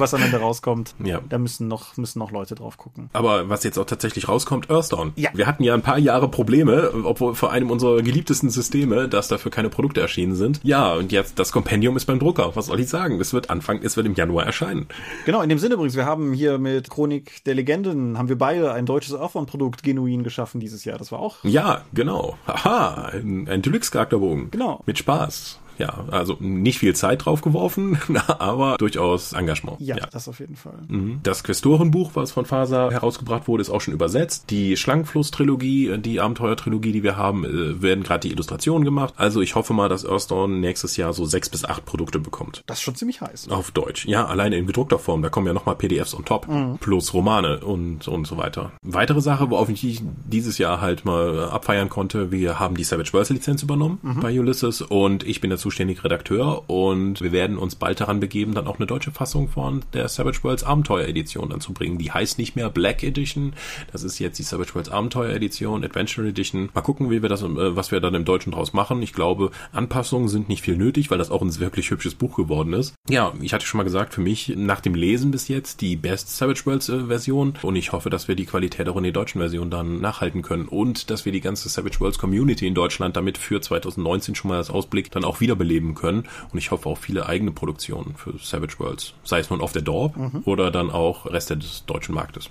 was 0.00 0.14
am 0.14 0.22
Ende 0.22 0.38
rauskommt. 0.38 0.94
Ja. 1.02 1.20
Da 1.28 1.36
müssen 1.38 1.66
noch, 1.66 1.96
müssen 1.96 2.20
noch 2.20 2.30
Leute 2.30 2.54
drauf 2.54 2.78
gucken. 2.78 3.10
Aber 3.12 3.48
was 3.48 3.64
jetzt 3.64 3.76
auch 3.76 3.84
tatsächlich 3.84 4.28
rauskommt, 4.28 4.70
Earthdawn. 4.70 5.12
Ja. 5.16 5.30
Wir 5.34 5.46
hatten 5.46 5.64
ja 5.64 5.74
ein 5.74 5.82
paar 5.82 5.98
Jahre 5.98 6.28
Probleme, 6.28 6.92
obwohl 7.04 7.34
vor 7.34 7.50
einem 7.50 7.70
unserer 7.70 8.02
geliebtesten 8.02 8.50
Systeme, 8.50 9.08
dass 9.08 9.26
dafür 9.26 9.50
keine 9.50 9.68
Produkte 9.68 10.00
erschienen 10.00 10.36
sind. 10.36 10.60
Ja, 10.62 10.94
und 10.94 11.10
jetzt 11.10 11.38
das 11.40 11.50
Kompendium 11.50 11.96
ist 11.96 12.04
beim 12.04 12.20
Drucker. 12.20 12.54
Was 12.54 12.66
soll 12.66 12.78
ich 12.78 12.88
sagen? 12.88 13.20
Es 13.20 13.32
wird 13.32 13.50
Anfang, 13.50 13.80
es 13.82 13.96
wird 13.96 14.06
im 14.06 14.14
Januar 14.14 14.46
erscheinen. 14.46 14.86
Genau, 15.26 15.42
in 15.42 15.48
dem 15.48 15.58
Sinne 15.58 15.74
übrigens, 15.74 15.96
wir 15.96 16.06
haben 16.06 16.32
hier 16.32 16.58
mit 16.58 16.88
Chronik 16.88 17.42
der 17.44 17.54
Legenden, 17.54 18.16
haben 18.16 18.28
wir 18.28 18.38
beide 18.38 18.72
ein 18.72 18.86
deutsches 18.86 19.14
Earthdawn-Produkt 19.14 19.82
genuin 19.82 20.22
geschaffen 20.22 20.60
dieses 20.60 20.84
Jahr. 20.84 20.98
Das 20.98 21.10
war 21.10 21.18
auch. 21.18 21.42
Ja, 21.42 21.82
genau. 21.92 22.36
Haha, 22.46 23.10
ein, 23.48 23.62
Deluxe-Charakterbogen. 23.62 24.50
Genau. 24.50 24.82
Mit 24.86 24.98
Spaß 24.98 25.58
ja, 25.78 26.04
also 26.10 26.36
nicht 26.40 26.78
viel 26.78 26.94
Zeit 26.94 27.24
drauf 27.24 27.42
geworfen, 27.42 27.98
aber 28.38 28.76
durchaus 28.78 29.32
Engagement. 29.32 29.80
Ja, 29.80 29.96
ja, 29.96 30.06
das 30.10 30.28
auf 30.28 30.40
jeden 30.40 30.56
Fall. 30.56 30.78
Mhm. 30.88 31.20
Das 31.22 31.44
Questorenbuch, 31.44 32.12
was 32.14 32.32
von 32.32 32.44
Faser 32.44 32.90
herausgebracht 32.90 33.48
wurde, 33.48 33.62
ist 33.62 33.70
auch 33.70 33.80
schon 33.80 33.94
übersetzt. 33.94 34.50
Die 34.50 34.76
Schlangenfluss-Trilogie, 34.76 35.98
die 35.98 36.20
Abenteuer-Trilogie, 36.20 36.92
die 36.92 37.02
wir 37.02 37.16
haben, 37.16 37.44
äh, 37.44 37.82
werden 37.82 38.04
gerade 38.04 38.20
die 38.28 38.32
Illustrationen 38.32 38.84
gemacht. 38.84 39.14
Also 39.16 39.40
ich 39.40 39.54
hoffe 39.54 39.72
mal, 39.72 39.88
dass 39.88 40.04
Earthdawn 40.04 40.60
nächstes 40.60 40.96
Jahr 40.96 41.12
so 41.12 41.24
sechs 41.24 41.48
bis 41.48 41.64
acht 41.64 41.84
Produkte 41.84 42.18
bekommt. 42.18 42.62
Das 42.66 42.78
ist 42.78 42.82
schon 42.82 42.94
ziemlich 42.94 43.20
heiß. 43.20 43.48
Auf 43.50 43.70
Deutsch. 43.70 44.06
Ja, 44.06 44.26
alleine 44.26 44.56
in 44.56 44.66
gedruckter 44.66 44.98
Form. 44.98 45.22
Da 45.22 45.28
kommen 45.28 45.46
ja 45.46 45.52
nochmal 45.52 45.76
PDFs 45.76 46.14
on 46.14 46.24
top. 46.24 46.48
Mhm. 46.48 46.78
Plus 46.78 47.14
Romane 47.14 47.60
und, 47.60 48.08
und 48.08 48.26
so 48.26 48.36
weiter. 48.36 48.72
Weitere 48.82 49.20
Sache, 49.20 49.50
worauf 49.50 49.68
ich 49.68 50.02
dieses 50.26 50.58
Jahr 50.58 50.80
halt 50.80 51.04
mal 51.04 51.48
abfeiern 51.50 51.88
konnte, 51.88 52.30
wir 52.30 52.58
haben 52.58 52.76
die 52.76 52.84
Savage 52.84 53.12
Worlds 53.12 53.30
Lizenz 53.30 53.62
übernommen 53.62 53.98
mhm. 54.02 54.20
bei 54.20 54.38
Ulysses 54.38 54.82
und 54.82 55.26
ich 55.26 55.40
bin 55.40 55.50
der 55.50 55.58
zuständige 55.62 56.04
Redakteur 56.04 56.68
und 56.68 57.20
wir 57.22 57.32
werden 57.32 57.56
uns 57.56 57.76
bald 57.76 58.00
daran 58.00 58.20
begeben, 58.20 58.54
dann 58.54 58.66
auch 58.66 58.78
eine 58.78 58.86
deutsche 58.86 59.12
Fassung 59.12 59.48
von 59.48 59.82
der 59.94 60.08
Savage 60.08 60.40
Worlds 60.42 60.64
Abenteuer 60.64 61.06
Edition 61.06 61.48
dann 61.48 61.60
zu 61.60 61.72
bringen. 61.72 61.98
Die 61.98 62.12
heißt 62.12 62.38
nicht 62.38 62.56
mehr 62.56 62.68
Black 62.68 63.02
Edition, 63.02 63.54
das 63.92 64.02
ist 64.02 64.18
jetzt 64.18 64.38
die 64.38 64.42
Savage 64.42 64.74
Worlds 64.74 64.90
Abenteuer 64.90 65.30
Edition, 65.30 65.84
Adventure 65.84 66.28
Edition. 66.28 66.68
Mal 66.74 66.82
gucken, 66.82 67.10
wie 67.10 67.22
wir 67.22 67.28
das, 67.28 67.42
äh, 67.42 67.76
was 67.76 67.92
wir 67.92 68.00
dann 68.00 68.14
im 68.14 68.24
Deutschen 68.24 68.52
draus 68.52 68.72
machen. 68.72 69.00
Ich 69.02 69.12
glaube, 69.12 69.50
Anpassungen 69.72 70.28
sind 70.28 70.48
nicht 70.48 70.62
viel 70.62 70.76
nötig, 70.76 71.10
weil 71.10 71.18
das 71.18 71.30
auch 71.30 71.42
ein 71.42 71.60
wirklich 71.60 71.90
hübsches 71.90 72.14
Buch 72.14 72.36
geworden 72.36 72.72
ist. 72.72 72.94
Ja, 73.08 73.32
ich 73.40 73.54
hatte 73.54 73.64
schon 73.64 73.78
mal 73.78 73.84
gesagt, 73.84 74.14
für 74.14 74.20
mich 74.20 74.52
nach 74.56 74.80
dem 74.80 74.94
Lesen 74.94 75.30
bis 75.30 75.48
jetzt 75.48 75.80
die 75.80 75.96
Best 75.96 76.36
Savage 76.36 76.62
Worlds 76.64 76.88
äh, 76.88 77.06
Version 77.06 77.54
und 77.62 77.76
ich 77.76 77.92
hoffe, 77.92 78.10
dass 78.10 78.26
wir 78.28 78.34
die 78.34 78.46
Qualität 78.46 78.88
auch 78.88 78.96
in 78.96 79.04
der 79.04 79.12
deutschen 79.12 79.40
Version 79.40 79.70
dann 79.70 80.00
nachhalten 80.00 80.42
können 80.42 80.66
und 80.66 81.10
dass 81.10 81.24
wir 81.24 81.32
die 81.32 81.40
ganze 81.40 81.68
Savage 81.68 82.00
Worlds 82.00 82.18
Community 82.18 82.66
in 82.66 82.74
Deutschland 82.74 83.16
damit 83.16 83.38
für 83.38 83.60
2019 83.60 84.34
schon 84.34 84.48
mal 84.48 84.56
als 84.56 84.70
Ausblick 84.70 85.10
dann 85.10 85.24
auch 85.24 85.40
wiederbeleben 85.52 85.94
können 85.94 86.24
und 86.52 86.58
ich 86.58 86.70
hoffe 86.70 86.88
auch 86.88 86.98
viele 86.98 87.26
eigene 87.26 87.52
Produktionen 87.52 88.14
für 88.16 88.38
Savage 88.38 88.78
Worlds, 88.78 89.14
sei 89.24 89.38
es 89.38 89.50
nun 89.50 89.60
auf 89.60 89.72
der 89.72 89.82
Dorp 89.82 90.16
mhm. 90.16 90.42
oder 90.44 90.70
dann 90.70 90.90
auch 90.90 91.26
Reste 91.26 91.56
des 91.56 91.84
deutschen 91.86 92.14
Marktes. 92.14 92.50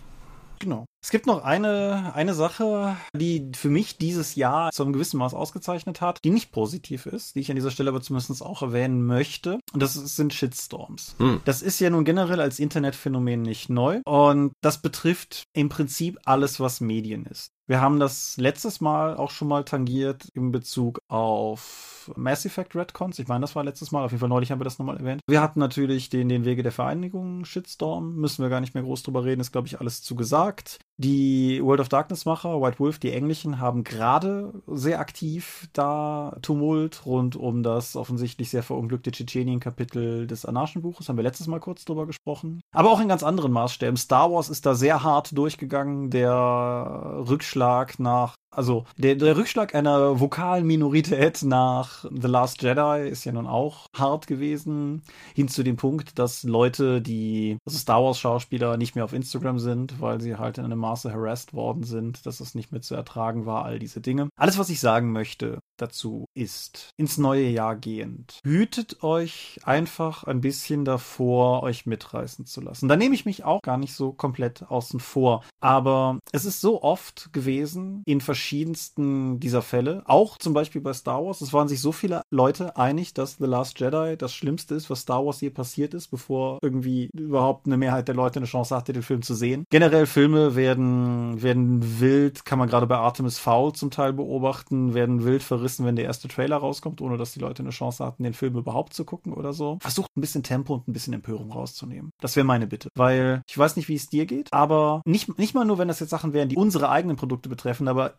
Genau. 0.59 0.85
Es 1.03 1.09
gibt 1.09 1.25
noch 1.25 1.43
eine, 1.43 2.13
eine 2.13 2.35
Sache, 2.35 2.95
die 3.15 3.51
für 3.55 3.69
mich 3.69 3.97
dieses 3.97 4.35
Jahr 4.35 4.71
zu 4.71 4.83
einem 4.83 4.93
gewissen 4.93 5.17
Maß 5.17 5.33
ausgezeichnet 5.33 6.01
hat, 6.01 6.19
die 6.23 6.29
nicht 6.29 6.51
positiv 6.51 7.07
ist, 7.07 7.33
die 7.35 7.39
ich 7.39 7.49
an 7.49 7.55
dieser 7.55 7.71
Stelle 7.71 7.89
aber 7.89 8.01
zumindest 8.01 8.43
auch 8.43 8.61
erwähnen 8.61 9.03
möchte. 9.03 9.57
Und 9.73 9.81
das 9.81 9.95
sind 9.95 10.35
Shitstorms. 10.35 11.15
Hm. 11.17 11.41
Das 11.45 11.63
ist 11.63 11.79
ja 11.79 11.89
nun 11.89 12.05
generell 12.05 12.39
als 12.39 12.59
Internetphänomen 12.59 13.41
nicht 13.41 13.71
neu. 13.71 14.01
Und 14.05 14.51
das 14.61 14.83
betrifft 14.83 15.45
im 15.53 15.69
Prinzip 15.69 16.19
alles, 16.25 16.59
was 16.59 16.79
Medien 16.79 17.25
ist. 17.25 17.49
Wir 17.71 17.79
haben 17.79 18.01
das 18.01 18.35
letztes 18.35 18.81
Mal 18.81 19.15
auch 19.15 19.31
schon 19.31 19.47
mal 19.47 19.63
tangiert 19.63 20.27
in 20.33 20.51
Bezug 20.51 21.01
auf 21.07 22.11
Mass 22.17 22.45
Effect 22.45 22.75
Redcons. 22.75 23.17
Ich 23.17 23.29
meine, 23.29 23.39
das 23.39 23.55
war 23.55 23.63
letztes 23.63 23.93
Mal. 23.93 24.03
Auf 24.03 24.11
jeden 24.11 24.19
Fall 24.19 24.27
neulich 24.27 24.51
haben 24.51 24.59
wir 24.59 24.65
das 24.65 24.77
nochmal 24.77 24.97
erwähnt. 24.97 25.21
Wir 25.25 25.41
hatten 25.41 25.61
natürlich 25.61 26.09
den, 26.09 26.27
den 26.27 26.43
Wege 26.43 26.63
der 26.63 26.73
Vereinigung 26.73 27.45
Shitstorm. 27.45 28.17
Müssen 28.17 28.43
wir 28.43 28.49
gar 28.49 28.59
nicht 28.59 28.73
mehr 28.73 28.83
groß 28.83 29.03
drüber 29.03 29.23
reden. 29.23 29.39
Ist, 29.39 29.53
glaube 29.53 29.67
ich, 29.67 29.79
alles 29.79 30.01
zu 30.01 30.17
gesagt. 30.17 30.79
Die 31.03 31.59
World 31.63 31.79
of 31.79 31.89
Darkness 31.89 32.25
Macher, 32.25 32.61
White 32.61 32.77
Wolf, 32.77 32.99
die 32.99 33.11
Englischen, 33.11 33.59
haben 33.59 33.83
gerade 33.83 34.53
sehr 34.67 34.99
aktiv 34.99 35.67
da 35.73 36.37
Tumult 36.43 37.07
rund 37.07 37.35
um 37.35 37.63
das 37.63 37.95
offensichtlich 37.95 38.51
sehr 38.51 38.61
verunglückte 38.61 39.11
Tschetschenien-Kapitel 39.11 40.27
des 40.27 40.45
Anarchenbuches. 40.45 41.09
Haben 41.09 41.17
wir 41.17 41.23
letztes 41.23 41.47
Mal 41.47 41.59
kurz 41.59 41.85
drüber 41.85 42.05
gesprochen. 42.05 42.61
Aber 42.71 42.91
auch 42.91 43.01
in 43.01 43.07
ganz 43.07 43.23
anderen 43.23 43.51
Maßstäben. 43.51 43.97
Star 43.97 44.31
Wars 44.31 44.49
ist 44.49 44.67
da 44.67 44.75
sehr 44.75 45.01
hart 45.01 45.35
durchgegangen. 45.35 46.11
Der 46.11 47.23
Rückschlag 47.27 47.97
nach 47.97 48.35
also 48.51 48.85
der, 48.97 49.15
der 49.15 49.37
Rückschlag 49.37 49.73
einer 49.73 50.19
vokalen 50.19 50.65
Minorität 50.67 51.41
nach 51.43 52.05
The 52.11 52.27
Last 52.27 52.61
Jedi 52.61 53.09
ist 53.09 53.23
ja 53.23 53.31
nun 53.31 53.47
auch 53.47 53.87
hart 53.95 54.27
gewesen. 54.27 55.03
Hin 55.33 55.47
zu 55.47 55.63
dem 55.63 55.77
Punkt, 55.77 56.19
dass 56.19 56.43
Leute, 56.43 57.01
die 57.01 57.57
also 57.65 57.77
Star 57.77 58.03
Wars 58.03 58.19
Schauspieler 58.19 58.77
nicht 58.77 58.95
mehr 58.95 59.05
auf 59.05 59.13
Instagram 59.13 59.59
sind, 59.59 60.01
weil 60.01 60.19
sie 60.19 60.35
halt 60.35 60.57
in 60.57 60.65
einem 60.65 60.79
Maße 60.79 61.11
harassed 61.11 61.53
worden 61.53 61.83
sind, 61.83 62.25
dass 62.25 62.41
es 62.41 62.53
nicht 62.53 62.71
mehr 62.71 62.81
zu 62.81 62.93
ertragen 62.93 63.45
war, 63.45 63.63
all 63.63 63.79
diese 63.79 64.01
Dinge. 64.01 64.29
Alles, 64.35 64.57
was 64.57 64.69
ich 64.69 64.79
sagen 64.79 65.11
möchte 65.11 65.59
dazu 65.77 66.25
ist, 66.35 66.91
ins 66.97 67.17
neue 67.17 67.47
Jahr 67.47 67.75
gehend, 67.75 68.39
hütet 68.43 69.01
euch 69.01 69.59
einfach 69.63 70.25
ein 70.25 70.41
bisschen 70.41 70.85
davor, 70.85 71.63
euch 71.63 71.85
mitreißen 71.85 72.45
zu 72.45 72.61
lassen. 72.61 72.87
Da 72.87 72.95
nehme 72.95 73.15
ich 73.15 73.25
mich 73.25 73.43
auch 73.43 73.61
gar 73.61 73.77
nicht 73.77 73.93
so 73.93 74.11
komplett 74.11 74.69
außen 74.69 74.99
vor. 74.99 75.43
Aber 75.59 76.19
es 76.31 76.45
ist 76.45 76.61
so 76.61 76.83
oft 76.83 77.33
gewesen 77.33 78.03
in 78.05 78.21
verschiedenen 78.21 78.40
verschiedensten 78.41 79.39
dieser 79.39 79.61
Fälle. 79.61 80.01
Auch 80.05 80.37
zum 80.39 80.53
Beispiel 80.53 80.81
bei 80.81 80.93
Star 80.93 81.23
Wars. 81.23 81.41
Es 81.41 81.53
waren 81.53 81.67
sich 81.67 81.79
so 81.79 81.91
viele 81.91 82.23
Leute 82.31 82.75
einig, 82.75 83.13
dass 83.13 83.37
The 83.37 83.45
Last 83.45 83.79
Jedi 83.79 84.17
das 84.17 84.33
Schlimmste 84.33 84.73
ist, 84.73 84.89
was 84.89 85.01
Star 85.01 85.23
Wars 85.23 85.41
je 85.41 85.51
passiert 85.51 85.93
ist, 85.93 86.07
bevor 86.07 86.57
irgendwie 86.63 87.09
überhaupt 87.13 87.67
eine 87.67 87.77
Mehrheit 87.77 88.07
der 88.07 88.15
Leute 88.15 88.39
eine 88.39 88.47
Chance 88.47 88.75
hatte, 88.75 88.93
den 88.93 89.03
Film 89.03 89.21
zu 89.21 89.35
sehen. 89.35 89.65
Generell 89.69 90.07
Filme 90.07 90.55
werden, 90.55 91.41
werden 91.43 91.99
wild, 91.99 92.43
kann 92.43 92.57
man 92.57 92.67
gerade 92.67 92.87
bei 92.87 92.97
Artemis 92.97 93.37
Fowl 93.37 93.73
zum 93.73 93.91
Teil 93.91 94.11
beobachten, 94.11 94.95
werden 94.95 95.23
wild 95.23 95.43
verrissen, 95.43 95.85
wenn 95.85 95.95
der 95.95 96.05
erste 96.05 96.27
Trailer 96.27 96.57
rauskommt, 96.57 96.99
ohne 96.99 97.17
dass 97.17 97.33
die 97.33 97.39
Leute 97.39 97.61
eine 97.61 97.69
Chance 97.69 98.03
hatten, 98.03 98.23
den 98.23 98.33
Film 98.33 98.57
überhaupt 98.57 98.95
zu 98.95 99.05
gucken 99.05 99.33
oder 99.33 99.53
so. 99.53 99.77
Versucht 99.81 100.17
ein 100.17 100.21
bisschen 100.21 100.41
Tempo 100.41 100.73
und 100.73 100.87
ein 100.87 100.93
bisschen 100.93 101.13
Empörung 101.13 101.51
rauszunehmen. 101.51 102.11
Das 102.19 102.35
wäre 102.35 102.45
meine 102.45 102.65
Bitte. 102.65 102.89
Weil 102.95 103.43
ich 103.47 103.57
weiß 103.57 103.75
nicht, 103.75 103.87
wie 103.87 103.95
es 103.95 104.09
dir 104.09 104.25
geht, 104.25 104.51
aber 104.51 105.03
nicht, 105.05 105.37
nicht 105.37 105.53
mal 105.53 105.63
nur, 105.63 105.77
wenn 105.77 105.87
das 105.87 105.99
jetzt 105.99 106.09
Sachen 106.09 106.33
wären, 106.33 106.49
die 106.49 106.55
unsere 106.55 106.89
eigenen 106.89 107.17
Produkte 107.17 107.47
betreffen, 107.47 107.87
aber 107.87 108.13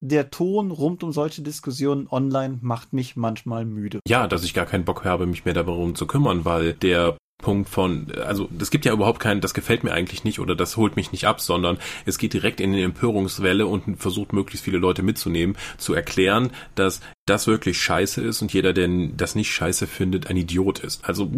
der 0.00 0.30
Ton 0.30 0.70
rund 0.70 1.02
um 1.02 1.12
solche 1.12 1.42
Diskussionen 1.42 2.06
online 2.10 2.58
macht 2.60 2.92
mich 2.92 3.16
manchmal 3.16 3.64
müde. 3.64 4.00
Ja, 4.06 4.26
dass 4.26 4.44
ich 4.44 4.54
gar 4.54 4.66
keinen 4.66 4.84
Bock 4.84 5.04
habe, 5.04 5.26
mich 5.26 5.44
mehr 5.44 5.54
darum 5.54 5.94
zu 5.94 6.06
kümmern, 6.06 6.44
weil 6.44 6.72
der 6.74 7.16
Punkt 7.38 7.68
von, 7.68 8.06
also 8.26 8.48
es 8.58 8.70
gibt 8.70 8.84
ja 8.86 8.92
überhaupt 8.92 9.20
keinen, 9.20 9.40
das 9.40 9.54
gefällt 9.54 9.84
mir 9.84 9.92
eigentlich 9.92 10.24
nicht 10.24 10.40
oder 10.40 10.54
das 10.54 10.76
holt 10.76 10.96
mich 10.96 11.12
nicht 11.12 11.26
ab, 11.26 11.40
sondern 11.40 11.78
es 12.06 12.16
geht 12.16 12.32
direkt 12.32 12.60
in 12.60 12.72
die 12.72 12.82
Empörungswelle 12.82 13.66
und 13.66 13.96
versucht 13.98 14.32
möglichst 14.32 14.64
viele 14.64 14.78
Leute 14.78 15.02
mitzunehmen, 15.02 15.56
zu 15.76 15.94
erklären, 15.94 16.50
dass 16.74 17.00
das 17.26 17.46
wirklich 17.46 17.80
scheiße 17.80 18.20
ist 18.20 18.42
und 18.42 18.52
jeder, 18.52 18.74
der 18.74 18.88
das 19.16 19.34
nicht 19.34 19.50
scheiße 19.50 19.86
findet, 19.86 20.26
ein 20.26 20.36
Idiot 20.36 20.80
ist. 20.80 21.04
Also 21.04 21.30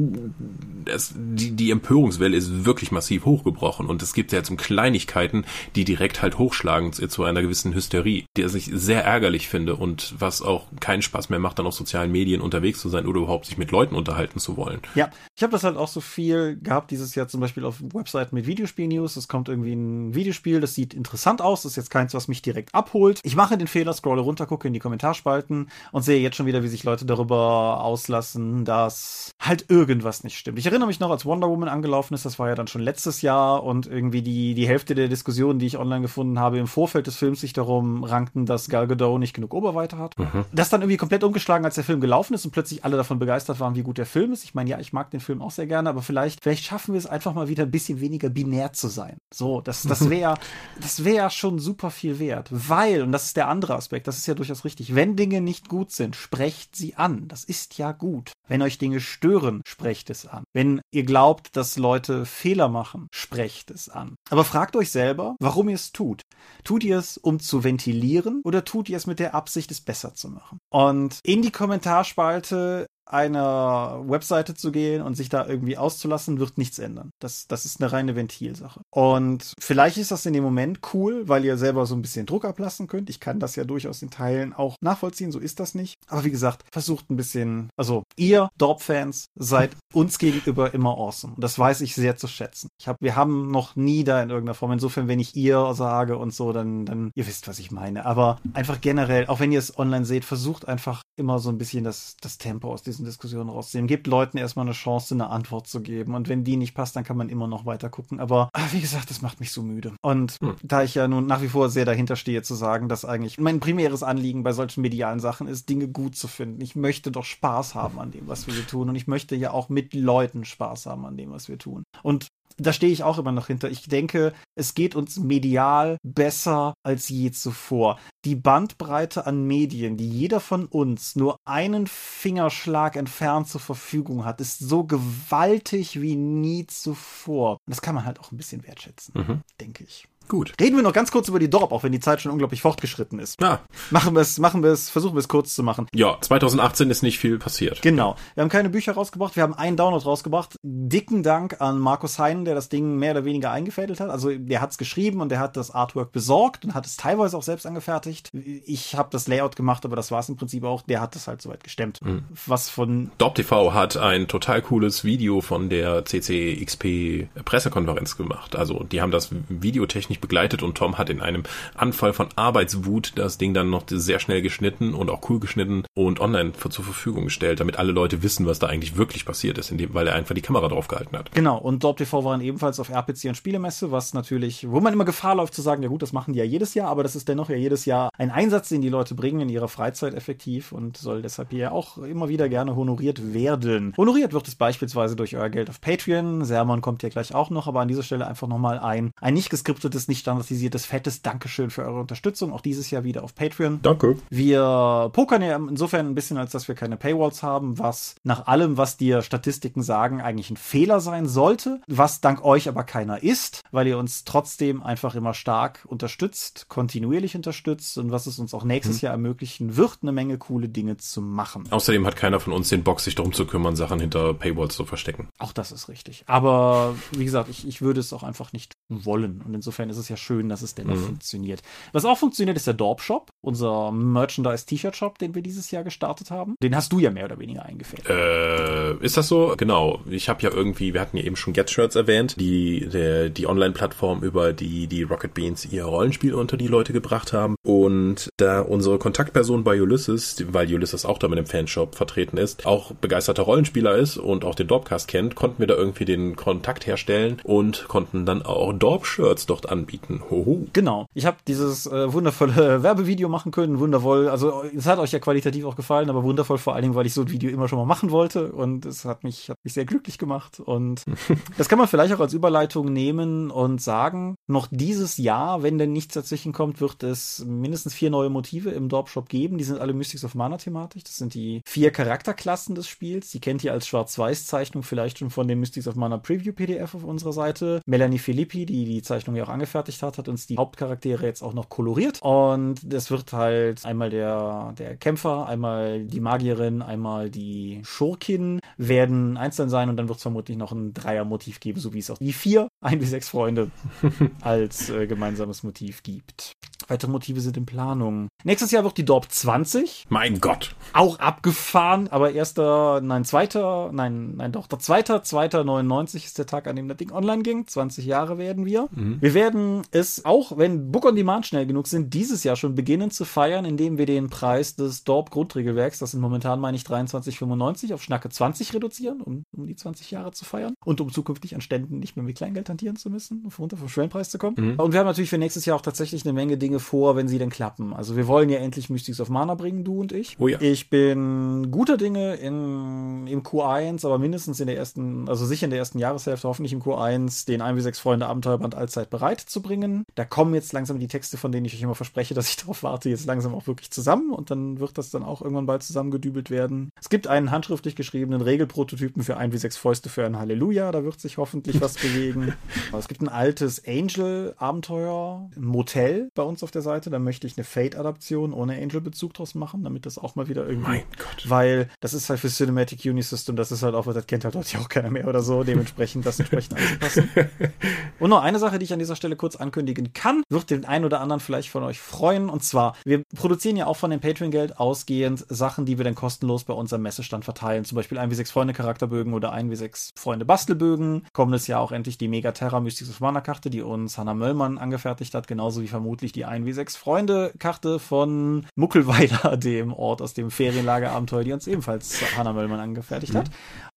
das, 0.84 1.14
die, 1.16 1.52
die 1.52 1.70
Empörungswelle 1.70 2.36
ist 2.36 2.64
wirklich 2.64 2.90
massiv 2.90 3.24
hochgebrochen 3.24 3.86
und 3.86 4.02
es 4.02 4.12
gibt 4.12 4.32
jetzt 4.32 4.50
um 4.50 4.56
Kleinigkeiten, 4.56 5.44
die 5.76 5.84
direkt 5.84 6.22
halt 6.22 6.38
hochschlagen 6.38 6.92
zu 6.92 7.22
einer 7.22 7.42
gewissen 7.42 7.72
Hysterie, 7.72 8.24
die 8.36 8.42
ich 8.42 8.70
sehr 8.72 9.04
ärgerlich 9.04 9.48
finde 9.48 9.76
und 9.76 10.14
was 10.18 10.42
auch 10.42 10.66
keinen 10.80 11.02
Spaß 11.02 11.28
mehr 11.28 11.38
macht, 11.38 11.58
dann 11.58 11.66
auf 11.66 11.74
sozialen 11.74 12.10
Medien 12.10 12.40
unterwegs 12.40 12.80
zu 12.80 12.88
sein 12.88 13.06
oder 13.06 13.20
überhaupt 13.20 13.46
sich 13.46 13.58
mit 13.58 13.70
Leuten 13.70 13.94
unterhalten 13.94 14.40
zu 14.40 14.56
wollen. 14.56 14.80
Ja, 14.96 15.10
ich 15.36 15.42
habe 15.42 15.52
das 15.52 15.62
halt 15.62 15.76
auch 15.76 15.88
so 15.88 16.00
viel 16.00 16.58
gehabt 16.60 16.90
dieses 16.90 17.14
Jahr 17.14 17.28
zum 17.28 17.40
Beispiel 17.40 17.64
auf 17.64 17.80
Webseiten 17.94 18.34
mit 18.34 18.46
Videospiel-News. 18.46 19.16
Es 19.16 19.28
kommt 19.28 19.48
irgendwie 19.48 19.74
ein 19.74 20.14
Videospiel, 20.14 20.60
das 20.60 20.74
sieht 20.74 20.94
interessant 20.94 21.40
aus, 21.40 21.62
das 21.62 21.72
ist 21.72 21.76
jetzt 21.76 21.90
keins, 21.90 22.12
was 22.14 22.26
mich 22.26 22.42
direkt 22.42 22.74
abholt. 22.74 23.20
Ich 23.22 23.36
mache 23.36 23.56
den 23.56 23.68
Fehler, 23.68 23.92
scrolle 23.92 24.22
runter, 24.22 24.46
gucke 24.46 24.66
in 24.66 24.74
die 24.74 24.80
Kommentarspalten, 24.80 25.68
und 25.92 26.02
sehe 26.02 26.20
jetzt 26.20 26.36
schon 26.36 26.46
wieder, 26.46 26.62
wie 26.62 26.68
sich 26.68 26.84
Leute 26.84 27.06
darüber 27.06 27.82
auslassen, 27.82 28.64
dass 28.64 29.32
halt 29.38 29.66
irgendwas 29.68 30.24
nicht 30.24 30.38
stimmt. 30.38 30.58
Ich 30.58 30.66
erinnere 30.66 30.86
mich 30.86 31.00
noch, 31.00 31.10
als 31.10 31.24
Wonder 31.24 31.48
Woman 31.48 31.68
angelaufen 31.68 32.14
ist, 32.14 32.24
das 32.24 32.38
war 32.38 32.48
ja 32.48 32.54
dann 32.54 32.66
schon 32.66 32.80
letztes 32.80 33.22
Jahr 33.22 33.62
und 33.62 33.86
irgendwie 33.86 34.22
die, 34.22 34.54
die 34.54 34.66
Hälfte 34.66 34.94
der 34.94 35.08
Diskussionen, 35.08 35.58
die 35.58 35.66
ich 35.66 35.78
online 35.78 36.02
gefunden 36.02 36.38
habe, 36.38 36.58
im 36.58 36.66
Vorfeld 36.66 37.06
des 37.06 37.16
Films 37.16 37.40
sich 37.40 37.52
darum 37.52 38.04
rankten, 38.04 38.46
dass 38.46 38.68
Gal 38.68 38.86
Gadot 38.86 39.18
nicht 39.18 39.34
genug 39.34 39.54
Oberweite 39.54 39.98
hat. 39.98 40.18
Mhm. 40.18 40.44
Das 40.52 40.70
dann 40.70 40.80
irgendwie 40.82 40.96
komplett 40.96 41.24
umgeschlagen, 41.24 41.64
als 41.64 41.74
der 41.74 41.84
Film 41.84 42.00
gelaufen 42.00 42.34
ist 42.34 42.44
und 42.44 42.50
plötzlich 42.50 42.84
alle 42.84 42.96
davon 42.96 43.18
begeistert 43.18 43.60
waren, 43.60 43.74
wie 43.74 43.82
gut 43.82 43.98
der 43.98 44.06
Film 44.06 44.32
ist. 44.32 44.44
Ich 44.44 44.54
meine, 44.54 44.70
ja, 44.70 44.78
ich 44.78 44.92
mag 44.92 45.10
den 45.10 45.20
Film 45.20 45.42
auch 45.42 45.50
sehr 45.50 45.66
gerne, 45.66 45.88
aber 45.88 46.02
vielleicht, 46.02 46.42
vielleicht 46.42 46.64
schaffen 46.64 46.94
wir 46.94 46.98
es 46.98 47.06
einfach 47.06 47.34
mal 47.34 47.48
wieder 47.48 47.64
ein 47.64 47.70
bisschen 47.70 48.00
weniger 48.00 48.28
binär 48.28 48.72
zu 48.72 48.88
sein. 48.88 49.18
So, 49.32 49.60
das, 49.60 49.82
das 49.82 50.10
wäre, 50.10 50.34
das 50.80 51.04
wäre 51.04 51.30
schon 51.30 51.58
super 51.58 51.90
viel 51.90 52.18
wert. 52.18 52.48
Weil, 52.50 53.02
und 53.02 53.12
das 53.12 53.24
ist 53.26 53.36
der 53.36 53.48
andere 53.48 53.74
Aspekt, 53.76 54.06
das 54.06 54.18
ist 54.18 54.26
ja 54.26 54.34
durchaus 54.34 54.64
richtig, 54.64 54.94
wenn 54.94 55.16
Dinge 55.16 55.40
nicht 55.40 55.65
gut 55.68 55.92
sind, 55.92 56.16
sprecht 56.16 56.76
sie 56.76 56.94
an. 56.94 57.28
Das 57.28 57.44
ist 57.44 57.78
ja 57.78 57.92
gut. 57.92 58.32
Wenn 58.48 58.62
euch 58.62 58.78
Dinge 58.78 59.00
stören, 59.00 59.62
sprecht 59.66 60.10
es 60.10 60.26
an. 60.26 60.44
Wenn 60.52 60.80
ihr 60.92 61.04
glaubt, 61.04 61.56
dass 61.56 61.76
Leute 61.76 62.26
Fehler 62.26 62.68
machen, 62.68 63.08
sprecht 63.12 63.70
es 63.70 63.88
an. 63.88 64.16
Aber 64.30 64.44
fragt 64.44 64.76
euch 64.76 64.90
selber, 64.90 65.36
warum 65.40 65.68
ihr 65.68 65.74
es 65.74 65.92
tut. 65.92 66.22
Tut 66.64 66.84
ihr 66.84 66.98
es, 66.98 67.18
um 67.18 67.40
zu 67.40 67.64
ventilieren 67.64 68.40
oder 68.44 68.64
tut 68.64 68.88
ihr 68.88 68.96
es 68.96 69.06
mit 69.06 69.18
der 69.18 69.34
Absicht, 69.34 69.70
es 69.70 69.80
besser 69.80 70.14
zu 70.14 70.28
machen? 70.28 70.58
Und 70.70 71.18
in 71.22 71.42
die 71.42 71.52
Kommentarspalte 71.52 72.86
einer 73.06 74.02
Webseite 74.06 74.54
zu 74.54 74.72
gehen 74.72 75.02
und 75.02 75.14
sich 75.14 75.28
da 75.28 75.46
irgendwie 75.46 75.78
auszulassen, 75.78 76.38
wird 76.38 76.58
nichts 76.58 76.78
ändern. 76.78 77.10
Das, 77.20 77.46
das 77.46 77.64
ist 77.64 77.80
eine 77.80 77.92
reine 77.92 78.16
Ventilsache. 78.16 78.80
Und 78.90 79.52
vielleicht 79.58 79.96
ist 79.96 80.10
das 80.10 80.26
in 80.26 80.32
dem 80.32 80.44
Moment 80.44 80.80
cool, 80.92 81.28
weil 81.28 81.44
ihr 81.44 81.56
selber 81.56 81.86
so 81.86 81.94
ein 81.94 82.02
bisschen 82.02 82.26
Druck 82.26 82.44
ablassen 82.44 82.86
könnt. 82.86 83.10
Ich 83.10 83.20
kann 83.20 83.38
das 83.38 83.56
ja 83.56 83.64
durchaus 83.64 84.02
in 84.02 84.10
Teilen 84.10 84.52
auch 84.52 84.76
nachvollziehen, 84.80 85.32
so 85.32 85.38
ist 85.38 85.60
das 85.60 85.74
nicht. 85.74 85.94
Aber 86.08 86.24
wie 86.24 86.30
gesagt, 86.30 86.64
versucht 86.72 87.10
ein 87.10 87.16
bisschen, 87.16 87.70
also 87.76 88.02
ihr 88.16 88.48
Dorp-Fans 88.58 89.26
seid 89.36 89.76
uns 89.92 90.18
gegenüber 90.18 90.74
immer 90.74 90.90
awesome. 90.90 91.34
Und 91.34 91.42
das 91.42 91.58
weiß 91.58 91.80
ich 91.82 91.94
sehr 91.94 92.16
zu 92.16 92.28
schätzen. 92.28 92.68
Ich 92.80 92.88
hab, 92.88 92.96
wir 93.00 93.16
haben 93.16 93.50
noch 93.50 93.76
nie 93.76 94.04
da 94.04 94.22
in 94.22 94.30
irgendeiner 94.30 94.54
Form, 94.54 94.72
insofern, 94.72 95.08
wenn 95.08 95.20
ich 95.20 95.36
ihr 95.36 95.74
sage 95.74 96.18
und 96.18 96.34
so, 96.34 96.52
dann, 96.52 96.84
dann, 96.86 97.10
ihr 97.14 97.26
wisst, 97.26 97.48
was 97.48 97.58
ich 97.58 97.70
meine. 97.70 98.04
Aber 98.04 98.40
einfach 98.52 98.80
generell, 98.80 99.26
auch 99.26 99.40
wenn 99.40 99.52
ihr 99.52 99.58
es 99.58 99.78
online 99.78 100.04
seht, 100.04 100.24
versucht 100.24 100.68
einfach 100.68 101.02
immer 101.16 101.38
so 101.38 101.50
ein 101.50 101.58
bisschen 101.58 101.84
das, 101.84 102.16
das 102.20 102.38
Tempo 102.38 102.72
aus 102.72 102.82
diesem 102.82 102.95
diesen 102.96 103.06
Diskussionen 103.06 103.50
rauszunehmen. 103.50 103.88
Gebt 103.88 104.06
Leuten 104.06 104.38
erstmal 104.38 104.64
eine 104.66 104.72
Chance, 104.72 105.14
eine 105.14 105.30
Antwort 105.30 105.66
zu 105.66 105.80
geben. 105.80 106.14
Und 106.14 106.28
wenn 106.28 106.44
die 106.44 106.56
nicht 106.56 106.74
passt, 106.74 106.96
dann 106.96 107.04
kann 107.04 107.16
man 107.16 107.28
immer 107.28 107.46
noch 107.46 107.66
weiter 107.66 107.88
gucken. 107.88 108.20
Aber 108.20 108.48
ah, 108.52 108.66
wie 108.72 108.80
gesagt, 108.80 109.10
das 109.10 109.22
macht 109.22 109.40
mich 109.40 109.52
so 109.52 109.62
müde. 109.62 109.92
Und 110.02 110.36
hm. 110.40 110.56
da 110.62 110.82
ich 110.82 110.94
ja 110.94 111.06
nun 111.08 111.26
nach 111.26 111.42
wie 111.42 111.48
vor 111.48 111.68
sehr 111.68 111.84
dahinter 111.84 112.16
stehe, 112.16 112.42
zu 112.42 112.54
sagen, 112.54 112.88
dass 112.88 113.04
eigentlich 113.04 113.38
mein 113.38 113.60
primäres 113.60 114.02
Anliegen 114.02 114.42
bei 114.42 114.52
solchen 114.52 114.80
medialen 114.80 115.20
Sachen 115.20 115.46
ist, 115.46 115.68
Dinge 115.68 115.88
gut 115.88 116.16
zu 116.16 116.28
finden. 116.28 116.60
Ich 116.60 116.76
möchte 116.76 117.10
doch 117.10 117.24
Spaß 117.24 117.74
haben 117.74 117.98
an 117.98 118.10
dem, 118.10 118.28
was 118.28 118.46
wir 118.46 118.54
hier 118.54 118.66
tun. 118.66 118.88
Und 118.88 118.96
ich 118.96 119.06
möchte 119.06 119.36
ja 119.36 119.50
auch 119.50 119.68
mit 119.68 119.94
Leuten 119.94 120.44
Spaß 120.44 120.86
haben 120.86 121.04
an 121.04 121.16
dem, 121.16 121.30
was 121.30 121.48
wir 121.48 121.58
tun. 121.58 121.84
Und 122.02 122.28
da 122.58 122.72
stehe 122.72 122.92
ich 122.92 123.02
auch 123.02 123.18
immer 123.18 123.32
noch 123.32 123.48
hinter. 123.48 123.70
Ich 123.70 123.82
denke, 123.88 124.32
es 124.54 124.74
geht 124.74 124.94
uns 124.94 125.18
medial 125.18 125.98
besser 126.02 126.74
als 126.82 127.08
je 127.08 127.30
zuvor. 127.30 127.98
Die 128.24 128.34
Bandbreite 128.34 129.26
an 129.26 129.46
Medien, 129.46 129.96
die 129.96 130.08
jeder 130.08 130.40
von 130.40 130.66
uns 130.66 131.16
nur 131.16 131.36
einen 131.44 131.86
Fingerschlag 131.86 132.96
entfernt 132.96 133.48
zur 133.48 133.60
Verfügung 133.60 134.24
hat, 134.24 134.40
ist 134.40 134.58
so 134.58 134.84
gewaltig 134.84 136.00
wie 136.00 136.16
nie 136.16 136.66
zuvor. 136.66 137.52
Und 137.52 137.70
das 137.70 137.82
kann 137.82 137.94
man 137.94 138.04
halt 138.04 138.20
auch 138.20 138.32
ein 138.32 138.36
bisschen 138.36 138.66
wertschätzen, 138.66 139.14
mhm. 139.16 139.40
denke 139.60 139.84
ich. 139.84 140.08
Gut. 140.28 140.52
Reden 140.60 140.76
wir 140.76 140.82
noch 140.82 140.92
ganz 140.92 141.10
kurz 141.10 141.28
über 141.28 141.38
die 141.38 141.50
Dorp, 141.50 141.72
auch 141.72 141.82
wenn 141.82 141.92
die 141.92 142.00
Zeit 142.00 142.20
schon 142.20 142.32
unglaublich 142.32 142.62
fortgeschritten 142.62 143.18
ist. 143.18 143.40
Ja. 143.40 143.60
Machen 143.90 144.14
wir 144.14 144.20
es, 144.20 144.38
machen 144.38 144.62
wir 144.62 144.70
es, 144.70 144.90
versuchen 144.90 145.14
wir 145.14 145.20
es 145.20 145.28
kurz 145.28 145.54
zu 145.54 145.62
machen. 145.62 145.86
Ja, 145.94 146.18
2018 146.20 146.90
ist 146.90 147.02
nicht 147.02 147.18
viel 147.18 147.38
passiert. 147.38 147.82
Genau. 147.82 148.16
Wir 148.34 148.42
haben 148.42 148.48
keine 148.48 148.70
Bücher 148.70 148.92
rausgebracht, 148.92 149.36
wir 149.36 149.42
haben 149.42 149.54
einen 149.54 149.76
Download 149.76 150.04
rausgebracht. 150.04 150.56
Dicken 150.62 151.22
Dank 151.22 151.60
an 151.60 151.78
Markus 151.78 152.18
Heinen, 152.18 152.44
der 152.44 152.54
das 152.54 152.68
Ding 152.68 152.96
mehr 152.96 153.12
oder 153.12 153.24
weniger 153.24 153.50
eingefädelt 153.50 154.00
hat. 154.00 154.10
Also 154.10 154.30
der 154.36 154.60
hat 154.60 154.72
es 154.72 154.78
geschrieben 154.78 155.20
und 155.20 155.30
der 155.30 155.38
hat 155.38 155.56
das 155.56 155.70
Artwork 155.70 156.12
besorgt 156.12 156.64
und 156.64 156.74
hat 156.74 156.86
es 156.86 156.96
teilweise 156.96 157.36
auch 157.36 157.42
selbst 157.42 157.66
angefertigt. 157.66 158.30
Ich 158.32 158.96
habe 158.96 159.08
das 159.12 159.28
Layout 159.28 159.56
gemacht, 159.56 159.84
aber 159.84 159.96
das 159.96 160.10
war 160.10 160.20
es 160.20 160.28
im 160.28 160.36
Prinzip 160.36 160.64
auch. 160.64 160.82
Der 160.82 161.00
hat 161.00 161.14
das 161.14 161.28
halt 161.28 161.40
soweit 161.40 161.62
gestemmt. 161.62 162.00
Mhm. 162.02 162.24
Was 162.46 162.68
von 162.68 163.10
Dorp 163.18 163.36
TV 163.36 163.72
hat 163.72 163.96
ein 163.96 164.26
total 164.26 164.62
cooles 164.62 165.04
Video 165.04 165.40
von 165.40 165.68
der 165.68 166.04
CCXP 166.04 167.28
Pressekonferenz 167.44 168.16
gemacht. 168.16 168.56
Also 168.56 168.82
die 168.82 169.00
haben 169.00 169.10
das 169.10 169.30
videotechnisch 169.48 170.15
nicht 170.16 170.20
begleitet 170.22 170.62
und 170.62 170.76
Tom 170.76 170.96
hat 170.96 171.10
in 171.10 171.20
einem 171.20 171.42
Anfall 171.74 172.14
von 172.14 172.28
Arbeitswut 172.36 173.12
das 173.16 173.36
Ding 173.36 173.52
dann 173.52 173.68
noch 173.68 173.82
sehr 173.86 174.18
schnell 174.18 174.40
geschnitten 174.40 174.94
und 174.94 175.10
auch 175.10 175.28
cool 175.28 175.40
geschnitten 175.40 175.84
und 175.94 176.20
online 176.20 176.52
zur 176.52 176.84
Verfügung 176.84 177.24
gestellt, 177.24 177.60
damit 177.60 177.78
alle 177.78 177.92
Leute 177.92 178.22
wissen, 178.22 178.46
was 178.46 178.58
da 178.58 178.66
eigentlich 178.66 178.96
wirklich 178.96 179.26
passiert 179.26 179.58
ist, 179.58 179.70
indem, 179.70 179.92
weil 179.92 180.06
er 180.06 180.14
einfach 180.14 180.34
die 180.34 180.40
Kamera 180.40 180.68
drauf 180.68 180.88
gehalten 180.88 181.16
hat. 181.16 181.32
Genau, 181.32 181.58
und 181.58 181.84
Dorp 181.84 181.98
TV 181.98 182.24
waren 182.24 182.40
ebenfalls 182.40 182.80
auf 182.80 182.88
RPC 182.88 183.26
und 183.26 183.36
Spielemesse, 183.36 183.92
was 183.92 184.14
natürlich, 184.14 184.70
wo 184.70 184.80
man 184.80 184.92
immer 184.92 185.04
Gefahr 185.04 185.34
läuft 185.34 185.54
zu 185.54 185.62
sagen, 185.62 185.82
ja 185.82 185.88
gut, 185.88 186.02
das 186.02 186.12
machen 186.12 186.32
die 186.32 186.38
ja 186.38 186.44
jedes 186.44 186.72
Jahr, 186.74 186.88
aber 186.88 187.02
das 187.02 187.14
ist 187.14 187.28
dennoch 187.28 187.50
ja 187.50 187.56
jedes 187.56 187.84
Jahr 187.84 188.10
ein 188.16 188.30
Einsatz, 188.30 188.70
den 188.70 188.80
die 188.80 188.88
Leute 188.88 189.14
bringen 189.14 189.40
in 189.40 189.48
ihrer 189.50 189.68
Freizeit 189.68 190.14
effektiv 190.14 190.72
und 190.72 190.96
soll 190.96 191.20
deshalb 191.20 191.50
hier 191.50 191.72
auch 191.72 191.98
immer 191.98 192.28
wieder 192.28 192.48
gerne 192.48 192.74
honoriert 192.74 193.34
werden. 193.34 193.92
Honoriert 193.96 194.32
wird 194.32 194.48
es 194.48 194.54
beispielsweise 194.54 195.14
durch 195.14 195.36
euer 195.36 195.50
Geld 195.50 195.68
auf 195.68 195.80
Patreon. 195.80 196.44
Sermon 196.44 196.80
kommt 196.80 197.02
ja 197.02 197.10
gleich 197.10 197.34
auch 197.34 197.50
noch, 197.50 197.66
aber 197.66 197.80
an 197.80 197.88
dieser 197.88 198.02
Stelle 198.02 198.26
einfach 198.26 198.48
nochmal 198.48 198.78
ein, 198.78 199.12
ein 199.20 199.34
nicht 199.34 199.50
geskriptetes 199.50 200.05
nicht 200.08 200.20
standardisiertes, 200.20 200.86
fettes 200.86 201.22
Dankeschön 201.22 201.70
für 201.70 201.82
eure 201.82 202.00
Unterstützung. 202.00 202.52
Auch 202.52 202.60
dieses 202.60 202.90
Jahr 202.90 203.04
wieder 203.04 203.24
auf 203.24 203.34
Patreon. 203.34 203.80
Danke. 203.82 204.16
Wir 204.30 205.10
pokern 205.12 205.42
ja 205.42 205.56
insofern 205.56 206.06
ein 206.06 206.14
bisschen, 206.14 206.38
als 206.38 206.52
dass 206.52 206.68
wir 206.68 206.74
keine 206.74 206.96
Paywalls 206.96 207.42
haben, 207.42 207.78
was 207.78 208.16
nach 208.24 208.46
allem, 208.46 208.76
was 208.76 208.96
die 208.96 209.20
Statistiken 209.22 209.82
sagen, 209.82 210.20
eigentlich 210.20 210.50
ein 210.50 210.56
Fehler 210.56 211.00
sein 211.00 211.26
sollte, 211.26 211.80
was 211.86 212.20
dank 212.20 212.44
euch 212.44 212.68
aber 212.68 212.84
keiner 212.84 213.22
ist, 213.22 213.62
weil 213.70 213.86
ihr 213.86 213.98
uns 213.98 214.24
trotzdem 214.24 214.82
einfach 214.82 215.14
immer 215.14 215.34
stark 215.34 215.84
unterstützt, 215.86 216.66
kontinuierlich 216.68 217.36
unterstützt 217.36 217.98
und 217.98 218.10
was 218.10 218.26
es 218.26 218.38
uns 218.38 218.54
auch 218.54 218.64
nächstes 218.64 218.96
hm. 218.96 219.06
Jahr 219.06 219.12
ermöglichen 219.12 219.76
wird, 219.76 219.98
eine 220.02 220.12
Menge 220.12 220.38
coole 220.38 220.68
Dinge 220.68 220.96
zu 220.96 221.20
machen. 221.20 221.64
Außerdem 221.70 222.06
hat 222.06 222.16
keiner 222.16 222.40
von 222.40 222.52
uns 222.52 222.68
den 222.68 222.84
Bock, 222.84 223.00
sich 223.00 223.14
darum 223.14 223.32
zu 223.32 223.46
kümmern, 223.46 223.76
Sachen 223.76 224.00
hinter 224.00 224.34
Paywalls 224.34 224.76
zu 224.76 224.84
verstecken. 224.84 225.28
Auch 225.38 225.52
das 225.52 225.72
ist 225.72 225.88
richtig. 225.88 226.24
Aber 226.26 226.94
wie 227.12 227.24
gesagt, 227.24 227.48
ich, 227.48 227.66
ich 227.66 227.82
würde 227.82 228.00
es 228.00 228.12
auch 228.12 228.22
einfach 228.22 228.52
nicht 228.52 228.75
wollen. 228.88 229.42
Und 229.44 229.54
insofern 229.54 229.90
ist 229.90 229.96
es 229.96 230.08
ja 230.08 230.16
schön, 230.16 230.48
dass 230.48 230.62
es 230.62 230.74
dennoch 230.74 230.96
mhm. 230.96 231.06
funktioniert. 231.06 231.62
Was 231.92 232.04
auch 232.04 232.18
funktioniert, 232.18 232.56
ist 232.56 232.66
der 232.66 232.74
Dorp 232.74 233.00
Shop, 233.00 233.30
unser 233.40 233.90
Merchandise-T-Shirt-Shop, 233.90 235.18
den 235.18 235.34
wir 235.34 235.42
dieses 235.42 235.70
Jahr 235.70 235.84
gestartet 235.84 236.30
haben. 236.30 236.54
Den 236.62 236.76
hast 236.76 236.92
du 236.92 236.98
ja 236.98 237.10
mehr 237.10 237.24
oder 237.24 237.38
weniger 237.38 237.64
eingefädelt. 237.64 238.08
Äh, 238.08 239.04
ist 239.04 239.16
das 239.16 239.28
so? 239.28 239.54
Genau. 239.56 240.00
Ich 240.08 240.28
habe 240.28 240.42
ja 240.42 240.50
irgendwie, 240.50 240.94
wir 240.94 241.00
hatten 241.00 241.16
ja 241.16 241.24
eben 241.24 241.36
schon 241.36 241.52
Get 241.52 241.70
Shirts 241.70 241.96
erwähnt, 241.96 242.36
die 242.38 242.88
der, 242.88 243.28
die 243.28 243.46
Online-Plattform, 243.46 244.22
über 244.22 244.52
die 244.52 244.86
die 244.86 245.02
Rocket 245.02 245.34
Beans 245.34 245.66
ihr 245.66 245.84
Rollenspiel 245.84 246.34
unter 246.34 246.56
die 246.56 246.68
Leute 246.68 246.92
gebracht 246.92 247.32
haben. 247.32 247.56
Und 247.62 248.30
da 248.36 248.60
unsere 248.60 248.98
Kontaktperson 248.98 249.64
bei 249.64 249.80
Ulysses, 249.80 250.44
weil 250.48 250.72
Ulysses 250.72 251.04
auch 251.04 251.18
da 251.18 251.28
mit 251.28 251.38
dem 251.38 251.46
Fanshop 251.46 251.96
vertreten 251.96 252.36
ist, 252.36 252.66
auch 252.66 252.92
begeisterter 252.92 253.42
Rollenspieler 253.42 253.96
ist 253.96 254.16
und 254.16 254.44
auch 254.44 254.54
den 254.54 254.68
Dorpcast 254.68 255.08
kennt, 255.08 255.34
konnten 255.34 255.58
wir 255.58 255.66
da 255.66 255.74
irgendwie 255.74 256.04
den 256.04 256.36
Kontakt 256.36 256.86
herstellen 256.86 257.38
und 257.42 257.88
konnten 257.88 258.26
dann 258.26 258.42
auch 258.42 258.75
Dorp-Shirts 258.78 259.46
dort 259.46 259.68
anbieten. 259.68 260.22
Hoho. 260.30 260.66
Genau. 260.72 261.06
Ich 261.14 261.26
habe 261.26 261.38
dieses 261.46 261.86
äh, 261.86 262.12
wundervolle 262.12 262.82
Werbevideo 262.82 263.28
machen 263.28 263.52
können, 263.52 263.78
wundervoll. 263.78 264.28
Also 264.28 264.64
es 264.64 264.86
hat 264.86 264.98
euch 264.98 265.12
ja 265.12 265.18
qualitativ 265.18 265.64
auch 265.64 265.76
gefallen, 265.76 266.10
aber 266.10 266.22
wundervoll 266.22 266.58
vor 266.58 266.74
allen 266.74 266.82
Dingen, 266.82 266.94
weil 266.94 267.06
ich 267.06 267.14
so 267.14 267.22
ein 267.22 267.30
Video 267.30 267.50
immer 267.50 267.68
schon 267.68 267.78
mal 267.78 267.86
machen 267.86 268.10
wollte 268.10 268.52
und 268.52 268.86
es 268.86 269.04
hat 269.04 269.24
mich 269.24 269.50
hat 269.50 269.58
mich 269.64 269.74
sehr 269.74 269.84
glücklich 269.84 270.18
gemacht 270.18 270.60
und 270.60 271.02
das 271.58 271.68
kann 271.68 271.78
man 271.78 271.88
vielleicht 271.88 272.14
auch 272.14 272.20
als 272.20 272.32
Überleitung 272.32 272.92
nehmen 272.92 273.50
und 273.50 273.80
sagen, 273.80 274.36
noch 274.46 274.68
dieses 274.70 275.16
Jahr, 275.16 275.62
wenn 275.62 275.78
denn 275.78 275.92
nichts 275.92 276.14
dazwischen 276.14 276.52
kommt, 276.52 276.80
wird 276.80 277.02
es 277.02 277.44
mindestens 277.46 277.94
vier 277.94 278.10
neue 278.10 278.30
Motive 278.30 278.70
im 278.70 278.88
Dorp 278.88 279.08
Shop 279.08 279.28
geben. 279.28 279.58
Die 279.58 279.64
sind 279.64 279.80
alle 279.80 279.92
Mystics 279.92 280.24
of 280.24 280.34
Mana 280.34 280.56
thematisch. 280.56 281.04
Das 281.04 281.16
sind 281.16 281.34
die 281.34 281.62
vier 281.66 281.90
Charakterklassen 281.90 282.74
des 282.74 282.88
Spiels. 282.88 283.30
Die 283.30 283.40
kennt 283.40 283.64
ihr 283.64 283.72
als 283.72 283.86
Schwarz-Weiß-Zeichnung 283.86 284.82
vielleicht 284.82 285.18
schon 285.18 285.30
von 285.30 285.48
dem 285.48 285.60
Mystics 285.60 285.88
of 285.88 285.96
Mana 285.96 286.18
Preview 286.18 286.52
PDF 286.52 286.94
auf 286.94 287.04
unserer 287.04 287.32
Seite. 287.32 287.80
Melanie 287.86 288.18
Filippi, 288.18 288.65
die 288.66 288.84
die 288.84 289.02
Zeichnung 289.02 289.36
ja 289.36 289.44
auch 289.44 289.48
angefertigt 289.48 290.02
hat, 290.02 290.18
hat 290.18 290.28
uns 290.28 290.46
die 290.46 290.56
Hauptcharaktere 290.56 291.24
jetzt 291.24 291.42
auch 291.42 291.54
noch 291.54 291.68
koloriert. 291.68 292.20
Und 292.22 292.92
es 292.92 293.10
wird 293.10 293.32
halt 293.32 293.84
einmal 293.84 294.10
der, 294.10 294.74
der 294.78 294.96
Kämpfer, 294.96 295.46
einmal 295.46 296.04
die 296.04 296.20
Magierin, 296.20 296.82
einmal 296.82 297.30
die 297.30 297.80
Schurkin 297.84 298.60
werden 298.76 299.36
einzeln 299.36 299.70
sein 299.70 299.88
und 299.88 299.96
dann 299.96 300.08
wird 300.08 300.16
es 300.16 300.22
vermutlich 300.22 300.56
noch 300.56 300.72
ein 300.72 300.92
Dreiermotiv 300.92 301.60
geben, 301.60 301.80
so 301.80 301.94
wie 301.94 302.00
es 302.00 302.10
auch 302.10 302.18
die 302.18 302.32
vier, 302.32 302.68
ein 302.80 302.98
bis 302.98 303.10
sechs 303.10 303.28
Freunde 303.28 303.70
als 304.42 304.90
äh, 304.90 305.06
gemeinsames 305.06 305.62
Motiv 305.62 306.02
gibt. 306.02 306.52
Weitere 306.88 307.10
Motive 307.10 307.40
sind 307.40 307.56
in 307.56 307.66
Planung. 307.66 308.28
Nächstes 308.44 308.70
Jahr 308.70 308.84
wird 308.84 308.96
die 308.96 309.04
Dorp 309.04 309.30
20. 309.30 310.04
Mein 310.08 310.40
Gott. 310.40 310.74
Auch 310.92 311.18
abgefahren, 311.18 312.08
aber 312.08 312.32
erster, 312.32 313.00
nein, 313.00 313.24
zweiter, 313.24 313.90
nein, 313.92 314.36
nein, 314.36 314.52
doch, 314.52 314.66
der 314.66 314.78
zweiter, 314.78 315.22
zweiter 315.22 315.64
99 315.64 316.24
ist 316.24 316.38
der 316.38 316.46
Tag, 316.46 316.68
an 316.68 316.76
dem 316.76 316.88
das 316.88 316.96
Ding 316.96 317.10
online 317.10 317.42
ging. 317.42 317.66
20 317.66 318.06
Jahre 318.06 318.38
werden 318.38 318.64
wir. 318.64 318.88
Mhm. 318.92 319.20
Wir 319.20 319.34
werden 319.34 319.82
es, 319.90 320.24
auch 320.24 320.56
wenn 320.58 320.92
Book 320.92 321.06
on 321.06 321.16
Demand 321.16 321.46
schnell 321.46 321.66
genug 321.66 321.88
sind, 321.88 322.14
dieses 322.14 322.44
Jahr 322.44 322.56
schon 322.56 322.74
beginnen 322.74 323.10
zu 323.10 323.24
feiern, 323.24 323.64
indem 323.64 323.98
wir 323.98 324.06
den 324.06 324.30
Preis 324.30 324.76
des 324.76 325.04
Dorp 325.04 325.30
Grundregelwerks, 325.30 325.98
das 325.98 326.12
sind 326.12 326.20
momentan, 326.20 326.60
meine 326.60 326.76
ich, 326.76 326.84
23,95 326.84 327.94
auf 327.94 328.02
Schnacke 328.02 328.28
20 328.28 328.74
reduzieren, 328.74 329.20
um, 329.20 329.44
um 329.56 329.66
die 329.66 329.74
20 329.74 330.10
Jahre 330.10 330.30
zu 330.32 330.44
feiern 330.44 330.74
und 330.84 331.00
um 331.00 331.12
zukünftig 331.12 331.54
an 331.54 331.60
Ständen 331.60 331.98
nicht 331.98 332.16
mehr 332.16 332.24
mit 332.24 332.36
Kleingeld 332.36 332.68
hantieren 332.68 332.96
zu 332.96 333.10
müssen, 333.10 333.42
um 333.44 333.50
runter 333.58 333.76
vom 333.76 333.88
Schwellenpreis 333.88 334.30
zu 334.30 334.38
kommen. 334.38 334.56
Mhm. 334.56 334.80
Und 334.80 334.92
wir 334.92 335.00
haben 335.00 335.06
natürlich 335.06 335.30
für 335.30 335.38
nächstes 335.38 335.64
Jahr 335.64 335.76
auch 335.76 335.82
tatsächlich 335.82 336.24
eine 336.24 336.32
Menge 336.32 336.56
Dinge 336.56 336.75
vor, 336.78 337.16
wenn 337.16 337.28
sie 337.28 337.38
denn 337.38 337.50
klappen. 337.50 337.92
Also 337.92 338.16
wir 338.16 338.26
wollen 338.26 338.48
ja 338.48 338.58
endlich 338.58 338.90
Mystics 338.90 339.20
of 339.20 339.28
Mana 339.28 339.54
bringen, 339.54 339.84
du 339.84 340.00
und 340.00 340.12
ich. 340.12 340.36
Oh 340.38 340.48
ja. 340.48 340.60
Ich 340.60 340.90
bin 340.90 341.70
guter 341.70 341.96
Dinge 341.96 342.34
in, 342.34 343.26
im 343.26 343.42
Q1, 343.42 344.04
aber 344.04 344.18
mindestens 344.18 344.60
in 344.60 344.66
der 344.66 344.76
ersten, 344.76 345.28
also 345.28 345.46
sicher 345.46 345.64
in 345.64 345.70
der 345.70 345.78
ersten 345.78 345.98
Jahreshälfte, 345.98 346.48
hoffentlich 346.48 346.72
im 346.72 346.82
Q1, 346.82 347.46
den 347.46 347.62
1 347.62 347.76
wie 347.76 347.82
6 347.82 347.98
Freunde 347.98 348.26
Abenteuerband 348.26 348.74
allzeit 348.74 349.10
bereit 349.10 349.40
zu 349.40 349.62
bringen. 349.62 350.04
Da 350.14 350.24
kommen 350.24 350.54
jetzt 350.54 350.72
langsam 350.72 350.98
die 350.98 351.08
Texte, 351.08 351.36
von 351.36 351.52
denen 351.52 351.66
ich 351.66 351.74
euch 351.74 351.82
immer 351.82 351.94
verspreche, 351.94 352.34
dass 352.34 352.48
ich 352.48 352.56
darauf 352.66 352.82
warte, 352.82 353.08
jetzt 353.08 353.26
langsam 353.26 353.54
auch 353.54 353.66
wirklich 353.66 353.90
zusammen 353.90 354.30
und 354.30 354.50
dann 354.50 354.78
wird 354.80 354.98
das 354.98 355.10
dann 355.10 355.22
auch 355.22 355.42
irgendwann 355.42 355.66
bald 355.66 355.82
zusammengedübelt 355.82 356.50
werden. 356.50 356.90
Es 357.00 357.08
gibt 357.08 357.26
einen 357.26 357.50
handschriftlich 357.50 357.96
geschriebenen 357.96 358.40
Regelprototypen 358.40 359.22
für 359.22 359.36
1 359.36 359.52
wie 359.52 359.58
6 359.58 359.76
Fäuste 359.76 360.08
für 360.08 360.24
ein 360.24 360.38
Halleluja, 360.38 360.92
da 360.92 361.04
wird 361.04 361.20
sich 361.20 361.38
hoffentlich 361.38 361.80
was 361.80 361.94
bewegen. 361.98 362.54
es 362.96 363.08
gibt 363.08 363.22
ein 363.22 363.28
altes 363.28 363.82
Angel-Abenteuer, 363.86 365.50
ein 365.56 365.64
Motel 365.64 366.30
bei 366.34 366.42
uns 366.42 366.62
auf 366.62 366.65
der 366.70 366.82
Seite, 366.82 367.10
da 367.10 367.18
möchte 367.18 367.46
ich 367.46 367.56
eine 367.56 367.64
Fate-Adaption 367.64 368.52
ohne 368.52 368.74
Angel-Bezug 368.74 369.34
draus 369.34 369.54
machen, 369.54 369.84
damit 369.84 370.06
das 370.06 370.18
auch 370.18 370.36
mal 370.36 370.48
wieder 370.48 370.66
irgendwie. 370.66 370.90
Mein 370.90 371.04
Gott. 371.18 371.48
Weil 371.48 371.88
das 372.00 372.14
ist 372.14 372.30
halt 372.30 372.40
für 372.40 372.48
Cinematic 372.48 373.04
Unisystem, 373.04 373.56
das 373.56 373.72
ist 373.72 373.82
halt 373.82 373.94
auch, 373.94 374.12
das 374.12 374.26
kennt 374.26 374.44
halt 374.44 374.54
heute 374.54 374.78
auch 374.78 374.88
keiner 374.88 375.10
mehr 375.10 375.26
oder 375.28 375.42
so, 375.42 375.64
dementsprechend 375.64 376.26
das 376.26 376.38
entsprechend 376.38 376.78
anzupassen. 376.78 377.28
Und 378.18 378.30
noch 378.30 378.42
eine 378.42 378.58
Sache, 378.58 378.78
die 378.78 378.84
ich 378.84 378.92
an 378.92 378.98
dieser 378.98 379.16
Stelle 379.16 379.36
kurz 379.36 379.56
ankündigen 379.56 380.12
kann, 380.12 380.42
wird 380.48 380.70
den 380.70 380.84
einen 380.84 381.04
oder 381.04 381.20
anderen 381.20 381.40
vielleicht 381.40 381.68
von 381.70 381.82
euch 381.82 382.00
freuen. 382.00 382.48
Und 382.48 382.62
zwar, 382.62 382.96
wir 383.04 383.22
produzieren 383.34 383.76
ja 383.76 383.86
auch 383.86 383.96
von 383.96 384.10
dem 384.10 384.20
Patreon-Geld 384.20 384.78
ausgehend 384.78 385.44
Sachen, 385.48 385.84
die 385.84 385.98
wir 385.98 386.04
dann 386.04 386.14
kostenlos 386.14 386.64
bei 386.64 386.72
unserem 386.72 387.02
Messestand 387.02 387.44
verteilen. 387.44 387.84
Zum 387.84 387.96
Beispiel 387.96 388.18
1W6 388.18 388.50
Freunde 388.50 388.74
Charakterbögen 388.74 389.34
oder 389.34 389.54
1W6 389.54 390.10
Freunde 390.16 390.44
Bastelbögen. 390.44 391.26
Kommendes 391.32 391.66
Jahr 391.66 391.80
auch 391.80 391.92
endlich 391.92 392.18
die 392.18 392.28
Mega 392.28 392.52
Terra 392.52 392.80
Mystics 392.80 393.10
of 393.10 393.20
Mana 393.20 393.40
Karte, 393.40 393.70
die 393.70 393.82
uns 393.82 394.18
Hannah 394.18 394.34
Möllmann 394.34 394.78
angefertigt 394.78 395.34
hat, 395.34 395.46
genauso 395.46 395.82
wie 395.82 395.88
vermutlich 395.88 396.32
die 396.32 396.46
1W6 396.46 396.55
Freunde 396.96 397.52
Karte 397.58 397.98
von 397.98 398.66
Muckelweiler, 398.74 399.56
dem 399.58 399.92
Ort 399.92 400.22
aus 400.22 400.34
dem 400.34 400.50
Ferienlagerabenteuer, 400.50 401.44
die 401.44 401.52
uns 401.52 401.66
ebenfalls 401.66 402.22
Hannah 402.36 402.52
Möllmann 402.52 402.80
angefertigt 402.80 403.34
mhm. 403.34 403.38
hat. 403.38 403.50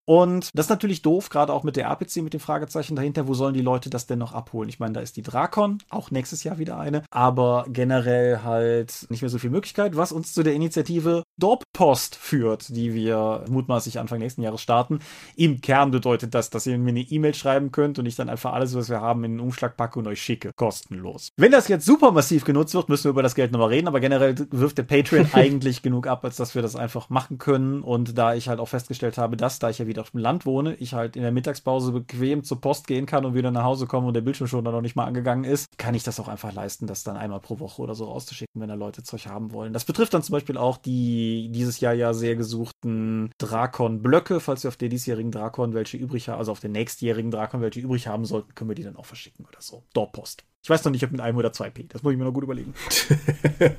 Und 0.10 0.50
das 0.56 0.66
ist 0.66 0.70
natürlich 0.72 1.04
doof, 1.04 1.30
gerade 1.30 1.54
auch 1.54 1.62
mit 1.62 1.76
der 1.76 1.86
RPC, 1.86 2.24
mit 2.24 2.34
dem 2.34 2.40
Fragezeichen 2.40 2.96
dahinter. 2.96 3.28
Wo 3.28 3.36
sollen 3.36 3.54
die 3.54 3.62
Leute 3.62 3.92
das 3.92 4.08
denn 4.08 4.18
noch 4.18 4.34
abholen? 4.34 4.68
Ich 4.68 4.80
meine, 4.80 4.94
da 4.94 5.02
ist 5.02 5.18
die 5.18 5.22
Drakon, 5.22 5.78
auch 5.92 6.10
nächstes 6.10 6.44
Jahr 6.44 6.58
wieder 6.58 6.80
eine, 6.80 7.04
aber 7.12 7.68
generell 7.70 8.42
halt 8.44 9.06
nicht 9.12 9.22
mehr 9.22 9.30
so 9.30 9.38
viel 9.38 9.52
Möglichkeit, 9.52 9.96
was 9.96 10.12
uns 10.12 10.34
zu 10.34 10.42
der 10.42 10.56
Initiative 10.56 11.22
Dorp-Post 11.38 12.16
führt, 12.16 12.76
die 12.76 12.96
wir 12.96 13.46
mutmaßlich 13.52 14.00
Anfang 14.00 14.18
nächsten 14.18 14.42
Jahres 14.42 14.64
starten. 14.64 14.98
Im 15.36 15.62
Kern 15.62 15.92
bedeutet 15.92 16.34
das, 16.34 16.50
dass 16.50 16.66
ihr 16.66 16.80
mir 16.80 16.90
eine 16.90 17.02
E-Mail 17.02 17.36
schreiben 17.36 17.72
könnt 17.72 18.00
und 18.00 18.08
ich 18.08 18.16
dann 18.16 18.30
einfach 18.30 18.54
alles, 18.54 18.74
was 18.74 18.90
wir 18.90 19.02
haben, 19.02 19.24
in 19.24 19.34
den 19.34 19.40
Umschlag 19.40 19.78
packe 19.78 20.00
und 20.00 20.08
euch 20.08 20.24
schicke. 20.24 20.54
Kostenlos. 20.56 21.30
Wenn 21.38 21.52
das 21.52 21.68
jetzt 21.68 21.86
super 21.86 22.12
massiv 22.12 22.46
genutzt 22.46 22.74
wird, 22.74 22.90
müssen 22.90 23.04
wir 23.04 23.12
über 23.12 23.22
das 23.22 23.36
Geld 23.36 23.52
nochmal 23.52 23.70
reden, 23.70 23.88
aber 23.88 24.00
generell 24.00 24.34
wirft 24.50 24.80
der 24.80 24.84
Patreon 24.84 25.30
eigentlich 25.34 25.84
genug 25.84 26.08
ab, 26.08 26.26
als 26.26 26.38
dass 26.38 26.56
wir 26.56 26.64
das 26.64 26.76
einfach 26.76 27.12
machen 27.12 27.38
können. 27.38 27.84
Und 27.84 28.18
da 28.18 28.34
ich 28.34 28.50
halt 28.50 28.60
auch 28.60 28.70
festgestellt 28.70 29.20
habe, 29.20 29.38
dass, 29.38 29.60
da 29.60 29.70
ich 29.70 29.78
ja 29.78 29.86
wieder 29.86 29.99
auf 30.00 30.12
dem 30.12 30.20
Land 30.20 30.46
wohne, 30.46 30.76
ich 30.76 30.94
halt 30.94 31.16
in 31.16 31.22
der 31.22 31.32
Mittagspause 31.32 31.92
bequem 31.92 32.44
zur 32.44 32.62
Post 32.62 32.88
gehen 32.88 33.06
kann 33.06 33.26
und 33.26 33.34
wieder 33.34 33.52
nach 33.52 33.64
Hause 33.64 33.88
komme 33.88 34.08
und 34.08 34.14
der 34.14 34.22
Bildschirm 34.22 34.48
schon 34.48 34.64
noch 34.64 34.82
nicht 34.82 34.96
mal 34.96 35.06
angegangen 35.06 35.44
ist, 35.44 35.78
kann 35.78 35.96
ich 35.96 36.04
das 36.04 36.20
auch 36.20 36.28
einfach 36.28 36.54
leisten, 36.54 36.88
das 36.88 37.04
dann 37.04 37.18
einmal 37.18 37.40
pro 37.40 37.60
Woche 37.60 37.82
oder 37.82 37.96
so 37.96 38.06
rauszuschicken, 38.06 38.62
wenn 38.62 38.70
da 38.70 38.76
Leute 38.76 39.04
Zeug 39.04 39.28
haben 39.28 39.52
wollen. 39.52 39.74
Das 39.74 39.86
betrifft 39.86 40.14
dann 40.14 40.24
zum 40.24 40.34
Beispiel 40.34 40.58
auch 40.58 40.78
die 40.78 41.50
dieses 41.52 41.80
Jahr 41.80 41.94
ja 41.94 42.14
sehr 42.14 42.36
gesuchten 42.36 43.32
Drakon-Blöcke, 43.38 44.40
falls 44.40 44.64
wir 44.64 44.70
auf 44.70 44.78
der 44.78 44.90
diesjährigen 44.90 45.32
Drakon 45.32 45.74
welche 45.74 45.98
übrig 45.98 46.30
haben, 46.30 46.40
also 46.40 46.52
auf 46.52 46.60
den 46.60 46.72
nächstjährigen 46.72 47.32
Drakon 47.32 47.62
welche 47.62 47.80
übrig 47.80 48.08
haben 48.08 48.26
sollten, 48.26 48.54
können 48.56 48.70
wir 48.70 48.76
die 48.76 48.84
dann 48.84 48.96
auch 48.96 49.06
verschicken 49.06 49.46
oder 49.46 49.62
so. 49.62 49.84
Dortpost. 49.94 50.44
Ich 50.64 50.70
weiß 50.70 50.84
noch 50.84 50.92
nicht, 50.92 51.04
ob 51.04 51.12
mit 51.12 51.22
einem 51.22 51.38
oder 51.38 51.54
zwei 51.54 51.70
P. 51.70 51.86
Das 51.88 52.04
muss 52.04 52.12
ich 52.12 52.18
mir 52.18 52.26
noch 52.26 52.34
gut 52.34 52.44
überlegen. 52.44 52.74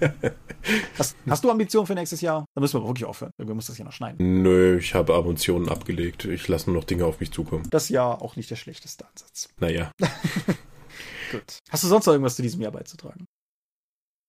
hast, 0.98 1.14
hast, 1.28 1.44
du 1.44 1.50
Ambitionen 1.50 1.86
für 1.86 1.94
nächstes 1.94 2.22
Jahr? 2.22 2.46
Da 2.54 2.60
müssen 2.60 2.80
wir 2.80 2.86
wirklich 2.86 3.04
aufhören. 3.04 3.32
Irgendwer 3.36 3.54
muss 3.54 3.66
das 3.66 3.76
hier 3.76 3.84
noch 3.84 3.92
schneiden. 3.92 4.42
Nö, 4.42 4.78
ich 4.78 4.94
habe 4.94 5.14
Ambitionen 5.14 5.68
abgelegt. 5.68 6.24
Ich 6.24 6.48
lasse 6.48 6.70
nur 6.70 6.80
noch 6.80 6.84
Dinge 6.84 7.04
auf 7.04 7.20
mich 7.20 7.32
zukommen. 7.32 7.68
Das 7.70 7.84
ist 7.84 7.90
ja 7.90 8.10
auch 8.10 8.36
nicht 8.36 8.50
der 8.50 8.56
schlechteste 8.56 9.06
Ansatz. 9.06 9.48
Naja. 9.58 9.92
gut. 11.30 11.58
Hast 11.68 11.84
du 11.84 11.88
sonst 11.88 12.06
noch 12.06 12.14
irgendwas 12.14 12.36
zu 12.36 12.42
diesem 12.42 12.62
Jahr 12.62 12.72
beizutragen? 12.72 13.26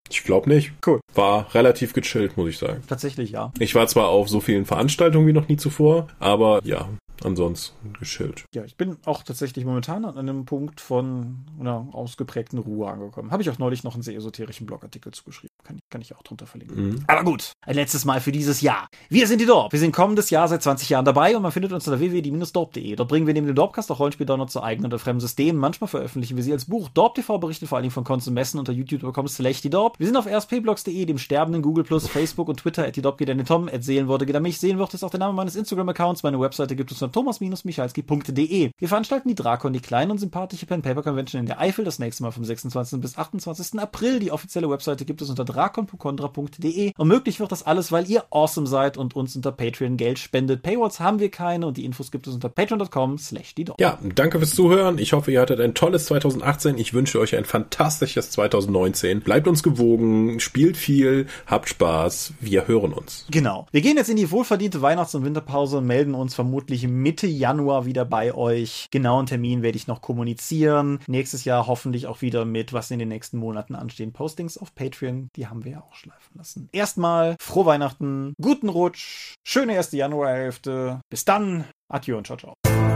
Ich 0.09 0.23
glaube 0.23 0.49
nicht. 0.49 0.73
Cool. 0.85 0.99
War 1.13 1.53
relativ 1.55 1.93
gechillt, 1.93 2.35
muss 2.35 2.49
ich 2.49 2.57
sagen. 2.57 2.83
Tatsächlich, 2.85 3.31
ja. 3.31 3.53
Ich 3.59 3.75
war 3.75 3.87
zwar 3.87 4.09
auf 4.09 4.27
so 4.27 4.41
vielen 4.41 4.65
Veranstaltungen 4.65 5.25
wie 5.25 5.33
noch 5.33 5.47
nie 5.47 5.55
zuvor, 5.55 6.09
aber 6.19 6.59
ja, 6.65 6.89
ansonsten 7.25 7.93
geschillt. 7.93 8.45
Ja, 8.53 8.63
ich 8.63 8.77
bin 8.77 8.97
auch 9.05 9.23
tatsächlich 9.23 9.65
momentan 9.65 10.05
an 10.05 10.17
einem 10.17 10.45
Punkt 10.45 10.81
von 10.81 11.45
einer 11.59 11.87
ausgeprägten 11.91 12.59
Ruhe 12.59 12.89
angekommen. 12.89 13.31
Habe 13.31 13.41
ich 13.43 13.49
auch 13.49 13.57
neulich 13.57 13.83
noch 13.83 13.93
einen 13.93 14.03
sehr 14.03 14.15
esoterischen 14.15 14.65
Blogartikel 14.65 15.11
zugeschrieben. 15.11 15.55
Kann, 15.63 15.79
kann 15.89 16.01
ich 16.01 16.15
auch 16.15 16.23
drunter 16.23 16.45
verlinken. 16.45 16.89
Mhm. 16.89 17.03
Aber 17.07 17.23
gut, 17.23 17.53
ein 17.61 17.75
letztes 17.75 18.05
Mal 18.05 18.21
für 18.21 18.31
dieses 18.31 18.61
Jahr. 18.61 18.87
Wir 19.09 19.27
sind 19.27 19.41
die 19.41 19.45
Dorp. 19.45 19.71
Wir 19.71 19.79
sind 19.79 19.91
kommendes 19.91 20.29
Jahr 20.29 20.47
seit 20.47 20.63
20 20.63 20.89
Jahren 20.89 21.05
dabei 21.05 21.35
und 21.35 21.43
man 21.43 21.51
findet 21.51 21.73
uns 21.73 21.87
unter 21.87 21.99
www.die-dorp.de. 21.99 22.95
Dort 22.95 23.09
bringen 23.09 23.27
wir 23.27 23.33
neben 23.33 23.47
dem 23.47 23.55
Dorpcast 23.55 23.91
auch 23.91 23.99
Rollenspiel-Downloads 23.99 24.53
zu 24.53 24.63
eigenen 24.63 24.91
oder 24.91 24.99
fremden 24.99 25.21
Systemen. 25.21 25.59
Manchmal 25.59 25.87
veröffentlichen 25.87 26.35
wir 26.37 26.43
sie 26.43 26.53
als 26.53 26.65
Buch. 26.65 26.89
Dorp 26.89 27.15
TV 27.15 27.37
berichtet 27.37 27.69
vor 27.69 27.77
allem 27.77 27.91
von 27.91 28.03
Konsumessen 28.03 28.59
unter 28.59 28.73
youtube.com 28.73 29.27
slash 29.27 29.61
die 29.61 29.69
Dorp. 29.69 29.99
Wir 29.99 30.07
sind 30.07 30.17
auf 30.17 30.27
rspblogs.de, 30.27 31.05
dem 31.05 31.17
sterbenden 31.17 31.61
Google 31.61 31.83
Plus, 31.83 32.07
Facebook 32.07 32.49
und 32.49 32.57
Twitter. 32.57 32.85
At 32.85 32.95
die 32.95 33.01
Dorp 33.01 33.17
geht 33.17 33.29
an 33.29 33.37
den 33.37 33.45
Tom, 33.45 33.67
at 33.67 33.83
Seelenworte 33.83 34.25
geht 34.25 34.35
an 34.35 34.43
mich. 34.43 34.59
Sehen 34.59 34.77
wird 34.77 34.93
ist 34.93 35.03
auch 35.03 35.09
der 35.09 35.19
Name 35.19 35.33
meines 35.33 35.55
Instagram-Accounts. 35.55 36.23
Meine 36.23 36.39
Webseite 36.39 36.75
gibt 36.75 36.91
es 36.91 37.01
unter 37.11 37.31
thomas-michalski.de. 37.39 38.71
Wir 38.77 38.87
veranstalten 38.87 39.29
die 39.29 39.35
Drakon, 39.35 39.73
die 39.73 39.79
kleine 39.79 40.11
und 40.11 40.17
sympathische 40.19 40.65
Pen 40.65 40.81
Paper 40.81 41.03
Convention 41.03 41.41
in 41.41 41.45
der 41.45 41.59
Eifel, 41.59 41.85
das 41.85 41.99
nächste 41.99 42.23
Mal 42.23 42.31
vom 42.31 42.45
26. 42.45 42.99
bis 42.99 43.17
28. 43.17 43.79
April. 43.79 44.19
Die 44.19 44.31
offizielle 44.31 44.69
Webseite 44.69 45.05
gibt 45.05 45.21
es 45.21 45.29
unter 45.29 45.45
drakon.contra.de. 45.45 46.93
Und 46.97 47.07
möglich 47.07 47.39
wird 47.39 47.51
das 47.51 47.63
alles, 47.63 47.91
weil 47.91 48.09
ihr 48.09 48.23
awesome 48.31 48.67
seid 48.67 48.97
und 48.97 49.15
uns 49.15 49.35
unter 49.35 49.51
Patreon 49.51 49.97
Geld 49.97 50.19
spendet. 50.19 50.63
Paywalls 50.63 50.99
haben 50.99 51.19
wir 51.19 51.29
keine 51.29 51.67
und 51.67 51.77
die 51.77 51.85
Infos 51.85 52.11
gibt 52.11 52.27
es 52.27 52.33
unter 52.33 52.49
patreon.com 52.49 53.17
slash 53.17 53.55
die 53.55 53.65
Ja, 53.79 53.99
danke 54.15 54.39
fürs 54.39 54.55
Zuhören. 54.55 54.97
Ich 54.97 55.13
hoffe, 55.13 55.31
ihr 55.31 55.41
hattet 55.41 55.59
ein 55.59 55.73
tolles 55.73 56.05
2018. 56.05 56.77
Ich 56.77 56.93
wünsche 56.93 57.19
euch 57.19 57.35
ein 57.35 57.45
fantastisches 57.45 58.31
2019. 58.31 59.21
Bleibt 59.21 59.47
uns 59.47 59.63
gewogen, 59.63 60.39
spielt 60.39 60.77
viel, 60.77 61.27
habt 61.45 61.69
Spaß. 61.69 62.33
Wir 62.39 62.67
hören 62.67 62.93
uns. 62.93 63.25
Genau. 63.29 63.67
Wir 63.71 63.81
gehen 63.81 63.97
jetzt 63.97 64.09
in 64.09 64.17
die 64.17 64.31
wohlverdiente 64.31 64.81
Weihnachts- 64.81 65.15
und 65.15 65.25
Winterpause 65.25 65.79
und 65.79 65.87
melden 65.87 66.13
uns 66.13 66.35
vermutlich 66.35 66.87
Mitte 67.01 67.27
Januar 67.27 67.85
wieder 67.85 68.05
bei 68.05 68.33
euch. 68.33 68.87
Genauen 68.91 69.25
Termin 69.25 69.61
werde 69.61 69.77
ich 69.77 69.87
noch 69.87 70.01
kommunizieren. 70.01 70.99
Nächstes 71.07 71.45
Jahr 71.45 71.67
hoffentlich 71.67 72.07
auch 72.07 72.21
wieder 72.21 72.45
mit, 72.45 72.73
was 72.73 72.91
in 72.91 72.99
den 72.99 73.09
nächsten 73.09 73.37
Monaten 73.37 73.75
anstehen. 73.75 74.13
Postings 74.13 74.57
auf 74.57 74.75
Patreon, 74.75 75.29
die 75.35 75.47
haben 75.47 75.63
wir 75.65 75.71
ja 75.71 75.81
auch 75.81 75.95
schleifen 75.95 76.37
lassen. 76.37 76.69
Erstmal 76.71 77.35
frohe 77.39 77.65
Weihnachten, 77.65 78.33
guten 78.41 78.69
Rutsch, 78.69 79.35
schöne 79.43 79.73
erste 79.73 79.97
Januarhälfte. 79.97 81.01
Bis 81.09 81.25
dann, 81.25 81.65
adieu 81.89 82.17
und 82.17 82.27
ciao, 82.27 82.37
ciao. 82.37 82.90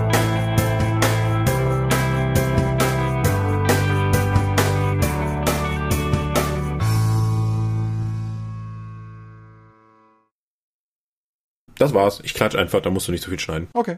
Das 11.78 11.94
war's. 11.94 12.22
Ich 12.24 12.34
klatsch 12.34 12.56
einfach, 12.56 12.82
da 12.82 12.90
musst 12.90 13.08
du 13.08 13.12
nicht 13.12 13.24
so 13.24 13.30
viel 13.30 13.40
schneiden. 13.40 13.68
Okay. 13.74 13.98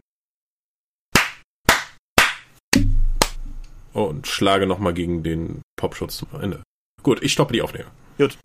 Und 3.92 4.26
schlage 4.26 4.66
nochmal 4.66 4.94
gegen 4.94 5.22
den 5.22 5.62
Popschutz 5.76 6.18
zum 6.18 6.28
Ende. 6.40 6.62
Gut, 7.02 7.22
ich 7.22 7.32
stoppe 7.32 7.52
die 7.52 7.62
Aufnahme. 7.62 7.90
Gut. 8.16 8.38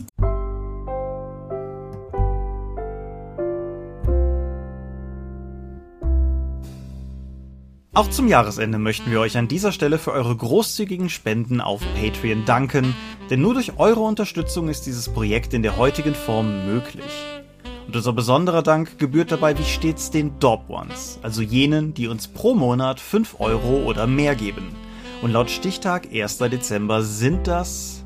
Auch 7.96 8.10
zum 8.10 8.28
Jahresende 8.28 8.80
möchten 8.80 9.12
wir 9.12 9.20
euch 9.20 9.38
an 9.38 9.48
dieser 9.48 9.72
Stelle 9.72 10.00
für 10.00 10.12
eure 10.12 10.36
großzügigen 10.36 11.10
Spenden 11.10 11.62
auf 11.62 11.82
Patreon 11.94 12.44
danken, 12.46 12.96
denn 13.30 13.42
nur 13.42 13.54
durch 13.54 13.78
eure 13.78 14.00
Unterstützung 14.00 14.68
ist 14.68 14.88
dieses 14.88 15.10
Projekt 15.10 15.54
in 15.54 15.62
der 15.62 15.78
heutigen 15.78 16.16
Form 16.16 16.66
möglich. 16.66 17.43
Und 17.88 17.96
unser 17.96 18.14
besonderer 18.14 18.64
Dank 18.64 18.98
gebührt 18.98 19.32
dabei 19.32 19.58
wie 19.58 19.64
stets 19.64 20.10
den 20.10 20.40
Dorp 20.40 20.70
Ones, 20.70 21.20
also 21.22 21.42
jenen, 21.42 21.94
die 21.94 22.08
uns 22.08 22.28
pro 22.28 22.56
Monat 22.56 23.00
5 23.00 23.40
Euro 23.40 23.84
oder 23.84 24.08
mehr 24.08 24.36
geben. 24.36 24.76
Und 25.22 25.32
laut 25.32 25.50
Stichtag 25.50 26.08
1. 26.14 26.38
Dezember 26.38 27.04
sind 27.04 27.48
das 27.48 28.04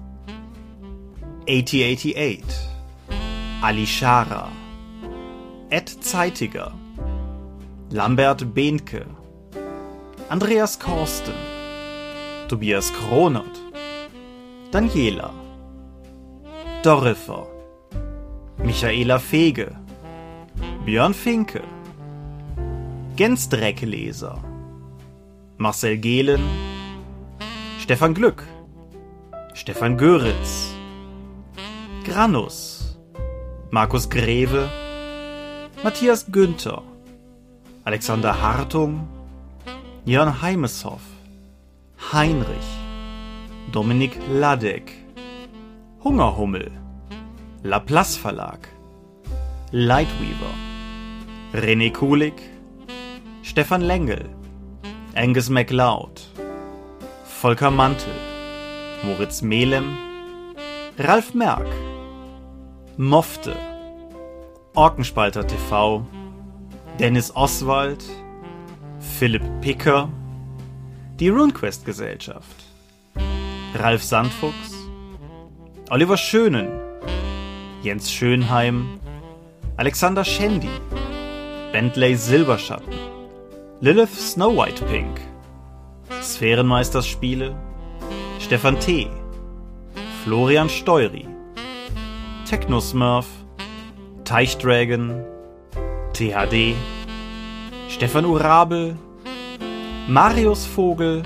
8088, 1.50 2.44
Alishara, 3.62 4.52
Ed 5.70 5.90
Zeitiger, 6.04 6.74
Lambert 7.90 8.54
Behnke, 8.54 9.06
Andreas 10.30 10.78
Korsten, 10.78 11.34
Tobias 12.50 12.92
Kronert, 12.94 13.46
Daniela, 14.72 15.34
Dorifer, 16.84 17.48
Michaela 18.68 19.18
Fege, 19.18 19.72
Björn 20.86 21.14
Finke, 21.14 21.62
Gensdreckleser, 23.16 24.44
Marcel 25.58 25.98
Gehlen, 25.98 26.42
Stefan 27.80 28.14
Glück, 28.14 28.44
Stefan 29.54 29.98
Göritz, 29.98 30.74
Granus, 32.04 32.98
Markus 33.72 34.10
Greve, 34.10 34.68
Matthias 35.82 36.26
Günther, 36.30 36.82
Alexander 37.86 38.34
Hartung, 38.34 39.08
Jörn 40.04 40.42
Heimeshoff, 40.42 41.06
Heinrich, 42.12 42.70
Dominik 43.72 44.20
Ladek, 44.30 44.92
Hungerhummel, 46.04 46.70
Laplace 47.68 48.16
Verlag, 48.16 48.60
Lightweaver, 49.74 50.54
René 51.52 51.92
Kulik, 51.92 52.40
Stefan 53.42 53.82
Lengel, 53.82 54.24
Angus 55.16 55.50
MacLeod, 55.50 56.22
Volker 57.26 57.70
Mantel, 57.70 58.14
Moritz 59.04 59.42
Melem, 59.42 59.98
Ralf 60.98 61.34
Merck, 61.34 61.68
Mofte, 62.96 63.54
Orkenspalter 64.74 65.46
TV, 65.46 66.06
Dennis 67.00 67.36
Oswald, 67.36 68.06
Philipp 69.20 69.44
Picker, 69.60 70.08
die 71.20 71.28
RuneQuest 71.28 71.84
Gesellschaft, 71.84 72.64
Ralf 73.76 74.04
Sandfuchs, 74.04 74.72
Oliver 75.90 76.16
Schönen, 76.16 76.87
Jens 77.88 78.12
Schönheim, 78.12 79.00
Alexander 79.78 80.26
Schendi, 80.26 80.68
Bentley 81.72 82.16
Silberschatten, 82.16 82.94
Lilith 83.80 84.14
Snow 84.14 84.58
White 84.58 84.84
Pink, 84.88 85.22
Sphärenmeisterspiele, 86.22 87.56
Stefan 88.40 88.78
T., 88.82 89.08
Florian 90.26 90.68
Steury, 90.68 91.26
Technosmurf, 92.46 93.28
Teichdragon, 94.26 95.24
THD, 96.12 96.76
Stefan 97.88 98.26
Urabel, 98.26 98.98
Marius 100.10 100.66
Vogel, 100.66 101.24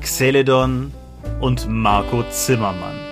Xeledon 0.00 0.92
und 1.40 1.68
Marco 1.68 2.22
Zimmermann. 2.30 3.05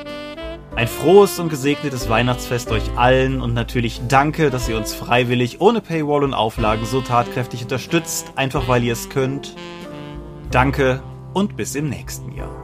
Ein 0.77 0.89
frohes 0.89 1.39
und 1.39 1.51
gesegnetes 1.51 2.09
Weihnachtsfest 2.09 2.72
euch 2.72 2.83
allen 2.97 3.41
und 3.41 3.55
natürlich 3.55 4.01
danke, 4.09 4.51
dass 4.51 4.68
ihr 4.68 4.77
uns 4.77 4.93
freiwillig 4.93 5.61
ohne 5.61 5.81
Paywall 5.81 6.25
und 6.25 6.35
Auflagen 6.35 6.85
so 6.85 7.01
tatkräftig 7.01 7.62
unterstützt, 7.62 8.33
einfach 8.35 8.66
weil 8.66 8.83
ihr 8.83 8.95
es 8.95 9.09
könnt. 9.09 9.55
Danke 10.51 11.01
und 11.33 11.57
bis 11.57 11.77
im 11.77 11.89
nächsten 11.89 12.33
Jahr. 12.33 12.64